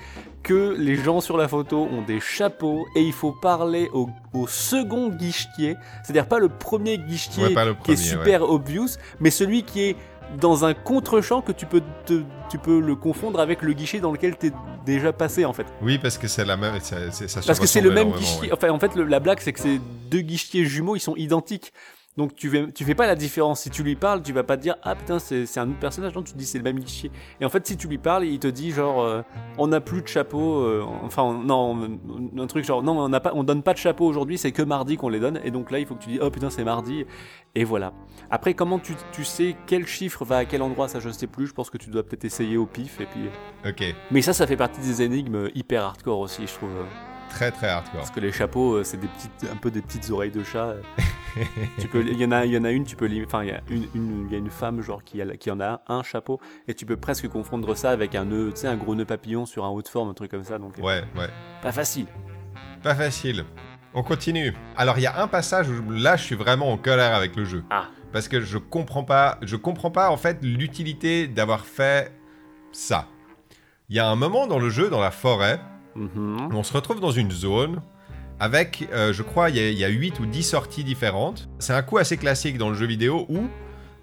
que 0.43 0.75
les 0.77 0.95
gens 0.95 1.19
sur 1.19 1.35
la 1.37 1.47
photo 1.47 1.87
ont 1.91 2.01
des 2.01 2.19
chapeaux 2.21 2.87
et 2.95 3.01
il 3.01 3.11
faut 3.13 3.33
parler 3.33 3.89
au, 3.93 4.09
au 4.33 4.47
second 4.47 5.09
guichetier. 5.09 5.75
C'est-à-dire 6.03 6.27
pas 6.27 6.39
le 6.39 6.47
premier 6.49 6.97
guichetier 6.97 7.43
Ouais, 7.55 7.75
qui 7.83 7.91
est 7.91 7.95
super 7.97 8.43
obvious, 8.49 8.87
mais 9.19 9.31
celui 9.31 9.63
qui 9.63 9.81
est 9.81 9.95
dans 10.37 10.65
un 10.65 10.73
contre-champ 10.73 11.41
que 11.41 11.51
tu 11.51 11.65
peux, 11.65 11.81
te- 12.05 12.21
tu 12.49 12.57
peux 12.57 12.79
le 12.79 12.95
confondre 12.95 13.39
avec 13.39 13.61
le 13.61 13.73
guichet 13.73 13.99
dans 13.99 14.11
lequel 14.11 14.37
tu 14.37 14.47
es 14.47 14.51
déjà 14.85 15.11
passé 15.11 15.45
en 15.45 15.53
fait. 15.53 15.65
Oui, 15.81 15.97
parce 15.97 16.17
que 16.17 16.27
c'est 16.27 16.45
la 16.45 16.57
même. 16.57 16.73
c'est- 16.81 17.11
ça 17.27 17.41
Parce 17.45 17.59
que 17.59 17.67
c'est 17.67 17.81
le 17.81 17.91
même 17.91 18.11
guichet. 18.11 18.41
ouais. 18.41 18.49
Enfin, 18.53 18.69
en 18.69 18.79
fait, 18.79 18.95
le- 18.95 19.05
la 19.05 19.19
blague, 19.19 19.39
c'est 19.41 19.53
que 19.53 19.59
ces 19.59 19.79
deux 20.09 20.21
guichetiers 20.21 20.65
jumeaux, 20.65 20.95
ils 20.95 20.99
sont 21.01 21.15
identiques. 21.15 21.73
Donc 22.19 22.35
tu 22.35 22.49
fais, 22.49 22.69
tu 22.73 22.83
fais 22.83 22.95
pas 22.95 23.07
la 23.07 23.15
différence. 23.15 23.61
Si 23.61 23.69
tu 23.69 23.81
lui 23.81 23.95
parles, 23.95 24.21
tu 24.21 24.33
vas 24.33 24.43
pas 24.43 24.57
te 24.57 24.61
dire 24.61 24.75
ah 24.83 24.93
putain 24.93 25.19
c'est 25.19 25.57
un 25.57 25.69
autre 25.69 25.79
personnage. 25.79 26.13
Non, 26.13 26.21
tu 26.21 26.33
te 26.33 26.37
dis 26.37 26.45
c'est 26.45 26.57
le 26.57 26.65
même 26.65 26.77
guichet. 26.81 27.11
Et 27.39 27.45
en 27.45 27.49
fait, 27.49 27.65
si 27.65 27.77
tu 27.77 27.87
lui 27.87 27.97
parles, 27.97 28.25
il 28.25 28.39
te 28.39 28.47
dit 28.47 28.71
genre 28.71 29.01
euh, 29.01 29.21
on 29.57 29.67
n'a 29.67 29.79
plus 29.79 30.01
de 30.01 30.07
chapeau. 30.07 30.57
euh, 30.63 30.83
enfin 31.05 31.23
on- 31.23 31.33
non, 31.41 31.99
on- 32.35 32.41
un 32.41 32.47
truc 32.47 32.65
genre 32.65 32.83
non 32.83 32.99
on 32.99 33.07
n'a 33.07 33.21
pas, 33.21 33.31
on 33.35 33.45
donne 33.45 33.63
pas 33.63 33.71
de 33.71 33.77
chapeau 33.77 34.05
aujourd'hui. 34.05 34.37
C'est 34.37 34.51
que 34.51 34.61
mardi 34.61 34.97
qu'on 34.97 35.07
les 35.07 35.21
donne. 35.21 35.39
Et 35.45 35.49
donc 35.51 35.71
là, 35.71 35.79
il 35.79 35.85
faut 35.85 35.95
que 35.95 36.03
tu 36.03 36.09
dis 36.09 36.19
oh 36.21 36.29
putain 36.29 36.49
c'est 36.49 36.65
mardi. 36.65 37.05
Et 37.55 37.63
voilà. 37.63 37.93
Après, 38.29 38.53
comment 38.53 38.79
tu, 38.79 38.93
tu 39.13 39.23
sais 39.23 39.55
quel 39.65 39.87
chiffre 39.87 40.25
va 40.25 40.37
à 40.39 40.45
quel 40.45 40.61
endroit, 40.61 40.89
ça 40.89 40.99
je 40.99 41.09
sais 41.09 41.25
plus. 41.27 41.47
Je 41.47 41.53
pense 41.53 41.69
que 41.69 41.77
tu 41.77 41.89
dois 41.89 42.03
peut-être 42.03 42.25
essayer 42.25 42.57
au 42.57 42.65
pif. 42.65 42.99
Et 42.99 43.05
puis. 43.05 43.21
Ok, 43.65 43.95
Mais 44.11 44.21
ça, 44.21 44.33
ça 44.33 44.45
fait 44.45 44.57
partie 44.57 44.81
des 44.81 45.01
énigmes 45.01 45.47
hyper 45.55 45.83
hardcore 45.85 46.19
aussi, 46.19 46.45
je 46.45 46.53
trouve. 46.53 46.69
Très 47.29 47.51
très 47.51 47.67
hardcore. 47.69 47.99
Parce 47.99 48.11
que 48.11 48.19
les 48.19 48.31
chapeaux, 48.31 48.75
euh, 48.75 48.83
c'est 48.83 48.97
des 48.97 49.07
petites, 49.07 49.47
un 49.51 49.55
peu 49.55 49.71
des 49.71 49.81
petites 49.81 50.09
oreilles 50.09 50.31
de 50.31 50.43
chat. 50.43 50.75
tu 51.79 51.87
peux, 51.87 52.01
il 52.05 52.19
y 52.19 52.25
en 52.25 52.31
a, 52.31 52.45
il 52.45 52.51
y 52.51 52.57
en 52.57 52.63
a 52.63 52.71
une, 52.71 52.83
tu 52.85 52.95
peux, 52.95 53.09
enfin, 53.25 53.43
il 53.43 53.49
y 53.49 53.51
a 53.51 53.61
une, 53.69 53.87
une- 53.95 54.25
il 54.27 54.31
y 54.33 54.35
a 54.35 54.39
une 54.39 54.49
femme 54.49 54.81
genre 54.81 55.03
qui, 55.03 55.21
a, 55.21 55.37
qui 55.37 55.49
en 55.51 55.59
a 55.59 55.81
un, 55.87 55.95
un 55.99 56.03
chapeau, 56.03 56.39
et 56.67 56.73
tu 56.73 56.85
peux 56.85 56.97
presque 56.97 57.27
confondre 57.29 57.75
ça 57.77 57.91
avec 57.91 58.15
un 58.15 58.25
nœud, 58.25 58.51
tu 58.53 58.61
sais, 58.61 58.67
un 58.67 58.75
gros 58.75 58.95
nœud 58.95 59.05
papillon 59.05 59.45
sur 59.45 59.63
un 59.65 59.69
haut 59.69 59.81
de 59.81 59.87
forme, 59.87 60.09
un 60.09 60.13
truc 60.13 60.31
comme 60.31 60.43
ça. 60.43 60.57
Donc, 60.57 60.77
euh, 60.79 60.81
Ouais, 60.81 61.03
ouais. 61.17 61.29
pas 61.61 61.71
facile. 61.71 62.07
Pas 62.83 62.95
facile. 62.95 63.45
On 63.93 64.03
continue. 64.03 64.53
Alors 64.77 64.97
il 64.99 65.01
y 65.01 65.07
a 65.07 65.19
un 65.21 65.27
passage 65.27 65.67
où 65.69 65.89
là 65.91 66.15
je 66.15 66.23
suis 66.23 66.35
vraiment 66.35 66.71
en 66.71 66.77
colère 66.77 67.15
avec 67.15 67.35
le 67.35 67.43
jeu. 67.43 67.63
Ah. 67.71 67.85
Parce 68.13 68.27
que 68.27 68.39
je 68.39 68.57
comprends 68.59 69.03
pas, 69.03 69.37
je 69.41 69.55
comprends 69.55 69.89
pas 69.91 70.11
en 70.11 70.17
fait 70.17 70.37
l'utilité 70.43 71.27
d'avoir 71.27 71.65
fait 71.65 72.11
ça. 72.71 73.07
Il 73.89 73.95
y 73.95 73.99
a 73.99 74.07
un 74.07 74.15
moment 74.15 74.45
dans 74.45 74.59
le 74.59 74.69
jeu, 74.69 74.89
dans 74.91 74.99
la 74.99 75.09
forêt, 75.09 75.59
Mhm. 75.95 76.49
on 76.53 76.63
se 76.63 76.73
retrouve 76.73 76.99
dans 76.99 77.11
une 77.11 77.31
zone 77.31 77.81
avec, 78.39 78.87
euh, 78.93 79.11
je 79.11 79.21
crois, 79.23 79.49
il 79.49 79.57
y, 79.57 79.59
a- 79.59 79.69
il 79.69 79.77
y 79.77 79.83
a 79.83 79.89
8 79.89 80.19
ou 80.19 80.25
10 80.25 80.43
sorties 80.43 80.83
différentes. 80.83 81.49
C'est 81.59 81.73
un 81.73 81.81
coup 81.81 81.97
assez 81.97 82.15
classique 82.17 82.57
dans 82.57 82.69
le 82.69 82.75
jeu 82.75 82.85
vidéo 82.85 83.25
où 83.29 83.47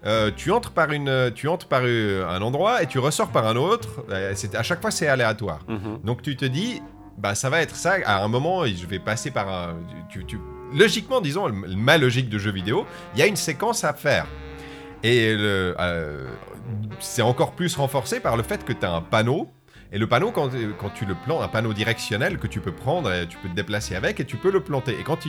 euh, 0.05 0.29
tu 0.35 0.51
entres 0.51 0.71
par, 0.71 0.91
une, 0.91 1.31
tu 1.33 1.47
entres 1.47 1.67
par 1.67 1.81
euh, 1.83 2.27
un 2.29 2.41
endroit 2.43 2.83
et 2.83 2.85
tu 2.87 2.99
ressors 2.99 3.29
par 3.31 3.47
un 3.47 3.55
autre. 3.55 4.05
C'est- 4.35 4.53
à 4.55 4.61
chaque 4.63 4.79
fois 4.81 4.91
c'est 4.91 5.07
aléatoire. 5.07 5.59
Mhm. 5.67 5.99
Donc 6.03 6.21
tu 6.21 6.35
te 6.35 6.45
dis, 6.45 6.81
bah 7.17 7.33
ça 7.33 7.49
va 7.49 7.61
être 7.61 7.75
ça. 7.75 7.95
À 8.05 8.23
un 8.23 8.27
moment, 8.27 8.63
je 8.67 8.85
vais 8.85 8.99
passer 8.99 9.31
par 9.31 9.49
un. 9.49 9.75
Tu, 10.09 10.23
tu- 10.25 10.39
logiquement, 10.73 11.19
disons, 11.19 11.49
ma 11.51 11.97
logique 11.97 12.29
de 12.29 12.37
jeu 12.37 12.51
vidéo, 12.51 12.85
il 13.15 13.19
y 13.19 13.23
a 13.23 13.25
une 13.25 13.35
séquence 13.37 13.83
à 13.83 13.93
faire. 13.93 14.27
Et 15.03 15.33
euh, 15.35 16.27
c'est 16.99 17.21
encore 17.23 17.53
plus 17.53 17.75
renforcé 17.75 18.19
par 18.19 18.37
le 18.37 18.43
fait 18.43 18.63
que 18.63 18.73
tu 18.73 18.85
as 18.85 18.91
un 18.93 19.01
panneau. 19.01 19.49
Et 19.91 19.97
le 19.97 20.07
panneau, 20.07 20.31
quand, 20.31 20.49
tu 20.49 21.05
le 21.05 21.15
plantes, 21.15 21.41
un 21.41 21.47
panneau 21.47 21.73
directionnel 21.73 22.37
que 22.37 22.47
tu 22.47 22.59
peux 22.59 22.73
prendre, 22.73 23.11
et 23.11 23.27
tu 23.27 23.37
peux 23.37 23.47
te 23.47 23.55
déplacer 23.55 23.95
avec 23.95 24.19
et 24.19 24.25
tu 24.25 24.37
peux 24.37 24.51
le 24.51 24.61
planter. 24.61 24.99
Et 24.99 25.03
quand, 25.03 25.19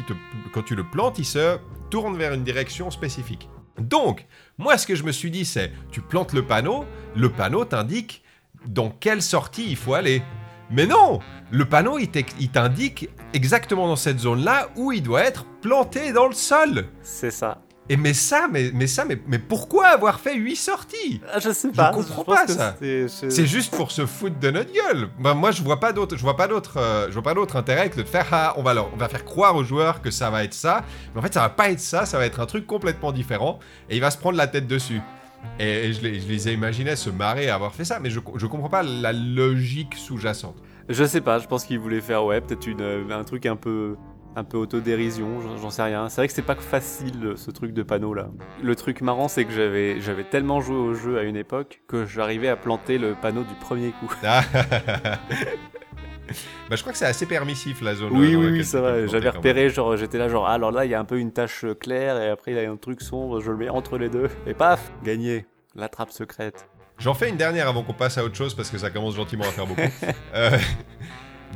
quand 0.53 0.63
tu 0.63 0.75
le 0.75 0.85
plantes, 0.85 1.19
il 1.19 1.25
se 1.25 1.59
tourne 1.91 2.17
vers 2.17 2.33
une 2.33 2.45
direction 2.45 2.91
spécifique. 2.91 3.49
Donc, 3.79 4.27
moi, 4.59 4.77
ce 4.77 4.87
que 4.87 4.97
je 4.97 5.05
me 5.05 5.13
suis 5.13 5.31
dit, 5.31 5.45
c'est 5.45 5.73
tu 5.93 6.01
plantes 6.01 6.33
le 6.33 6.45
panneau, 6.45 6.85
le 7.15 7.31
panneau 7.31 7.65
t'indique 7.65 8.25
dans 8.67 8.91
quelle 8.91 9.23
sortie 9.23 9.67
il 9.69 9.77
faut 9.77 9.95
aller. 9.95 10.23
Mais 10.71 10.87
non 10.87 11.21
Le 11.51 11.65
panneau, 11.65 11.99
il 11.99 12.11
t'indique 12.51 13.09
exactement 13.33 13.87
dans 13.87 13.97
cette 13.97 14.19
zone-là 14.19 14.69
où 14.77 14.93
il 14.93 15.03
doit 15.03 15.23
être 15.23 15.47
planté 15.63 16.13
dans 16.13 16.27
le 16.27 16.35
sol. 16.35 16.89
C'est 17.03 17.31
ça. 17.31 17.63
Et 17.91 17.97
mais 17.97 18.13
ça, 18.13 18.49
mais, 18.53 18.71
mais 18.75 18.87
ça, 18.87 19.05
mais, 19.07 19.19
mais 19.27 19.39
pourquoi 19.39 19.87
avoir 19.89 20.21
fait 20.21 20.35
8 20.37 20.57
sorties? 20.57 21.21
Ah, 21.33 21.39
je 21.41 21.51
sais 21.53 21.69
Je 21.73 21.77
pas. 21.77 21.91
comprends 21.91 22.23
pense 22.23 22.37
pas 22.37 22.47
ça. 22.47 22.77
c'est- 22.79 23.47
juste 23.47 23.75
pour 23.75 23.91
se 23.91 24.05
foutre 24.05 24.39
de 24.39 24.51
notre 24.51 24.71
gueule. 24.73 25.09
Ben, 25.19 25.33
moi, 25.35 25.53
je 25.53 25.63
vois 25.63 25.81
pas 25.81 25.93
d'autre, 25.95 26.17
je 26.17 26.23
vois 26.23 26.37
pas 26.37 26.49
d'autre, 26.49 26.75
euh, 26.77 27.07
je 27.09 27.15
vois 27.15 27.23
pas 27.23 27.33
d'autre 27.35 27.57
intérêt 27.57 27.89
que 27.89 27.97
de 27.97 28.05
faire, 28.05 28.27
ah, 28.33 28.53
on 28.59 28.63
va 28.63 28.75
leur, 28.75 28.93
on 28.93 28.97
va 28.97 29.09
faire 29.09 29.25
croire 29.25 29.57
aux 29.57 29.65
joueurs 29.65 30.03
que 30.03 30.11
ça 30.11 30.29
va 30.29 30.45
être 30.45 30.53
ça. 30.55 30.85
Mais 31.15 31.21
en 31.21 31.23
fait, 31.23 31.33
ça 31.33 31.41
va 31.41 31.49
pas 31.49 31.71
être 31.71 31.81
ça. 31.81 32.05
Ça 32.05 32.19
va 32.19 32.27
être 32.27 32.41
un 32.41 32.47
truc 32.47 32.67
complètement 32.67 33.11
différent. 33.11 33.59
Et 33.89 33.97
il 33.97 34.01
va 34.01 34.11
se 34.11 34.19
prendre 34.19 34.37
la 34.37 34.47
tête 34.49 34.67
dessus. 34.67 35.01
Et, 35.59 35.87
et 35.87 35.93
je, 35.95 36.03
les, 36.03 36.21
je 36.21 36.29
les 36.29 36.53
imaginais 36.53 36.95
se 36.97 37.09
marrer 37.11 37.49
à 37.49 37.55
avoir 37.55 37.73
fait 37.75 37.85
ça, 37.85 38.01
mais 38.01 38.11
je, 38.11 38.21
je 38.37 38.47
comprends 38.47 38.69
pas 38.69 38.83
la 38.83 39.13
logique 39.13 39.95
sous-jacente. 39.97 40.57
Je 40.91 41.05
sais 41.05 41.21
pas. 41.21 41.39
Je 41.39 41.47
pense 41.47 41.65
qu'ils 41.65 41.79
voulaient 41.79 42.01
faire 42.01 42.25
ouais, 42.25 42.41
peut-être 42.41 42.67
un 43.13 43.25
truc 43.25 43.47
un 43.47 43.57
peu. 43.57 43.97
Un 44.37 44.45
peu 44.45 44.57
autodérision, 44.57 45.41
j'en- 45.61 45.71
sais 45.71 45.83
rien. 45.83 46.09
C'est 46.09 46.21
vrai 46.21 46.29
que 46.29 46.35
c'est 46.35 46.43
pas 46.43 46.55
facile 46.55 47.33
ce 47.37 47.51
truc 47.51 47.73
de 47.73 47.83
panneau 47.83 48.15
là. 48.15 48.29
Le 48.63 48.77
truc 48.77 49.01
marrant, 49.01 49.27
c'est 49.27 49.45
que 49.45 49.53
j'avais 49.53 50.01
j'avais 50.01 50.23
tellement 50.25 50.61
joué 50.61 50.77
au 50.77 50.95
jeu 50.95 51.19
à 51.19 51.23
une 51.25 51.37
époque 51.37 51.81
que 51.89 52.07
j'arrivais 52.07 52.49
à 52.49 52.57
planter 52.57 52.99
le 52.99 53.15
panneau 53.21 53.43
du 53.43 53.55
premier 53.55 53.91
coup. 53.91 54.13
Ah. 54.23 54.43
bah, 56.71 56.77
je 56.77 56.81
crois 56.81 56.93
que 56.93 56.99
c'est 56.99 57.07
assez 57.07 57.27
permissif 57.27 57.81
la 57.81 57.95
zone. 57.95 58.11
Oui, 58.13 58.37
oui, 58.37 58.65
ça 58.65 58.81
va. 58.81 59.07
J'avais 59.07 59.31
repéré, 59.31 59.71
genre, 59.71 59.97
j'étais 59.97 60.19
là, 60.19 60.29
genre, 60.29 60.47
ah, 60.47 60.53
alors 60.55 60.71
là, 60.71 60.85
il 60.85 60.91
y 60.91 60.95
a 60.95 61.01
un 61.01 61.05
peu 61.05 61.19
une 61.19 61.33
tache 61.33 61.65
claire, 61.81 62.21
et 62.21 62.29
après, 62.29 62.53
il 62.53 62.57
y 62.57 62.65
a 62.65 62.71
un 62.71 62.77
truc 62.77 63.01
sombre, 63.01 63.41
je 63.41 63.51
le 63.51 63.57
mets 63.57 63.69
entre 63.71 63.99
les 63.99 64.09
deux, 64.09 64.29
et 64.47 64.55
paf, 64.55 64.93
gagné. 65.03 65.47
La 65.75 65.89
trappe 65.89 66.11
secrète. 66.11 66.69
J'en 66.99 67.15
fais 67.15 67.29
une 67.29 67.37
dernière 67.37 67.69
avant 67.69 67.85
qu'on 67.85 67.93
passe 67.93 68.19
à 68.19 68.25
autre 68.25 68.35
chose 68.35 68.55
parce 68.55 68.71
que 68.71 68.79
ça 68.79 68.91
commence 68.91 69.15
gentiment 69.15 69.45
à 69.45 69.49
faire 69.53 69.67
beaucoup. 69.67 69.81
Euh, 70.35 70.59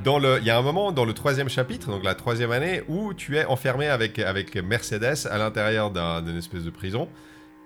dans 0.04 0.18
le, 0.18 0.38
il 0.38 0.44
y 0.44 0.50
a 0.50 0.58
un 0.58 0.62
moment 0.62 0.92
dans 0.92 1.04
le 1.04 1.12
troisième 1.12 1.48
chapitre, 1.48 1.88
donc 1.90 2.04
la 2.04 2.14
troisième 2.14 2.50
année, 2.50 2.82
où 2.88 3.14
tu 3.14 3.36
es 3.36 3.44
enfermé 3.44 3.86
avec, 3.88 4.18
Mercedes 4.56 5.26
à 5.30 5.38
l'intérieur 5.38 5.90
d'un- 5.90 6.22
d'une 6.22 6.36
espèce 6.38 6.64
de 6.64 6.70
prison 6.70 7.08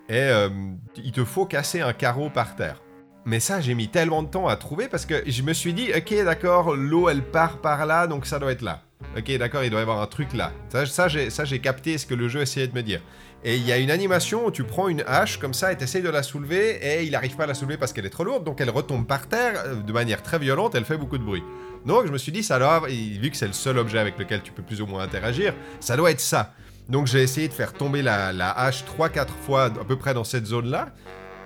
et 0.09 0.14
euh, 0.18 0.49
il 0.97 1.12
te 1.12 1.24
faut 1.24 1.47
casser 1.47 1.81
un 1.81 1.93
carreau 1.93 2.29
par 2.31 2.55
terre. 2.57 2.83
Mais 3.24 3.41
ça, 3.41 3.61
j'ai 3.61 3.74
mis 3.74 3.89
tellement 3.89 4.22
de 4.22 4.29
temps 4.29 4.47
à 4.47 4.57
trouver 4.57 4.87
parce 4.89 5.05
que 5.05 5.22
je 5.27 5.43
me 5.43 5.53
suis 5.53 5.74
dit, 5.74 5.91
ok, 5.97 6.24
d'accord, 6.24 6.77
l'eau 6.77 7.09
elle 7.09 7.22
part 7.22 7.59
par 7.59 7.85
là, 7.87 8.07
donc 8.07 8.24
ça 8.27 8.39
doit 8.39 8.53
être 8.53 8.62
là. 8.62 8.83
Ok, 9.16 9.37
d'accord, 9.37 9.64
il 9.64 9.70
doit 9.70 9.81
y 9.81 9.83
avoir 9.83 10.01
un 10.01 10.07
truc 10.07 10.33
là. 10.33 10.53
Ça, 10.68 11.09
j'ai 11.09 11.59
capté 11.59 11.99
ce 11.99 12.07
que 12.07 12.14
le 12.14 12.29
jeu 12.29 12.41
essayait 12.43 12.68
de 12.68 12.74
me 12.74 12.83
dire. 12.83 13.01
Et 13.49 13.55
il 13.55 13.64
y 13.64 13.70
a 13.70 13.78
une 13.78 13.92
animation 13.92 14.44
où 14.44 14.51
tu 14.51 14.64
prends 14.64 14.88
une 14.88 15.05
hache 15.07 15.38
comme 15.38 15.55
ça 15.55 15.70
et 15.70 15.76
t'essayes 15.76 16.03
de 16.03 16.11
la 16.11 16.24
soulever 16.24 16.80
et 16.82 17.05
il 17.05 17.12
n'arrive 17.12 17.36
pas 17.36 17.44
à 17.44 17.47
la 17.47 17.55
soulever 17.55 17.76
parce 17.76 17.92
qu'elle 17.92 18.05
est 18.05 18.11
trop 18.11 18.24
lourde, 18.24 18.42
donc 18.42 18.61
elle 18.61 18.70
retombe 18.70 19.07
par 19.07 19.28
terre 19.28 19.62
euh, 19.66 19.76
de 19.76 19.92
manière 19.92 20.20
très 20.20 20.40
violente, 20.40 20.74
elle 20.74 20.84
fait 20.84 20.97
beaucoup 20.97 21.16
de 21.16 21.22
bruit. 21.22 21.44
Donc 21.84 22.09
je 22.09 22.11
me 22.11 22.18
suis 22.18 22.32
dit, 22.32 22.42
ça 22.42 22.59
doit, 22.59 22.82
vu 22.88 23.30
que 23.30 23.36
c'est 23.36 23.47
le 23.47 23.53
seul 23.53 23.78
objet 23.78 24.01
avec 24.01 24.18
lequel 24.18 24.42
tu 24.42 24.51
peux 24.51 24.64
plus 24.64 24.82
ou 24.82 24.86
moins 24.86 25.05
interagir, 25.05 25.55
ça 25.78 25.97
doit 25.97 26.11
être 26.11 26.20
ça. 26.20 26.55
Donc 26.88 27.07
j'ai 27.07 27.22
essayé 27.22 27.47
de 27.47 27.53
faire 27.53 27.72
tomber 27.72 28.03
la, 28.03 28.32
la 28.32 28.51
hache 28.51 28.84
3-4 28.99 29.28
fois 29.47 29.66
à 29.66 29.70
peu 29.70 29.97
près 29.97 30.12
dans 30.12 30.24
cette 30.24 30.47
zone-là, 30.47 30.88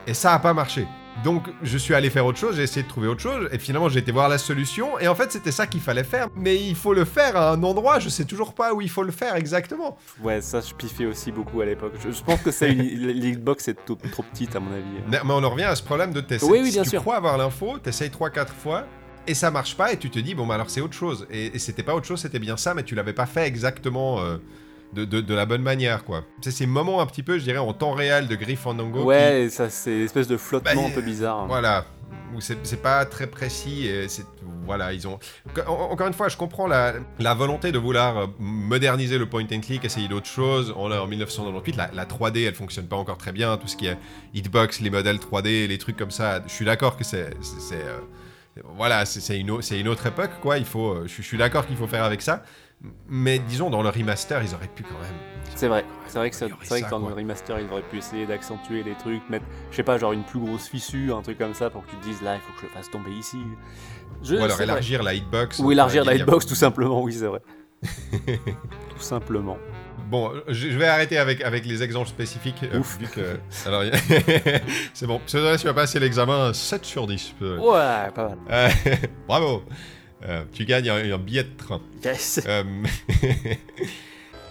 et 0.07 0.14
ça 0.14 0.32
a 0.32 0.38
pas 0.38 0.55
marché. 0.55 0.86
Donc 1.25 1.49
je 1.62 1.77
suis 1.77 1.95
allé 1.95 2.09
faire 2.09 2.25
autre 2.25 2.39
chose, 2.39 2.57
j'ai 2.57 2.62
essayé 2.62 2.83
de 2.83 2.89
trouver 2.89 3.07
autre 3.09 3.21
chose, 3.21 3.49
et 3.53 3.59
finalement 3.59 3.89
j'ai 3.89 3.99
été 3.99 4.11
voir 4.11 4.29
la 4.29 4.39
solution, 4.39 4.99
et 4.99 5.07
en 5.09 5.14
fait 5.14 5.31
c'était 5.31 5.53
ça 5.53 5.66
qu'il 5.66 5.81
fallait 5.81 6.05
faire. 6.05 6.29
Mais 6.35 6.57
il 6.57 6.75
faut 6.75 6.95
le 6.95 7.05
faire 7.05 7.37
à 7.37 7.51
un 7.53 7.62
endroit, 7.62 7.99
je 7.99 8.09
sais 8.09 8.25
toujours 8.25 8.55
pas 8.55 8.73
où 8.73 8.81
il 8.81 8.89
faut 8.89 9.03
le 9.03 9.12
faire 9.12 9.35
exactement. 9.37 9.99
Ouais, 10.23 10.41
ça 10.41 10.61
je 10.61 10.73
piffais 10.75 11.07
aussi 11.07 11.31
beaucoup 11.31 11.61
à 11.61 11.66
l'époque. 11.66 11.93
Je, 12.03 12.11
je 12.11 12.23
pense 12.23 12.41
que 12.41 12.51
c'est 12.61 12.71
l'Xbox 12.71 13.68
est 13.68 13.85
trop, 13.85 13.97
trop 14.11 14.23
petite 14.23 14.57
à 14.57 14.61
mon 14.61 14.73
avis. 14.73 14.85
Mais 15.09 15.18
mais 15.25 15.33
on 15.33 15.45
en 15.45 15.51
revient 15.51 15.64
à 15.64 15.77
ce 15.77 15.83
problème 15.83 16.12
de 16.12 16.21
tester. 16.21 16.47
Oui, 16.51 16.61
oui, 16.62 16.66
si 16.68 16.73
bien 16.73 16.85
tu 16.85 16.91
sûr. 16.91 17.03
crois 17.03 17.16
avoir 17.16 17.37
l'info, 17.37 17.79
t'essayes 17.79 18.09
3-4 18.11 18.47
fois, 18.49 18.87
et 19.27 19.35
ça 19.35 19.51
marche 19.51 19.77
pas, 19.77 19.93
et 19.93 19.99
tu 19.99 20.09
te 20.09 20.18
dis, 20.18 20.35
bon 20.35 20.47
bah 20.47 20.55
alors 20.55 20.71
c'est 20.71 20.81
autre 20.81 20.95
chose. 20.95 21.27
Et, 21.31 21.55
et 21.55 21.59
c'était 21.59 21.83
pas 21.83 21.95
autre 21.95 22.07
chose, 22.07 22.21
c'était 22.21 22.39
bien 22.39 22.57
ça, 22.57 22.73
mais 22.73 22.83
tu 22.83 22.95
l'avais 22.95 23.12
pas 23.12 23.27
fait 23.27 23.47
exactement 23.47 24.21
euh, 24.21 24.39
de, 24.93 25.05
de- 25.05 25.20
de 25.20 25.34
la 25.34 25.47
bonne 25.47 25.62
manière, 25.62 26.05
quoi. 26.05 26.24
C'est 26.43 26.51
ces 26.51 26.66
moments 26.66 27.01
un 27.01 27.07
petit 27.07 27.22
peu, 27.22 27.38
je 27.38 27.45
dirais, 27.45 27.59
en 27.59 27.72
temps 27.72 27.93
réel 27.93 28.26
de 28.28 28.34
Griff 28.34 28.61
Fandango. 28.61 29.01
qui- 29.01 29.05
Ouais, 29.07 29.49
ça 29.51 29.70
c'est 29.70 29.93
espèce 30.01 30.26
de 30.28 30.36
flottement 30.36 30.82
Bah, 30.82 30.88
un 30.88 30.95
peu 30.95 31.01
bizarre. 31.03 31.47
Voilà, 31.47 31.84
où 32.34 32.41
c'est 32.41 32.82
pas 32.82 33.05
très 33.07 33.26
précis 33.26 33.86
et 33.86 34.09
c'est 34.09 34.24
voilà 34.66 34.93
ils 34.93 35.09
ont 35.09 35.18
en- 35.66 35.72
encore 35.91 36.07
une 36.07 36.12
fois 36.12 36.28
je 36.28 36.36
comprends 36.36 36.68
la, 36.68 36.93
la 37.18 37.34
volonté 37.34 37.72
de 37.72 37.78
vouloir 37.78 38.16
euh, 38.18 38.26
moderniser 38.38 39.18
le 39.18 39.26
point 39.28 39.43
and 39.53 39.61
click, 39.61 39.84
essayer 39.84 40.07
d'autres 40.07 40.28
choses. 40.28 40.72
On 40.76 40.91
en 40.93 41.07
1998, 41.09 41.76
la, 41.76 41.91
la 41.93 42.05
3D 42.07 42.45
elle 42.47 42.55
fonctionne 42.55 42.86
pas 42.86 42.97
encore 42.97 43.18
très 43.18 43.32
bien, 43.32 43.57
tout 43.57 43.66
ce 43.66 43.76
qui 43.76 43.86
est 43.86 43.97
hitbox, 44.34 44.80
les 44.80 44.91
modèles 44.91 45.16
3D, 45.18 45.66
les 45.66 45.78
trucs 45.78 45.97
comme 45.97 46.12
ça. 46.12 46.41
Je 46.47 46.53
suis 46.53 46.64
d'accord 46.64 46.97
que 46.97 47.03
c'est 47.05 47.30
euh, 47.72 47.99
voilà 48.76 49.05
c'est 49.07 49.38
une, 49.38 49.59
une 49.72 49.88
autre 49.88 50.07
époque 50.07 50.30
quoi. 50.41 50.59
Il 50.59 50.64
faut 50.64 50.91
euh, 50.93 51.05
je 51.07 51.22
suis 51.22 51.38
d'accord 51.38 51.66
qu'il 51.66 51.76
faut 51.76 51.86
faire 51.88 52.05
avec 52.05 52.22
ça. 52.22 52.43
Mais 53.09 53.39
disons 53.39 53.68
dans 53.70 53.83
le 53.83 53.89
remaster 53.91 54.43
ils 54.43 54.55
auraient 54.55 54.68
pu 54.74 54.83
quand 54.83 54.99
même. 55.01 55.14
C'est 55.55 55.68
vrai, 55.68 55.85
c'est 56.07 56.18
vrai 56.18 56.31
que, 56.31 56.37
ça- 56.37 56.47
ça, 56.62 56.81
dans 56.89 57.07
le 57.09 57.12
remaster, 57.14 57.59
ils 57.61 57.70
auraient 57.70 57.83
pu 57.83 57.99
essayer 57.99 58.24
d'accentuer 58.24 58.83
les 58.83 58.95
trucs, 58.95 59.28
mettre, 59.28 59.45
je 59.70 59.76
sais 59.76 59.83
pas, 59.83 59.99
genre 59.99 60.12
une 60.12 60.22
plus 60.22 60.39
grosse 60.41 60.68
fissure, 60.68 61.16
un 61.18 61.22
truc 61.22 61.37
comme 61.39 61.53
ça, 61.55 61.68
pour 61.70 61.85
que 61.85 61.91
tu 61.91 61.97
te 61.97 62.05
dises 62.05 62.22
là, 62.22 62.37
il 62.37 62.41
faut 62.41 62.53
que 62.55 62.61
je 62.61 62.66
le 62.66 62.70
fasse 62.72 62.91
tomber 62.91 63.11
ici. 63.11 63.37
Je, 64.22 64.37
Ou 64.37 64.45
alors 64.45 64.57
vrai. 64.57 64.64
élargir 64.64 65.03
la 65.03 65.12
hitbox. 65.12 65.59
Ou 65.59 65.72
élargir 65.72 66.03
Enfin, 66.03 66.12
la 66.12 66.16
hitbox, 66.16 66.47
tout 66.47 66.55
simplement, 66.55 67.03
oui, 67.03 67.12
c'est 67.12 67.26
vrai. 67.26 67.41
tout 67.83 69.01
simplement. 69.01 69.59
Bon, 70.09 70.33
je 70.49 70.68
vais 70.68 70.87
arrêter 70.89 71.18
avec, 71.18 71.41
avec 71.43 71.66
les 71.66 71.83
exemples 71.83 72.09
spécifiques. 72.09 72.62
euh, 72.72 72.78
Ouf. 72.81 72.99
vu 72.99 73.07
que... 73.07 73.39
Alors, 73.66 73.85
il 73.85 73.91
y 73.91 73.93
a- 73.93 74.61
c'est 74.95 75.07
bon. 75.07 75.20
Pseudo, 75.26 75.57
tu 75.57 75.66
vas 75.66 75.74
passer 75.74 76.01
l'examen 76.01 76.53
7 76.53 76.85
sur 76.85 77.07
10. 77.07 77.33
Pseudo. 77.39 77.72
Ouais, 77.72 78.11
pas 78.14 78.28
mal. 78.31 78.39
Euh, 78.51 78.68
bravo. 79.28 79.62
Euh, 80.29 80.43
tu 80.53 80.64
gagnes 80.64 80.91
un, 80.91 81.12
un 81.14 81.18
billet 81.18 81.45
de 81.45 81.57
train. 81.57 81.81
Yes. 82.05 82.41
Euh, 82.47 82.62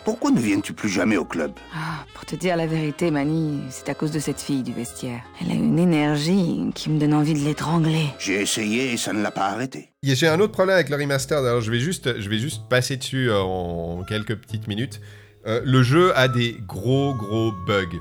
Pourquoi 0.05 0.31
ne 0.31 0.39
viens-tu 0.39 0.73
plus 0.73 0.89
jamais 0.89 1.17
au 1.17 1.25
club? 1.25 1.51
Ah, 1.75 2.05
pour 2.15 2.25
te 2.25 2.35
dire 2.35 2.55
la 2.55 2.65
vérité, 2.65 3.11
Mani, 3.11 3.59
c'est 3.69 3.89
à 3.89 3.93
cause 3.93 4.11
de 4.11 4.17
cette 4.19 4.41
fille 4.41 4.63
du 4.63 4.73
vestiaire. 4.73 5.21
Elle 5.41 5.51
a 5.51 5.53
une 5.53 5.77
énergie 5.77 6.71
qui 6.73 6.89
me 6.89 6.99
donne 6.99 7.13
envie 7.13 7.33
de 7.33 7.39
l'étrangler. 7.45 8.05
J'ai 8.17 8.41
essayé 8.41 8.93
et 8.93 8.97
ça 8.97 9.13
ne 9.13 9.21
l'a 9.21 9.29
pas 9.29 9.47
arrêté. 9.49 9.91
J'ai 10.01 10.27
un 10.27 10.39
autre 10.39 10.53
problème 10.53 10.75
avec 10.75 10.89
le 10.89 10.95
remaster. 10.95 11.37
Alors, 11.37 11.61
je 11.61 11.69
vais 11.69 11.79
juste, 11.79 12.19
je 12.19 12.29
vais 12.29 12.39
juste 12.39 12.63
passer 12.69 12.97
dessus 12.97 13.29
en 13.31 14.03
quelques 14.07 14.35
petites 14.35 14.67
minutes. 14.67 14.99
Euh, 15.45 15.61
le 15.63 15.83
jeu 15.83 16.17
a 16.17 16.27
des 16.27 16.57
gros, 16.67 17.13
gros 17.13 17.51
bugs. 17.67 17.99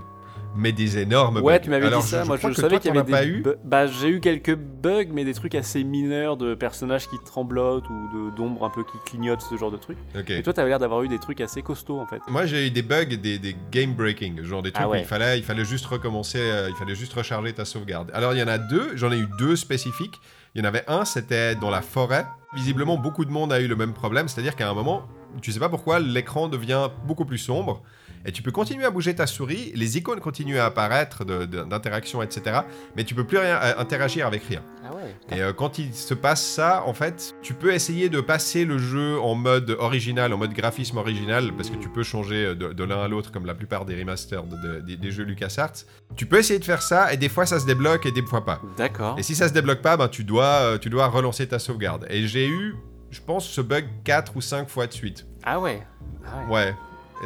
Mais 0.58 0.72
des 0.72 0.98
énormes 0.98 1.36
bugs. 1.36 1.42
Ouais, 1.42 1.60
tu 1.60 1.70
m'avais 1.70 1.88
dit 1.88 2.02
ça. 2.02 2.24
je, 2.24 2.28
Moi, 2.28 2.36
je 2.36 2.52
savais 2.52 2.78
qu'il 2.80 2.92
y 2.92 2.98
avait 2.98 3.06
des 3.06 3.12
pas 3.12 3.24
eu. 3.24 3.44
Bah, 3.64 3.86
j'ai 3.86 4.08
eu 4.08 4.20
quelques 4.20 4.56
bugs, 4.56 5.06
mais 5.12 5.24
des 5.24 5.32
trucs 5.32 5.54
assez 5.54 5.84
mineurs 5.84 6.36
de 6.36 6.54
personnages 6.54 7.08
qui 7.08 7.16
tremblotent 7.24 7.88
ou 7.88 8.30
d'ombres 8.36 8.64
un 8.66 8.70
peu 8.70 8.82
qui 8.82 8.98
clignotent, 9.06 9.40
ce 9.40 9.56
genre 9.56 9.70
de 9.70 9.76
trucs. 9.76 9.98
Ok. 10.18 10.30
Et 10.30 10.42
toi, 10.42 10.52
t'avais 10.52 10.68
l'air 10.68 10.78
d'avoir 10.80 11.02
eu 11.04 11.08
des 11.08 11.18
trucs 11.20 11.40
assez 11.40 11.62
costauds, 11.62 12.00
en 12.00 12.06
fait. 12.06 12.20
Moi 12.28 12.44
j'ai 12.46 12.66
eu 12.66 12.70
des 12.70 12.82
bugs, 12.82 13.04
des, 13.04 13.38
des 13.38 13.56
game 13.70 13.94
breaking, 13.94 14.42
genre 14.42 14.62
des 14.62 14.72
trucs 14.72 14.84
Ah 14.84 14.88
ouais. 14.88 14.98
où 14.98 15.00
il 15.00 15.06
fallait, 15.06 15.38
il 15.38 15.44
fallait 15.44 15.64
juste 15.64 15.86
recommencer, 15.86 16.38
euh, 16.40 16.68
il 16.68 16.74
fallait 16.74 16.94
juste 16.96 17.12
recharger 17.12 17.52
ta 17.52 17.64
sauvegarde. 17.64 18.10
Alors 18.12 18.34
il 18.34 18.38
y 18.40 18.42
en 18.42 18.48
a 18.48 18.58
deux, 18.58 18.96
j'en 18.96 19.12
ai 19.12 19.18
eu 19.18 19.28
deux 19.38 19.54
spécifiques. 19.56 20.14
Il 20.54 20.62
y 20.62 20.64
en 20.64 20.68
avait 20.68 20.84
un, 20.88 21.04
c'était 21.04 21.54
dans 21.54 21.70
la 21.70 21.82
forêt. 21.82 22.26
Visiblement 22.54 22.96
beaucoup 22.96 23.24
de 23.24 23.30
monde 23.30 23.52
a 23.52 23.60
eu 23.60 23.68
le 23.68 23.76
même 23.76 23.92
problème, 23.92 24.26
c'est-à-dire 24.28 24.56
qu'à 24.56 24.68
un 24.68 24.74
moment, 24.74 25.02
tu 25.42 25.52
sais 25.52 25.60
pas 25.60 25.68
pourquoi, 25.68 26.00
l'écran 26.00 26.48
devient 26.48 26.88
beaucoup 27.06 27.24
plus 27.26 27.38
sombre. 27.38 27.82
Et 28.26 28.32
tu 28.32 28.42
peux 28.42 28.50
continuer 28.50 28.84
à 28.84 28.90
bouger 28.90 29.14
ta 29.14 29.26
souris, 29.26 29.72
les 29.74 29.96
icônes 29.98 30.20
continuent 30.20 30.58
à 30.58 30.66
apparaître 30.66 31.24
de- 31.24 31.44
de- 31.46 31.62
d'interaction, 31.64 32.22
etc. 32.22 32.60
Mais 32.96 33.04
tu 33.04 33.14
peux 33.14 33.24
plus 33.24 33.38
rien 33.38 33.56
euh, 33.62 33.74
interagir 33.78 34.26
avec 34.26 34.42
rien. 34.44 34.62
Ah 34.84 34.94
ouais. 34.94 35.14
Et 35.36 35.42
euh, 35.42 35.52
quand 35.52 35.78
il 35.78 35.94
se 35.94 36.14
passe 36.14 36.42
ça, 36.44 36.82
en 36.86 36.94
fait, 36.94 37.34
tu 37.42 37.54
peux 37.54 37.72
essayer 37.72 38.08
de 38.08 38.20
passer 38.20 38.64
le 38.64 38.78
jeu 38.78 39.18
en 39.20 39.34
mode 39.34 39.76
original, 39.78 40.32
en 40.32 40.36
mode 40.38 40.52
graphisme 40.52 40.96
original, 40.98 41.52
parce 41.56 41.70
que 41.70 41.76
tu 41.76 41.88
peux 41.88 42.02
changer 42.02 42.46
euh, 42.46 42.54
de, 42.54 42.72
de 42.72 42.84
l'un 42.84 43.00
à 43.02 43.08
l'autre, 43.08 43.30
comme 43.32 43.46
la 43.46 43.54
plupart 43.54 43.84
des 43.84 43.96
remasters 43.98 44.44
de- 44.44 44.56
de- 44.56 44.80
des, 44.80 44.96
des 44.96 45.10
jeux 45.10 45.24
LucasArts. 45.24 45.84
Tu 46.16 46.26
peux 46.26 46.38
essayer 46.38 46.58
de 46.58 46.64
faire 46.64 46.82
ça, 46.82 47.12
et 47.12 47.16
des 47.16 47.28
fois 47.28 47.46
ça 47.46 47.60
se 47.60 47.66
débloque, 47.66 48.06
et 48.06 48.12
des 48.12 48.22
fois 48.22 48.44
pas. 48.44 48.60
D'accord. 48.76 49.18
Et 49.18 49.22
si 49.22 49.34
ça 49.34 49.48
se 49.48 49.52
débloque 49.52 49.82
pas, 49.82 49.96
ben, 49.96 50.08
tu, 50.08 50.24
dois, 50.24 50.44
euh, 50.62 50.78
tu 50.78 50.90
dois 50.90 51.06
relancer 51.08 51.46
ta 51.46 51.58
sauvegarde. 51.58 52.06
Et 52.10 52.26
j'ai 52.26 52.48
eu, 52.48 52.74
je 53.10 53.20
pense, 53.20 53.46
ce 53.48 53.60
bug 53.60 53.84
4 54.04 54.36
ou 54.36 54.40
5 54.40 54.68
fois 54.68 54.86
de 54.86 54.92
suite. 54.92 55.26
Ah 55.44 55.60
ouais. 55.60 55.82
Ah 56.26 56.46
ouais. 56.50 56.54
Ouais. 56.54 56.74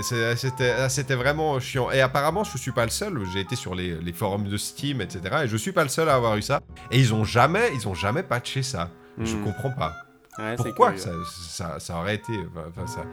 C'était 0.00 1.14
vraiment 1.14 1.58
chiant. 1.60 1.90
Et 1.90 2.00
apparemment, 2.00 2.44
je 2.44 2.56
suis 2.58 2.72
pas 2.72 2.84
le 2.84 2.90
seul. 2.90 3.20
J'ai 3.32 3.40
été 3.40 3.56
sur 3.56 3.74
les, 3.74 3.96
les 4.00 4.12
forums 4.12 4.48
de 4.48 4.56
Steam, 4.56 5.00
etc. 5.00 5.20
Et 5.44 5.48
je 5.48 5.56
suis 5.56 5.72
pas 5.72 5.82
le 5.82 5.88
seul 5.88 6.08
à 6.08 6.14
avoir 6.14 6.36
eu 6.36 6.42
ça. 6.42 6.60
Et 6.90 6.98
ils 6.98 7.12
ont 7.14 7.24
jamais, 7.24 7.70
ils 7.74 7.86
ont 7.88 7.94
jamais 7.94 8.22
patché 8.22 8.62
ça. 8.62 8.90
Je 9.18 9.36
Hmm. 9.36 9.44
comprends 9.44 9.70
pas. 9.70 9.94
Ouais, 10.38 10.56
Pourquoi 10.56 10.96
ça, 10.96 11.10
ça, 11.48 11.78
ça 11.78 11.96
aurait 11.98 12.14
été. 12.14 12.32
Enfin, 12.68 12.86
ça, 12.86 13.04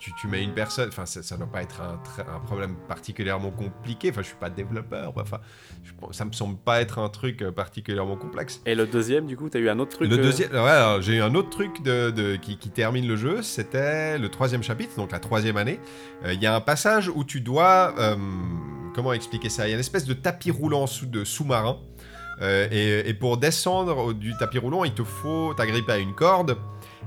tu, 0.00 0.12
tu 0.14 0.26
mets 0.26 0.42
une 0.42 0.52
personne. 0.52 0.88
Enfin, 0.88 1.06
ça, 1.06 1.22
ça 1.22 1.36
doit 1.36 1.46
pas 1.46 1.62
être 1.62 1.80
un, 1.80 2.40
problème 2.40 2.76
particulièrement 2.88 3.50
compliqué. 3.50 4.10
Enfin, 4.10 4.22
je 4.22 4.28
suis 4.28 4.36
pas 4.36 4.50
développeur. 4.50 5.12
Enfin, 5.16 5.38
je, 5.84 5.92
ça 6.12 6.24
me 6.24 6.32
semble 6.32 6.56
pas 6.58 6.80
être 6.80 6.98
un 6.98 7.08
truc 7.08 7.42
euh, 7.42 7.52
particulièrement 7.52 8.16
complexe. 8.16 8.60
Et 8.66 8.74
le 8.74 8.86
deuxième, 8.86 9.26
du 9.26 9.36
coup, 9.36 9.48
t'as 9.48 9.58
eu 9.58 9.68
un 9.68 9.78
autre 9.78 9.96
truc 9.96 10.10
Le 10.10 10.18
euh, 10.18 10.22
deuxième, 10.22 10.52
ouais, 10.52 10.96
j'ai 11.00 11.16
eu 11.16 11.22
un 11.22 11.34
autre 11.34 11.50
truc 11.50 11.82
de, 11.82 12.10
de- 12.10 12.36
qui, 12.36 12.58
qui 12.58 12.70
termine 12.70 13.06
le 13.06 13.16
jeu, 13.16 13.42
c'était 13.42 14.18
le 14.18 14.28
troisième 14.28 14.62
chapitre, 14.62 14.96
donc 14.96 15.12
la 15.12 15.20
troisième 15.20 15.56
année. 15.56 15.80
Euh, 16.24 16.32
Il 16.32 16.42
y 16.42 16.46
a 16.46 16.54
un 16.54 16.60
passage 16.60 17.08
où 17.08 17.24
tu 17.24 17.40
dois, 17.40 17.94
euh, 17.98 18.16
comment 18.94 19.12
expliquer 19.12 19.48
ça? 19.48 19.66
Il 19.66 19.70
y 19.70 19.72
a 19.72 19.74
une 19.74 19.80
espèce 19.80 20.04
de 20.04 20.14
tapis 20.14 20.50
roulant 20.50 20.86
sous, 20.86 21.06
de 21.06 21.24
sous-marin. 21.24 21.78
Et, 22.40 23.08
et 23.08 23.14
pour 23.14 23.36
descendre 23.36 24.12
du 24.12 24.32
tapis 24.36 24.58
roulant, 24.58 24.84
il 24.84 24.94
te 24.94 25.02
faut 25.02 25.54
t'agripper 25.54 25.90
à 25.90 25.98
une 25.98 26.14
corde 26.14 26.56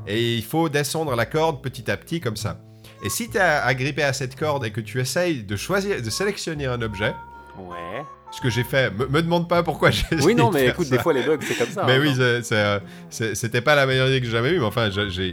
et 0.07 0.35
il 0.35 0.43
faut 0.43 0.69
descendre 0.69 1.15
la 1.15 1.25
corde 1.25 1.61
petit 1.61 1.89
à 1.91 1.97
petit 1.97 2.19
comme 2.19 2.35
ça. 2.37 2.59
Et 3.03 3.09
si 3.09 3.29
tu 3.29 3.37
es 3.37 3.41
agrippé 3.41 4.03
à 4.03 4.13
cette 4.13 4.35
corde 4.35 4.65
et 4.65 4.71
que 4.71 4.81
tu 4.81 4.99
essayes 4.99 5.43
de 5.43 5.55
choisir, 5.55 6.01
de 6.01 6.09
sélectionner 6.09 6.65
un 6.67 6.81
objet, 6.81 7.13
Ouais. 7.57 8.03
ce 8.31 8.39
que 8.41 8.49
j'ai 8.49 8.63
fait, 8.63 8.91
me, 8.91 9.07
me 9.07 9.21
demande 9.21 9.49
pas 9.49 9.61
pourquoi 9.63 9.91
j'ai 9.91 10.05
Oui, 10.23 10.35
non, 10.35 10.49
de 10.49 10.55
mais 10.55 10.67
écoute, 10.67 10.85
ça. 10.87 10.95
des 10.97 11.01
fois, 11.01 11.13
les 11.13 11.23
bugs, 11.23 11.37
c'est 11.41 11.55
comme 11.55 11.69
ça. 11.69 11.83
Mais 11.85 11.95
hein, 11.95 11.99
oui, 12.01 12.13
euh, 12.19 12.79
c'était 13.09 13.61
pas 13.61 13.75
la 13.75 13.85
meilleure 13.85 14.07
idée 14.07 14.19
que 14.19 14.25
j'ai 14.25 14.31
jamais 14.31 14.51
eue, 14.51 14.59
mais 14.59 14.65
enfin, 14.65 14.89
j'ai. 14.89 15.29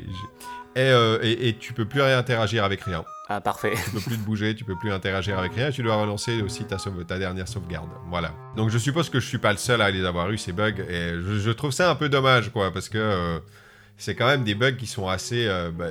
Et, 0.77 0.81
euh, 0.81 1.19
et, 1.23 1.49
et 1.49 1.57
tu 1.57 1.73
peux 1.73 1.87
plus 1.87 2.01
rien 2.03 2.19
interagir 2.19 2.63
avec 2.65 2.83
rien. 2.83 3.05
Ah, 3.29 3.41
parfait. 3.41 3.73
Tu 3.85 3.91
peux 3.91 4.01
plus 4.01 4.17
te 4.17 4.23
bouger, 4.25 4.55
tu 4.55 4.65
peux 4.65 4.77
plus 4.77 4.93
interagir 4.93 5.39
avec 5.39 5.53
rien, 5.55 5.71
tu 5.71 5.83
dois 5.83 5.97
relancer 5.97 6.41
aussi 6.43 6.65
ta, 6.65 6.79
sauve- 6.79 7.05
ta 7.05 7.19
dernière 7.19 7.49
sauvegarde. 7.49 7.89
Voilà. 8.09 8.33
Donc 8.57 8.71
je 8.71 8.79
suppose 8.79 9.11
que 9.11 9.19
je 9.21 9.27
suis 9.27 9.39
pas 9.39 9.51
le 9.53 9.59
seul 9.59 9.81
à 9.83 9.91
les 9.91 10.05
avoir 10.05 10.31
eu 10.31 10.39
ces 10.39 10.53
bugs, 10.53 10.73
et 10.89 11.13
je, 11.15 11.39
je 11.39 11.51
trouve 11.51 11.73
ça 11.73 11.91
un 11.91 11.95
peu 11.95 12.09
dommage, 12.09 12.51
quoi, 12.53 12.71
parce 12.73 12.89
que 12.89 12.99
euh, 12.99 13.39
c'est 13.99 14.15
quand 14.15 14.27
même 14.27 14.45
des 14.45 14.55
bugs 14.55 14.73
qui 14.77 14.87
sont 14.87 15.09
assez. 15.09 15.47
euh, 15.47 15.71
bah, 15.71 15.87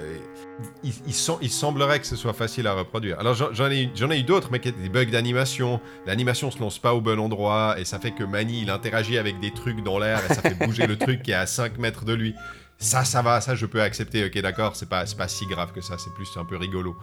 il, 0.84 0.94
il 1.06 1.14
sem- 1.14 1.38
il 1.42 1.52
semblerait 1.52 2.00
que 2.00 2.08
ce 2.08 2.16
soit 2.16 2.34
facile 2.34 2.66
à 2.68 2.74
reproduire. 2.74 3.20
Alors 3.20 3.36
j'en 3.36 3.70
ai, 3.70 3.84
eu- 3.84 3.90
j'en 3.96 4.10
ai 4.10 4.20
eu 4.20 4.24
d'autres, 4.24 4.50
mais 4.52 4.60
qui 4.60 4.70
étaient 4.70 4.82
des 4.82 4.90
bugs 4.90 5.06
d'animation. 5.06 5.80
L'animation 6.06 6.50
se 6.50 6.60
lance 6.60 6.80
pas 6.80 6.94
au 6.96 7.02
bon 7.02 7.20
endroit, 7.20 7.76
et 7.80 7.86
ça 7.86 8.00
fait 8.00 8.12
que 8.12 8.24
Manny, 8.24 8.62
il 8.64 8.70
interagit 8.70 9.18
avec 9.18 9.40
des 9.40 9.52
trucs 9.54 9.84
dans 9.84 10.00
l'air, 10.00 10.20
et 10.30 10.34
ça 10.34 10.42
fait 10.42 10.56
bouger 10.56 10.88
le 10.88 10.98
truc 11.06 11.22
qui 11.22 11.32
est 11.32 11.36
à 11.36 11.46
5 11.46 11.78
mètres 11.78 12.06
de 12.06 12.14
lui. 12.14 12.34
Ça, 12.80 13.04
ça 13.04 13.22
va, 13.22 13.42
ça 13.42 13.56
je 13.56 13.66
peux 13.66 13.82
accepter, 13.82 14.26
ok 14.26 14.38
d'accord, 14.42 14.76
c'est 14.76 14.90
pas, 14.90 15.04
pas 15.18 15.28
si 15.28 15.46
grave 15.48 15.72
que 15.74 15.82
ça, 15.82 15.98
c'est 15.98 16.14
plus 16.14 16.30
un 16.38 16.46
peu 16.46 16.58
rigolo. 16.58 16.96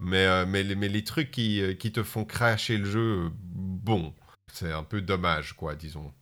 Mais, 0.00 0.24
euh, 0.26 0.44
mais, 0.46 0.62
les, 0.62 0.74
mais 0.74 0.88
les 0.88 1.04
trucs 1.04 1.30
qui, 1.30 1.60
euh, 1.62 1.74
qui 1.74 1.92
te 1.92 2.02
font 2.02 2.24
cracher 2.24 2.78
le 2.78 2.84
jeu, 2.90 3.30
bon, 3.54 4.14
c'est 4.52 4.72
un 4.72 4.82
peu 4.82 5.00
dommage, 5.00 5.52
quoi, 5.52 5.74
disons. 5.74 6.12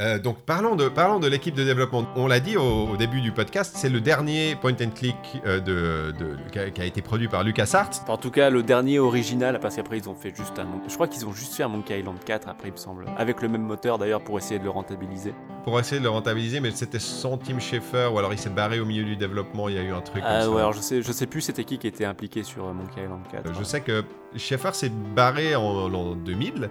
Euh, 0.00 0.18
donc 0.18 0.38
parlons 0.46 0.76
de, 0.76 0.88
parlons 0.88 1.18
de 1.20 1.28
l'équipe 1.28 1.54
de 1.54 1.62
développement. 1.62 2.06
On 2.16 2.26
l'a 2.26 2.40
dit 2.40 2.56
au, 2.56 2.88
au 2.88 2.96
début 2.96 3.20
du 3.20 3.32
podcast, 3.32 3.72
c'est 3.76 3.90
le 3.90 4.00
dernier 4.00 4.56
point 4.56 4.72
and 4.72 4.90
click 4.94 5.14
euh, 5.44 5.60
de, 5.60 6.12
de- 6.18 6.36
qui, 6.50 6.58
a, 6.58 6.70
qui 6.70 6.80
a 6.80 6.84
été 6.86 7.02
produit 7.02 7.28
par 7.28 7.44
LucasArts. 7.44 7.90
En 8.08 8.16
tout 8.16 8.30
cas, 8.30 8.48
le 8.48 8.62
dernier 8.62 8.98
original, 8.98 9.60
parce 9.60 9.76
qu'après 9.76 9.98
ils 9.98 10.08
ont 10.08 10.14
fait 10.14 10.34
juste 10.34 10.58
un. 10.58 10.66
Je 10.88 10.94
crois 10.94 11.06
qu'ils 11.06 11.26
ont 11.26 11.32
juste 11.32 11.52
fait 11.54 11.64
un 11.64 11.68
Monkey 11.68 11.98
Island 12.00 12.16
4 12.24 12.48
après, 12.48 12.68
il 12.68 12.72
me 12.72 12.76
semble. 12.78 13.04
Avec 13.18 13.42
le 13.42 13.48
même 13.48 13.62
moteur 13.62 13.98
d'ailleurs 13.98 14.22
pour 14.22 14.38
essayer 14.38 14.58
de 14.58 14.64
le 14.64 14.70
rentabiliser. 14.70 15.34
Pour 15.64 15.78
essayer 15.78 15.98
de 15.98 16.04
le 16.04 16.10
rentabiliser, 16.10 16.60
mais 16.60 16.70
c'était 16.70 16.98
sans 16.98 17.36
Tim 17.36 17.58
Schafer 17.58 18.08
ou 18.10 18.18
alors 18.18 18.32
il 18.32 18.38
s'est 18.38 18.48
barré 18.48 18.80
au 18.80 18.86
milieu 18.86 19.04
du 19.04 19.16
développement, 19.16 19.68
il 19.68 19.74
y 19.74 19.78
a 19.78 19.82
eu 19.82 19.92
un 19.92 20.00
truc 20.00 20.22
Ah 20.26 20.48
ouais, 20.48 20.60
alors 20.60 20.72
je 20.72 20.80
sais, 20.80 21.02
je 21.02 21.12
sais 21.12 21.26
plus 21.26 21.42
c'était 21.42 21.64
qui 21.64 21.76
qui 21.76 21.86
était 21.86 22.06
impliqué 22.06 22.42
sur 22.42 22.64
euh, 22.66 22.72
Monkey 22.72 23.02
Island 23.04 23.20
4. 23.30 23.46
Euh, 23.46 23.50
Je 23.58 23.64
sais 23.64 23.82
que 23.82 24.02
Schaeffer 24.36 24.70
s'est 24.72 24.92
barré 25.14 25.54
en, 25.56 25.62
en 25.62 26.14
2000 26.14 26.70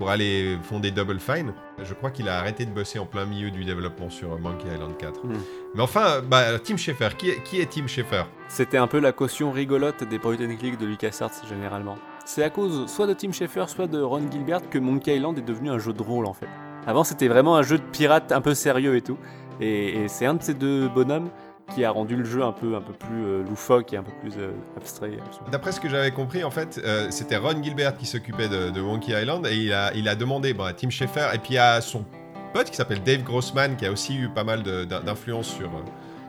pour 0.00 0.08
aller 0.08 0.56
fonder 0.62 0.90
Double 0.90 1.20
Fine. 1.20 1.52
Je 1.82 1.92
crois 1.92 2.10
qu'il 2.10 2.26
a 2.30 2.38
arrêté 2.38 2.64
de 2.64 2.70
bosser 2.70 2.98
en 2.98 3.04
plein 3.04 3.26
milieu 3.26 3.50
du 3.50 3.66
développement 3.66 4.08
sur 4.08 4.38
Monkey 4.38 4.66
Island 4.74 4.96
4. 4.96 5.26
Hmm. 5.26 5.34
Mais 5.74 5.82
enfin, 5.82 6.22
bah, 6.22 6.58
Tim 6.58 6.78
Schafer, 6.78 7.10
qui 7.18 7.28
est, 7.28 7.42
qui 7.42 7.60
est 7.60 7.70
Tim 7.70 7.86
Schafer? 7.86 8.24
C'était 8.48 8.78
un 8.78 8.86
peu 8.86 8.98
la 8.98 9.12
caution 9.12 9.52
rigolote 9.52 10.02
des 10.04 10.18
point 10.18 10.36
and 10.36 10.56
click 10.58 10.78
de 10.78 10.86
LucasArts 10.86 11.46
généralement. 11.46 11.98
C'est 12.24 12.42
à 12.42 12.48
cause 12.48 12.90
soit 12.90 13.06
de 13.06 13.12
Tim 13.12 13.30
Schafer, 13.30 13.68
soit 13.68 13.88
de 13.88 14.00
Ron 14.00 14.22
Gilbert 14.30 14.70
que 14.70 14.78
Monkey 14.78 15.14
Island 15.14 15.36
est 15.36 15.42
devenu 15.42 15.68
un 15.68 15.78
jeu 15.78 15.92
de 15.92 16.02
rôle 16.02 16.24
en 16.24 16.32
fait. 16.32 16.48
Avant 16.86 17.04
c'était 17.04 17.28
vraiment 17.28 17.56
un 17.56 17.62
jeu 17.62 17.76
de 17.76 17.84
pirate 17.84 18.32
un 18.32 18.40
peu 18.40 18.54
sérieux 18.54 18.96
et 18.96 19.02
tout. 19.02 19.18
Et, 19.60 20.04
et 20.04 20.08
c'est 20.08 20.24
un 20.24 20.32
de 20.32 20.42
ces 20.42 20.54
deux 20.54 20.88
bonhommes 20.88 21.28
qui 21.70 21.84
a 21.84 21.90
rendu 21.90 22.16
le 22.16 22.24
jeu 22.24 22.42
un 22.42 22.52
peu, 22.52 22.72
plus 22.98 23.24
euh, 23.24 23.42
loufoque 23.48 23.92
et 23.92 23.96
un 23.96 24.02
peu 24.02 24.12
plus 24.20 24.34
euh, 24.36 24.50
abstrait. 24.76 25.12
D'après 25.50 25.72
ce 25.72 25.80
que 25.80 25.88
j'avais 25.88 26.10
compris, 26.10 26.44
en 26.44 26.50
fait, 26.50 26.80
euh, 26.84 27.06
c'était 27.10 27.36
Ron 27.36 27.62
Gilbert 27.62 27.96
qui 27.96 28.06
s'occupait 28.06 28.48
de, 28.48 28.80
Monkey 28.80 29.12
Island 29.12 29.46
et 29.46 29.56
il 29.56 29.72
a, 30.08 30.14
demandé 30.14 30.54
à 30.58 30.72
Tim 30.72 30.90
Schafer 30.90 31.28
et 31.34 31.38
puis 31.38 31.56
à 31.56 31.80
son 31.80 32.04
pote 32.52 32.70
qui 32.70 32.76
s'appelle 32.76 33.02
Dave 33.02 33.22
Grossman 33.22 33.76
qui 33.76 33.86
a 33.86 33.92
aussi 33.92 34.16
eu 34.16 34.28
pas 34.28 34.44
mal 34.44 34.62
d'influence 34.62 35.48
sur, 35.48 35.70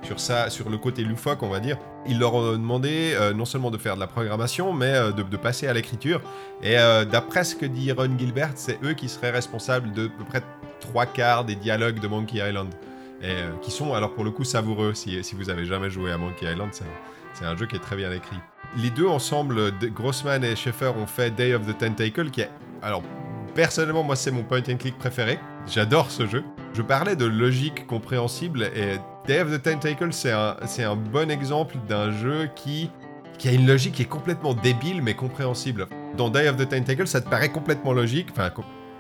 sur 0.04 0.20
ça, 0.20 0.50
sur 0.50 0.70
le 0.70 0.78
côté 0.78 1.04
loufoque, 1.04 1.42
on 1.42 1.50
va 1.50 1.60
dire. 1.60 1.78
Ils 2.06 2.20
leur 2.20 2.36
ont 2.36 2.54
demandé 2.54 3.18
non 3.36 3.46
seulement 3.46 3.72
de 3.72 3.78
faire 3.78 3.96
de 3.96 4.00
la 4.00 4.08
programmation, 4.08 4.74
mais 4.74 4.94
de, 5.14 5.38
passer 5.38 5.68
à 5.68 5.74
l'écriture. 5.74 6.22
Et 6.62 6.76
d'après 7.12 7.44
ce 7.44 7.56
que 7.56 7.66
dit 7.66 7.92
Ron 7.92 8.18
Gilbert, 8.18 8.52
c'est 8.56 8.78
eux 8.84 8.94
qui 8.94 9.10
seraient 9.10 9.32
responsables 9.32 9.92
de 9.94 10.06
à 10.06 10.10
peu 10.10 10.24
près 10.26 10.42
trois 10.80 11.06
quarts 11.06 11.46
des 11.46 11.56
dialogues 11.56 12.00
de 12.00 12.08
Monkey 12.08 12.38
Island. 12.38 12.70
Et 13.24 13.28
euh, 13.30 13.52
qui 13.62 13.70
sont 13.72 13.94
alors 13.94 14.14
pour 14.14 14.24
le 14.24 14.32
coup 14.32 14.44
savoureux 14.44 14.94
si, 14.94 15.22
vous 15.34 15.50
avez 15.50 15.66
jamais 15.66 15.90
joué 15.90 16.12
à 16.12 16.18
Monkey 16.18 16.52
Island, 16.52 16.70
c'est 17.34 17.46
un- 17.46 17.56
jeu 17.56 17.66
qui 17.68 17.76
est 17.76 17.80
très 17.80 17.96
bien 17.96 18.12
écrit. 18.12 18.38
Les 18.78 18.90
deux 18.90 19.08
ensemble, 19.08 19.72
Grossman 19.94 20.44
et 20.44 20.56
Schaeffer, 20.56 20.92
ont 20.98 21.06
fait 21.06 21.30
Day 21.32 21.54
of 21.54 21.66
the 21.68 21.78
Tentacle, 21.78 22.30
qui 22.30 22.42
est... 22.42 22.50
Alors, 22.82 23.04
personnellement, 23.54 24.04
moi, 24.04 24.16
c'est 24.16 24.32
mon 24.32 24.44
point 24.44 24.62
and 24.70 24.78
click 24.78 24.98
préféré. 24.98 25.40
J'adore 25.68 26.10
ce 26.10 26.26
jeu. 26.26 26.44
Je 26.74 26.82
parlais 26.82 27.16
de 27.16 27.26
logique 27.26 27.86
compréhensible, 27.86 28.64
et 28.76 28.98
Day 29.28 29.42
of 29.42 29.52
the 29.52 29.62
Tentacle, 29.62 30.14
c'est 30.14 30.32
un, 30.32 30.56
c'est 30.66 30.84
un 30.84 30.96
bon 30.96 31.30
exemple 31.30 31.76
d'un 31.88 32.12
jeu 32.12 32.50
qui, 32.56 32.90
qui 33.38 33.50
a 33.50 33.52
une 33.52 33.68
logique 33.68 33.96
qui 33.96 34.02
est 34.04 34.06
complètement 34.06 34.54
débile, 34.54 35.02
mais 35.02 35.14
compréhensible. 35.14 35.88
Dans 36.18 36.30
Day 36.30 36.48
of 36.48 36.58
the 36.58 36.68
Tentacle, 36.68 37.08
ça 37.08 37.22
te 37.22 37.30
paraît 37.30 37.50
complètement 37.52 37.94
logique, 37.94 38.30
enfin... 38.32 38.52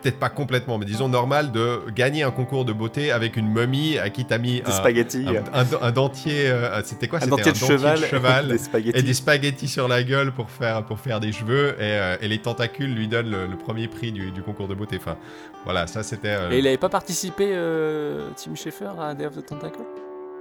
Peut-être 0.01 0.19
pas 0.19 0.29
complètement, 0.29 0.77
mais 0.79 0.85
disons 0.85 1.07
normal 1.09 1.51
de 1.51 1.81
gagner 1.95 2.23
un 2.23 2.31
concours 2.31 2.65
de 2.65 2.73
beauté 2.73 3.11
avec 3.11 3.37
une 3.37 3.47
momie 3.47 3.97
à 3.99 4.09
qui 4.09 4.25
t'as 4.25 4.37
mis 4.39 4.61
Des 4.61 4.67
un, 4.67 4.71
spaghettis. 4.71 5.25
un, 5.27 5.59
un- 5.59 5.81
un 5.87 5.91
dentier. 5.91 6.49
euh, 6.49 6.81
C'était 6.83 7.07
quoi? 7.07 7.19
Un 7.21 7.27
dentier 7.27 7.51
de 7.51 7.57
cheval, 7.57 7.99
cheval 7.99 8.47
des 8.49 8.57
spaghettis. 8.57 8.97
et 8.97 9.03
des 9.03 9.13
spaghettis 9.13 9.67
sur 9.67 9.87
la 9.87 10.01
gueule 10.03 10.31
pour 10.31 10.49
faire, 10.49 10.83
pour 10.85 10.99
faire 10.99 11.19
des 11.19 11.31
cheveux 11.31 11.75
et, 11.79 11.81
euh, 11.81 12.17
et 12.19 12.27
les 12.27 12.39
tentacules 12.39 12.93
lui 12.95 13.07
donnent 13.07 13.29
le, 13.29 13.45
le 13.45 13.57
premier 13.57 13.87
prix 13.87 14.11
du, 14.11 14.31
du 14.31 14.41
concours 14.41 14.67
de 14.67 14.73
beauté. 14.73 14.97
Enfin, 14.99 15.17
voilà, 15.65 15.85
ça 15.87 16.01
c'était. 16.01 16.29
euh, 16.29 16.49
Et 16.51 16.59
il 16.59 16.67
avait 16.67 16.77
pas 16.77 16.89
participé, 16.89 17.49
euh, 17.51 18.29
Tim 18.35 18.55
Schafer, 18.55 18.91
à 18.99 19.13
Day 19.13 19.25
of 19.27 19.35
the 19.35 19.45
Tentacle? 19.45 19.81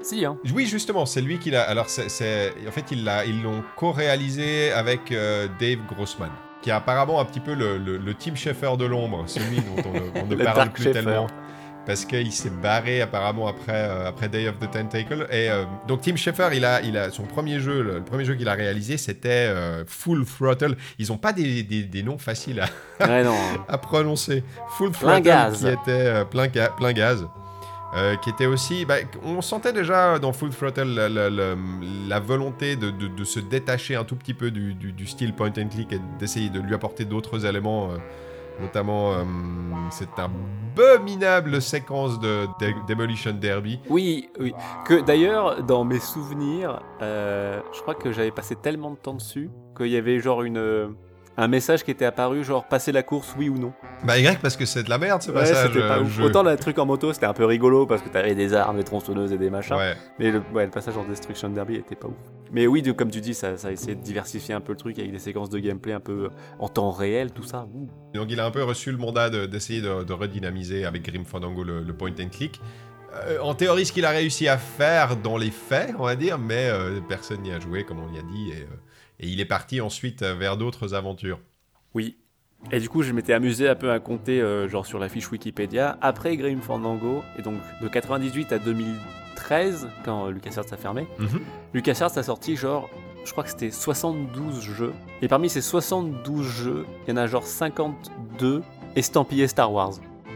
Si, 0.02 0.24
hein. 0.24 0.38
Oui, 0.54 0.64
justement, 0.64 1.04
c'est 1.04 1.20
lui 1.20 1.38
qui 1.38 1.50
l'a. 1.50 1.60
Alors, 1.64 1.90
c'est, 1.90 2.54
en 2.66 2.70
fait, 2.70 2.86
ils 2.90 3.04
l'ont 3.42 3.62
co-réalisé 3.76 4.72
avec 4.72 5.12
euh, 5.12 5.46
Dave 5.60 5.80
Grossman, 5.86 6.30
qui 6.62 6.70
est 6.70 6.72
apparemment 6.74 7.20
un 7.20 7.24
petit 7.24 7.40
peu 7.40 7.54
le, 7.54 7.78
le, 7.78 7.96
le 7.96 8.14
Tim 8.14 8.34
Schafer 8.34 8.76
de 8.76 8.84
l'ombre, 8.84 9.24
celui 9.26 9.56
dont 9.56 9.82
on, 9.86 9.92
ne- 9.92 10.22
on 10.22 10.26
ne 10.26 10.34
Le 10.36 10.44
parle 10.44 10.70
plus 10.70 10.84
Schaeffer. 10.84 11.04
tellement. 11.04 11.26
Parce 11.86 12.04
qu'il 12.04 12.30
s'est 12.30 12.50
barré 12.50 13.00
apparemment 13.00 13.48
après, 13.48 13.72
euh, 13.72 14.06
après 14.06 14.28
Day 14.28 14.46
of 14.48 14.58
the 14.58 14.70
Tentacle. 14.70 15.26
Et 15.30 15.50
euh, 15.50 15.64
donc 15.88 16.02
Tim 16.02 16.14
Schafer, 16.14 16.50
il 16.52 16.64
a, 16.64 16.82
il 16.82 16.96
a 16.98 17.10
son 17.10 17.22
premier 17.22 17.58
jeu, 17.58 17.82
le, 17.82 17.94
le 17.94 18.04
premier 18.04 18.24
jeu 18.26 18.34
qu'il 18.34 18.48
a 18.48 18.52
réalisé, 18.52 18.98
c'était 18.98 19.46
euh, 19.48 19.82
Full 19.86 20.24
Throttle. 20.26 20.76
Ils 20.98 21.10
ont 21.10 21.16
pas 21.16 21.32
des, 21.32 21.62
des, 21.62 21.82
des 21.84 22.02
noms 22.02 22.18
faciles 22.18 22.60
à, 22.60 23.06
Ouais, 23.06 23.24
non. 23.24 23.34
à 23.68 23.78
prononcer. 23.78 24.44
Full 24.76 24.90
Plein 24.90 24.98
Throttle, 25.20 25.22
gaz. 25.22 25.58
qui 25.60 25.66
était 25.68 25.78
euh, 25.88 26.24
plein, 26.26 26.48
ga- 26.48 26.68
plein 26.76 26.92
gaz. 26.92 27.26
Euh, 27.96 28.14
qui 28.16 28.30
était 28.30 28.46
aussi, 28.46 28.84
bah, 28.84 28.96
on 29.24 29.40
sentait 29.40 29.72
déjà 29.72 30.20
dans 30.20 30.32
Full 30.32 30.50
Throttle 30.50 30.94
la, 32.08 32.20
volonté 32.20 32.76
de, 32.76 33.24
se 33.24 33.40
détacher 33.40 33.96
un 33.96 34.04
tout 34.04 34.16
petit 34.16 34.34
peu 34.34 34.50
du 34.50 35.06
style 35.06 35.34
point 35.34 35.52
and 35.58 35.68
click 35.68 35.92
et 35.92 36.00
d'essayer 36.18 36.50
de 36.50 36.60
lui 36.60 36.74
apporter 36.74 37.04
d'autres 37.04 37.46
éléments, 37.46 37.90
euh, 37.90 37.96
notamment 38.60 39.12
euh, 39.12 39.24
cette 39.90 40.18
abominable 40.18 41.60
séquence 41.60 42.20
de, 42.20 42.46
de 42.60 42.86
Demolition 42.86 43.32
Derby. 43.32 43.80
Oui, 43.88 44.30
oui. 44.38 44.54
Que 44.84 45.00
d'ailleurs, 45.00 45.62
dans 45.64 45.84
mes 45.84 45.98
souvenirs, 45.98 46.82
euh, 47.02 47.60
je 47.72 47.80
crois 47.80 47.96
que 47.96 48.12
j'avais 48.12 48.30
passé 48.30 48.54
tellement 48.54 48.92
de 48.92 48.96
temps 48.96 49.14
dessus 49.14 49.50
qu'il 49.76 49.88
y 49.88 49.96
avait 49.96 50.20
genre 50.20 50.42
une. 50.42 50.94
Euh, 51.38 51.42
un 51.42 51.48
message 51.48 51.84
qui 51.84 51.90
était 51.90 52.04
apparu, 52.04 52.44
genre 52.44 52.64
passer 52.66 52.92
la 52.92 53.02
course, 53.02 53.34
oui 53.38 53.48
ou 53.48 53.58
non. 53.58 53.72
Bah 54.04 54.18
Y 54.18 54.38
parce 54.40 54.56
que 54.56 54.64
c'est 54.66 54.82
de 54.82 54.90
la 54.90 54.98
merde 54.98 55.22
ce 55.22 55.30
Ouais, 55.30 55.40
passage. 55.40 55.68
c'était 55.72 55.86
pas 55.86 55.98
euh, 55.98 56.02
ouf. 56.02 56.20
Autant 56.20 56.42
le 56.42 56.56
truc 56.56 56.78
en 56.78 56.86
moto, 56.86 57.12
c'était 57.12 57.26
un 57.26 57.32
peu 57.32 57.44
rigolo 57.44 57.86
parce 57.86 58.02
que 58.02 58.08
t'avais 58.08 58.34
des 58.34 58.54
armes, 58.54 58.76
des 58.76 58.84
tronçonneuses 58.84 59.32
et 59.32 59.38
des 59.38 59.50
machins. 59.50 59.76
Ouais. 59.76 59.94
Mais 60.18 60.30
le, 60.30 60.42
ouais, 60.52 60.64
le 60.64 60.70
passage 60.70 60.96
en 60.96 61.04
Destruction 61.04 61.48
Derby 61.50 61.76
était 61.76 61.94
pas 61.96 62.08
ouf. 62.08 62.14
Mais 62.52 62.66
oui, 62.66 62.82
de- 62.82 62.92
comme 62.92 63.10
tu 63.10 63.20
dis, 63.20 63.32
ça, 63.34 63.56
ça 63.56 63.68
a 63.68 63.70
essayé 63.70 63.94
de 63.94 64.02
diversifier 64.02 64.54
un 64.54 64.60
peu 64.60 64.72
le 64.72 64.78
truc 64.78 64.98
avec 64.98 65.12
des 65.12 65.18
séquences 65.20 65.50
de 65.50 65.58
gameplay 65.58 65.92
un 65.92 66.00
peu 66.00 66.30
en 66.58 66.68
temps 66.68 66.90
réel, 66.90 67.30
tout 67.32 67.44
ça. 67.44 67.66
Ouh. 67.74 67.88
Donc 68.14 68.26
il 68.30 68.40
a 68.40 68.46
un 68.46 68.50
peu 68.50 68.62
reçu 68.64 68.90
le 68.90 68.98
mandat 68.98 69.30
de- 69.30 69.46
d'essayer 69.46 69.80
de, 69.80 70.02
de 70.04 70.12
redynamiser 70.12 70.84
avec 70.84 71.02
Grim 71.04 71.24
Fandango 71.24 71.62
le, 71.64 71.82
le 71.82 71.92
point 71.94 72.10
and 72.20 72.28
click. 72.32 72.60
Euh, 73.26 73.38
en 73.40 73.54
théorie, 73.54 73.86
ce 73.86 73.92
qu'il 73.92 74.04
a 74.04 74.10
réussi 74.10 74.46
à 74.46 74.56
faire 74.56 75.16
dans 75.16 75.36
les 75.36 75.50
faits, 75.50 75.94
on 75.98 76.04
va 76.04 76.14
dire, 76.14 76.38
mais 76.38 76.68
euh, 76.70 77.00
personne 77.08 77.40
n'y 77.42 77.52
a 77.52 77.58
joué, 77.58 77.82
comme 77.84 77.98
on 77.98 78.06
l'y 78.12 78.18
a 78.18 78.22
dit, 78.22 78.50
et, 78.50 78.62
euh, 78.62 78.66
et 79.20 79.28
il 79.28 79.40
est 79.40 79.46
parti 79.46 79.80
ensuite 79.80 80.22
euh, 80.22 80.34
vers 80.34 80.56
d'autres 80.56 80.94
aventures. 80.94 81.38
Oui. 81.94 82.16
Et 82.72 82.80
du 82.80 82.88
coup, 82.88 83.02
je 83.02 83.12
m'étais 83.12 83.32
amusé 83.32 83.68
un 83.68 83.74
peu 83.74 83.90
à 83.90 84.00
compter, 84.00 84.40
euh, 84.40 84.68
genre 84.68 84.84
sur 84.84 84.98
la 84.98 85.08
fiche 85.08 85.30
Wikipédia, 85.30 85.98
après 86.02 86.36
Grim 86.36 86.60
Fandango, 86.60 87.22
et 87.38 87.42
donc 87.42 87.54
de 87.80 87.88
98 87.88 88.52
à 88.52 88.58
2013, 88.58 89.88
quand 90.04 90.26
euh, 90.26 90.30
LucasArts 90.30 90.72
a 90.72 90.76
fermé, 90.76 91.06
LucasArts 91.72 92.18
a 92.18 92.22
sorti 92.22 92.56
genre, 92.56 92.90
je 93.24 93.32
crois 93.32 93.44
que 93.44 93.50
c'était 93.50 93.70
72 93.70 94.60
jeux. 94.60 94.92
Et 95.22 95.28
parmi 95.28 95.48
ces 95.48 95.62
72 95.62 96.46
jeux, 96.46 96.86
il 97.06 97.10
y 97.10 97.12
en 97.12 97.16
a 97.16 97.26
genre 97.26 97.46
52 97.46 98.62
estampillés 98.96 99.48
Star 99.48 99.72
Wars. 99.72 99.94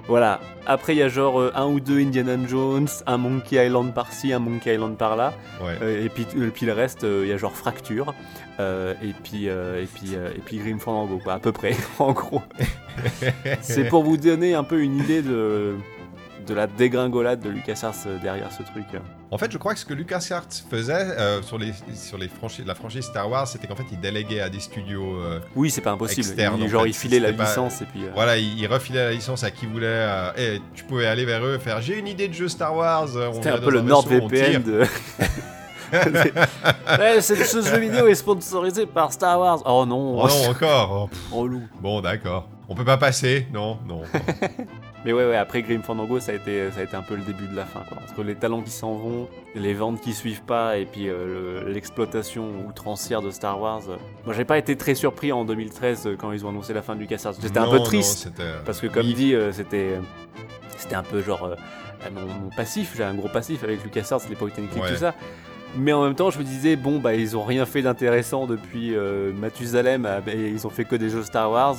Voilà. 0.09 0.40
Après, 0.66 0.94
il 0.94 0.98
y 0.98 1.02
a 1.02 1.09
genre 1.09 1.40
euh, 1.40 1.52
un 1.55 1.66
ou 1.66 1.80
deux 1.80 1.98
Indiana 2.00 2.36
Jones, 2.46 2.88
un 3.07 3.16
Monkey 3.16 3.64
Island 3.66 3.92
par-ci, 3.94 4.32
un 4.32 4.38
Monkey 4.38 4.74
Island 4.74 4.96
par-là. 4.96 5.32
Ouais. 5.62 5.76
Euh, 5.82 6.05
et, 6.05 6.09
puis, 6.09 6.26
et 6.36 6.48
puis 6.48 6.66
le 6.66 6.72
reste, 6.72 7.05
euh, 7.05 7.22
il 7.24 7.30
y 7.30 7.32
a 7.32 7.36
genre 7.38 7.52
Fracture. 7.57 8.14
euh, 8.61 8.94
et 9.02 9.12
puis, 9.24 9.48
euh, 9.48 9.82
et 9.82 9.86
puis, 9.86 10.14
euh, 10.14 10.30
et 10.36 10.40
puis 10.40 10.59
Grim 10.59 10.78
Fandango, 10.78 11.18
quoi, 11.22 11.34
à 11.34 11.38
peu 11.38 11.52
près, 11.52 11.74
en 11.98 12.12
gros. 12.12 12.42
C'est 13.62 13.84
pour 13.88 14.05
vous 14.05 14.16
donner 14.16 14.55
un 14.55 14.64
peu 14.64 14.80
une 14.82 14.96
idée 14.98 15.22
de, 15.22 15.74
de 16.46 16.55
la 16.55 16.66
dégringolade 16.66 17.40
de 17.40 17.48
LucasArts 17.48 17.94
euh, 18.07 18.18
derrière 18.22 18.52
ce 18.52 18.62
truc. 18.62 18.84
En 19.35 19.37
fait, 19.39 19.51
je 19.51 19.59
crois 19.59 19.74
que 19.74 19.80
ce 19.80 19.85
que 19.85 19.95
LucasArts 19.95 20.45
faisait 20.70 20.93
euh, 20.95 21.43
sur, 21.43 21.59
les, 21.59 21.72
sur 21.93 22.16
les 22.18 22.28
franchises, 22.28 22.64
la 22.64 22.76
franchise 22.76 23.03
Star 23.05 23.28
Wars, 23.28 23.49
c'était 23.49 23.66
qu'en 23.66 23.74
fait, 23.74 23.82
il 23.91 23.99
déléguait 23.99 24.41
à 24.41 24.49
des 24.49 24.61
studios. 24.61 25.16
euh, 25.16 25.41
Oui, 25.57 25.72
c'est 25.72 25.80
pas 25.80 25.91
impossible. 25.91 26.20
Externe, 26.20 26.55
Il- 26.61 26.64
en 26.66 26.68
genre, 26.68 26.82
fait. 26.85 26.91
il 26.91 26.95
filait 26.95 27.18
la 27.18 27.32
pas- 27.32 27.43
licence 27.45 27.82
et 27.82 27.87
puis. 27.87 28.05
euh, 28.05 28.11
Voilà, 28.14 28.37
il, 28.37 28.57
il 28.57 28.66
refilait 28.68 29.05
la 29.07 29.11
licence 29.11 29.43
à 29.43 29.51
qui 29.51 29.66
voulait. 29.66 29.87
euh, 29.89 30.30
et 30.39 30.62
tu 30.76 30.85
pouvais 30.85 31.07
aller 31.07 31.24
vers 31.24 31.45
eux 31.45 31.57
et 31.57 31.59
faire 31.59 31.80
J'ai 31.82 31.99
une 31.99 32.07
idée 32.07 32.28
de 32.28 32.32
jeu 32.32 32.47
Star 32.49 32.76
Wars. 32.76 33.09
C'était 33.35 33.51
un 33.51 33.59
peu 33.59 33.72
le 33.72 33.80
NordVPN 33.80 34.62
de. 34.62 34.85
Ouais, 35.93 37.20
ce 37.20 37.35
jeu 37.62 37.78
vidéo 37.78 38.07
est 38.09 38.14
sponsorisé 38.14 38.87
par 38.87 39.12
Star 39.12 39.39
Wars. 39.39 39.62
Oh 39.64 39.85
non, 39.87 40.20
Oh 40.22 40.28
non, 40.28 40.51
encore. 40.51 41.09
Oh, 41.12 41.16
oh 41.32 41.47
loup. 41.47 41.62
bon, 41.80 42.01
d'accord. 42.01 42.49
On 42.68 42.74
peut 42.74 42.85
pas 42.85 42.97
passer. 42.97 43.47
Non, 43.53 43.78
non. 43.87 44.03
Mais 45.05 45.12
ouais, 45.12 45.26
ouais, 45.28 45.36
après 45.36 45.62
Grim 45.62 45.82
Fandango, 45.82 46.18
ça 46.18 46.32
a, 46.32 46.34
été, 46.36 46.70
ça 46.70 46.80
a 46.80 46.82
été 46.84 46.96
un 46.96 47.02
peu 47.02 47.14
le 47.14 47.22
début 47.22 47.46
de 47.46 47.55
la 47.55 47.64
fin. 47.66 47.80
Quoi. 47.88 47.98
Entre 48.02 48.22
les 48.22 48.34
talents 48.34 48.62
qui 48.62 48.70
s'en 48.70 48.94
vont, 48.94 49.28
les 49.55 49.74
ventes 49.74 50.00
qui 50.00 50.14
suivent 50.14 50.42
pas, 50.42 50.78
et 50.78 50.86
puis 50.86 51.09
euh, 51.11 51.62
le- 51.66 51.72
l'exploitation 51.72 52.48
outrancière 52.66 53.20
de 53.20 53.30
Star 53.30 53.61
Wars. 53.61 53.82
euh. 53.90 53.96
Moi, 54.24 54.34
j'ai 54.34 54.44
pas 54.46 54.57
été 54.57 54.76
très 54.76 54.94
surpris 54.94 55.30
en 55.30 55.44
2013 55.44 56.07
euh, 56.07 56.16
quand 56.16 56.32
ils 56.32 56.46
ont 56.46 56.48
annoncé 56.48 56.72
la 56.72 56.80
fin 56.82 56.94
du 56.94 57.02
LucasArts. 57.02 57.34
J'étais 57.42 57.59
un 57.59 57.68
peu 57.70 57.80
triste. 57.80 58.30
Parce 58.64 58.80
que 58.80 58.86
comme 58.86 59.07
Oui. 59.07 59.12
dit, 59.14 59.34
euh, 59.34 59.52
c'était 59.52 59.98
c'était 60.78 60.94
un 60.96 61.02
peu 61.02 61.20
genre 61.22 61.44
euh, 61.44 61.55
mon, 62.12 62.22
mon 62.44 62.50
passif, 62.57 62.94
j'ai 62.96 63.05
un 63.05 63.14
gros 63.14 63.28
passif 63.28 63.62
avec 63.62 63.84
LucasArts, 63.84 64.20
les 64.30 64.36
point 64.36 64.48
and 64.48 64.66
click, 64.72 64.82
Ouais. 64.84 64.90
tout 64.92 64.96
ça. 64.98 65.14
Mais 65.76 65.92
en 65.92 66.02
même 66.05 66.14
temps, 66.14 66.30
je 66.30 66.38
me 66.38 66.44
disais, 66.44 66.76
bon, 66.76 66.98
bah, 66.98 67.14
ils 67.14 67.36
ont 67.36 67.42
rien 67.44 67.66
fait 67.66 67.82
d'intéressant 67.82 68.46
depuis 68.46 68.94
Mathusalem, 69.40 70.09
et 70.28 70.48
ils 70.48 70.66
ont 70.66 70.70
fait 70.70 70.84
que 70.84 70.96
des 70.96 71.09
jeux 71.11 71.22
Star 71.24 71.50
Wars. 71.50 71.76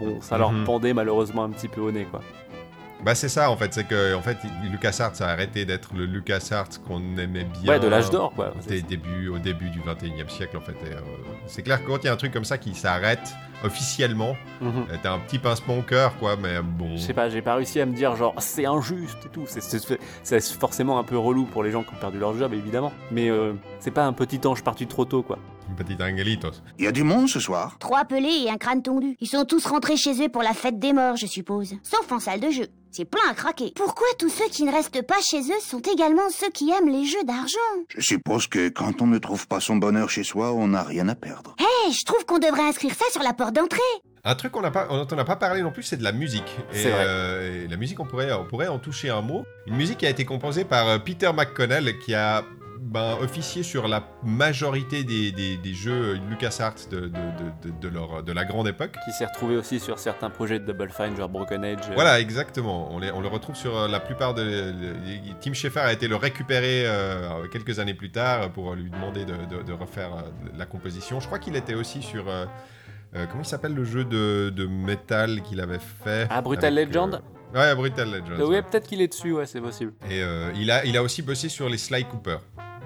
Bon, 0.00 0.20
ça 0.20 0.36
leur 0.38 0.52
Mhm. 0.52 0.64
pendait 0.64 0.94
malheureusement 0.94 1.44
un 1.44 1.50
petit 1.50 1.68
peu 1.68 1.80
au 1.80 1.90
nez, 1.90 2.06
quoi. 2.10 2.20
Bah 3.04 3.14
c'est 3.14 3.28
ça 3.28 3.50
en 3.50 3.56
fait, 3.56 3.72
c'est 3.72 3.84
que 3.84 4.14
en 4.14 4.20
fait 4.22 4.36
LucasArts 4.70 5.12
a 5.20 5.24
arrêté 5.26 5.64
d'être 5.64 5.94
le 5.94 6.04
LucasArts 6.04 6.68
qu'on 6.86 7.00
aimait 7.16 7.44
bien. 7.44 7.72
Ouais, 7.72 7.80
de 7.80 7.88
l'âge 7.88 8.10
d'or, 8.10 8.32
quoi. 8.34 8.52
Des 8.68 8.82
débuts, 8.82 9.28
au 9.28 9.38
début 9.38 9.70
du 9.70 9.80
21e 9.80 10.28
siècle 10.28 10.56
en 10.56 10.60
fait. 10.60 10.76
Euh, 10.84 11.00
c'est 11.46 11.62
clair 11.62 11.82
que 11.82 11.88
quand 11.88 11.98
il 12.02 12.06
y 12.06 12.08
a 12.08 12.12
un 12.12 12.16
truc 12.16 12.32
comme 12.32 12.44
ça 12.44 12.58
qui 12.58 12.74
s'arrête 12.74 13.34
officiellement, 13.64 14.36
euh, 14.62 14.68
t'as 15.02 15.12
un 15.12 15.18
petit 15.18 15.38
pincement 15.38 15.78
au 15.78 15.82
cœur 15.82 16.16
quoi, 16.18 16.36
mais 16.36 16.60
bon. 16.62 16.96
Je 16.96 17.02
sais 17.02 17.14
pas, 17.14 17.28
j'ai 17.28 17.42
pas 17.42 17.54
réussi 17.54 17.80
à 17.80 17.86
me 17.86 17.94
dire 17.94 18.16
genre 18.16 18.34
c'est 18.38 18.66
injuste 18.66 19.18
et 19.26 19.28
tout. 19.28 19.44
C'est- 19.46 20.40
forcément 20.58 20.98
un 20.98 21.04
peu 21.04 21.16
relou 21.18 21.44
pour 21.44 21.62
les 21.62 21.70
gens 21.70 21.82
qui 21.82 21.90
ont 21.94 21.98
perdu 22.00 22.18
leur 22.18 22.36
job, 22.36 22.52
évidemment. 22.52 22.92
Mais 23.10 23.30
euh, 23.30 23.52
c'est 23.78 23.90
pas 23.90 24.04
un 24.04 24.12
petit 24.12 24.40
ange 24.46 24.62
parti 24.62 24.86
trop 24.86 25.04
tôt, 25.04 25.22
quoi. 25.22 25.38
Une 25.70 25.76
petite 25.76 26.00
angelitos. 26.00 26.50
Il 26.78 26.84
y 26.84 26.88
a 26.88 26.92
du 26.92 27.04
monde 27.04 27.28
ce 27.28 27.38
soir 27.40 27.76
Trois 27.78 28.04
pelés 28.04 28.44
et 28.46 28.50
un 28.50 28.56
crâne 28.58 28.82
tondu. 28.82 29.16
Ils 29.20 29.28
sont 29.28 29.44
tous 29.44 29.64
rentrés 29.66 29.96
chez 29.96 30.20
eux 30.22 30.28
pour 30.28 30.42
la 30.42 30.52
fête 30.52 30.78
des 30.80 30.92
morts, 30.92 31.16
je 31.16 31.26
suppose. 31.26 31.74
Sauf 31.82 32.10
en 32.10 32.18
salle 32.18 32.40
de 32.40 32.50
jeu. 32.50 32.66
C'est 32.90 33.04
plein 33.04 33.22
à 33.30 33.34
craquer. 33.34 33.72
Pourquoi 33.76 34.06
tous 34.18 34.28
ceux 34.28 34.48
qui 34.50 34.64
ne 34.64 34.72
restent 34.72 35.02
pas 35.06 35.20
chez 35.22 35.40
eux 35.42 35.60
sont 35.60 35.78
également 35.80 36.28
ceux 36.30 36.50
qui 36.50 36.70
aiment 36.70 36.88
les 36.90 37.04
jeux 37.06 37.22
d'argent? 37.24 37.56
Je 37.96 38.00
suppose 38.00 38.48
que 38.48 38.68
quand 38.68 39.00
on 39.00 39.06
ne 39.06 39.18
trouve 39.18 39.46
pas 39.46 39.60
son 39.60 39.76
bonheur 39.76 40.10
chez 40.10 40.24
soi, 40.24 40.52
on 40.52 40.66
n'a 40.68 40.82
rien 40.82 41.08
à 41.08 41.14
perdre. 41.14 41.54
Eh, 41.60 41.92
je 41.92 42.04
trouve 42.04 42.24
qu'on 42.26 42.38
devrait 42.40 42.68
inscrire 42.68 42.92
ça 42.94 43.04
sur 43.12 43.22
la 43.22 43.32
porte 43.32 43.54
d'entrée. 43.54 43.78
Un 44.24 44.34
truc 44.34 44.52
qu'on 44.52 44.60
n'a 44.62 44.72
pas, 44.72 44.86
dont 44.88 45.06
on 45.10 45.16
n'a 45.16 45.24
pas 45.24 45.36
parlé 45.36 45.62
non 45.62 45.70
plus, 45.70 45.84
c'est 45.84 45.96
de 45.96 46.02
la 46.04 46.12
musique. 46.12 46.56
Et, 46.74 46.82
C'est 46.82 46.90
vrai. 46.90 47.04
euh, 47.06 47.64
et 47.64 47.68
la 47.68 47.76
musique, 47.76 48.00
on 48.00 48.06
pourrait, 48.06 48.32
on 48.32 48.44
pourrait 48.44 48.68
en 48.68 48.78
toucher 48.80 49.08
un 49.08 49.22
mot. 49.22 49.44
Une 49.66 49.76
musique 49.76 49.98
qui 49.98 50.06
a 50.06 50.10
été 50.10 50.24
composée 50.24 50.64
par 50.64 50.88
euh, 50.88 50.98
Peter 50.98 51.30
McConnell, 51.32 51.96
qui 52.00 52.14
a 52.14 52.44
ben, 52.82 53.18
officié 53.20 53.62
sur 53.62 53.86
la 53.88 54.02
majorité 54.24 55.04
des, 55.04 55.32
des- 55.32 55.56
des 55.58 55.74
jeux 55.74 56.18
LucasArts 56.30 56.74
de, 56.90 57.00
de, 57.00 57.06
de, 57.08 57.10
de- 57.70 57.80
de 57.80 57.88
leur, 57.88 58.22
de 58.22 58.32
la 58.32 58.44
grande 58.44 58.68
époque. 58.68 58.96
Qui 59.04 59.12
s'est 59.12 59.26
retrouvé 59.26 59.56
aussi 59.56 59.78
sur 59.78 59.98
certains 59.98 60.30
projets 60.30 60.58
de 60.58 60.64
Double 60.64 60.90
Fine, 60.90 61.14
genre 61.16 61.28
Broken 61.28 61.62
Age. 61.64 61.78
euh, 61.90 61.94
Voilà, 61.94 62.18
exactement. 62.20 62.88
On, 62.92 62.98
les- 62.98 63.10
on 63.12 63.20
le 63.20 63.28
retrouve 63.28 63.54
sur 63.54 63.76
euh, 63.76 63.86
la 63.88 64.00
plupart 64.00 64.32
de. 64.34 64.72
Tim 65.40 65.52
Schafer 65.52 65.80
a 65.80 65.92
été 65.92 66.08
le 66.08 66.16
récupérer 66.16 66.84
euh, 66.86 67.46
quelques 67.48 67.78
années 67.78 67.94
plus 67.94 68.10
tard 68.10 68.50
pour 68.50 68.74
lui 68.74 68.88
demander 68.90 69.24
de, 69.26 69.72
refaire 69.72 70.10
la 70.56 70.66
composition. 70.66 71.20
Je 71.20 71.26
crois 71.26 71.38
qu'il 71.38 71.56
était 71.56 71.74
aussi 71.74 72.00
sur. 72.02 72.28
euh, 72.28 72.46
euh, 73.14 73.26
comment 73.26 73.42
il 73.42 73.46
s'appelle 73.46 73.74
le 73.74 73.84
jeu 73.84 74.04
de, 74.04 74.50
de 74.54 74.66
métal 74.66 75.42
qu'il 75.42 75.60
avait 75.60 75.80
fait? 76.04 76.26
Ah, 76.30 76.40
Brutal 76.40 76.72
avec, 76.78 76.88
Legend? 76.88 77.14
euh, 77.54 77.58
Ouais, 77.58 77.74
Brutal 77.74 78.08
Legend. 78.10 78.40
Euh, 78.40 78.46
ouais, 78.46 78.62
peut-être 78.62 78.86
qu'il 78.86 79.00
est 79.02 79.08
dessus, 79.08 79.32
ouais, 79.32 79.46
c'est 79.46 79.60
possible. 79.60 79.92
Et 80.08 80.22
il, 80.54 80.70
a, 80.70 80.84
il 80.84 80.96
a 80.96 81.02
aussi 81.02 81.20
bossé 81.20 81.48
sur 81.48 81.68
les 81.68 81.76
Sly 81.78 82.04
Cooper. 82.04 82.36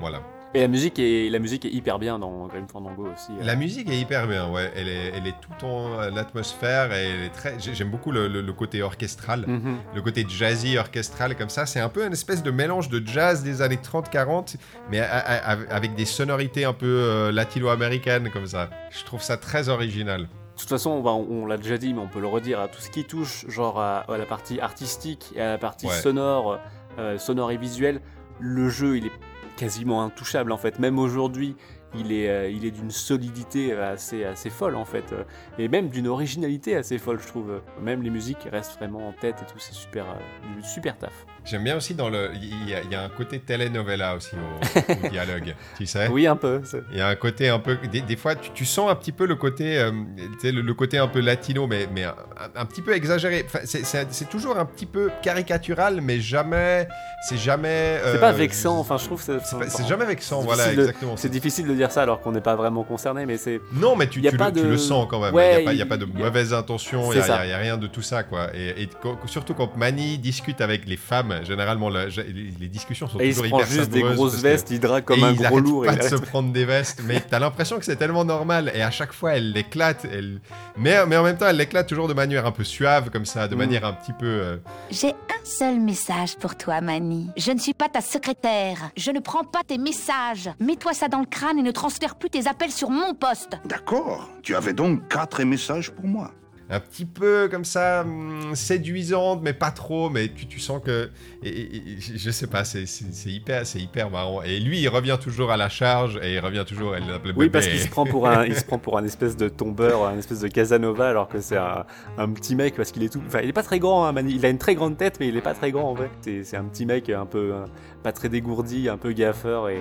Voilà. 0.01 0.21
Et 0.57 0.61
la 0.61 0.69
musique 0.69 1.01
est, 1.01 1.31
la 1.31 1.41
musique 1.41 1.65
est 1.65 1.71
hyper 1.71 1.99
bien 1.99 2.17
dans 2.21 2.47
Grim 2.47 2.69
Fandango 2.69 3.09
aussi. 3.13 3.33
euh. 3.33 3.43
La 3.45 3.57
musique 3.57 3.91
est 3.91 3.99
hyper 3.99 4.29
bien, 4.29 4.49
ouais. 4.51 4.71
Elle 4.77 4.87
est, 4.87 5.13
elle 5.17 5.27
est 5.27 5.35
tout 5.41 5.67
en 5.67 5.97
l'atmosphère 6.15 6.93
et 6.93 7.09
elle 7.11 7.23
est 7.25 7.31
très. 7.31 7.59
j'ai- 7.59 7.75
J'aime 7.75 7.91
beaucoup 7.91 8.13
le, 8.13 8.29
le- 8.29 8.41
le 8.41 8.53
côté 8.53 8.81
orchestral. 8.81 9.45
Mhm. 9.49 9.79
le 9.97 10.01
côté 10.03 10.25
jazzy 10.29 10.79
orchestral 10.79 11.37
comme 11.37 11.49
ça. 11.49 11.67
C'est 11.67 11.81
un 11.81 11.89
peu 11.89 12.07
une 12.07 12.13
espèce 12.13 12.45
de 12.45 12.53
mélange 12.53 12.89
de 12.89 13.05
jazz 13.05 13.43
des 13.43 13.63
années 13.63 13.79
30-40, 13.83 14.55
mais 14.93 15.01
a- 15.01 15.11
a- 15.11 15.55
a- 15.55 15.75
avec 15.75 15.97
des 15.97 16.05
sonorités 16.05 16.65
un 16.65 16.73
peu 16.73 16.87
euh, 16.87 17.33
latino-américaines 17.33 18.31
comme 18.31 18.47
ça. 18.47 18.71
Je 18.91 19.05
trouve 19.05 19.23
ça 19.23 19.37
très 19.37 19.69
original. 19.69 20.23
De 20.23 20.61
toute 20.61 20.69
façon, 20.69 20.91
on, 20.91 21.03
va- 21.03 21.11
on 21.15 21.47
l'a 21.47 21.57
déjà 21.57 21.79
dit, 21.79 21.93
mais 21.95 22.01
on 22.01 22.07
peut 22.07 22.21
le 22.21 22.29
redire, 22.29 22.61
à 22.61 22.69
tout 22.69 22.81
ce 22.81 22.91
qui 22.91 23.05
touche 23.05 23.45
genre 23.49 23.81
à, 23.81 24.01
à 24.09 24.19
la 24.19 24.25
partie 24.27 24.61
artistique 24.61 25.33
et 25.35 25.41
à 25.41 25.49
la 25.49 25.59
partie 25.59 25.87
Ouais. 25.87 25.93
sonore, 25.95 26.61
euh, 27.01 27.19
sonore 27.19 27.51
et 27.51 27.57
visuelle, 27.57 28.01
le 28.39 28.69
jeu 28.69 28.97
il 28.99 29.07
est 29.07 29.13
quasiment 29.57 30.03
intouchable 30.03 30.53
en 30.53 30.57
fait. 30.57 30.79
Même 30.79 30.99
aujourd'hui, 30.99 31.57
il 31.97 32.13
est, 32.13 32.29
euh, 32.29 32.51
il 32.51 32.65
est 32.65 32.71
d'une 32.71 32.91
solidité 32.91 33.73
assez, 33.73 34.25
assez 34.25 34.51
folle 34.51 34.77
en 34.77 34.85
fait, 34.85 35.13
euh, 35.13 35.25
et 35.59 35.69
même 35.69 35.89
d'une 35.89 36.09
originalité 36.09 36.77
assez 36.77 36.99
folle, 36.99 37.21
je 37.21 37.27
trouve. 37.27 37.63
Même 37.81 38.03
les 38.03 38.11
musiques 38.11 38.49
restent 38.51 38.77
vraiment 38.79 39.09
en 39.09 39.13
tête 39.13 39.37
et 39.43 39.47
tout, 39.47 39.59
c'est 39.59 39.75
super, 39.75 40.05
euh, 40.07 40.63
super 40.63 40.99
taf. 40.99 41.27
J'aime 41.45 41.63
bien 41.65 41.77
aussi 41.77 41.95
dans 41.95 42.09
le. 42.09 42.31
Il 42.41 42.69
y, 42.69 42.75
a- 42.75 42.81
il 42.83 42.91
y 42.91 42.95
a 42.95 43.03
un 43.03 43.09
côté 43.09 43.39
telenovela 43.39 44.15
aussi 44.17 44.31
au, 44.35 44.93
au 45.07 45.09
dialogue, 45.11 45.55
tu 45.77 45.85
sais. 45.87 46.09
Oui, 46.09 46.27
un 46.27 46.37
peu. 46.37 46.61
c'est- 46.65 46.83
Il 46.93 46.99
y 46.99 47.01
a 47.01 47.09
un 47.09 47.15
côté 47.17 47.49
un 47.51 47.59
peu. 47.59 47.77
Des, 47.93 48.01
des 48.01 48.17
fois, 48.17 48.35
tu, 48.35 48.51
tu 48.53 48.65
sens 48.65 48.91
un 48.91 48.95
petit 48.95 49.13
peu 49.13 49.27
le 49.27 49.35
côté, 49.37 49.79
euh, 49.79 49.91
tu 50.17 50.41
sais, 50.41 50.53
le, 50.53 50.63
le 50.63 50.75
côté 50.75 50.97
un 50.99 51.07
peu 51.09 51.21
latino, 51.21 51.67
mais, 51.67 51.87
mais 51.95 52.05
un, 52.05 52.15
un 52.57 52.65
petit 52.65 52.81
peu 52.83 52.95
exagéré. 52.95 53.45
Enfin, 53.47 53.61
c'est- 53.65 53.85
c'est 53.85 54.07
c'est 54.13 54.29
toujours 54.29 54.59
un 54.59 54.65
petit 54.65 54.87
peu 54.87 55.11
caricatural, 55.23 56.01
mais 56.01 56.21
jamais. 56.21 56.89
C'est 57.29 57.37
jamais. 57.39 58.01
C'est 58.05 58.17
euh, 58.17 58.21
pas 58.21 58.33
vexant, 58.33 58.79
enfin 58.79 58.97
je 58.99 59.05
trouve 59.05 59.23
C'est 59.23 59.39
c'est 59.69 59.87
jamais 59.87 60.05
vexant, 60.05 60.41
c'est 60.41 60.47
voilà, 60.47 60.73
exactement. 60.73 61.17
C'est 61.17 61.29
difficile 61.31 61.67
de 61.67 61.75
dire 61.75 61.91
ça 61.91 62.03
alors 62.03 62.21
qu'on 62.21 62.33
n'est 62.33 62.41
pas 62.41 62.57
vraiment 62.57 62.85
concerné, 62.85 63.27
mais 63.27 63.37
c'est. 63.39 63.61
Non, 63.73 63.97
mais 63.97 64.07
tu, 64.07 64.21
tu 64.23 64.31
le, 64.31 64.37
tu 64.53 64.53
de- 64.53 64.63
le 64.63 64.79
sens 64.79 65.07
quand 65.11 65.21
même. 65.21 65.35
Ouais, 65.35 65.65
il 65.65 65.73
n'y 65.75 65.83
a, 65.83 65.87
pas- 65.87 65.95
a 65.95 65.99
de 65.99 66.05
mauvaises 66.07 66.53
intentions, 66.55 67.13
il 67.13 67.23
C'est 67.23 67.29
n'y 67.47 67.53
a, 67.53 67.59
rien 67.59 67.77
de 67.77 67.87
tout 67.87 68.03
ça. 68.03 68.23
quoi. 68.23 68.49
Et, 68.55 68.83
et 68.83 68.89
surtout 69.27 69.55
quand 69.55 69.77
Manny 69.77 70.19
discute 70.19 70.61
avec 70.61 70.87
les 70.87 70.97
femmes, 70.97 71.34
généralement, 71.43 71.89
la- 71.89 72.07
les, 72.07 72.53
les 72.61 72.69
discussions 72.69 73.09
sont 73.09 73.19
Et 73.19 73.29
il 73.29 73.35
se 73.35 73.41
toujours 73.41 73.59
prend 73.59 73.67
hyper 73.67 73.71
juste 73.73 73.91
des 73.91 74.01
savoureuses 74.01 74.17
grosses 74.17 74.31
parce 74.33 74.43
que- 74.43 74.49
vestes, 74.49 74.71
il 74.71 74.81
drague 74.81 75.05
comme 75.05 75.21
et 75.21 75.25
un 75.25 75.33
gros 75.33 75.59
lourd. 75.61 75.85
pas 75.87 75.97
de 75.97 76.03
se 76.03 76.15
prendre 76.17 76.53
des 76.53 76.65
vestes, 76.65 77.03
mais 77.05 77.21
t'as 77.21 77.39
l'impression 77.39 77.79
que 77.79 77.85
c'est 77.85 77.97
tellement 77.97 78.25
normal. 78.25 78.71
Et 78.75 78.83
à 78.83 78.91
chaque 78.91 79.13
fois, 79.13 79.33
elle 79.37 79.53
l'éclate. 79.53 80.05
Elle... 80.05 80.41
Mais, 80.77 81.05
mais 81.07 81.17
en 81.17 81.23
même 81.23 81.37
temps, 81.37 81.47
elle 81.49 81.57
l'éclate 81.57 81.89
toujours 81.89 82.09
de 82.09 82.15
manière 82.15 82.47
un 82.47 82.53
peu 82.53 82.65
suave, 82.65 83.11
comme 83.11 83.25
ça, 83.25 83.49
de 83.49 83.55
Mm. 83.55 83.59
manière 83.59 83.85
un 83.85 83.93
petit 83.93 84.13
peu. 84.13 84.27
euh, 84.27 84.57
J'ai 84.91 85.11
un 85.11 85.45
seul 85.45 85.81
message 85.81 86.37
pour 86.37 86.57
toi, 86.57 86.81
Mani. 86.81 87.31
Je 87.37 87.51
ne 87.53 87.59
suis 87.59 87.75
pas 87.75 87.89
ta 87.89 88.01
secrétaire. 88.01 88.91
Je 88.97 89.11
ne 89.11 89.21
prends 89.21 89.45
pas 89.45 89.61
tes 89.67 89.79
messages. 89.79 90.51
Mets-toi 90.61 90.93
ça 90.93 91.09
dans 91.09 91.21
le 91.21 91.27
crâne 91.27 91.59
et 91.59 91.63
ne 91.63 91.71
transfère 91.71 92.15
plus 92.17 92.31
tes 92.31 92.47
appels 92.49 92.71
sur 92.73 92.91
mon 92.91 93.15
poste. 93.15 93.59
D'accord. 93.65 94.29
Tu 94.43 94.55
avais 94.55 94.73
donc 94.73 95.09
quatre 95.09 95.43
messages 95.45 95.91
pour 95.91 96.07
moi. 96.07 96.31
Un 96.71 96.81
petit 96.81 97.05
peu 97.05 97.49
comme 97.51 97.65
ça 97.65 98.03
hum, 98.03 98.55
séduisante 98.55 99.41
mais 99.43 99.53
pas 99.53 99.71
trop 99.71 100.09
mais 100.11 100.29
tu, 100.29 100.47
tu 100.47 100.59
sens 100.61 100.81
que 100.83 101.11
et, 101.43 101.49
et- 101.49 101.77
et 101.77 101.97
je 102.01 102.31
sais 102.31 102.47
pas 102.47 102.65
c'est 102.65 102.85
hyper 103.27 103.67
c'est 103.67 103.81
hyper 103.81 104.11
marrant 104.11 104.43
et 104.43 104.59
lui 104.61 104.81
il 104.81 104.89
revient 104.89 105.19
toujours 105.21 105.51
à 105.51 105.57
la 105.57 105.69
charge 105.69 106.19
et 106.23 106.35
il 106.35 106.41
revient 106.41 106.65
toujours 106.67 106.97
elle 106.97 107.07
l'appelle 107.07 107.33
Oui, 107.37 107.51
parce 107.51 107.67
qu'il 107.69 107.79
se 107.81 107.89
prend 107.89 108.07
pour 108.07 108.27
un, 108.29 108.47
il 108.47 108.57
se 108.57 108.65
prend 108.65 108.79
pour 108.79 108.97
un 108.99 109.05
espèce 109.05 109.37
de 109.37 109.49
tombeur, 109.49 110.07
un 110.07 110.17
espèce 110.19 110.41
de 110.41 110.49
Casanova, 110.49 111.09
alors 111.09 111.29
que 111.29 111.41
c'est 111.41 111.57
un, 111.57 111.85
un 112.19 112.29
petit 112.33 112.55
mec 112.57 112.75
parce 112.77 112.93
qu'il 112.93 113.03
est 113.03 113.09
tout. 113.09 113.23
Enfin, 113.27 113.41
il 113.43 113.49
est 113.49 113.53
pas 113.53 113.63
très 113.63 113.79
grand. 113.79 114.07
hein, 114.07 114.15
il 114.27 114.45
a 114.47 114.49
une 114.49 114.59
très 114.59 114.75
grande 114.75 114.97
tête, 114.97 115.19
mais 115.21 115.29
il 115.29 115.37
est 115.37 115.41
pas 115.43 115.55
très 115.55 115.71
grand 115.71 115.91
en 115.91 115.97
fait. 115.97 116.11
C'est, 116.23 116.45
c'est 116.45 116.57
un 116.57 116.65
petit 116.65 116.87
mec 116.87 117.11
un 117.11 117.27
peu 117.27 117.53
euh, 117.55 117.65
pas 118.03 118.13
très 118.13 118.29
dégourdi, 118.29 118.89
un 118.89 118.97
peu 118.97 119.13
gaffeur 119.13 119.69
et, 119.69 119.79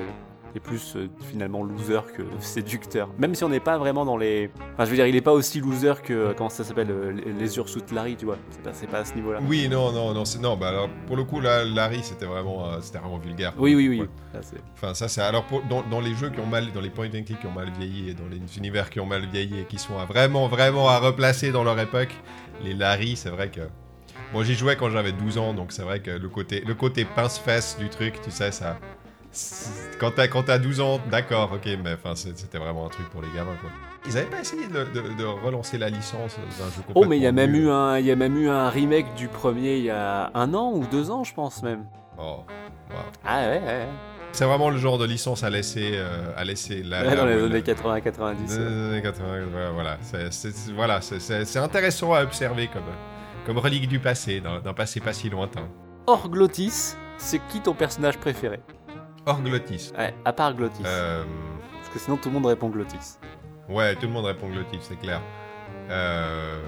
et 0.56 0.60
plus 0.60 0.96
euh, 0.96 1.08
finalement 1.30 1.64
loser 1.64 2.02
que 2.16 2.24
séducteur. 2.40 3.10
Même 3.18 3.36
si 3.36 3.44
on 3.44 3.50
n'est 3.50 3.60
pas 3.60 3.78
vraiment 3.78 4.06
dans 4.06 4.18
les. 4.18 4.52
Enfin, 4.74 4.86
je 4.86 4.90
veux 4.92 4.96
dire, 4.96 5.08
il 5.08 5.16
est 5.16 5.22
pas 5.22 5.34
aussi 5.34 5.60
loser 5.62 5.94
que 6.04 6.14
euh, 6.14 6.34
comment 6.36 6.50
ça 6.50 6.64
s'appelle, 6.64 6.92
euh, 6.92 7.12
les, 7.12 7.58
Ursutes 7.58 7.92
Larry, 7.92 8.16
tu 8.16 8.26
vois. 8.26 8.38
C'est 8.52 8.62
pas, 8.62 8.74
c'est 8.74 8.88
pas 8.88 9.00
à 9.00 9.06
ce 9.06 9.14
niveau-là. 9.16 9.40
oui 9.48 9.68
non 9.70 9.92
non 9.92 10.14
non 10.14 10.26
c'est 10.26 10.40
non 10.40 10.58
bah 10.58 10.70
alors 10.70 10.90
pour 11.08 11.16
le 11.16 11.24
coup 11.24 11.40
là 11.40 11.64
Larry 11.64 12.02
c'était 12.04 12.26
vraiment 12.26 12.82
c'était 12.82 12.98
vraiment 13.00 13.18
vulgaire 13.18 13.54
Oui, 13.58 13.76
oui, 13.76 13.88
oui. 13.90 14.02
Ouais. 14.02 14.10
Là, 14.34 14.40
c'est- 14.42 14.58
Enfin, 14.76 14.94
ça, 14.94 15.08
c'est. 15.08 15.22
Alors, 15.22 15.44
pour- 15.46 15.62
dans, 15.64 15.84
dans 15.84 16.00
les 16.00 16.14
jeux 16.16 16.30
qui 16.30 16.40
ont 16.40 16.46
mal. 16.48 16.72
Dans 16.74 16.82
les 16.82 16.90
point 16.90 17.08
and 17.08 17.24
click 17.24 17.40
qui 17.40 17.48
ont 17.48 17.52
mal 17.52 17.70
vieilli 17.78 18.10
et 18.10 18.14
dans 18.14 18.28
les 18.30 18.40
univers 18.58 18.90
qui 18.90 19.00
ont 19.00 19.06
mal 19.06 19.26
vieilli 19.28 19.60
et 19.60 19.66
qui 19.66 19.78
sont 19.78 19.98
à 19.98 20.06
vraiment, 20.06 20.48
vraiment 20.48 20.90
à 20.90 21.00
replacer 21.00 21.52
dans 21.52 21.64
leur 21.64 21.80
époque, 21.80 22.14
les 22.64 22.74
Larry, 22.74 23.16
c'est 23.16 23.30
vrai 23.30 23.50
que. 23.50 23.62
Moi, 24.34 24.44
j'y 24.44 24.56
jouais 24.56 24.76
quand 24.76 24.90
j'avais 24.90 25.12
12 25.12 25.38
ans, 25.38 25.54
donc 25.54 25.72
c'est 25.72 25.84
vrai 25.84 26.00
que 26.00 26.10
le 26.10 26.28
côté, 26.30 26.64
le 26.66 26.74
côté 26.74 27.06
pince-fesse 27.06 27.78
du 27.78 27.90
truc, 27.90 28.20
tu 28.24 28.32
sais, 28.32 28.52
ça. 28.52 28.78
Quand 30.00 30.12
t'as, 30.12 30.28
quand 30.28 30.44
t'as 30.44 30.60
12 30.60 30.80
ans, 30.82 31.00
d'accord, 31.10 31.52
ok, 31.54 31.68
mais 31.84 31.94
enfin, 31.94 32.16
c'était 32.16 32.58
vraiment 32.58 32.86
un 32.86 32.90
truc 32.90 33.10
pour 33.10 33.22
les 33.22 33.30
gamins, 33.36 33.56
quoi. 33.62 33.70
Ils 34.06 34.18
avaient 34.18 34.28
pas 34.30 34.42
essayé 34.42 34.68
de, 34.68 34.84
de- 34.84 35.14
de 35.18 35.24
relancer 35.24 35.78
la 35.78 35.90
licence 35.90 36.36
d'un 36.60 36.66
jeu 36.66 36.82
Oh, 36.94 37.06
mais 37.08 37.18
il 37.18 37.24
y 37.24 37.26
a 37.26 37.30
complètement 37.30 37.54
même 37.54 37.56
eu 37.64 37.70
un, 37.70 37.98
il 38.00 38.06
y 38.06 38.12
a 38.12 38.16
même 38.16 38.38
eu 38.38 38.50
un 38.50 38.70
remake 38.70 39.16
du 39.16 39.28
premier 39.30 39.78
il 39.78 39.86
y 39.86 39.90
a 39.90 40.30
un 40.34 40.54
an 40.54 40.72
ou 40.74 40.86
deux 40.86 41.10
ans, 41.10 41.24
je 41.24 41.34
pense 41.34 41.64
même. 41.64 41.86
Oh, 42.18 42.42
wow. 42.90 42.96
Ah 43.26 43.40
ouais, 43.44 43.48
ouais. 43.60 43.60
ouais. 43.66 43.88
C'est 44.34 44.46
vraiment 44.46 44.70
le 44.70 44.78
genre 44.78 44.98
de 44.98 45.06
licence 45.06 45.44
à 45.44 45.50
laisser, 45.50 45.92
euh, 45.94 46.32
à 46.36 46.44
laisser 46.44 46.84
la, 46.84 47.02
Ouais, 47.04 47.10
la- 47.10 47.16
dans 47.16 47.26
les 47.28 47.44
années 47.44 47.62
80-90. 47.62 48.58
Dans 48.58 48.64
les 48.66 48.90
années 48.90 49.02
80, 49.02 49.46
voilà, 49.52 49.72
voilà. 49.72 49.98
C'est- 50.02 50.32
c'est- 50.32 50.72
voilà, 50.74 51.02
c'est- 51.02 51.46
c'est 51.46 51.60
intéressant 51.60 52.14
à 52.14 52.24
observer 52.24 52.68
comme, 52.68 52.84
comme 53.46 53.58
relique 53.60 53.88
du 53.88 54.00
passé, 54.00 54.42
d'un 54.42 54.60
d'un 54.60 54.74
passé 54.74 55.00
pas 55.00 55.14
si 55.14 55.30
lointain. 55.30 55.68
Hors 56.08 56.30
Glottis, 56.30 56.96
c'est 57.18 57.40
qui 57.48 57.62
ton 57.62 57.74
personnage 57.74 58.18
préféré? 58.18 58.60
Hors 59.26 59.42
Glottis. 59.42 59.92
Ouais, 59.98 60.14
à 60.26 60.34
part 60.34 60.54
Glottis. 60.56 60.84
Euh, 60.86 61.24
Parce 61.82 61.90
que 61.94 62.00
sinon 62.00 62.18
tout 62.18 62.30
le 62.30 62.34
monde 62.36 62.46
répond 62.46 62.70
Glottis. 62.70 63.18
ouais, 63.70 63.96
tout 63.96 64.08
le 64.08 64.12
monde 64.14 64.26
répond 64.26 64.50
Glottis, 64.50 64.80
c'est 64.82 65.00
clair. 65.00 65.22
Euh, 65.90 66.60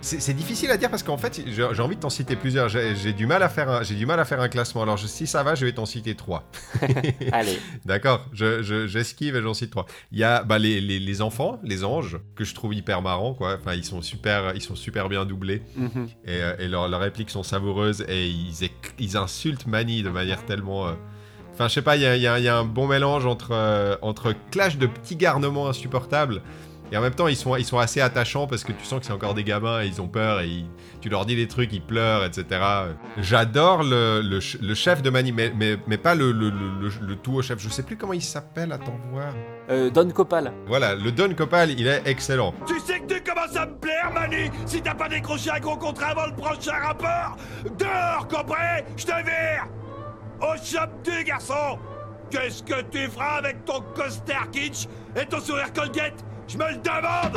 c'est 0.00 0.32
difficile 0.32 0.70
à 0.70 0.76
dire 0.76 0.90
parce 0.90 1.02
qu'en 1.02 1.16
fait, 1.18 1.42
j'ai 1.48 1.82
envie 1.82 1.96
de 1.96 2.00
t'en 2.00 2.08
citer 2.08 2.36
plusieurs. 2.36 2.68
J'ai 2.68 3.12
du 3.12 3.26
mal 3.26 3.42
à 3.42 3.48
faire 3.48 3.68
un, 3.68 3.82
j'ai 3.82 3.96
du 3.96 4.06
mal 4.06 4.20
à 4.20 4.24
faire 4.24 4.40
un 4.40 4.48
classement. 4.48 4.82
Alors, 4.82 4.96
je- 4.96 5.08
si 5.08 5.26
ça 5.26 5.42
va, 5.42 5.56
je 5.56 5.66
vais 5.66 5.72
t'en 5.72 5.86
citer 5.86 6.14
trois. 6.14 6.44
Allez. 7.32 7.58
D'accord, 7.84 8.24
je- 8.32 8.62
je- 8.62 8.86
j'esquive 8.86 9.34
et 9.34 9.42
j'en 9.42 9.54
cite 9.54 9.70
trois. 9.72 9.86
Il 10.12 10.18
y 10.18 10.24
a 10.24 10.44
bah, 10.44 10.58
les, 10.60 10.80
les- 10.80 11.00
les 11.00 11.20
enfants, 11.20 11.58
les 11.64 11.82
anges, 11.84 12.20
que 12.36 12.44
je 12.44 12.54
trouve 12.54 12.74
hyper 12.74 13.02
marrants, 13.02 13.34
quoi. 13.34 13.56
Enfin, 13.60 13.74
ils 13.74 13.84
sont 13.84 14.00
super, 14.00 14.54
ils 14.54 14.62
sont 14.62 14.76
super 14.76 15.08
bien 15.08 15.24
doublés. 15.26 15.62
Mhm. 15.76 16.06
Et, 16.26 16.42
euh, 16.42 16.54
et 16.60 16.68
leurs 16.68 16.88
répliques 17.00 17.30
sont 17.30 17.42
savoureuses 17.42 18.04
et 18.08 18.28
ils, 18.28 18.70
ils 19.00 19.16
insultent 19.16 19.66
Manny 19.66 20.02
de 20.04 20.10
manière 20.10 20.44
tellement. 20.46 20.86
euh, 20.86 20.92
Enfin, 21.58 21.66
je 21.66 21.74
sais 21.74 21.82
pas, 21.82 21.96
il 21.96 22.02
y 22.02 22.04
y 22.04 22.26
a- 22.28 22.38
il 22.38 22.44
y 22.44 22.48
a 22.48 22.56
un 22.56 22.64
bon 22.64 22.86
mélange 22.86 23.26
entre, 23.26 23.48
euh, 23.50 23.96
entre 24.00 24.32
clash 24.52 24.78
de 24.78 24.86
petits 24.86 25.16
garnements 25.16 25.68
insupportables 25.68 26.40
Et 26.90 26.96
en 26.96 27.02
même 27.02 27.14
temps, 27.14 27.28
ils 27.28 27.36
sont, 27.36 27.54
ils 27.56 27.66
sont 27.66 27.78
assez 27.78 28.00
attachants 28.00 28.46
parce 28.46 28.64
que 28.64 28.72
tu 28.72 28.82
sens 28.84 29.00
que 29.00 29.04
c'est 29.06 29.12
encore 29.12 29.34
des 29.34 29.44
gamins 29.44 29.82
et 29.82 29.86
ils 29.88 30.00
ont 30.00 30.08
peur 30.08 30.40
et 30.40 30.46
ils- 30.46 30.70
tu 31.02 31.10
leur 31.10 31.26
dis 31.26 31.36
des 31.36 31.46
trucs, 31.46 31.70
ils 31.74 31.82
pleurent, 31.82 32.24
etc. 32.24 32.46
J'adore 33.18 33.82
le, 33.82 34.22
le 34.22 34.40
ch- 34.40 34.56
le 34.62 34.74
chef 34.74 35.02
de 35.02 35.10
Mani, 35.10 35.32
mais, 35.32 35.52
mais, 35.54 35.76
mais 35.86 35.98
pas 35.98 36.14
le, 36.14 36.32
le, 36.32 36.48
le, 36.48 36.70
le- 36.80 37.06
le 37.06 37.16
tout 37.16 37.34
au 37.34 37.42
chef. 37.42 37.58
Je 37.58 37.68
sais 37.68 37.82
plus 37.82 37.96
comment 37.98 38.14
il 38.14 38.22
s'appelle, 38.22 38.72
attends 38.72 38.98
voir. 39.12 39.34
Euh, 39.68 39.90
Don 39.90 40.08
Copal. 40.10 40.50
Voilà, 40.66 40.94
le 40.94 41.12
Don 41.12 41.34
Copal, 41.34 41.72
il 41.72 41.86
est 41.86 42.02
excellent. 42.06 42.54
Tu 42.66 42.80
sais 42.80 43.00
que 43.00 43.12
tu 43.14 43.22
commences 43.22 43.54
à 43.56 43.66
me 43.66 43.74
plaire, 43.76 44.10
Mani 44.14 44.50
Si 44.64 44.80
t'as 44.80 44.94
pas 44.94 45.10
décroché 45.10 45.50
un 45.50 45.60
gros 45.60 45.76
contrat 45.76 46.12
avant 46.12 46.26
le 46.26 46.34
prochain 46.36 46.72
rapport 46.82 47.36
Dehors, 47.78 48.26
compris 48.28 48.82
Je 48.96 49.04
te 49.04 49.10
vire 49.12 49.66
Au 50.40 50.56
shop 50.62 50.88
du 51.04 51.24
garçon 51.24 51.78
Qu'est-ce 52.30 52.62
que 52.62 52.82
tu 52.90 53.08
feras 53.08 53.38
avec 53.38 53.64
ton 53.64 53.80
coster 53.94 54.34
kitsch 54.52 54.86
et 55.20 55.24
ton 55.26 55.40
sourire 55.40 55.72
Colgate? 55.72 56.24
Je 56.46 56.58
me 56.58 56.68
le 56.70 56.76
demande 56.76 57.36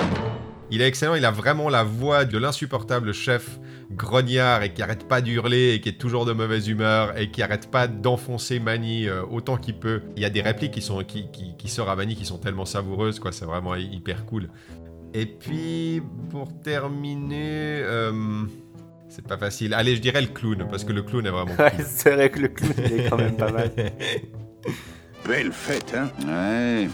Il 0.70 0.82
est 0.82 0.88
excellent, 0.88 1.16
il 1.16 1.24
a 1.26 1.32
vraiment 1.32 1.70
la 1.70 1.84
voix 1.84 2.26
de 2.26 2.38
l'insupportable 2.38 3.14
chef 3.14 3.60
grognard 3.92 4.64
et 4.64 4.74
qui 4.74 4.82
arrête 4.82 5.08
pas 5.08 5.22
d'hurler 5.22 5.74
et 5.74 5.82
qui 5.82 5.90
est 5.90 5.98
toujours 5.98 6.26
de 6.26 6.34
mauvaise 6.34 6.68
humeur 6.68 7.18
et 7.18 7.30
qui 7.32 7.42
arrête 7.42 7.70
pas 7.72 7.88
d'enfoncer 7.88 8.60
Mani 8.60 9.08
euh, 9.08 9.24
autant 9.30 9.58
qu'il 9.58 9.76
peut. 9.80 10.02
Il 10.16 10.22
y 10.22 10.26
a 10.26 10.30
des 10.30 10.42
répliques 10.42 10.72
qui, 10.74 10.82
sont, 10.82 11.04
qui, 11.04 11.68
sortent 11.68 11.90
à 11.90 11.96
Mani 11.96 12.16
qui 12.16 12.26
sont 12.26 12.38
tellement 12.38 12.66
savoureuses, 12.66 13.20
quoi, 13.20 13.32
c'est 13.34 13.46
vraiment 13.46 13.76
hy- 13.76 13.90
hyper 13.94 14.26
cool. 14.26 14.50
Et 15.14 15.26
puis, 15.26 16.02
pour 16.30 16.62
terminer, 16.62 17.82
euh, 17.84 18.44
c'est 19.14 19.28
pas 19.28 19.38
facile. 19.38 19.74
Allez, 19.74 19.96
je 19.96 20.02
dirais 20.02 20.22
le 20.22 20.28
clown, 20.28 20.66
parce 20.70 20.84
que 20.84 20.94
le 20.94 21.02
clown 21.04 21.26
est 21.26 21.30
vraiment 21.30 21.52
Ouais, 21.60 21.72
cool. 21.76 21.86
c'est 21.88 22.12
vrai 22.12 22.30
que 22.30 22.40
le 22.40 22.48
clown, 22.48 22.74
il 22.78 22.94
est 23.02 23.10
quand 23.10 23.18
même 23.18 23.36
pas 23.36 23.52
mal. 23.52 23.72
Belle 25.28 25.52
fête, 25.52 25.94
hein 25.96 26.10
Ouais. 26.28 26.88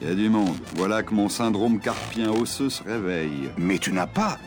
Il 0.00 0.08
y 0.08 0.10
a 0.10 0.14
du 0.14 0.28
monde. 0.28 0.56
Voilà 0.76 1.02
que 1.02 1.14
mon 1.14 1.28
syndrome 1.28 1.78
carpien 1.80 2.30
osseux 2.30 2.70
se 2.70 2.82
réveille. 2.82 3.50
Mais 3.56 3.78
tu 3.78 3.92
n'as 3.92 4.06
pas 4.06 4.38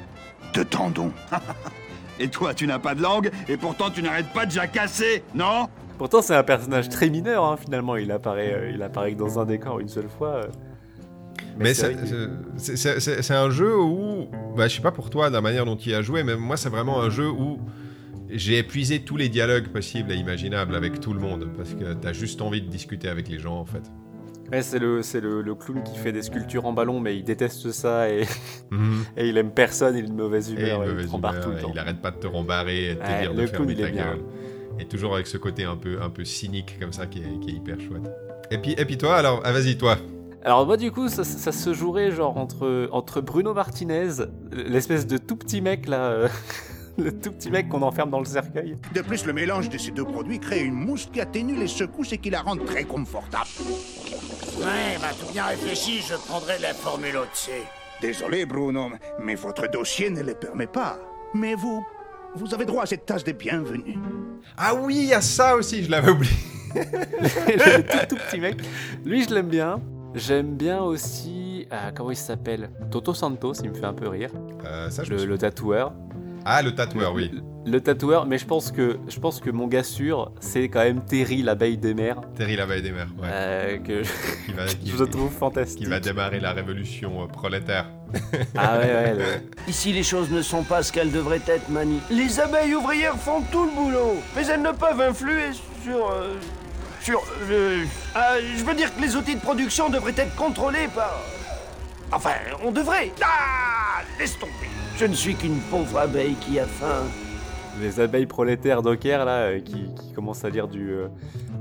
de 0.54 0.64
tendons. 0.64 1.12
Et 2.20 2.30
toi, 2.30 2.54
tu 2.54 2.66
n'as 2.68 2.80
pas 2.80 2.96
de 2.96 3.02
langue, 3.02 3.30
et 3.50 3.58
pourtant 3.58 3.90
tu 3.90 4.02
n'arrêtes 4.02 4.30
pas 4.32 4.46
de 4.46 4.52
jacasser, 4.52 5.22
non? 5.34 5.68
Pourtant, 5.98 6.22
c'est 6.22 6.34
un 6.34 6.44
personnage 6.44 6.88
très 6.88 7.10
mineur, 7.10 7.44
hein, 7.44 7.58
finalement. 7.58 7.98
Il 7.98 8.10
apparaît, 8.10 8.54
euh, 8.54 8.72
il 8.74 8.82
apparaît 8.82 9.12
que 9.12 9.18
dans 9.18 9.38
un 9.38 9.44
décor 9.46 9.82
une 9.82 9.90
seule 9.90 10.08
fois. 10.08 10.36
euh. 10.36 10.44
Mais 11.58 11.74
c'est 11.74 13.34
un 13.34 13.50
jeu 13.50 13.78
où, 13.80 14.28
bah, 14.56 14.68
je 14.68 14.76
sais 14.76 14.82
pas 14.82 14.92
pour 14.92 15.10
toi, 15.10 15.30
de 15.30 15.34
la 15.36 15.42
manière 15.42 15.66
dont 15.66 15.76
tu 15.76 15.90
y 15.90 15.94
as 15.94 16.02
joué, 16.02 16.24
mais 16.24 16.36
moi 16.36 16.58
c'est 16.58 16.70
vraiment 16.70 17.02
un 17.02 17.10
jeu 17.10 17.30
où 17.30 17.60
j'ai 18.30 18.58
épuisé 18.58 19.02
tous 19.02 19.18
les 19.18 19.30
dialogues 19.30 19.68
possibles 19.70 20.12
et 20.12 20.16
imaginables 20.16 20.76
avec 20.76 21.00
tout 21.00 21.14
le 21.14 21.20
monde, 21.20 21.48
parce 21.56 21.74
que 21.74 21.94
t'as 21.94 22.14
juste 22.14 22.42
envie 22.42 22.62
de 22.62 22.68
discuter 22.68 23.08
avec 23.08 23.30
les 23.30 23.40
gens 23.40 23.58
en 23.60 23.66
fait. 23.66 23.84
Ouais, 24.52 24.62
c'est 24.62 24.78
le, 24.78 25.02
c'est 25.02 25.22
le, 25.22 25.42
le 25.42 25.56
clown 25.56 25.82
qui 25.82 25.98
fait 25.98 26.12
des 26.12 26.22
sculptures 26.22 26.66
en 26.68 26.74
ballon, 26.74 27.00
mais 27.00 27.18
il 27.18 27.24
déteste 27.24 27.72
ça 27.72 28.10
et, 28.10 28.26
Mhm. 28.72 29.04
et 29.18 29.28
il 29.30 29.38
aime 29.38 29.52
personne, 29.52 29.96
il 29.98 30.06
est 30.06 30.08
de 30.08 30.14
mauvaise 30.14 30.50
Et 30.52 30.54
humeur, 30.54 30.84
une 30.84 31.00
il 31.00 31.06
te 31.06 31.12
rembarre 31.12 31.34
humeur, 31.34 31.44
tout 31.46 31.52
le 31.52 31.58
et 31.58 31.62
temps. 31.62 31.72
il 31.74 31.80
arrête 31.80 32.02
pas 32.02 32.12
de 32.12 32.18
te 32.18 32.28
rembarrer 32.28 32.86
et 32.92 32.96
de 32.96 33.00
te 33.00 33.06
Ouais, 33.06 33.22
dire 33.22 33.34
le 33.34 33.42
de 33.44 33.48
clown, 33.48 33.68
fermer 33.68 33.74
il 33.74 33.80
est 33.80 33.84
ta 33.84 33.90
bien. 33.92 34.06
gueule. 34.06 34.20
Et 34.80 34.86
toujours 34.86 35.16
avec 35.16 35.26
ce 35.28 35.38
côté 35.38 35.64
un 35.64 35.78
peu, 35.78 36.00
un 36.02 36.10
peu 36.10 36.26
cynique 36.26 36.78
comme 36.80 36.92
ça 36.94 37.06
qui 37.08 37.20
est, 37.20 37.40
qui 37.42 37.52
est 37.52 37.54
hyper 37.54 37.80
chouette. 37.80 38.04
Et 38.52 38.58
puis, 38.60 38.74
et 38.78 38.86
puis 38.86 38.98
toi, 38.98 39.16
alors, 39.16 39.42
ah, 39.46 39.52
vas-y 39.52 39.78
toi. 39.78 39.98
Alors 40.46 40.68
moi 40.68 40.78
du 40.78 40.92
coup 40.92 41.10
ça, 41.10 41.24
ça 41.24 41.52
se 41.52 41.74
jouerait 41.74 42.12
genre 42.12 42.38
entre, 42.38 42.88
entre 42.92 43.20
Bruno 43.20 43.56
Martinez, 43.56 44.28
l'espèce 44.52 45.08
de 45.08 45.18
tout 45.18 45.36
petit 45.36 45.60
mec 45.60 45.88
là, 45.88 46.04
euh, 46.04 46.30
le 47.00 47.20
tout 47.20 47.32
petit 47.32 47.50
mec 47.50 47.68
qu'on 47.68 47.82
enferme 47.82 48.12
dans 48.12 48.20
le 48.20 48.26
cercueil. 48.26 48.78
De 48.94 49.02
plus, 49.02 49.26
le 49.26 49.34
mélange 49.34 49.70
de 49.70 49.80
ces 49.80 49.90
deux 49.90 50.06
produits 50.06 50.40
crée 50.40 50.62
une 50.62 50.76
mousse 50.76 51.10
qui 51.12 51.20
atténue 51.20 51.56
les 51.56 51.66
secousses 51.66 52.14
et 52.14 52.20
qui 52.20 52.30
la 52.30 52.44
rend 52.44 52.58
très 52.58 52.84
confortable. 52.84 53.50
Ouais, 54.60 55.00
bah 55.02 55.08
tout 55.20 55.34
bien 55.34 55.46
réfléchi, 55.46 56.02
je 56.02 56.14
prendrai 56.14 56.60
la 56.60 56.76
formule 56.76 57.18
au-dessus. 57.18 57.66
Désolé, 58.00 58.46
Bruno, 58.46 58.92
mais 59.20 59.34
votre 59.34 59.68
dossier 59.72 60.12
ne 60.12 60.22
le 60.22 60.36
permet 60.36 60.68
pas. 60.68 61.00
Mais 61.34 61.56
vous, 61.56 61.84
vous 62.36 62.54
avez 62.54 62.66
droit 62.66 62.84
à 62.84 62.86
cette 62.86 63.08
tasse 63.08 63.24
de 63.24 63.32
bienvenue. 63.32 63.98
Ah 64.58 64.76
oui, 64.76 64.96
il 64.98 65.06
y 65.06 65.14
a 65.16 65.22
ça 65.22 65.56
aussi, 65.56 65.84
je 65.84 65.90
l'avais 65.90 66.12
oublié. 66.12 66.36
le 66.76 67.82
tout, 67.82 68.16
tout 68.16 68.22
petit 68.30 68.40
mec. 68.40 68.58
Lui 69.04 69.24
je 69.24 69.34
l'aime 69.34 69.50
bien. 69.50 69.82
J'aime 70.16 70.56
bien 70.56 70.82
aussi, 70.82 71.68
ah, 71.72 71.92
comment 71.94 72.12
il 72.12 72.16
s'appelle? 72.18 72.70
Toto 72.90 73.14
Santos, 73.14 73.54
il 73.64 73.70
me 73.72 73.76
fait 73.76 73.86
un 73.86 73.94
peu 73.94 74.08
rire. 74.08 74.30
Euh, 74.66 74.90
ça, 74.90 75.04
je 75.04 75.12
le, 75.14 75.26
le 75.26 75.38
tatoueur. 75.38 75.92
Ah, 76.46 76.62
le 76.62 76.74
tatoueur, 76.74 77.14
oui. 77.14 77.32
Le, 77.66 77.72
le 77.72 77.82
tatoueur, 77.82 78.26
mais 78.26 78.38
je 78.38 78.46
pense 78.46 78.72
que 78.72 78.98
je 79.10 79.20
pense 79.20 79.40
que 79.42 79.50
mon 79.50 79.68
gars 79.68 79.84
sûr, 79.84 80.32
c'est 80.40 80.70
quand 80.70 80.84
même 80.84 81.02
Terry 81.04 81.42
l'abeille 81.42 81.78
des 81.78 81.94
mers. 81.94 82.22
Terry 82.36 82.56
l'abeille 82.56 82.84
des 82.84 82.92
mers, 82.92 83.08
ouais. 83.22 83.28
Euh, 83.30 83.78
que 83.80 84.04
Qui 84.46 84.52
va- 84.54 84.66
qui- 84.82 84.92
je 84.96 85.04
trouve 85.04 85.32
fantastique. 85.32 85.80
Qui 85.84 85.90
va 85.90 86.00
démarrer 86.00 86.40
la 86.40 86.54
révolution 86.54 87.24
euh, 87.24 87.28
prolétaire. 87.28 87.88
Ah 88.56 88.78
ouais, 88.78 88.86
ouais. 88.86 89.14
le- 89.16 89.24
Ici, 89.68 89.92
les 89.92 90.04
choses 90.04 90.30
ne 90.32 90.42
sont 90.44 90.64
pas 90.64 90.82
ce 90.84 90.94
qu'elles 90.94 91.12
devraient 91.12 91.42
être, 91.48 91.68
Mani. 91.70 92.00
Les 92.12 92.40
abeilles 92.40 92.76
ouvrières 92.76 93.16
font 93.18 93.42
tout 93.52 93.66
le 93.66 93.72
boulot, 93.72 94.16
mais 94.36 94.46
elles 94.46 94.62
ne 94.62 94.72
peuvent 94.72 95.02
influer 95.02 95.52
sur. 95.84 96.10
Euh, 97.10 97.12
sur. 97.12 97.22
euh, 97.52 97.84
je 98.58 98.64
veux 98.64 98.74
dire 98.74 98.96
que 98.96 99.02
les 99.02 99.16
outils 99.16 99.36
de 99.36 99.42
production 99.42 99.90
devraient 99.90 100.14
être 100.18 100.36
contrôlés 100.36 100.88
par. 100.94 101.22
Enfin, 102.12 102.32
on 102.64 102.72
devrait. 102.72 103.12
Ah 103.24 104.02
Laisse 104.20 104.38
tomber. 104.40 104.52
Je 104.98 105.06
ne 105.06 105.14
suis 105.14 105.36
qu'une 105.36 105.60
pauvre 105.60 105.98
abeille 106.00 106.36
qui 106.36 106.60
a 106.60 106.66
faim. 106.66 107.04
les 107.82 108.00
abeilles 108.00 108.28
prolétaires 108.28 108.82
docker 108.82 109.26
là, 109.26 109.32
euh, 109.48 109.60
qui, 109.60 109.90
qui 110.00 110.14
commencent 110.14 110.46
à 110.46 110.50
lire 110.50 110.68
du, 110.70 110.92
euh, 110.92 111.08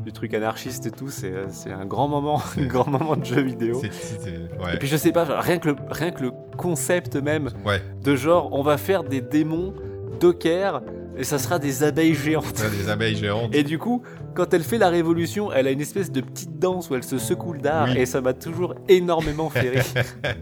du 0.04 0.12
truc 0.12 0.32
anarchiste 0.34 0.86
et 0.86 0.90
tout, 0.92 1.08
c'est 1.08 1.32
c'est 1.50 1.72
un 1.72 1.86
grand 1.86 2.06
moment, 2.06 2.40
un 2.58 2.66
grand 2.66 2.86
moment 2.88 3.16
de 3.16 3.24
jeu 3.24 3.40
vidéo. 3.40 3.80
C'est- 3.80 3.90
c'est- 3.92 4.28
ouais. 4.64 4.74
Et 4.74 4.78
puis 4.78 4.86
je 4.86 4.96
sais 4.96 5.10
pas, 5.10 5.24
rien 5.40 5.58
que 5.58 5.70
le, 5.70 5.76
rien 5.90 6.12
que 6.12 6.22
le 6.22 6.30
concept 6.56 7.16
même 7.16 7.50
Ouais. 7.64 7.82
de 8.04 8.14
genre, 8.14 8.50
on 8.52 8.62
va 8.62 8.76
faire 8.78 9.02
des 9.02 9.20
démons 9.20 9.74
docker 10.18 10.82
et 11.16 11.24
ça 11.24 11.38
sera 11.38 11.58
des 11.58 11.82
abeilles 11.84 12.14
géantes. 12.14 12.58
Ouais, 12.58 12.70
des 12.76 12.88
abeilles 12.88 13.16
géantes. 13.16 13.54
Et 13.54 13.62
du 13.62 13.78
coup, 13.78 14.02
quand 14.34 14.52
elle 14.52 14.64
fait 14.64 14.78
la 14.78 14.88
révolution, 14.88 15.52
elle 15.52 15.66
a 15.66 15.70
une 15.70 15.80
espèce 15.80 16.10
de 16.10 16.20
petite 16.20 16.58
danse 16.58 16.90
où 16.90 16.94
elle 16.94 17.04
se 17.04 17.18
secoue 17.18 17.52
le 17.52 17.60
dard 17.60 17.88
Oui. 17.90 17.98
et 17.98 18.06
ça 18.06 18.20
m'a 18.20 18.32
toujours 18.34 18.74
énormément 18.88 19.48
fait 19.48 19.70
rire. 19.70 19.84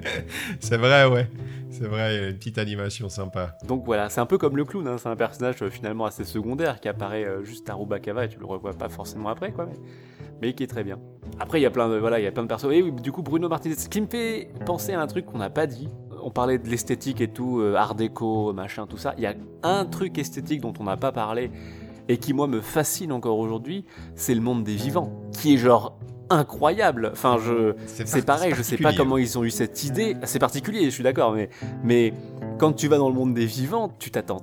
c'est 0.61 0.79
vrai, 0.79 1.07
ouais. 1.07 1.29
C'est 1.70 1.87
vrai, 1.87 2.14
il 2.14 2.20
y 2.20 2.25
a 2.25 2.29
une 2.29 2.37
petite 2.37 2.59
animation 2.59 3.09
sympa. 3.09 3.57
Donc 3.66 3.85
voilà, 3.85 4.09
c'est 4.11 4.20
un 4.20 4.27
peu 4.27 4.39
comme 4.39 4.57
le 4.57 4.64
clown, 4.64 4.87
hein, 4.87 4.97
c'est 4.99 5.09
un 5.09 5.16
personnage 5.16 5.57
euh, 5.62 5.70
finalement 5.70 6.05
assez 6.05 6.25
secondaire 6.25 6.81
qui 6.81 6.89
apparaît 6.89 7.25
euh, 7.25 7.45
juste 7.45 7.68
à 7.70 7.75
Rubakava 7.75 8.27
et 8.27 8.29
tu 8.29 8.39
le 8.39 8.45
revois 8.47 8.73
pas 8.73 8.91
forcément 8.91 9.31
après, 9.31 9.53
quoi, 9.53 9.66
mais, 9.66 9.77
mais 10.41 10.53
qui 10.53 10.64
est 10.64 10.66
très 10.66 10.85
bien. 10.85 10.99
Après, 11.41 11.61
il 11.61 11.62
y 11.62 11.66
a 11.66 11.70
plein 11.70 11.89
de, 11.89 11.97
voilà, 11.97 12.20
il 12.20 12.25
y 12.25 12.27
a 12.27 12.33
plein 12.33 12.43
de 12.43 12.49
persos. 12.49 12.70
Et 12.73 12.83
oui, 12.83 12.93
du 12.93 13.11
coup, 13.11 13.23
Bruno 13.23 13.49
Martinez, 13.49 13.75
ce 13.75 13.89
qui 13.89 14.01
me 14.03 14.07
fait 14.07 14.51
penser 14.66 14.93
à 14.93 15.01
un 15.01 15.07
truc 15.07 15.25
qu'on 15.27 15.39
n'a 15.39 15.51
pas 15.51 15.66
dit. 15.66 15.89
On 16.23 16.31
parlait 16.31 16.59
de 16.59 16.68
l'esthétique 16.68 17.20
et 17.20 17.29
tout, 17.29 17.61
euh, 17.61 17.75
art 17.77 17.95
déco, 17.95 18.53
machin, 18.53 18.87
tout 18.87 18.97
ça. 18.97 19.14
Il 19.18 19.23
y 19.25 19.27
a 19.27 19.35
un 19.62 19.85
truc 19.85 20.18
esthétique 20.18 20.61
dont 20.61 20.73
on 20.81 20.85
n'a 20.85 20.97
pas 20.97 21.12
parlé 21.12 21.51
et 22.09 22.16
qui, 22.18 22.33
moi, 22.33 22.47
me 22.47 22.61
fascine 22.61 23.12
encore 23.12 23.39
aujourd'hui, 23.39 23.85
c'est 24.14 24.35
le 24.35 24.41
monde 24.41 24.64
des 24.64 24.75
vivants, 24.75 25.12
qui 25.33 25.55
est 25.55 25.57
genre 25.59 25.99
incroyable. 26.31 27.11
Enfin, 27.12 27.37
je, 27.39 27.75
C'est 27.87 28.07
c'est 28.09 28.25
par- 28.25 28.37
pareil, 28.37 28.55
je 28.57 28.62
sais 28.62 28.77
pas 28.79 28.93
comment 28.93 29.18
ils 29.18 29.39
ont 29.39 29.45
eu 29.45 29.51
cette 29.51 29.85
idée. 29.85 30.16
C'est 30.25 30.39
particulier, 30.39 30.85
je 30.87 30.91
suis 30.91 31.05
d'accord, 31.05 31.33
mais, 31.33 31.49
mais 31.85 32.12
quand 32.59 32.73
tu 32.73 32.89
vas 32.89 32.99
dans 32.99 33.09
le 33.09 33.14
monde 33.14 33.35
des 33.35 33.47
vivants, 33.47 33.91
tu 33.99 34.11
t'attends 34.11 34.43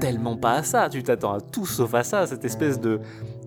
tellement 0.00 0.36
pas 0.36 0.52
à 0.52 0.62
ça. 0.62 0.88
Tu 0.88 1.02
t'attends 1.02 1.32
à 1.34 1.40
tout 1.40 1.66
sauf 1.66 1.94
à 1.94 2.02
ça, 2.04 2.26
cette 2.26 2.44
espèce 2.44 2.80
de 2.80 3.00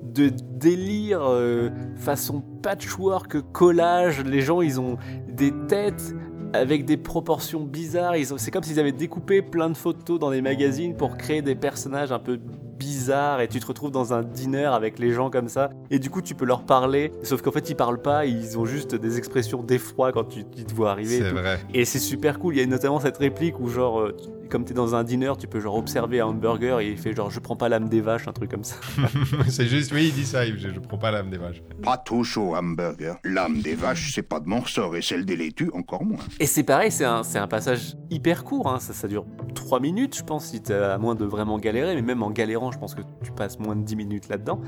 de 0.04 0.30
délire 0.30 1.20
euh, 1.24 1.70
façon 1.98 2.42
patchwork 2.62 3.42
collage. 3.52 4.24
Les 4.24 4.40
gens, 4.40 4.62
ils 4.62 4.80
ont 4.80 4.98
des 5.28 5.52
têtes 5.68 6.16
avec 6.56 6.86
des 6.86 6.98
proportions 6.98 7.62
bizarres. 7.62 8.16
C'est 8.38 8.52
comme 8.52 8.64
s'ils 8.64 8.80
avaient 8.80 8.92
découpé 8.92 9.42
plein 9.42 9.70
de 9.70 9.78
photos 9.78 10.20
dans 10.20 10.32
des 10.32 10.42
magazines 10.42 10.96
pour 10.96 11.18
créer 11.18 11.42
des 11.42 11.56
personnages 11.56 12.12
un 12.12 12.20
peu 12.20 12.40
bizarres 12.78 13.42
et 13.42 13.48
tu 13.48 13.60
te 13.60 13.66
retrouves 13.66 13.92
dans 13.92 14.14
un 14.14 14.22
dîner 14.22 14.66
avec 14.66 15.00
les 15.00 15.12
gens 15.12 15.30
comme 15.30 15.48
ça 15.48 15.70
et 15.90 15.98
du 15.98 16.10
coup 16.10 16.22
tu 16.22 16.36
peux 16.36 16.44
leur 16.44 16.64
parler 16.64 17.14
sauf 17.24 17.42
qu'en 17.42 17.52
fait 17.52 17.70
ils 17.70 17.76
parlent 17.76 18.02
pas 18.02 18.26
ils 18.26 18.60
ont 18.60 18.66
juste 18.66 18.96
des 18.96 19.18
expressions 19.18 19.64
d'effroi 19.64 20.12
quand 20.12 20.26
tu, 20.26 20.44
te 20.44 20.74
voient 20.74 20.92
arriver 20.92 21.20
C'est 21.20 21.30
vrai. 21.30 21.60
Et 21.74 21.86
c'est 21.86 22.00
super 22.00 22.40
cool. 22.40 22.56
Il 22.56 22.60
y 22.60 22.64
a 22.64 22.66
notamment 22.66 23.00
cette 23.00 23.18
réplique 23.18 23.60
où, 23.60 23.68
genre, 23.68 24.00
euh, 24.00 24.16
comme 24.50 24.66
t'es 24.66 24.74
dans 24.74 24.96
un 24.96 25.04
dîner, 25.04 25.32
tu 25.40 25.48
peux 25.48 25.60
genre 25.60 25.76
observer 25.76 26.20
un 26.22 26.28
hamburger 26.28 26.80
et 26.80 26.90
il 26.90 26.98
fait 26.98 27.16
genre, 27.16 27.30
je 27.32 27.40
prends 27.40 27.56
pas 27.56 27.70
l'âme 27.70 27.90
des 27.90 28.02
vaches, 28.02 28.28
un 28.28 28.34
truc 28.34 28.52
comme 28.52 28.64
ça. 28.64 28.76
c'est 29.50 29.68
juste, 29.68 29.92
oui, 29.92 30.08
il 30.10 30.14
dit 30.14 30.26
ça, 30.26 30.46
je, 30.46 30.58
je 30.58 30.80
prends 30.80 30.98
pas 30.98 31.12
l'âme 31.12 31.30
des 31.30 31.38
vaches. 31.38 31.62
Pas 31.84 31.98
touche 31.98 32.38
au 32.38 32.56
hamburger. 32.56 33.18
L'âme 33.24 33.62
des 33.62 33.76
vaches, 33.76 34.12
c'est 34.14 34.22
pas 34.24 34.40
de 34.40 34.48
mon 34.48 34.60
ressort 34.62 34.96
et 34.96 35.02
celle 35.02 35.26
des 35.26 35.36
laitues, 35.36 35.72
encore 35.74 36.04
moins. 36.06 36.20
Et 36.40 36.46
c'est 36.46 36.64
pareil, 36.64 36.92
c'est 36.92 37.06
un, 37.06 37.24
c'est 37.24 37.40
un 37.40 37.48
passage 37.48 37.96
hyper 38.10 38.44
court. 38.44 38.68
hein. 38.68 38.80
Ça, 38.80 38.94
ça 38.94 39.08
dure 39.08 39.26
3 39.54 39.80
minutes, 39.80 40.18
je 40.18 40.24
pense, 40.24 40.46
si 40.46 40.62
t'as 40.62 40.94
à 40.94 40.98
moins 40.98 41.16
de 41.16 41.26
vraiment 41.26 41.58
galérer. 41.60 41.96
Mais 41.96 42.02
même 42.02 42.24
en 42.24 42.32
galérant, 42.32 42.72
je 42.72 42.78
pense 42.80 42.96
que 42.96 43.02
tu 43.24 43.32
passes 43.32 43.60
moins 43.60 43.76
de 43.76 43.84
10 43.84 43.96
minutes 43.96 44.30
là-dedans. 44.30 44.62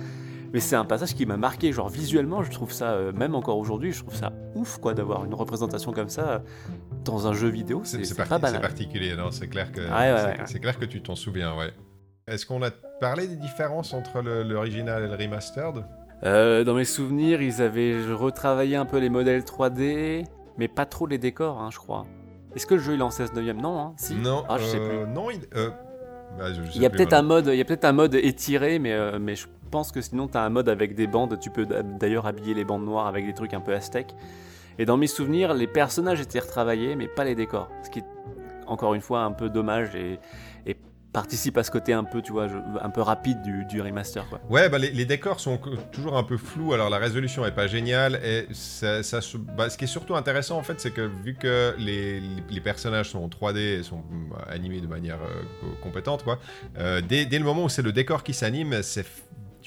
Mais 0.54 0.60
c'est 0.60 0.76
un 0.76 0.86
passage 0.86 1.14
qui 1.16 1.26
m'a 1.26 1.38
marqué. 1.38 1.72
Genre, 1.74 1.90
visuellement, 1.90 2.42
je 2.44 2.52
trouve 2.52 2.72
ça, 2.72 2.92
euh, 2.92 3.12
même 3.12 3.36
encore 3.36 3.58
aujourd'hui, 3.58 3.92
je 3.92 4.02
trouve 4.04 4.16
ça 4.16 4.32
ouf, 4.56 4.78
quoi, 4.78 4.94
d'avoir 4.94 5.26
une 5.26 5.34
représentation 5.34 5.92
comme 5.92 6.10
ça 6.10 6.30
euh, 6.30 6.40
dans 7.04 7.28
un 7.28 7.34
jeu 7.34 7.50
vidéo. 7.50 7.82
C'est 7.84 7.98
C'est 8.00 8.06
c'est 8.06 8.16
parti- 8.16 8.30
pas 8.30 8.36
c'est 8.38 8.42
banal. 8.42 8.62
particulier, 8.62 9.16
non, 9.16 9.32
c'est 9.32 9.48
clair 9.48 9.72
que 9.72 9.82
Ouais, 9.82 9.88
ouais, 9.88 10.16
c'est- 10.18 10.26
ouais. 10.26 10.46
c'est 10.46 10.60
clair 10.60 10.80
que 10.80 10.86
tu 10.86 11.02
t'en 11.02 11.16
souviens, 11.16 11.56
ouais. 11.58 11.72
Est-ce 12.28 12.46
qu'on 12.46 12.62
a 12.64 12.72
parlé 13.00 13.28
des 13.28 13.36
différences 13.38 13.94
entre 13.94 14.22
l'original 14.22 15.04
et 15.04 15.08
le 15.08 15.16
remastered? 15.16 15.84
Euh, 16.24 16.64
dans 16.64 16.74
mes 16.74 16.86
souvenirs, 16.86 17.42
ils 17.42 17.62
avaient 17.62 17.96
retravaillé 18.12 18.76
un 18.76 18.86
peu 18.86 18.98
les 18.98 19.10
modèles 19.10 19.44
3D. 19.44 20.24
mais 20.58 20.68
pas 20.68 20.88
trop 20.88 21.06
les 21.06 21.20
décors, 21.20 21.62
hein, 21.62 21.70
je 21.72 21.78
crois. 21.78 22.06
Est-ce 22.56 22.66
que 22.66 22.74
le 22.74 22.80
jeu 22.82 22.96
il 22.96 23.00
est 23.00 23.04
en 23.04 23.12
16 23.12 23.32
neuvième? 23.34 23.62
Non, 23.62 23.78
hein? 23.80 23.94
Si 23.98 24.16
Non, 24.16 24.44
Ah, 24.50 24.58
je 24.58 24.66
sais 24.66 24.80
euh, 24.80 25.04
plus. 25.06 25.14
non, 25.14 25.30
il, 25.30 25.42
bah, 26.38 26.52
je- 26.52 26.64
je 26.64 26.72
sais 26.72 26.76
Il 26.78 26.82
y 26.82 26.86
a 26.86 26.90
plus 26.90 26.98
peut-être 26.98 27.14
un 27.14 27.22
mode, 27.22 27.46
il 27.46 27.56
y 27.58 27.62
a 27.62 27.66
peut-être 27.66 27.86
un 27.86 27.92
mode 27.92 28.16
étiré, 28.16 28.80
mais 28.80 29.20
mais 29.20 29.36
je 29.36 29.46
pense 29.68 29.92
que 29.92 30.02
sinon 30.02 30.28
t'as 30.28 30.42
un 30.42 30.50
mode 30.50 30.70
avec 30.70 30.96
des 30.96 31.08
bandes. 31.08 31.40
Tu 31.40 31.50
peux 31.50 31.66
d'ailleurs 31.66 32.26
habiller 32.26 32.54
les 32.54 32.66
bandes 32.66 32.86
noires 32.86 33.08
avec 33.08 33.26
des 33.26 33.34
trucs 33.34 33.54
un 33.54 33.62
peu 33.62 33.74
aztèques. 33.74 34.16
Et 34.80 34.86
dans 34.86 34.98
mes 34.98 35.08
souvenirs, 35.08 35.54
les 35.54 35.68
personnages 35.68 36.22
étaient 36.22 36.40
retravaillés, 36.40 36.96
mais 36.96 37.08
pas 37.08 37.24
les 37.24 37.36
décors. 37.36 37.70
Ce 37.84 37.90
qui 37.90 38.00
est 38.00 38.06
encore 38.68 38.94
une 38.94 39.02
fois 39.02 39.22
un 39.22 39.32
peu 39.32 39.50
dommage 39.50 39.96
et, 39.96 40.20
participe 41.14 41.58
à 41.58 41.64
ce 41.64 41.72
côté 41.72 41.94
un 41.94 42.04
peu, 42.04 42.22
tu 42.22 42.32
vois, 42.32 42.48
un 42.80 42.90
peu 42.92 43.02
rapide 43.02 43.42
du, 43.42 43.66
du 43.66 43.82
remaster. 43.82 44.24
Ouais, 44.52 44.70
bah, 44.70 44.78
les, 44.78 45.06
décors 45.06 45.40
sont 45.40 45.58
toujours 45.92 46.16
un 46.16 46.22
peu 46.22 46.38
flous, 46.38 46.74
alors 46.74 46.92
la 46.92 47.00
résolution 47.00 47.44
est 47.44 47.56
pas 47.56 47.66
géniale, 47.66 48.20
et 48.24 48.46
ça, 48.52 49.00
bah, 49.58 49.70
ce 49.72 49.78
qui 49.80 49.86
est 49.86 49.88
surtout 49.88 50.16
intéressant 50.16 50.60
en 50.60 50.64
fait, 50.64 50.80
c'est 50.80 50.92
que 50.92 51.02
vu 51.02 51.34
que 51.34 51.74
les, 51.80 52.62
personnages 52.62 53.10
sont 53.10 53.20
en 53.20 53.30
3D 53.30 53.58
et 53.58 53.84
sont 53.84 54.04
bah, 54.30 54.46
animés 54.48 54.80
de 54.80 54.86
manière 54.86 55.18
euh, 55.24 55.42
co- 55.62 55.76
compétente, 55.82 56.24
quoi, 56.24 56.38
euh, 56.78 57.02
dès, 57.02 57.26
dès 57.26 57.40
le 57.40 57.46
moment 57.46 57.64
où 57.64 57.70
c'est 57.70 57.82
le 57.82 57.94
décor 57.94 58.22
qui 58.24 58.36
s'anime, 58.36 58.84
c'est 58.84 59.06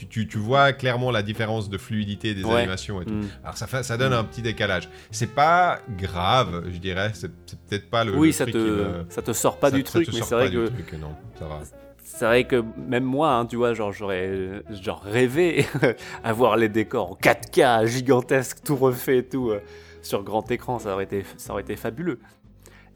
tu, 0.00 0.06
tu- 0.06 0.26
tu 0.28 0.38
vois 0.38 0.72
clairement 0.72 1.10
la 1.10 1.22
différence 1.22 1.68
de 1.68 1.76
fluidité 1.78 2.34
des 2.34 2.44
Ouais. 2.44 2.60
animations 2.60 3.00
et 3.02 3.04
tout. 3.04 3.12
Mm. 3.14 3.28
Alors 3.44 3.56
ça, 3.56 3.66
fait, 3.66 3.82
ça 3.82 3.96
donne 3.96 4.12
un 4.12 4.24
petit 4.24 4.42
décalage. 4.42 4.88
C'est 5.10 5.34
pas 5.34 5.80
grave, 5.98 6.64
je 6.72 6.78
dirais, 6.78 7.10
c'est 7.14 7.28
peut-être 7.68 7.90
pas 7.90 8.04
le. 8.04 8.16
oui, 8.16 8.28
le 8.28 8.32
ça 8.32 8.44
truc 8.44 8.54
te, 8.54 8.58
me- 8.58 9.04
ça 9.08 9.22
te 9.22 9.32
sort 9.32 9.58
pas 9.58 9.70
ça- 9.70 9.76
du 9.76 9.84
truc, 9.84 10.08
mais 10.12 10.20
c'est 10.22 10.34
vrai 10.34 10.50
que 10.50 10.66
truc, 10.68 10.92
non, 10.94 11.14
ça 11.38 11.46
va. 11.46 11.60
C'est 12.02 12.24
vrai 12.24 12.44
que 12.44 12.62
même 12.76 13.04
moi, 13.04 13.32
hein, 13.34 13.46
tu 13.46 13.56
vois, 13.56 13.72
genre 13.74 13.92
j'aurais 13.92 14.62
genre 14.82 15.02
rêvé 15.02 15.64
avoir 16.24 16.56
les 16.56 16.68
décors 16.68 17.12
en 17.12 17.14
4K 17.14 17.86
gigantesques, 17.86 18.58
tout 18.64 18.76
refait 18.76 19.18
et 19.18 19.24
tout 19.28 19.50
euh, 19.50 19.60
sur 20.02 20.22
grand 20.24 20.50
écran, 20.50 20.78
ça 20.78 20.94
aurait 20.94 21.04
été 21.04 21.24
ça 21.36 21.52
aurait 21.52 21.62
été 21.62 21.76
fabuleux. 21.76 22.18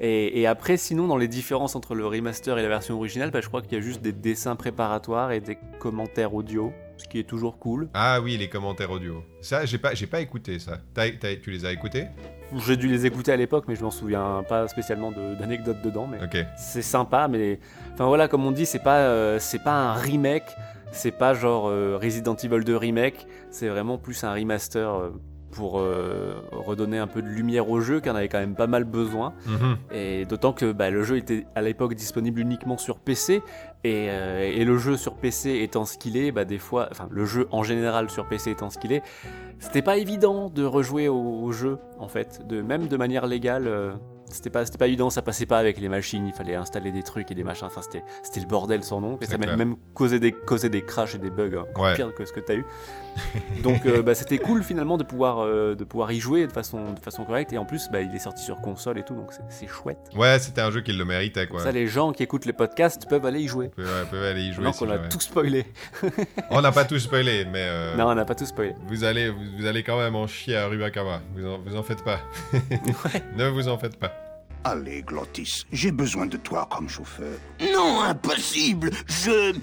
Et, 0.00 0.40
et 0.40 0.46
après, 0.48 0.76
sinon, 0.76 1.06
dans 1.06 1.16
les 1.16 1.28
différences 1.28 1.76
entre 1.76 1.94
le 1.94 2.04
remaster 2.04 2.58
et 2.58 2.62
la 2.62 2.68
version 2.68 2.96
originale, 2.96 3.30
bah, 3.30 3.40
je 3.40 3.46
crois 3.46 3.62
qu'il 3.62 3.74
y 3.74 3.76
a 3.76 3.80
juste 3.80 4.02
des 4.02 4.10
dessins 4.12 4.56
préparatoires 4.56 5.30
et 5.30 5.38
des 5.40 5.56
commentaires 5.78 6.34
audio, 6.34 6.72
ce 6.96 7.08
qui 7.08 7.18
est 7.18 7.24
toujours 7.24 7.58
cool. 7.58 7.88
Ah 7.94 8.20
oui, 8.22 8.36
les 8.36 8.48
commentaires 8.48 8.90
audio. 8.90 9.22
Ça, 9.40 9.64
j'ai 9.64 9.78
pas, 9.78 9.94
j'ai 9.94 10.06
pas 10.06 10.20
écouté 10.20 10.58
ça. 10.58 10.78
Tu 11.42 11.50
les 11.50 11.64
as 11.66 11.72
écoutés? 11.72 12.06
J'ai 12.66 12.76
dû 12.76 12.86
les 12.88 13.04
écouter 13.06 13.32
à 13.32 13.36
l'époque, 13.36 13.64
mais 13.68 13.74
je 13.74 13.82
m'en 13.82 13.90
souviens 13.90 14.44
pas 14.48 14.68
spécialement 14.68 15.10
de- 15.10 15.34
d'anecdotes 15.34 15.82
dedans. 15.82 16.06
Mais 16.06 16.18
c'est 16.56 16.82
sympa, 16.82 17.26
mais 17.28 17.58
enfin 17.94 18.06
voilà, 18.06 18.28
comme 18.28 18.44
on 18.46 18.52
dit, 18.52 18.66
c'est 18.66 18.78
pas 18.82 18.98
euh, 18.98 19.38
c'est 19.40 19.58
pas 19.62 19.72
un 19.74 19.94
remake, 19.94 20.44
c'est 20.92 21.10
pas 21.10 21.34
genre 21.34 21.68
euh, 21.68 21.98
Resident 22.00 22.36
Evil 22.36 22.62
2 22.64 22.76
remake, 22.76 23.26
c'est 23.50 23.68
vraiment 23.68 23.98
plus 23.98 24.22
un 24.24 24.32
remaster 24.32 24.88
euh, 24.94 25.10
pour 25.50 25.74
redonner 26.52 26.98
un 26.98 27.06
peu 27.06 27.22
de 27.22 27.28
lumière 27.28 27.70
au 27.70 27.80
jeu, 27.80 28.00
qui 28.00 28.10
en 28.10 28.16
avait 28.16 28.28
quand 28.28 28.40
même 28.40 28.56
pas 28.56 28.66
mal 28.66 28.82
besoin. 28.82 29.34
Mhm. 29.46 29.76
Et 29.92 30.24
d'autant 30.24 30.52
que 30.52 30.72
bah, 30.72 30.90
le 30.90 31.04
jeu 31.04 31.16
était 31.16 31.46
à 31.54 31.62
l'époque 31.62 31.94
disponible 31.94 32.40
uniquement 32.40 32.76
sur 32.76 32.98
PC, 32.98 33.40
et, 33.84 34.06
euh, 34.10 34.40
et 34.42 34.64
le 34.64 34.76
jeu 34.78 34.96
sur 34.96 35.14
PC 35.14 35.60
étant 35.62 35.84
ce 35.84 35.96
qu'il 35.98 36.16
est, 36.16 36.32
bah, 36.32 36.44
des 36.44 36.58
fois, 36.58 36.88
enfin 36.90 37.06
le 37.10 37.24
jeu 37.24 37.46
en 37.50 37.62
général 37.62 38.10
sur 38.10 38.26
PC 38.26 38.50
étant 38.50 38.70
ce 38.70 38.78
qu'il 38.78 38.92
est, 38.92 39.02
c'était 39.58 39.82
pas 39.82 39.96
évident 39.98 40.48
de 40.50 40.64
rejouer 40.64 41.08
au, 41.08 41.16
au 41.42 41.52
jeu 41.52 41.78
en 41.98 42.08
fait, 42.08 42.46
de 42.46 42.62
même 42.62 42.88
de 42.88 42.96
manière 42.96 43.26
légale. 43.26 43.66
euh, 43.68 43.92
c'était 44.30 44.50
pas, 44.50 44.64
pas 44.64 44.86
évident, 44.88 45.10
ça 45.10 45.20
passait 45.22 45.46
pas 45.46 45.58
avec 45.58 45.78
les 45.78 45.88
machines, 45.90 46.26
il 46.26 46.32
fallait 46.32 46.54
installer 46.56 46.90
des 46.90 47.02
trucs 47.02 47.30
et 47.30 47.34
des 47.34 47.44
machins, 47.44 47.66
enfin 47.66 47.82
c'était, 47.82 48.40
le 48.40 48.46
bordel 48.48 48.82
sans 48.82 49.00
nom, 49.00 49.18
et 49.20 49.26
ça 49.26 49.36
m'a 49.38 49.54
même 49.54 49.76
causé 49.92 50.18
des, 50.18 50.32
causé 50.32 50.70
des 50.70 50.82
crashs 50.82 51.14
et 51.14 51.18
des 51.18 51.30
bugs 51.30 51.60
encore 51.70 51.84
Ouais. 51.84 51.94
pire 51.94 52.12
que 52.14 52.24
ce 52.24 52.32
que 52.32 52.40
t'as 52.40 52.54
eu. 52.54 52.64
Donc 53.62 53.86
euh, 53.86 54.02
bah, 54.02 54.14
c'était 54.14 54.38
cool 54.38 54.62
finalement 54.62 54.98
de 54.98 55.04
pouvoir, 55.04 55.40
euh, 55.40 55.74
de 55.74 55.84
pouvoir 55.84 56.12
y 56.12 56.20
jouer 56.20 56.46
de 56.46 56.52
façon, 56.52 56.92
de 56.92 56.98
façon 57.00 57.24
correcte, 57.24 57.52
et 57.52 57.58
en 57.58 57.64
plus 57.64 57.88
bah, 57.90 58.00
il 58.00 58.14
est 58.14 58.18
sorti 58.18 58.42
sur 58.42 58.60
console 58.60 58.98
et 58.98 59.02
tout, 59.04 59.14
donc 59.14 59.30
c'est, 59.48 59.66
chouette. 59.66 59.98
Ouais, 60.16 60.38
c'était 60.38 60.60
un 60.60 60.70
jeu 60.70 60.80
qui 60.80 60.92
le 60.92 61.04
méritait 61.04 61.46
quoi. 61.46 61.60
Ça, 61.62 61.72
les 61.72 61.86
gens 61.86 62.12
qui 62.12 62.22
écoutent 62.22 62.44
les 62.46 62.52
podcasts 62.52 63.08
peuvent 63.08 63.24
aller 63.26 63.40
y 63.40 63.48
jouer. 63.48 63.68
Peuvent, 63.68 63.86
ouais, 63.86 64.06
peuvent 64.10 64.24
aller 64.24 64.42
y 64.42 64.52
jouer. 64.52 64.64
Non, 64.64 64.72
si 64.72 64.80
qu'on 64.80 64.90
a 64.90 64.98
tout 64.98 65.20
spoilé. 65.20 65.64
On 66.50 66.60
n'a 66.60 66.72
pas 66.72 66.84
tout 66.84 66.98
spoilé, 66.98 67.44
mais. 67.44 67.66
euh, 67.68 67.96
Non, 67.96 68.08
on 68.08 68.14
n'a 68.14 68.24
pas 68.24 68.34
tout 68.34 68.46
spoilé. 68.46 68.74
Vous 68.88 69.04
allez, 69.04 69.30
vous, 69.30 69.40
vous 69.58 69.66
allez 69.66 69.82
quand 69.82 69.98
même 69.98 70.14
en 70.16 70.26
chier 70.26 70.56
à 70.56 70.66
Rubakawa. 70.66 71.20
Vous 71.34 71.46
en, 71.46 71.58
vous 71.58 71.76
en 71.76 71.82
faites 71.82 72.04
pas. 72.04 72.20
ne 73.36 73.48
vous 73.48 73.68
en 73.68 73.78
faites 73.78 73.98
pas. 73.98 74.12
Allez, 74.66 75.02
Glottis, 75.02 75.66
j'ai 75.72 75.92
besoin 75.92 76.24
de 76.24 76.38
toi 76.38 76.66
comme 76.70 76.88
chauffeur. 76.88 77.36
Non, 77.74 78.00
impossible 78.02 78.90
Je... 79.06 79.54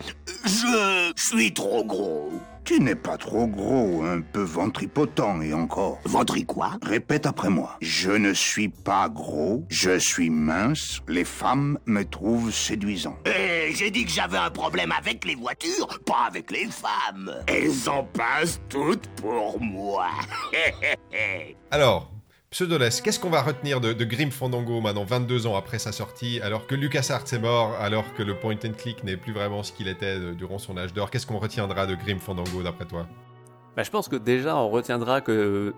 Je 0.45 1.11
suis 1.15 1.52
trop 1.53 1.84
gros. 1.84 2.32
Tu 2.64 2.80
n'es 2.80 2.96
pas 2.96 3.18
trop 3.18 3.48
gros, 3.48 4.04
un 4.04 4.22
peu 4.22 4.42
ventripotent 4.42 5.42
et 5.42 5.54
encore. 5.54 6.00
Ventri 6.06 6.46
quoi? 6.46 6.74
Répète 6.84 7.26
après 7.26 7.50
moi. 7.50 7.78
Je 7.82 8.12
ne 8.12 8.34
suis 8.34 8.70
pas 8.70 9.10
gros, 9.10 9.66
je 9.70 9.98
suis 9.98 10.30
mince, 10.30 11.02
les 11.08 11.26
femmes 11.26 11.80
me 11.86 12.04
trouvent 12.04 12.52
séduisant. 12.52 13.18
Eh, 13.26 13.74
j'ai 13.74 13.90
dit 13.90 14.06
que 14.06 14.12
j'avais 14.12 14.38
un 14.38 14.52
problème 14.52 14.92
avec 14.92 15.26
les 15.26 15.36
voitures, 15.36 16.00
pas 16.06 16.28
avec 16.28 16.52
les 16.52 16.68
femmes. 16.68 17.32
Elles 17.48 17.90
en 17.90 18.04
passent 18.04 18.62
toutes 18.70 19.08
pour 19.22 19.60
moi. 19.60 20.08
Alors, 21.72 22.11
Pseudoless, 22.52 22.99
qu'est-ce 22.99 23.18
qu'on 23.18 23.30
va 23.30 23.44
retenir 23.44 23.80
de, 23.80 23.94
de 23.94 24.03
Grim 24.03 24.30
Fandango 24.30 24.82
maintenant, 24.82 25.06
22 25.06 25.48
ans 25.48 25.56
après 25.56 25.80
sa 25.80 25.94
sortie, 25.94 26.41
alors 26.41 26.68
que 26.68 26.76
LucasArts 26.76 27.23
est 27.32 27.40
mort, 27.40 27.76
alors 27.80 28.14
que 28.14 28.23
le 28.23 28.36
point 28.36 28.57
and 28.65 28.73
click 28.78 29.06
n'est 29.06 29.15
plus 29.15 29.32
vraiment 29.32 29.64
ce 29.64 29.72
qu'il 29.72 29.88
était 29.88 30.18
euh, 30.18 30.34
durant 30.34 30.60
son 30.60 30.76
âge 30.76 30.94
d'or? 30.94 31.11
Qu'est-ce 31.11 31.26
qu'on 31.26 31.40
retiendra 31.40 31.88
de 31.88 31.95
Grim 31.95 32.19
Fandango 32.19 32.61
d'après 32.61 32.84
toi? 32.84 33.07
Bah, 33.78 33.84
je 33.84 33.90
pense 33.90 34.10
que 34.10 34.18
déjà, 34.18 34.57
on 34.57 34.69
retiendra 34.69 35.22
que 35.22 35.73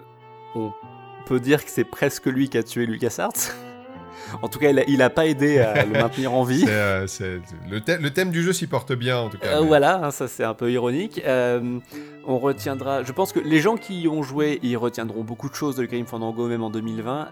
on 0.56 0.74
peut 1.28 1.40
dire 1.40 1.64
que 1.64 1.70
c'est 1.70 1.84
presque 1.84 2.26
lui 2.26 2.50
qui 2.50 2.58
a 2.58 2.64
tué 2.64 2.88
LucasArts. 2.88 3.54
En 4.42 4.48
tout 4.50 4.60
cas, 4.60 4.70
il 4.70 4.80
a, 4.80 4.84
il 4.88 5.02
a 5.02 5.10
pas 5.10 5.26
aidé 5.26 5.60
à 5.60 5.86
le 5.86 5.92
maintenir 5.94 6.34
en 6.34 6.44
vie. 6.44 6.66
Euh, 6.68 7.06
le, 7.70 7.80
thè- 7.80 8.00
le 8.00 8.10
thème 8.12 8.32
du 8.32 8.42
jeu 8.44 8.54
s'y 8.54 8.68
porte 8.68 8.94
bien 8.94 9.18
en 9.18 9.30
tout 9.30 9.38
cas. 9.38 9.48
Euh, 9.58 9.62
mais- 9.62 9.68
voilà, 9.68 10.06
hein, 10.06 10.12
ça 10.12 10.28
c'est 10.28 10.44
un 10.44 10.54
peu 10.54 10.72
ironique. 10.72 11.22
Euh, 11.26 11.80
on 12.26 12.38
retiendra. 12.40 13.04
Je 13.04 13.12
pense 13.12 13.34
que 13.34 13.40
les 13.40 13.60
gens 13.60 13.76
qui 13.78 14.02
y 14.02 14.08
ont 14.08 14.24
joué, 14.24 14.60
ils 14.64 14.78
retiendront 14.78 15.24
beaucoup 15.24 15.50
de 15.50 15.56
choses 15.56 15.76
de 15.76 15.86
Grim 15.86 16.06
Fandango, 16.06 16.48
même 16.48 16.64
en 16.64 16.70
2020. 16.70 17.30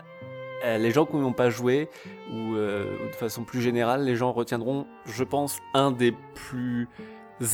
Euh, 0.64 0.78
les 0.78 0.92
gens 0.92 1.06
qui 1.06 1.16
n'y 1.16 1.24
ont 1.24 1.34
pas 1.34 1.50
joué, 1.50 1.90
ou 2.32 2.56
de 2.56 3.16
façon 3.18 3.44
plus 3.44 3.62
générale, 3.62 4.04
les 4.04 4.16
gens 4.16 4.32
retiendront, 4.32 4.86
je 5.06 5.24
pense, 5.24 5.58
un 5.74 5.92
des 5.92 6.14
plus 6.36 6.88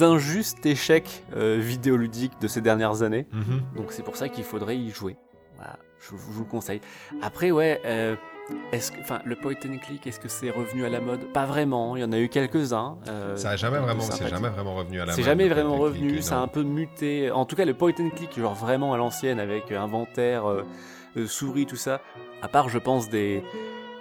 injustes 0.02 0.66
échecs 0.66 1.24
vidéoludiques 1.34 2.34
de 2.42 2.48
ces 2.48 2.60
dernières 2.62 3.04
années. 3.04 3.26
Mhm. 3.32 3.62
Donc 3.78 3.92
c'est 3.92 4.04
pour 4.04 4.18
ça 4.18 4.28
qu'il 4.30 4.44
faudrait 4.44 4.78
y 4.78 4.90
jouer. 4.90 5.16
Voilà, 5.56 5.78
je, 6.02 6.10
vous- 6.12 6.18
je 6.32 6.38
vous 6.38 6.44
le 6.44 6.50
conseille. 6.50 6.82
Après, 7.22 7.52
ouais, 7.52 7.80
est-ce 8.72 8.92
que, 8.92 9.00
enfin, 9.02 9.20
le 9.26 9.36
point 9.36 9.54
and 9.66 9.78
click, 9.80 10.06
est-ce 10.08 10.20
que 10.20 10.28
c'est 10.30 10.50
revenu 10.50 10.86
à 10.86 10.90
la 10.90 11.00
mode? 11.02 11.32
Pas 11.34 11.46
vraiment. 11.46 11.96
Il 11.96 12.02
y 12.02 12.04
en 12.06 12.12
a 12.12 12.20
eu 12.20 12.30
quelques-uns. 12.30 12.98
euh, 13.08 13.36
Ça 13.36 13.52
a 13.52 13.56
jamais 13.56 13.78
vraiment, 13.80 14.02
c'est 14.02 14.28
jamais 14.28 14.48
revenu 14.50 15.00
à 15.02 15.06
la 15.06 15.14
C'est 15.14 15.20
mode, 15.22 15.26
jamais 15.26 15.48
le 15.48 15.54
point 15.56 15.64
vraiment 15.64 15.78
click, 15.90 16.04
revenu. 16.04 16.22
Ça 16.22 16.38
a 16.38 16.42
un 16.42 16.48
peu 16.48 16.64
muté. 16.64 17.32
En 17.32 17.46
tout 17.46 17.56
cas, 17.56 17.66
le 17.66 17.74
point 17.74 17.92
and 18.00 18.10
click, 18.16 18.38
genre 18.40 18.54
vraiment 18.56 18.94
à 18.94 18.98
l'ancienne, 18.98 19.40
avec 19.40 19.72
euh, 19.72 19.80
inventaire, 19.80 20.46
euh, 20.50 20.64
euh, 21.18 21.28
souris, 21.28 21.66
tout 21.66 21.76
ça. 21.76 22.02
À 22.42 22.48
part, 22.48 22.70
je 22.70 22.78
pense 22.80 23.10
des 23.10 23.44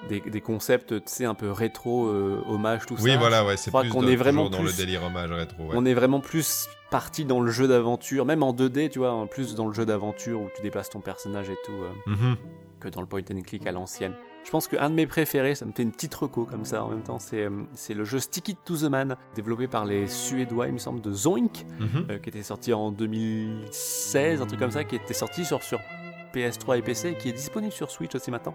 des, 0.09 0.21
des 0.21 0.41
concepts, 0.41 0.91
tu 0.91 1.03
sais, 1.07 1.25
un 1.25 1.35
peu 1.35 1.51
rétro, 1.51 2.07
hommage, 2.49 2.87
tout 2.87 2.97
ça. 2.97 3.03
Oui, 3.03 3.17
voilà, 3.19 3.45
ouais, 3.45 3.57
c'est 3.57 3.73
plus 3.73 3.89
qu'on 3.89 4.07
est 4.07 4.15
vraiment 4.15 4.49
dans 4.49 4.59
le 4.63 4.67
plus- 4.69 4.77
délire 4.77 5.03
hommage 5.03 5.33
rétro. 5.33 5.65
ouais. 5.65 5.75
On 5.75 5.85
est 5.85 5.95
vraiment 5.95 6.21
plus 6.21 6.69
parti 6.93 7.25
dans 7.25 7.41
le 7.41 7.51
jeu 7.51 7.67
d'aventure, 7.67 8.25
même 8.25 8.45
en 8.45 8.53
2D, 8.53 8.89
tu 8.89 9.01
vois, 9.01 9.11
en 9.11 9.27
plus 9.27 9.57
dans 9.57 9.67
le 9.67 9.75
jeu 9.75 9.85
d'aventure 9.85 10.41
où 10.41 10.49
tu 10.55 10.63
déplaces 10.63 10.91
ton 10.91 11.01
personnage 11.01 11.51
et 11.51 11.57
tout, 11.65 11.73
Mhm. 12.07 12.37
que 12.79 12.89
dans 12.89 13.01
le 13.01 13.09
point 13.09 13.23
and 13.33 13.41
click 13.45 13.67
à 13.67 13.73
l'ancienne. 13.73 14.13
Je 14.47 14.51
pense 14.53 14.69
qu'un 14.69 14.89
de 14.91 14.95
mes 14.95 15.09
préférés, 15.09 15.57
ça 15.57 15.65
me 15.67 15.73
fait 15.73 15.83
une 15.83 15.91
petite 15.91 16.15
reco 16.15 16.45
comme 16.45 16.65
ça 16.65 16.85
en 16.85 16.89
même 16.91 17.03
temps, 17.03 17.19
c'est 17.19 17.43
euh, 17.47 17.51
le 17.95 18.05
jeu 18.05 18.21
Stick 18.21 18.49
It 18.51 18.59
to 18.65 18.77
the 18.77 18.85
Man, 18.85 19.17
développé 19.35 19.67
par 19.67 19.85
les 19.85 20.07
Suédois, 20.07 20.69
il 20.69 20.75
me 20.75 20.79
semble, 20.79 21.01
de 21.01 21.13
Zoink, 21.13 21.67
Mhm. 21.81 22.07
euh, 22.11 22.19
qui 22.19 22.29
était 22.29 22.45
sorti 22.45 22.73
en 22.73 22.93
2016, 22.93 24.41
un 24.43 24.47
truc 24.47 24.61
comme 24.61 24.71
ça, 24.71 24.85
qui 24.85 24.95
était 24.97 25.15
sorti 25.15 25.45
sur, 25.45 25.63
sur 25.65 25.81
PS3 26.33 26.79
et 26.79 26.83
PC, 26.83 27.09
et 27.11 27.15
qui 27.17 27.29
est 27.29 27.33
disponible 27.33 27.73
sur 27.73 27.91
Switch 27.91 28.15
aussi 28.15 28.31
maintenant. 28.31 28.55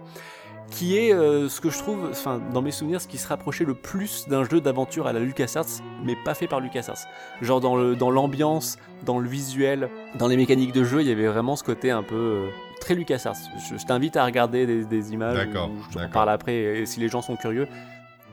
Qui 0.70 0.96
est 0.96 1.12
euh, 1.12 1.50
ce 1.50 1.60
que 1.60 1.68
je 1.68 1.76
trouve, 1.78 2.08
enfin, 2.10 2.40
dans 2.54 2.62
mes 2.62 2.70
souvenirs, 2.70 3.00
ce 3.02 3.08
qui 3.08 3.18
se 3.18 3.28
rapprochait 3.28 3.64
le 3.64 3.74
plus 3.74 4.26
d'un 4.28 4.44
jeu 4.44 4.62
d'aventure 4.62 5.06
à 5.06 5.12
la 5.12 5.20
LucasArts, 5.20 5.66
mais 6.04 6.16
pas 6.24 6.32
fait 6.32 6.46
par 6.46 6.60
LucasArts. 6.60 7.04
Genre 7.42 7.60
dans 7.60 7.76
le 7.76 7.96
dans 7.96 8.10
l'ambiance, 8.10 8.78
dans 9.04 9.18
le 9.18 9.28
visuel, 9.28 9.90
dans 10.18 10.28
les 10.28 10.36
mécaniques 10.38 10.72
de 10.72 10.84
jeu, 10.84 11.02
il 11.02 11.08
y 11.08 11.12
avait 11.12 11.26
vraiment 11.26 11.56
ce 11.56 11.64
côté 11.64 11.90
un 11.90 12.02
peu 12.02 12.14
euh, 12.14 12.48
très 12.82 12.94
LucasArts. 12.94 13.36
Je, 13.70 13.76
je 13.78 13.86
t'invite 13.86 14.16
à 14.16 14.24
regarder 14.24 14.66
des, 14.66 14.84
des 14.84 15.12
images, 15.12 15.36
D'accord, 15.36 15.70
je 15.90 15.94
d'accord. 15.96 16.10
parle 16.12 16.30
après, 16.30 16.54
et 16.54 16.86
si 16.86 17.00
les 17.00 17.08
gens 17.08 17.22
sont 17.22 17.36
curieux. 17.36 17.66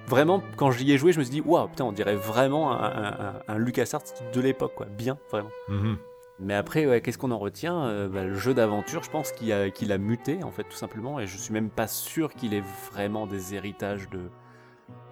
Vraiment, 0.07 0.41
quand 0.57 0.71
j'y 0.71 0.91
ai 0.91 0.97
joué, 0.97 1.11
je 1.13 1.19
me 1.19 1.23
suis 1.23 1.31
dit, 1.33 1.41
waouh, 1.41 1.67
putain, 1.67 1.85
on 1.85 1.91
dirait 1.91 2.15
vraiment 2.15 2.71
un, 2.71 2.83
un, 2.83 3.07
un- 3.27 3.33
un 3.47 3.57
LucasArts 3.57 4.01
de 4.33 4.41
l'époque, 4.41 4.73
quoi. 4.75 4.87
Bien, 4.87 5.17
vraiment. 5.29 5.49
Mhm. 5.67 5.97
Mais 6.39 6.55
après, 6.55 6.85
ouais, 6.87 7.01
qu'est-ce 7.01 7.17
qu'on 7.17 7.31
en 7.31 7.37
retient? 7.37 7.83
Euh, 7.83 8.07
bah, 8.07 8.23
Le 8.23 8.33
jeu 8.33 8.53
d'aventure, 8.53 9.03
je 9.03 9.09
pense 9.11 9.31
qu'il 9.31 9.51
a, 9.53 9.69
qu'il 9.69 9.91
a 9.91 9.97
muté, 9.97 10.43
en 10.43 10.51
fait, 10.51 10.63
tout 10.63 10.71
simplement, 10.77 11.19
et 11.19 11.27
je 11.27 11.37
suis 11.37 11.53
même 11.53 11.69
pas 11.69 11.87
sûr 11.87 12.33
qu'il 12.33 12.53
ait 12.53 12.63
vraiment 12.91 13.27
des 13.27 13.53
héritages 13.55 14.09
de, 14.09 14.19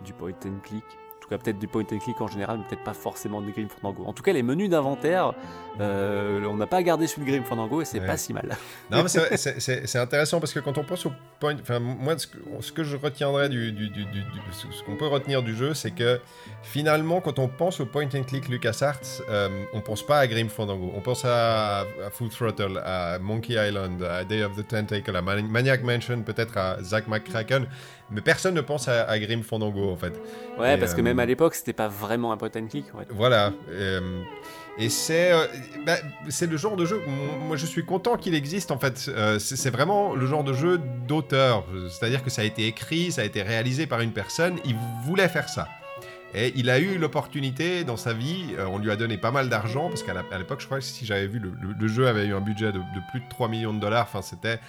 du 0.03 0.13
point 0.13 0.31
and 0.45 0.59
click. 0.63 0.85
Tout 1.29 1.35
cas 1.35 1.37
peut-être 1.43 1.59
du 1.59 1.67
point 1.67 1.83
and 1.91 1.97
click 1.99 2.19
en 2.21 2.27
général, 2.27 2.57
mais 2.59 2.63
peut-être 2.69 2.83
pas 2.83 2.93
forcément 2.93 3.41
de 3.41 3.49
Grim 3.51 3.67
Fandango. 3.69 4.03
En 4.05 4.13
tout 4.13 4.23
cas, 4.23 4.31
les 4.33 4.43
menus 4.43 4.69
d'inventaire, 4.69 5.33
euh, 5.79 6.45
on 6.45 6.55
n'a 6.55 6.67
pas 6.67 6.81
gardé 6.83 7.05
celui 7.07 7.25
de 7.25 7.31
Grim 7.37 7.43
Fandango 7.43 7.81
et 7.81 7.85
c'est 7.85 7.99
Ouais. 7.99 8.05
pas 8.07 8.17
si 8.17 8.33
mal. 8.33 8.55
Non, 8.91 9.03
mais 9.03 9.09
c'est- 9.09 9.95
intéressant 9.97 10.39
parce 10.39 10.53
que 10.53 10.59
quand 10.59 10.77
on 10.77 10.83
pense 10.83 11.05
au 11.05 11.11
point. 11.39 11.55
Enfin, 11.61 11.79
moi, 11.79 12.17
ce 12.17 12.27
que, 12.27 12.37
ce 12.61 12.71
que 12.71 12.83
je 12.83 12.95
retiendrai 12.97 13.49
du. 13.49 13.71
du, 13.71 13.89
du- 13.89 14.05
du- 14.05 14.21
du- 14.21 14.41
ce 14.71 14.83
qu'on 14.83 14.95
peut 14.95 15.07
retenir 15.07 15.43
du 15.43 15.55
jeu, 15.55 15.73
c'est 15.73 15.91
que 15.91 16.19
finalement, 16.63 17.21
quand 17.21 17.39
on 17.39 17.47
pense 17.47 17.79
au 17.79 17.85
point 17.85 18.05
and 18.15 18.23
click 18.23 18.47
LucasArts, 18.49 18.99
euh, 19.29 19.49
on 19.73 19.81
pense 19.81 20.05
pas 20.05 20.19
à 20.19 20.27
Grim 20.27 20.49
Fandango. 20.49 20.91
On 20.95 21.01
pense 21.01 21.25
à, 21.25 21.81
à 21.81 22.09
Full 22.11 22.29
Throttle, 22.29 22.81
à 22.83 23.19
Monkey 23.19 23.53
Island, 23.53 24.01
à 24.03 24.23
Day 24.23 24.43
of 24.43 24.55
the 24.55 24.67
Tentacle, 24.67 25.15
à 25.15 25.21
Mani- 25.21 25.43
Maniac 25.49 25.83
Mansion, 25.83 26.21
peut-être 26.21 26.57
à 26.57 26.81
Zack 26.83 27.07
McCracken. 27.07 27.65
Mais 28.09 28.21
personne 28.21 28.53
ne 28.55 28.61
pense 28.61 28.87
à, 28.87 29.03
à 29.03 29.19
Grim 29.19 29.43
Fandango, 29.43 29.91
en 29.91 29.97
fait. 29.97 30.13
Ouais, 30.57 30.75
Et, 30.75 30.77
parce 30.77 30.93
que 30.93 31.01
euh, 31.01 31.03
même 31.03 31.19
à 31.19 31.25
l'époque, 31.25 31.55
c'était 31.55 31.73
pas 31.73 31.87
vraiment 31.89 32.31
un 32.31 32.37
point 32.37 32.49
and 32.55 32.67
click. 32.67 32.85
en 32.95 32.99
fait. 32.99 33.07
voilà. 33.11 33.51
euh, 33.69 34.21
et 34.79 34.89
c'est 34.89 35.31
euh, 35.33 35.45
bah, 35.85 35.95
c'est 36.29 36.45
le 36.49 36.55
genre 36.55 36.75
de 36.77 36.85
jeu. 36.85 37.01
Moi, 37.47 37.57
je 37.57 37.65
suis 37.65 37.83
content 37.83 38.15
qu'il 38.15 38.35
existe 38.35 38.69
en 38.71 38.77
fait. 38.77 39.05
Euh, 39.09 39.39
c'est 39.39 39.71
vraiment 39.71 40.13
le 40.13 40.25
genre 40.27 40.43
de 40.43 40.53
jeu 40.53 40.79
d'auteur. 41.07 41.65
C'est-à-dire 41.89 42.23
que 42.23 42.29
ça 42.29 42.43
a 42.43 42.45
été 42.45 42.67
écrit, 42.67 43.11
ça 43.11 43.21
a 43.21 43.25
été 43.25 43.41
réalisé 43.41 43.87
par 43.87 44.01
une 44.01 44.11
personne. 44.11 44.57
Il 44.65 44.75
voulait 45.03 45.27
faire 45.29 45.49
ça. 45.49 45.67
Et 46.35 46.51
il 46.55 46.69
a 46.69 46.77
eu 46.77 46.97
l'opportunité 46.99 47.83
dans 47.85 47.97
sa 47.97 48.13
vie. 48.13 48.53
euh, 48.59 48.65
on 48.67 48.77
lui 48.77 48.91
a 48.91 48.95
donné 48.95 49.17
pas 49.17 49.31
mal 49.31 49.49
d'argent 49.49 49.87
parce 49.87 50.03
qu'à 50.03 50.13
l'époque, 50.37 50.59
je 50.59 50.65
crois 50.67 50.77
que 50.77 50.83
si 50.83 51.05
j'avais 51.05 51.25
vu, 51.27 51.39
le, 51.39 51.49
le- 51.61 51.73
le 51.79 51.87
jeu 51.87 52.07
avait 52.07 52.25
eu 52.27 52.35
un 52.35 52.41
budget 52.41 52.67
de, 52.67 52.77
de 52.77 53.11
plus 53.11 53.21
de 53.21 53.25
3 53.29 53.47
millions 53.47 53.73
de 53.73 53.79
dollars. 53.79 54.03
Enfin, 54.07 54.21
c'était 54.21 54.59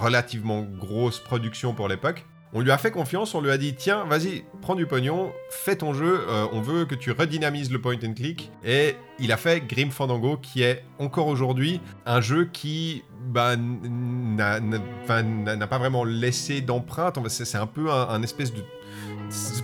relativement 0.00 0.62
grosse 0.62 1.18
production 1.18 1.74
pour 1.74 1.88
l'époque. 1.88 2.24
On 2.52 2.60
lui 2.60 2.72
a 2.72 2.78
fait 2.78 2.90
confiance, 2.90 3.34
on 3.36 3.40
lui 3.40 3.50
a 3.52 3.56
dit 3.58 3.74
tiens, 3.74 4.04
vas-y, 4.06 4.44
prends 4.60 4.74
du 4.74 4.84
pognon, 4.84 5.32
fais 5.50 5.76
ton 5.76 5.94
jeu, 5.94 6.20
euh, 6.28 6.46
on 6.52 6.60
veut 6.60 6.84
que 6.84 6.96
tu 6.96 7.12
redynamises 7.12 7.70
le 7.70 7.80
point 7.80 7.94
and 8.04 8.14
click. 8.14 8.50
Et 8.64 8.96
il 9.20 9.30
a 9.30 9.36
fait 9.36 9.60
Grim 9.60 9.90
Fandango, 9.90 10.36
qui 10.36 10.62
est 10.62 10.82
encore 10.98 11.28
aujourd'hui 11.28 11.80
un 12.06 12.20
jeu 12.20 12.46
qui 12.52 13.04
bah, 13.28 13.54
n'a 13.56 14.58
pas 15.68 15.78
vraiment 15.78 16.04
laissé 16.04 16.60
d'empreinte. 16.60 17.18
C'est 17.28 17.58
un 17.58 17.66
peu 17.66 17.90
un, 17.92 18.22
espèce 18.22 18.52
de. 18.52 18.62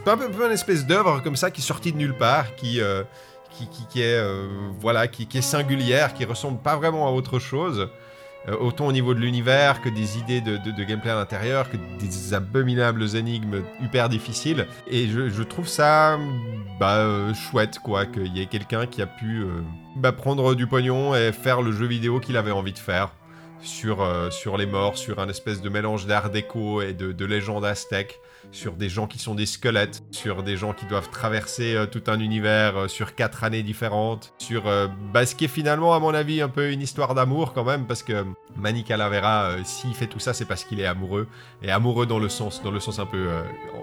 Un 0.06 0.16
peu, 0.16 0.46
un 0.46 0.50
espèce 0.52 0.86
d'œuvre 0.86 1.20
comme 1.22 1.34
ça 1.36 1.50
qui 1.50 1.60
est 1.60 1.64
sortie 1.64 1.92
de 1.92 1.98
nulle 1.98 2.16
part, 2.16 2.54
qui. 2.54 2.80
euh, 2.80 3.02
qui, 3.50 3.66
qui- 3.68 3.86
qui 3.88 4.02
est 4.02 4.18
euh, 4.18 4.48
voilà 4.80 5.08
qui, 5.08 5.26
qui 5.26 5.38
est 5.38 5.42
singulière, 5.42 6.12
qui 6.12 6.26
ressemble 6.26 6.58
pas 6.58 6.76
vraiment 6.76 7.08
à 7.08 7.10
autre 7.10 7.38
chose. 7.38 7.88
Euh, 8.48 8.56
autant 8.60 8.86
au 8.86 8.92
niveau 8.92 9.14
de 9.14 9.20
l'univers 9.20 9.80
que 9.82 9.88
des 9.88 10.18
idées 10.18 10.40
de, 10.40 10.84
gameplay 10.84 11.10
à 11.10 11.16
l'intérieur, 11.16 11.68
que 11.68 11.76
des 11.98 12.34
abominables 12.34 13.16
énigmes 13.16 13.62
hyper 13.82 14.08
difficiles. 14.08 14.66
Et 14.88 15.08
je, 15.08 15.42
trouve 15.42 15.66
ça 15.66 16.18
bah, 16.78 16.98
euh, 16.98 17.34
chouette, 17.34 17.78
quoi, 17.80 18.06
qu'il 18.06 18.36
y 18.36 18.42
ait 18.42 18.46
quelqu'un 18.46 18.86
qui 18.86 19.02
a 19.02 19.06
pu 19.06 19.42
euh, 19.42 19.62
bah, 19.96 20.12
prendre 20.12 20.54
du 20.54 20.66
pognon 20.66 21.14
et 21.14 21.32
faire 21.32 21.62
le 21.62 21.72
jeu 21.72 21.86
vidéo 21.86 22.20
qu'il 22.20 22.36
avait 22.36 22.52
envie 22.52 22.72
de 22.72 22.78
faire. 22.78 23.12
Sur, 23.62 24.06
sur 24.30 24.58
les 24.58 24.66
morts, 24.66 24.98
sur 24.98 25.18
un 25.18 25.28
espèce 25.30 25.62
de 25.62 25.70
mélange 25.70 26.06
d'art 26.06 26.28
déco 26.28 26.82
et 26.82 26.92
de, 26.92 27.10
de 27.10 27.24
légende 27.24 27.64
aztèque, 27.64 28.20
sur 28.52 28.72
des 28.74 28.88
gens 28.88 29.06
qui 29.06 29.18
sont 29.18 29.34
des 29.34 29.44
squelettes, 29.46 30.02
sur 30.10 30.42
des 30.42 30.56
gens 30.56 30.72
qui 30.72 30.86
doivent 30.86 31.10
traverser 31.10 31.74
euh, 31.74 31.86
tout 31.86 32.02
un 32.06 32.20
univers 32.20 32.76
euh, 32.76 32.88
sur 32.88 33.14
quatre 33.14 33.44
années 33.44 33.62
différentes, 33.62 34.32
sur 34.38 34.66
euh, 34.66 34.86
bah, 35.12 35.26
ce 35.26 35.34
qui 35.34 35.44
est 35.44 35.48
finalement, 35.48 35.94
à 35.94 35.98
mon 36.00 36.14
avis, 36.14 36.40
un 36.40 36.48
peu 36.48 36.70
une 36.70 36.80
histoire 36.80 37.14
d'amour 37.14 37.52
quand 37.52 37.64
même, 37.64 37.86
parce 37.86 38.02
que 38.02 38.24
Manny 38.56 38.82
Calavera, 38.84 39.50
s'il 39.64 39.94
fait 39.94 40.06
tout 40.06 40.18
ça, 40.20 40.32
c'est 40.32 40.46
parce 40.46 40.64
qu'il 40.64 40.80
est 40.80 40.86
amoureux, 40.86 41.28
et 41.62 41.70
amoureux 41.70 42.06
dans 42.06 42.18
le 42.18 42.28
sens, 42.28 42.62
dans 42.62 42.70
le 42.70 42.80
sens 42.80 42.98
un 42.98 43.06
peu, 43.06 43.28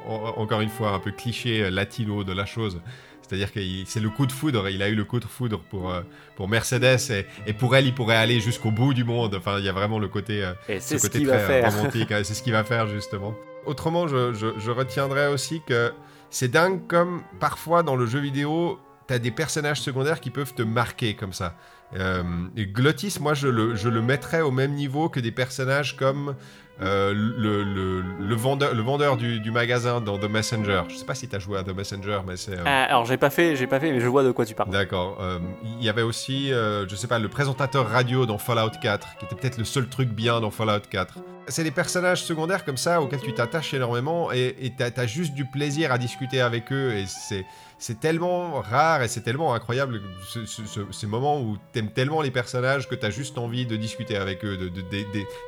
en- 0.07 0.13
en- 0.13 0.41
encore 0.41 0.61
une 0.61 0.69
fois, 0.69 0.89
un 0.91 0.99
peu 0.99 1.11
cliché 1.11 1.69
latino 1.69 2.23
de 2.23 2.33
la 2.33 2.45
chose. 2.45 2.81
C'est-à-dire 3.21 3.53
que 3.53 3.59
c'est 3.85 3.99
le 4.01 4.09
coup 4.09 4.25
de 4.25 4.31
foudre, 4.31 4.67
il 4.69 4.83
a 4.83 4.89
eu 4.89 4.95
le 4.95 5.05
coup 5.05 5.19
de 5.19 5.25
foudre 5.25 5.59
pour, 5.69 5.91
euh, 5.91 6.01
pour 6.35 6.47
Mercedes, 6.49 6.99
et, 7.11 7.25
et 7.47 7.53
pour 7.53 7.75
elle, 7.75 7.85
il 7.87 7.93
pourrait 7.93 8.17
aller 8.17 8.39
jusqu'au 8.39 8.69
bout 8.71 8.93
du 8.93 9.03
monde. 9.03 9.35
Enfin, 9.35 9.59
il 9.59 9.65
y 9.65 9.69
a 9.69 9.71
vraiment 9.73 9.97
le 9.99 10.07
côté, 10.07 10.43
euh, 10.43 10.53
Et 10.67 10.79
ce 10.79 10.95
côté 11.01 11.19
très 11.37 11.45
romantique, 11.77 12.09
ouais, 12.09 12.23
c'est 12.23 12.33
ce 12.33 12.43
qu'il 12.43 12.53
va 12.53 12.63
faire 12.63 12.87
justement. 12.93 13.33
Autrement, 13.65 14.07
je, 14.07 14.33
je, 14.33 14.47
je 14.57 14.71
retiendrai 14.71 15.27
aussi 15.27 15.61
que 15.65 15.93
c'est 16.29 16.47
dingue 16.49 16.87
comme 16.87 17.21
parfois 17.39 17.83
dans 17.83 17.95
le 17.95 18.05
jeu 18.05 18.19
vidéo, 18.19 18.79
t'as 19.07 19.19
des 19.19 19.31
personnages 19.31 19.81
secondaires 19.81 20.19
qui 20.19 20.29
peuvent 20.31 20.53
te 20.53 20.63
marquer 20.63 21.13
comme 21.15 21.33
ça. 21.33 21.55
Euh, 21.95 22.23
et 22.57 22.65
Glottis, 22.65 23.17
moi, 23.21 23.33
je 23.35 23.47
le, 23.47 23.75
je 23.75 23.87
le 23.89 24.01
mettrais 24.01 24.41
au 24.41 24.49
même 24.51 24.71
niveau 24.73 25.09
que 25.09 25.19
des 25.19 25.31
personnages 25.31 25.95
comme 25.95 26.35
euh, 26.81 27.13
le, 27.13 27.63
le, 27.63 28.01
le 28.19 28.35
vendeur, 28.35 28.73
le 28.73 28.81
vendeur 28.81 29.15
du, 29.15 29.39
du 29.39 29.51
magasin 29.51 30.01
dans 30.01 30.17
The 30.17 30.27
Messenger. 30.27 30.81
Je 30.89 30.95
sais 30.95 31.05
pas 31.05 31.13
si 31.13 31.27
t'as 31.27 31.37
joué 31.37 31.59
à 31.59 31.63
The 31.63 31.75
Messenger, 31.75 32.21
mais 32.25 32.35
c'est... 32.35 32.53
euh, 32.57 32.63
Ah, 32.65 32.85
alors 32.85 33.05
j'ai 33.05 33.17
pas 33.17 33.29
fait, 33.29 33.55
j'ai 33.55 33.67
pas 33.67 33.79
fait, 33.79 33.91
mais 33.91 33.99
je 33.99 34.07
vois 34.07 34.23
de 34.23 34.31
quoi 34.31 34.43
tu 34.43 34.55
parles. 34.55 34.71
D'accord. 34.71 35.17
Euh, 35.21 35.37
Il 35.77 35.83
y 35.85 35.89
avait 35.89 36.01
aussi, 36.01 36.49
je 36.49 36.95
sais 36.95 37.07
pas, 37.07 37.19
le 37.19 37.29
présentateur 37.29 37.87
radio 37.87 38.25
dans 38.25 38.39
Fallout 38.39 38.71
4, 38.81 39.17
qui 39.19 39.25
était 39.25 39.35
peut-être 39.35 39.59
le 39.59 39.65
seul 39.65 39.87
truc 39.87 40.09
bien 40.09 40.41
dans 40.41 40.49
Fallout 40.49 40.79
4. 40.89 41.19
C'est 41.49 41.63
des 41.63 41.71
personnages 41.71 42.23
secondaires 42.23 42.63
comme 42.63 42.77
ça 42.77 43.01
auxquels 43.01 43.19
tu 43.21 43.33
t'attaches 43.33 43.73
énormément 43.73 44.31
et 44.31 44.71
t'as 44.77 44.89
as 44.95 45.05
juste 45.07 45.33
du 45.33 45.45
plaisir 45.45 45.91
à 45.91 45.97
discuter 45.97 46.39
avec 46.41 46.71
eux 46.71 46.93
et 46.93 47.05
c'est 47.07 47.99
tellement 47.99 48.61
rare 48.61 49.03
et 49.03 49.09
c'est 49.09 49.21
tellement 49.21 49.53
incroyable 49.53 50.01
ce- 50.25 50.45
ce- 50.45 50.65
ce- 50.65 50.91
ces 50.91 51.05
moments 51.05 51.41
où 51.41 51.57
t'aimes 51.73 51.91
tellement 51.91 52.21
les 52.21 52.31
personnages 52.31 52.87
que 52.87 52.95
t'as 52.95 53.09
juste 53.09 53.37
envie 53.37 53.65
de 53.65 53.75
discuter 53.75 54.15
avec 54.15 54.45
eux, 54.45 54.71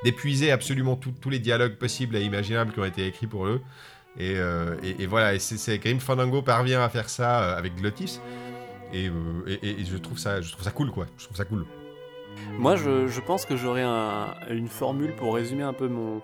d'épuiser 0.04 0.52
absolument 0.52 0.98
tous 0.98 1.30
les 1.30 1.40
dialogues 1.40 1.76
possibles 1.76 2.18
et 2.18 2.22
imaginables 2.24 2.74
qui 2.74 2.80
ont 2.82 2.86
été 2.86 3.08
écrits 3.08 3.28
pour 3.28 3.48
eux. 3.48 3.62
Et, 4.20 4.34
euh, 4.38 4.76
voilà, 5.08 5.34
et 5.34 5.40
c'est 5.40 5.78
Grim 5.78 6.00
Fandango 6.00 6.42
parvient 6.42 6.82
à 6.84 6.90
faire 6.90 7.10
ça 7.10 7.42
euh, 7.44 7.58
avec 7.58 7.76
Glottis. 7.76 8.20
Et, 8.94 9.08
euh, 9.10 9.14
et- 9.62 9.82
et 9.82 9.86
je, 9.86 9.98
trouve 9.98 10.18
ça, 10.18 10.42
je 10.42 10.52
trouve 10.52 10.64
ça 10.64 10.72
cool, 10.72 10.92
quoi. 10.92 11.06
Je 11.18 11.24
trouve 11.26 11.36
ça 11.38 11.44
cool. 11.46 11.66
Moi, 12.58 12.76
je, 12.76 13.20
pense 13.20 13.46
que 13.46 13.56
j'aurais 13.56 13.84
un- 13.84 14.34
une 14.50 14.68
formule 14.68 15.14
pour 15.16 15.36
résumer 15.36 15.64
un 15.64 15.74
peu 15.74 15.88
mon, 15.88 16.22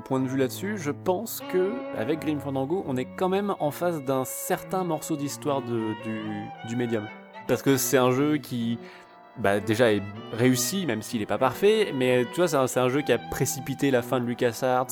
point 0.00 0.20
de 0.20 0.28
vue 0.28 0.38
là-dessus. 0.38 0.78
Je 0.78 0.90
pense 0.90 1.42
que 1.52 1.72
avec 1.96 2.20
Grim 2.20 2.38
Fandango, 2.40 2.84
on 2.86 2.96
est 2.96 3.08
quand 3.16 3.28
même 3.28 3.54
en 3.60 3.70
face 3.70 4.02
d'un 4.02 4.24
certain 4.24 4.84
morceau 4.84 5.16
d'histoire 5.16 5.62
du 5.62 6.76
médium. 6.76 7.06
Parce 7.48 7.62
que 7.62 7.76
c'est 7.76 7.98
un 7.98 8.12
jeu 8.12 8.36
qui, 8.38 8.78
bah, 9.38 9.60
déjà 9.60 9.92
est 9.92 10.02
réussi, 10.32 10.84
même 10.86 11.00
s'il 11.02 11.20
n'est 11.20 11.26
pas 11.26 11.38
parfait, 11.38 11.92
mais 11.94 12.24
tu 12.32 12.36
vois, 12.36 12.48
c'est 12.48 12.56
un, 12.78 12.82
un 12.84 12.88
jeu 12.88 13.00
qui 13.02 13.12
a 13.12 13.18
précipité 13.18 13.90
la 13.90 14.02
fin 14.02 14.20
de 14.20 14.26
LucasArts, 14.26 14.86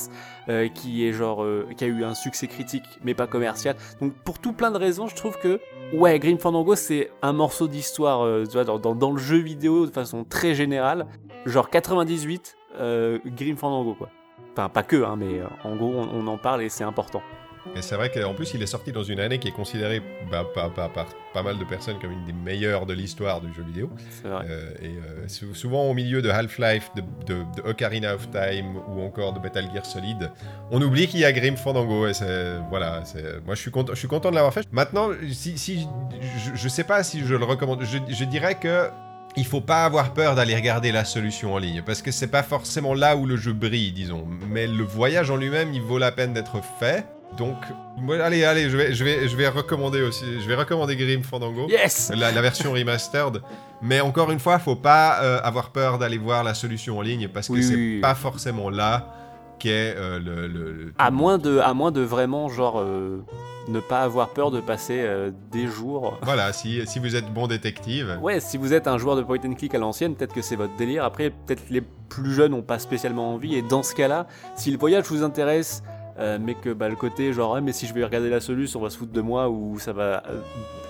euh, 0.49 0.67
qui 0.67 1.05
est 1.05 1.13
genre, 1.13 1.43
euh, 1.43 1.67
qui 1.77 1.83
a 1.83 1.87
eu 1.87 2.03
un 2.03 2.15
succès 2.15 2.47
critique, 2.47 2.83
mais 3.03 3.13
pas 3.13 3.27
commercial. 3.27 3.75
Donc 4.01 4.13
pour 4.23 4.39
tout 4.39 4.53
plein 4.53 4.71
de 4.71 4.77
raisons, 4.77 5.07
je 5.07 5.15
trouve 5.15 5.37
que, 5.37 5.59
ouais, 5.93 6.17
Grim 6.19 6.37
Fandango, 6.39 6.75
c'est 6.75 7.11
un 7.21 7.33
morceau 7.33 7.67
d'histoire, 7.67 8.21
euh, 8.25 8.45
tu 8.45 8.53
vois, 8.53 8.63
dans, 8.63 8.79
dans- 8.95 9.11
le 9.11 9.17
jeu 9.19 9.37
vidéo 9.37 9.85
de 9.85 9.91
façon 9.91 10.23
très 10.23 10.55
générale. 10.55 11.05
Genre 11.45 11.69
98, 11.69 12.55
euh, 12.79 13.19
Grim 13.25 13.55
Fandango, 13.57 13.93
quoi. 13.93 14.09
Enfin, 14.53 14.69
pas 14.69 14.83
que, 14.83 15.03
hein, 15.03 15.15
mais 15.17 15.39
euh, 15.39 15.45
en 15.63 15.75
gros, 15.75 15.93
on, 15.95 16.09
on 16.13 16.27
en 16.27 16.37
parle 16.37 16.61
et 16.63 16.69
c'est 16.69 16.83
important. 16.83 17.21
Et 17.75 17.81
c'est 17.81 17.95
vrai 17.95 18.09
qu'en 18.11 18.33
plus, 18.33 18.53
il 18.53 18.61
est 18.63 18.67
sorti 18.67 18.91
dans 18.91 19.03
une 19.03 19.19
année 19.19 19.37
qui 19.39 19.47
est 19.47 19.51
considérée 19.53 20.01
bah, 20.31 20.45
par, 20.53 20.71
par- 20.73 20.91
par 20.91 21.05
pas 21.33 21.43
mal 21.43 21.57
de 21.59 21.63
personnes 21.63 21.97
comme 21.99 22.11
une 22.11 22.25
des 22.25 22.33
meilleures 22.33 22.85
de 22.85 22.93
l'histoire 22.93 23.39
du 23.39 23.53
jeu 23.53 23.63
vidéo. 23.63 23.89
C'est 24.21 24.27
vrai. 24.27 24.45
Euh, 24.49 24.71
et 24.81 24.87
euh, 24.87 25.27
sou- 25.27 25.53
souvent 25.53 25.83
au 25.83 25.93
milieu 25.93 26.21
de 26.21 26.29
Half-Life, 26.29 26.89
de, 26.95 27.01
de- 27.25 27.43
de 27.55 27.61
Ocarina 27.69 28.15
of 28.15 28.29
Time 28.31 28.77
ou 28.89 29.01
encore 29.01 29.33
de 29.33 29.39
Metal 29.39 29.65
Gear 29.73 29.85
Solid, 29.85 30.31
on 30.71 30.81
oublie 30.81 31.07
qu'il 31.07 31.19
y 31.19 31.25
a 31.25 31.31
Grim 31.31 31.55
Fandango. 31.55 32.07
Et 32.07 32.13
c'est 32.13 32.55
voilà, 32.69 33.03
moi 33.45 33.55
je 33.55 33.61
suis 33.61 33.71
content, 33.71 33.93
je 33.93 33.99
suis 33.99 34.07
content 34.07 34.29
de 34.31 34.35
l'avoir 34.35 34.53
fait. 34.53 34.67
Maintenant, 34.71 35.09
si, 35.31 35.57
si 35.57 35.87
je, 36.37 36.51
je 36.55 36.67
sais 36.67 36.83
pas 36.83 37.03
si 37.03 37.21
je 37.25 37.35
le 37.35 37.45
recommande, 37.45 37.83
je, 37.83 37.97
je 38.13 38.23
dirais 38.25 38.55
que 38.55 38.89
il 39.37 39.45
faut 39.45 39.61
pas 39.61 39.85
avoir 39.85 40.13
peur 40.13 40.35
d'aller 40.35 40.55
regarder 40.55 40.91
la 40.91 41.05
solution 41.05 41.53
en 41.53 41.57
ligne 41.57 41.81
parce 41.85 42.01
que 42.01 42.11
c'est 42.11 42.27
pas 42.27 42.43
forcément 42.43 42.93
là 42.93 43.15
où 43.15 43.25
le 43.25 43.37
jeu 43.37 43.53
brille, 43.53 43.93
disons. 43.93 44.27
Mais 44.49 44.67
le 44.67 44.83
voyage 44.83 45.29
en 45.31 45.37
lui-même, 45.37 45.73
il 45.73 45.81
vaut 45.81 45.99
la 45.99 46.11
peine 46.11 46.33
d'être 46.33 46.57
fait. 46.79 47.05
Donc, 47.37 47.55
moi, 47.97 48.17
allez, 48.21 48.43
allez, 48.43 48.69
je 48.69 48.75
vais, 48.77 48.93
je 48.93 49.03
vais, 49.03 49.27
je 49.27 49.35
vais 49.37 49.47
recommander 49.47 50.01
aussi, 50.01 50.25
je 50.41 50.47
vais 50.47 50.55
recommander 50.55 50.95
Grim 50.95 51.23
Fandango. 51.23 51.67
Yes 51.69 52.11
la, 52.15 52.31
la 52.31 52.41
version 52.41 52.73
remastered. 52.73 53.41
Mais 53.81 54.01
encore 54.01 54.31
une 54.31 54.39
fois, 54.39 54.59
faut 54.59 54.75
pas 54.75 55.21
euh, 55.23 55.39
avoir 55.43 55.69
peur 55.69 55.97
d'aller 55.97 56.17
voir 56.17 56.43
la 56.43 56.53
solution 56.53 56.97
en 56.97 57.01
ligne 57.01 57.29
parce 57.29 57.47
que 57.47 57.53
Oui, 57.53 57.63
c'est 57.63 57.75
oui, 57.75 57.95
oui. 57.95 57.99
pas 58.01 58.15
forcément 58.15 58.69
là 58.69 59.07
qu'est 59.59 59.95
euh, 59.95 60.19
le, 60.19 60.47
le- 60.47 60.71
le- 60.73 60.93
À 60.97 61.09
moins 61.11 61.37
de, 61.37 61.59
à 61.59 61.73
moins 61.73 61.91
de 61.91 62.01
vraiment, 62.01 62.49
genre, 62.49 62.79
euh, 62.81 63.23
ne 63.69 63.79
pas 63.79 64.01
avoir 64.01 64.29
peur 64.29 64.51
de 64.51 64.59
passer 64.59 64.97
euh, 64.99 65.31
des 65.51 65.67
jours. 65.67 66.17
Voilà, 66.23 66.51
si, 66.51 66.85
si 66.87 66.99
vous 66.99 67.15
êtes 67.15 67.31
bon 67.31 67.47
détective. 67.47 68.17
Ouais, 68.21 68.39
si 68.39 68.57
vous 68.57 68.73
êtes 68.73 68.87
un 68.87 68.97
joueur 68.97 69.15
de 69.15 69.21
point 69.21 69.37
and 69.45 69.53
click 69.53 69.73
à 69.75 69.77
l'ancienne, 69.77 70.15
peut-être 70.15 70.33
que 70.33 70.41
c'est 70.41 70.55
votre 70.57 70.75
délire. 70.77 71.05
Après, 71.05 71.29
peut-être 71.29 71.63
les 71.69 71.81
plus 72.09 72.33
jeunes 72.33 72.51
n'ont 72.51 72.61
pas 72.63 72.79
spécialement 72.79 73.33
envie. 73.33 73.55
Et 73.55 73.61
dans 73.61 73.83
ce 73.83 73.93
cas-là, 73.95 74.27
si 74.55 74.71
le 74.71 74.77
voyage 74.79 75.05
vous 75.05 75.23
intéresse, 75.23 75.83
euh, 76.21 76.37
mais 76.39 76.53
que 76.55 76.69
bah, 76.71 76.87
le 76.89 76.95
côté 76.95 77.33
genre, 77.33 77.55
Ah, 77.55 77.61
mais 77.61 77.73
si 77.73 77.87
je 77.87 77.93
vais 77.93 78.03
regarder 78.05 78.29
la 78.29 78.39
solution, 78.39 78.79
on 78.79 78.83
va 78.83 78.89
se 78.89 78.97
foutre 78.97 79.11
de 79.11 79.21
moi 79.21 79.49
ou 79.49 79.79
ça 79.79 79.91
va 79.93 80.23
euh, 80.29 80.39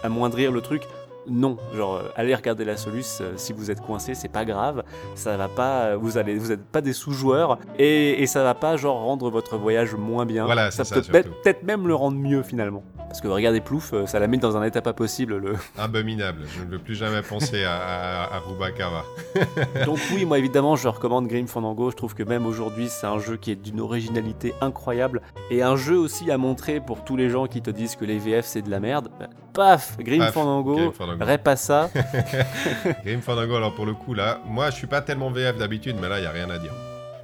amoindrir 0.03 0.51
le 0.51 0.61
truc. 0.61 0.83
Non, 1.29 1.57
genre 1.75 1.97
euh, 1.97 2.09
allez 2.15 2.33
regarder 2.33 2.65
la 2.65 2.77
soluce. 2.77 3.19
euh, 3.21 3.33
si 3.35 3.53
vous 3.53 3.69
êtes 3.69 3.79
coincé, 3.79 4.15
c'est 4.15 4.27
pas 4.27 4.43
grave. 4.43 4.83
Ça 5.13 5.37
va 5.37 5.47
pas, 5.47 5.95
vous 5.95 6.17
allez, 6.17 6.35
vous 6.35 6.51
êtes 6.51 6.63
pas 6.65 6.81
des 6.81 6.93
sous-joueurs 6.93 7.59
et, 7.77 8.23
et 8.23 8.25
ça 8.25 8.41
va 8.43 8.55
pas 8.55 8.75
genre 8.75 8.97
rendre 9.03 9.29
votre 9.29 9.55
voyage 9.57 9.93
moins 9.93 10.25
bien. 10.25 10.45
Voilà, 10.45 10.71
ça 10.71 10.83
peut 10.83 11.01
peut-être 11.03 11.61
même 11.61 11.87
le 11.87 11.93
rendre 11.93 12.17
mieux 12.17 12.41
finalement. 12.41 12.83
Parce 13.11 13.19
que 13.19 13.27
regardez 13.27 13.59
Plouf, 13.59 13.91
euh, 13.91 14.05
ça 14.05 14.19
la 14.19 14.27
met 14.29 14.37
dans 14.37 14.55
un 14.55 14.63
état 14.63 14.81
pas 14.81 14.93
possible. 14.93 15.35
Le... 15.35 15.55
Abominable. 15.77 16.43
Je 16.57 16.63
ne 16.63 16.69
veux 16.69 16.79
plus 16.79 16.95
jamais 16.95 17.21
penser 17.21 17.65
à, 17.65 17.75
à, 17.75 18.35
à 18.35 18.39
Rubakawa. 18.39 19.03
Donc 19.85 19.99
oui, 20.13 20.23
moi 20.23 20.39
évidemment, 20.39 20.77
je 20.77 20.87
recommande 20.87 21.27
Grim 21.27 21.45
Fandango. 21.45 21.91
Je 21.91 21.97
trouve 21.97 22.15
que 22.15 22.23
même 22.23 22.45
aujourd'hui, 22.45 22.87
c'est 22.87 23.05
un 23.07 23.19
jeu 23.19 23.35
qui 23.35 23.51
est 23.51 23.57
d'une 23.57 23.81
originalité 23.81 24.53
incroyable 24.61 25.21
et 25.49 25.61
un 25.61 25.75
jeu 25.75 25.97
aussi 25.97 26.31
à 26.31 26.37
montrer 26.37 26.79
pour 26.79 27.03
tous 27.03 27.17
les 27.17 27.29
gens 27.29 27.47
qui 27.47 27.61
te 27.61 27.69
disent 27.69 27.97
que 27.97 28.05
les 28.05 28.17
VF 28.17 28.45
c'est 28.45 28.61
de 28.61 28.69
la 28.69 28.79
merde. 28.79 29.09
Bah, 29.19 29.27
paf, 29.51 29.97
Grim 29.99 30.19
Paf, 30.19 30.33
Fandango, 30.33 30.75
Grim 30.75 30.91
Fandango. 30.93 31.25
répas 31.25 31.57
ça. 31.57 31.89
Grim 33.03 33.19
Fandango, 33.19 33.57
alors 33.57 33.75
pour 33.75 33.85
le 33.85 33.93
coup, 33.93 34.13
là, 34.13 34.39
moi 34.45 34.69
je 34.69 34.77
suis 34.77 34.87
pas 34.87 35.01
tellement 35.01 35.31
VF 35.31 35.57
d'habitude, 35.57 35.97
mais 36.01 36.07
là, 36.07 36.19
il 36.19 36.23
y 36.23 36.27
a 36.27 36.31
rien 36.31 36.49
à 36.49 36.57
dire. 36.57 36.71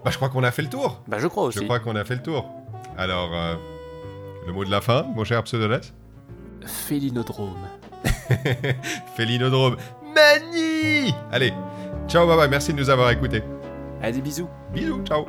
Bah, 0.04 0.12
je 0.12 0.18
crois 0.18 0.28
qu'on 0.28 0.44
a 0.44 0.52
fait 0.52 0.64
le 0.64 0.70
tour. 0.70 1.00
Bah, 1.08 1.16
je 1.18 1.28
crois 1.28 1.44
aussi. 1.44 1.60
Je 1.60 1.64
crois 1.64 1.80
qu'on 1.80 1.96
a 1.96 2.04
fait 2.04 2.16
le 2.16 2.22
tour. 2.24 2.46
Alors, 2.98 3.30
euh, 3.34 3.56
le 4.48 4.53
mot 4.53 4.64
de 4.65 4.72
la 4.72 4.82
fin, 4.82 5.03
mon 5.15 5.24
cher 5.26 5.44
Pseudolès 5.44 5.94
Félinodrome. 6.65 7.68
Félinodrome. 9.15 9.78
Mani 10.15 11.14
Allez, 11.32 11.53
ciao, 12.07 12.26
bye 12.26 12.38
bye, 12.38 12.49
merci 12.49 12.74
de 12.74 12.78
nous 12.80 12.90
avoir 12.90 13.11
écoutés. 13.11 13.44
Allez, 14.02 14.22
bisous. 14.22 14.48
Bisous, 14.74 15.03
ciao. 15.06 15.26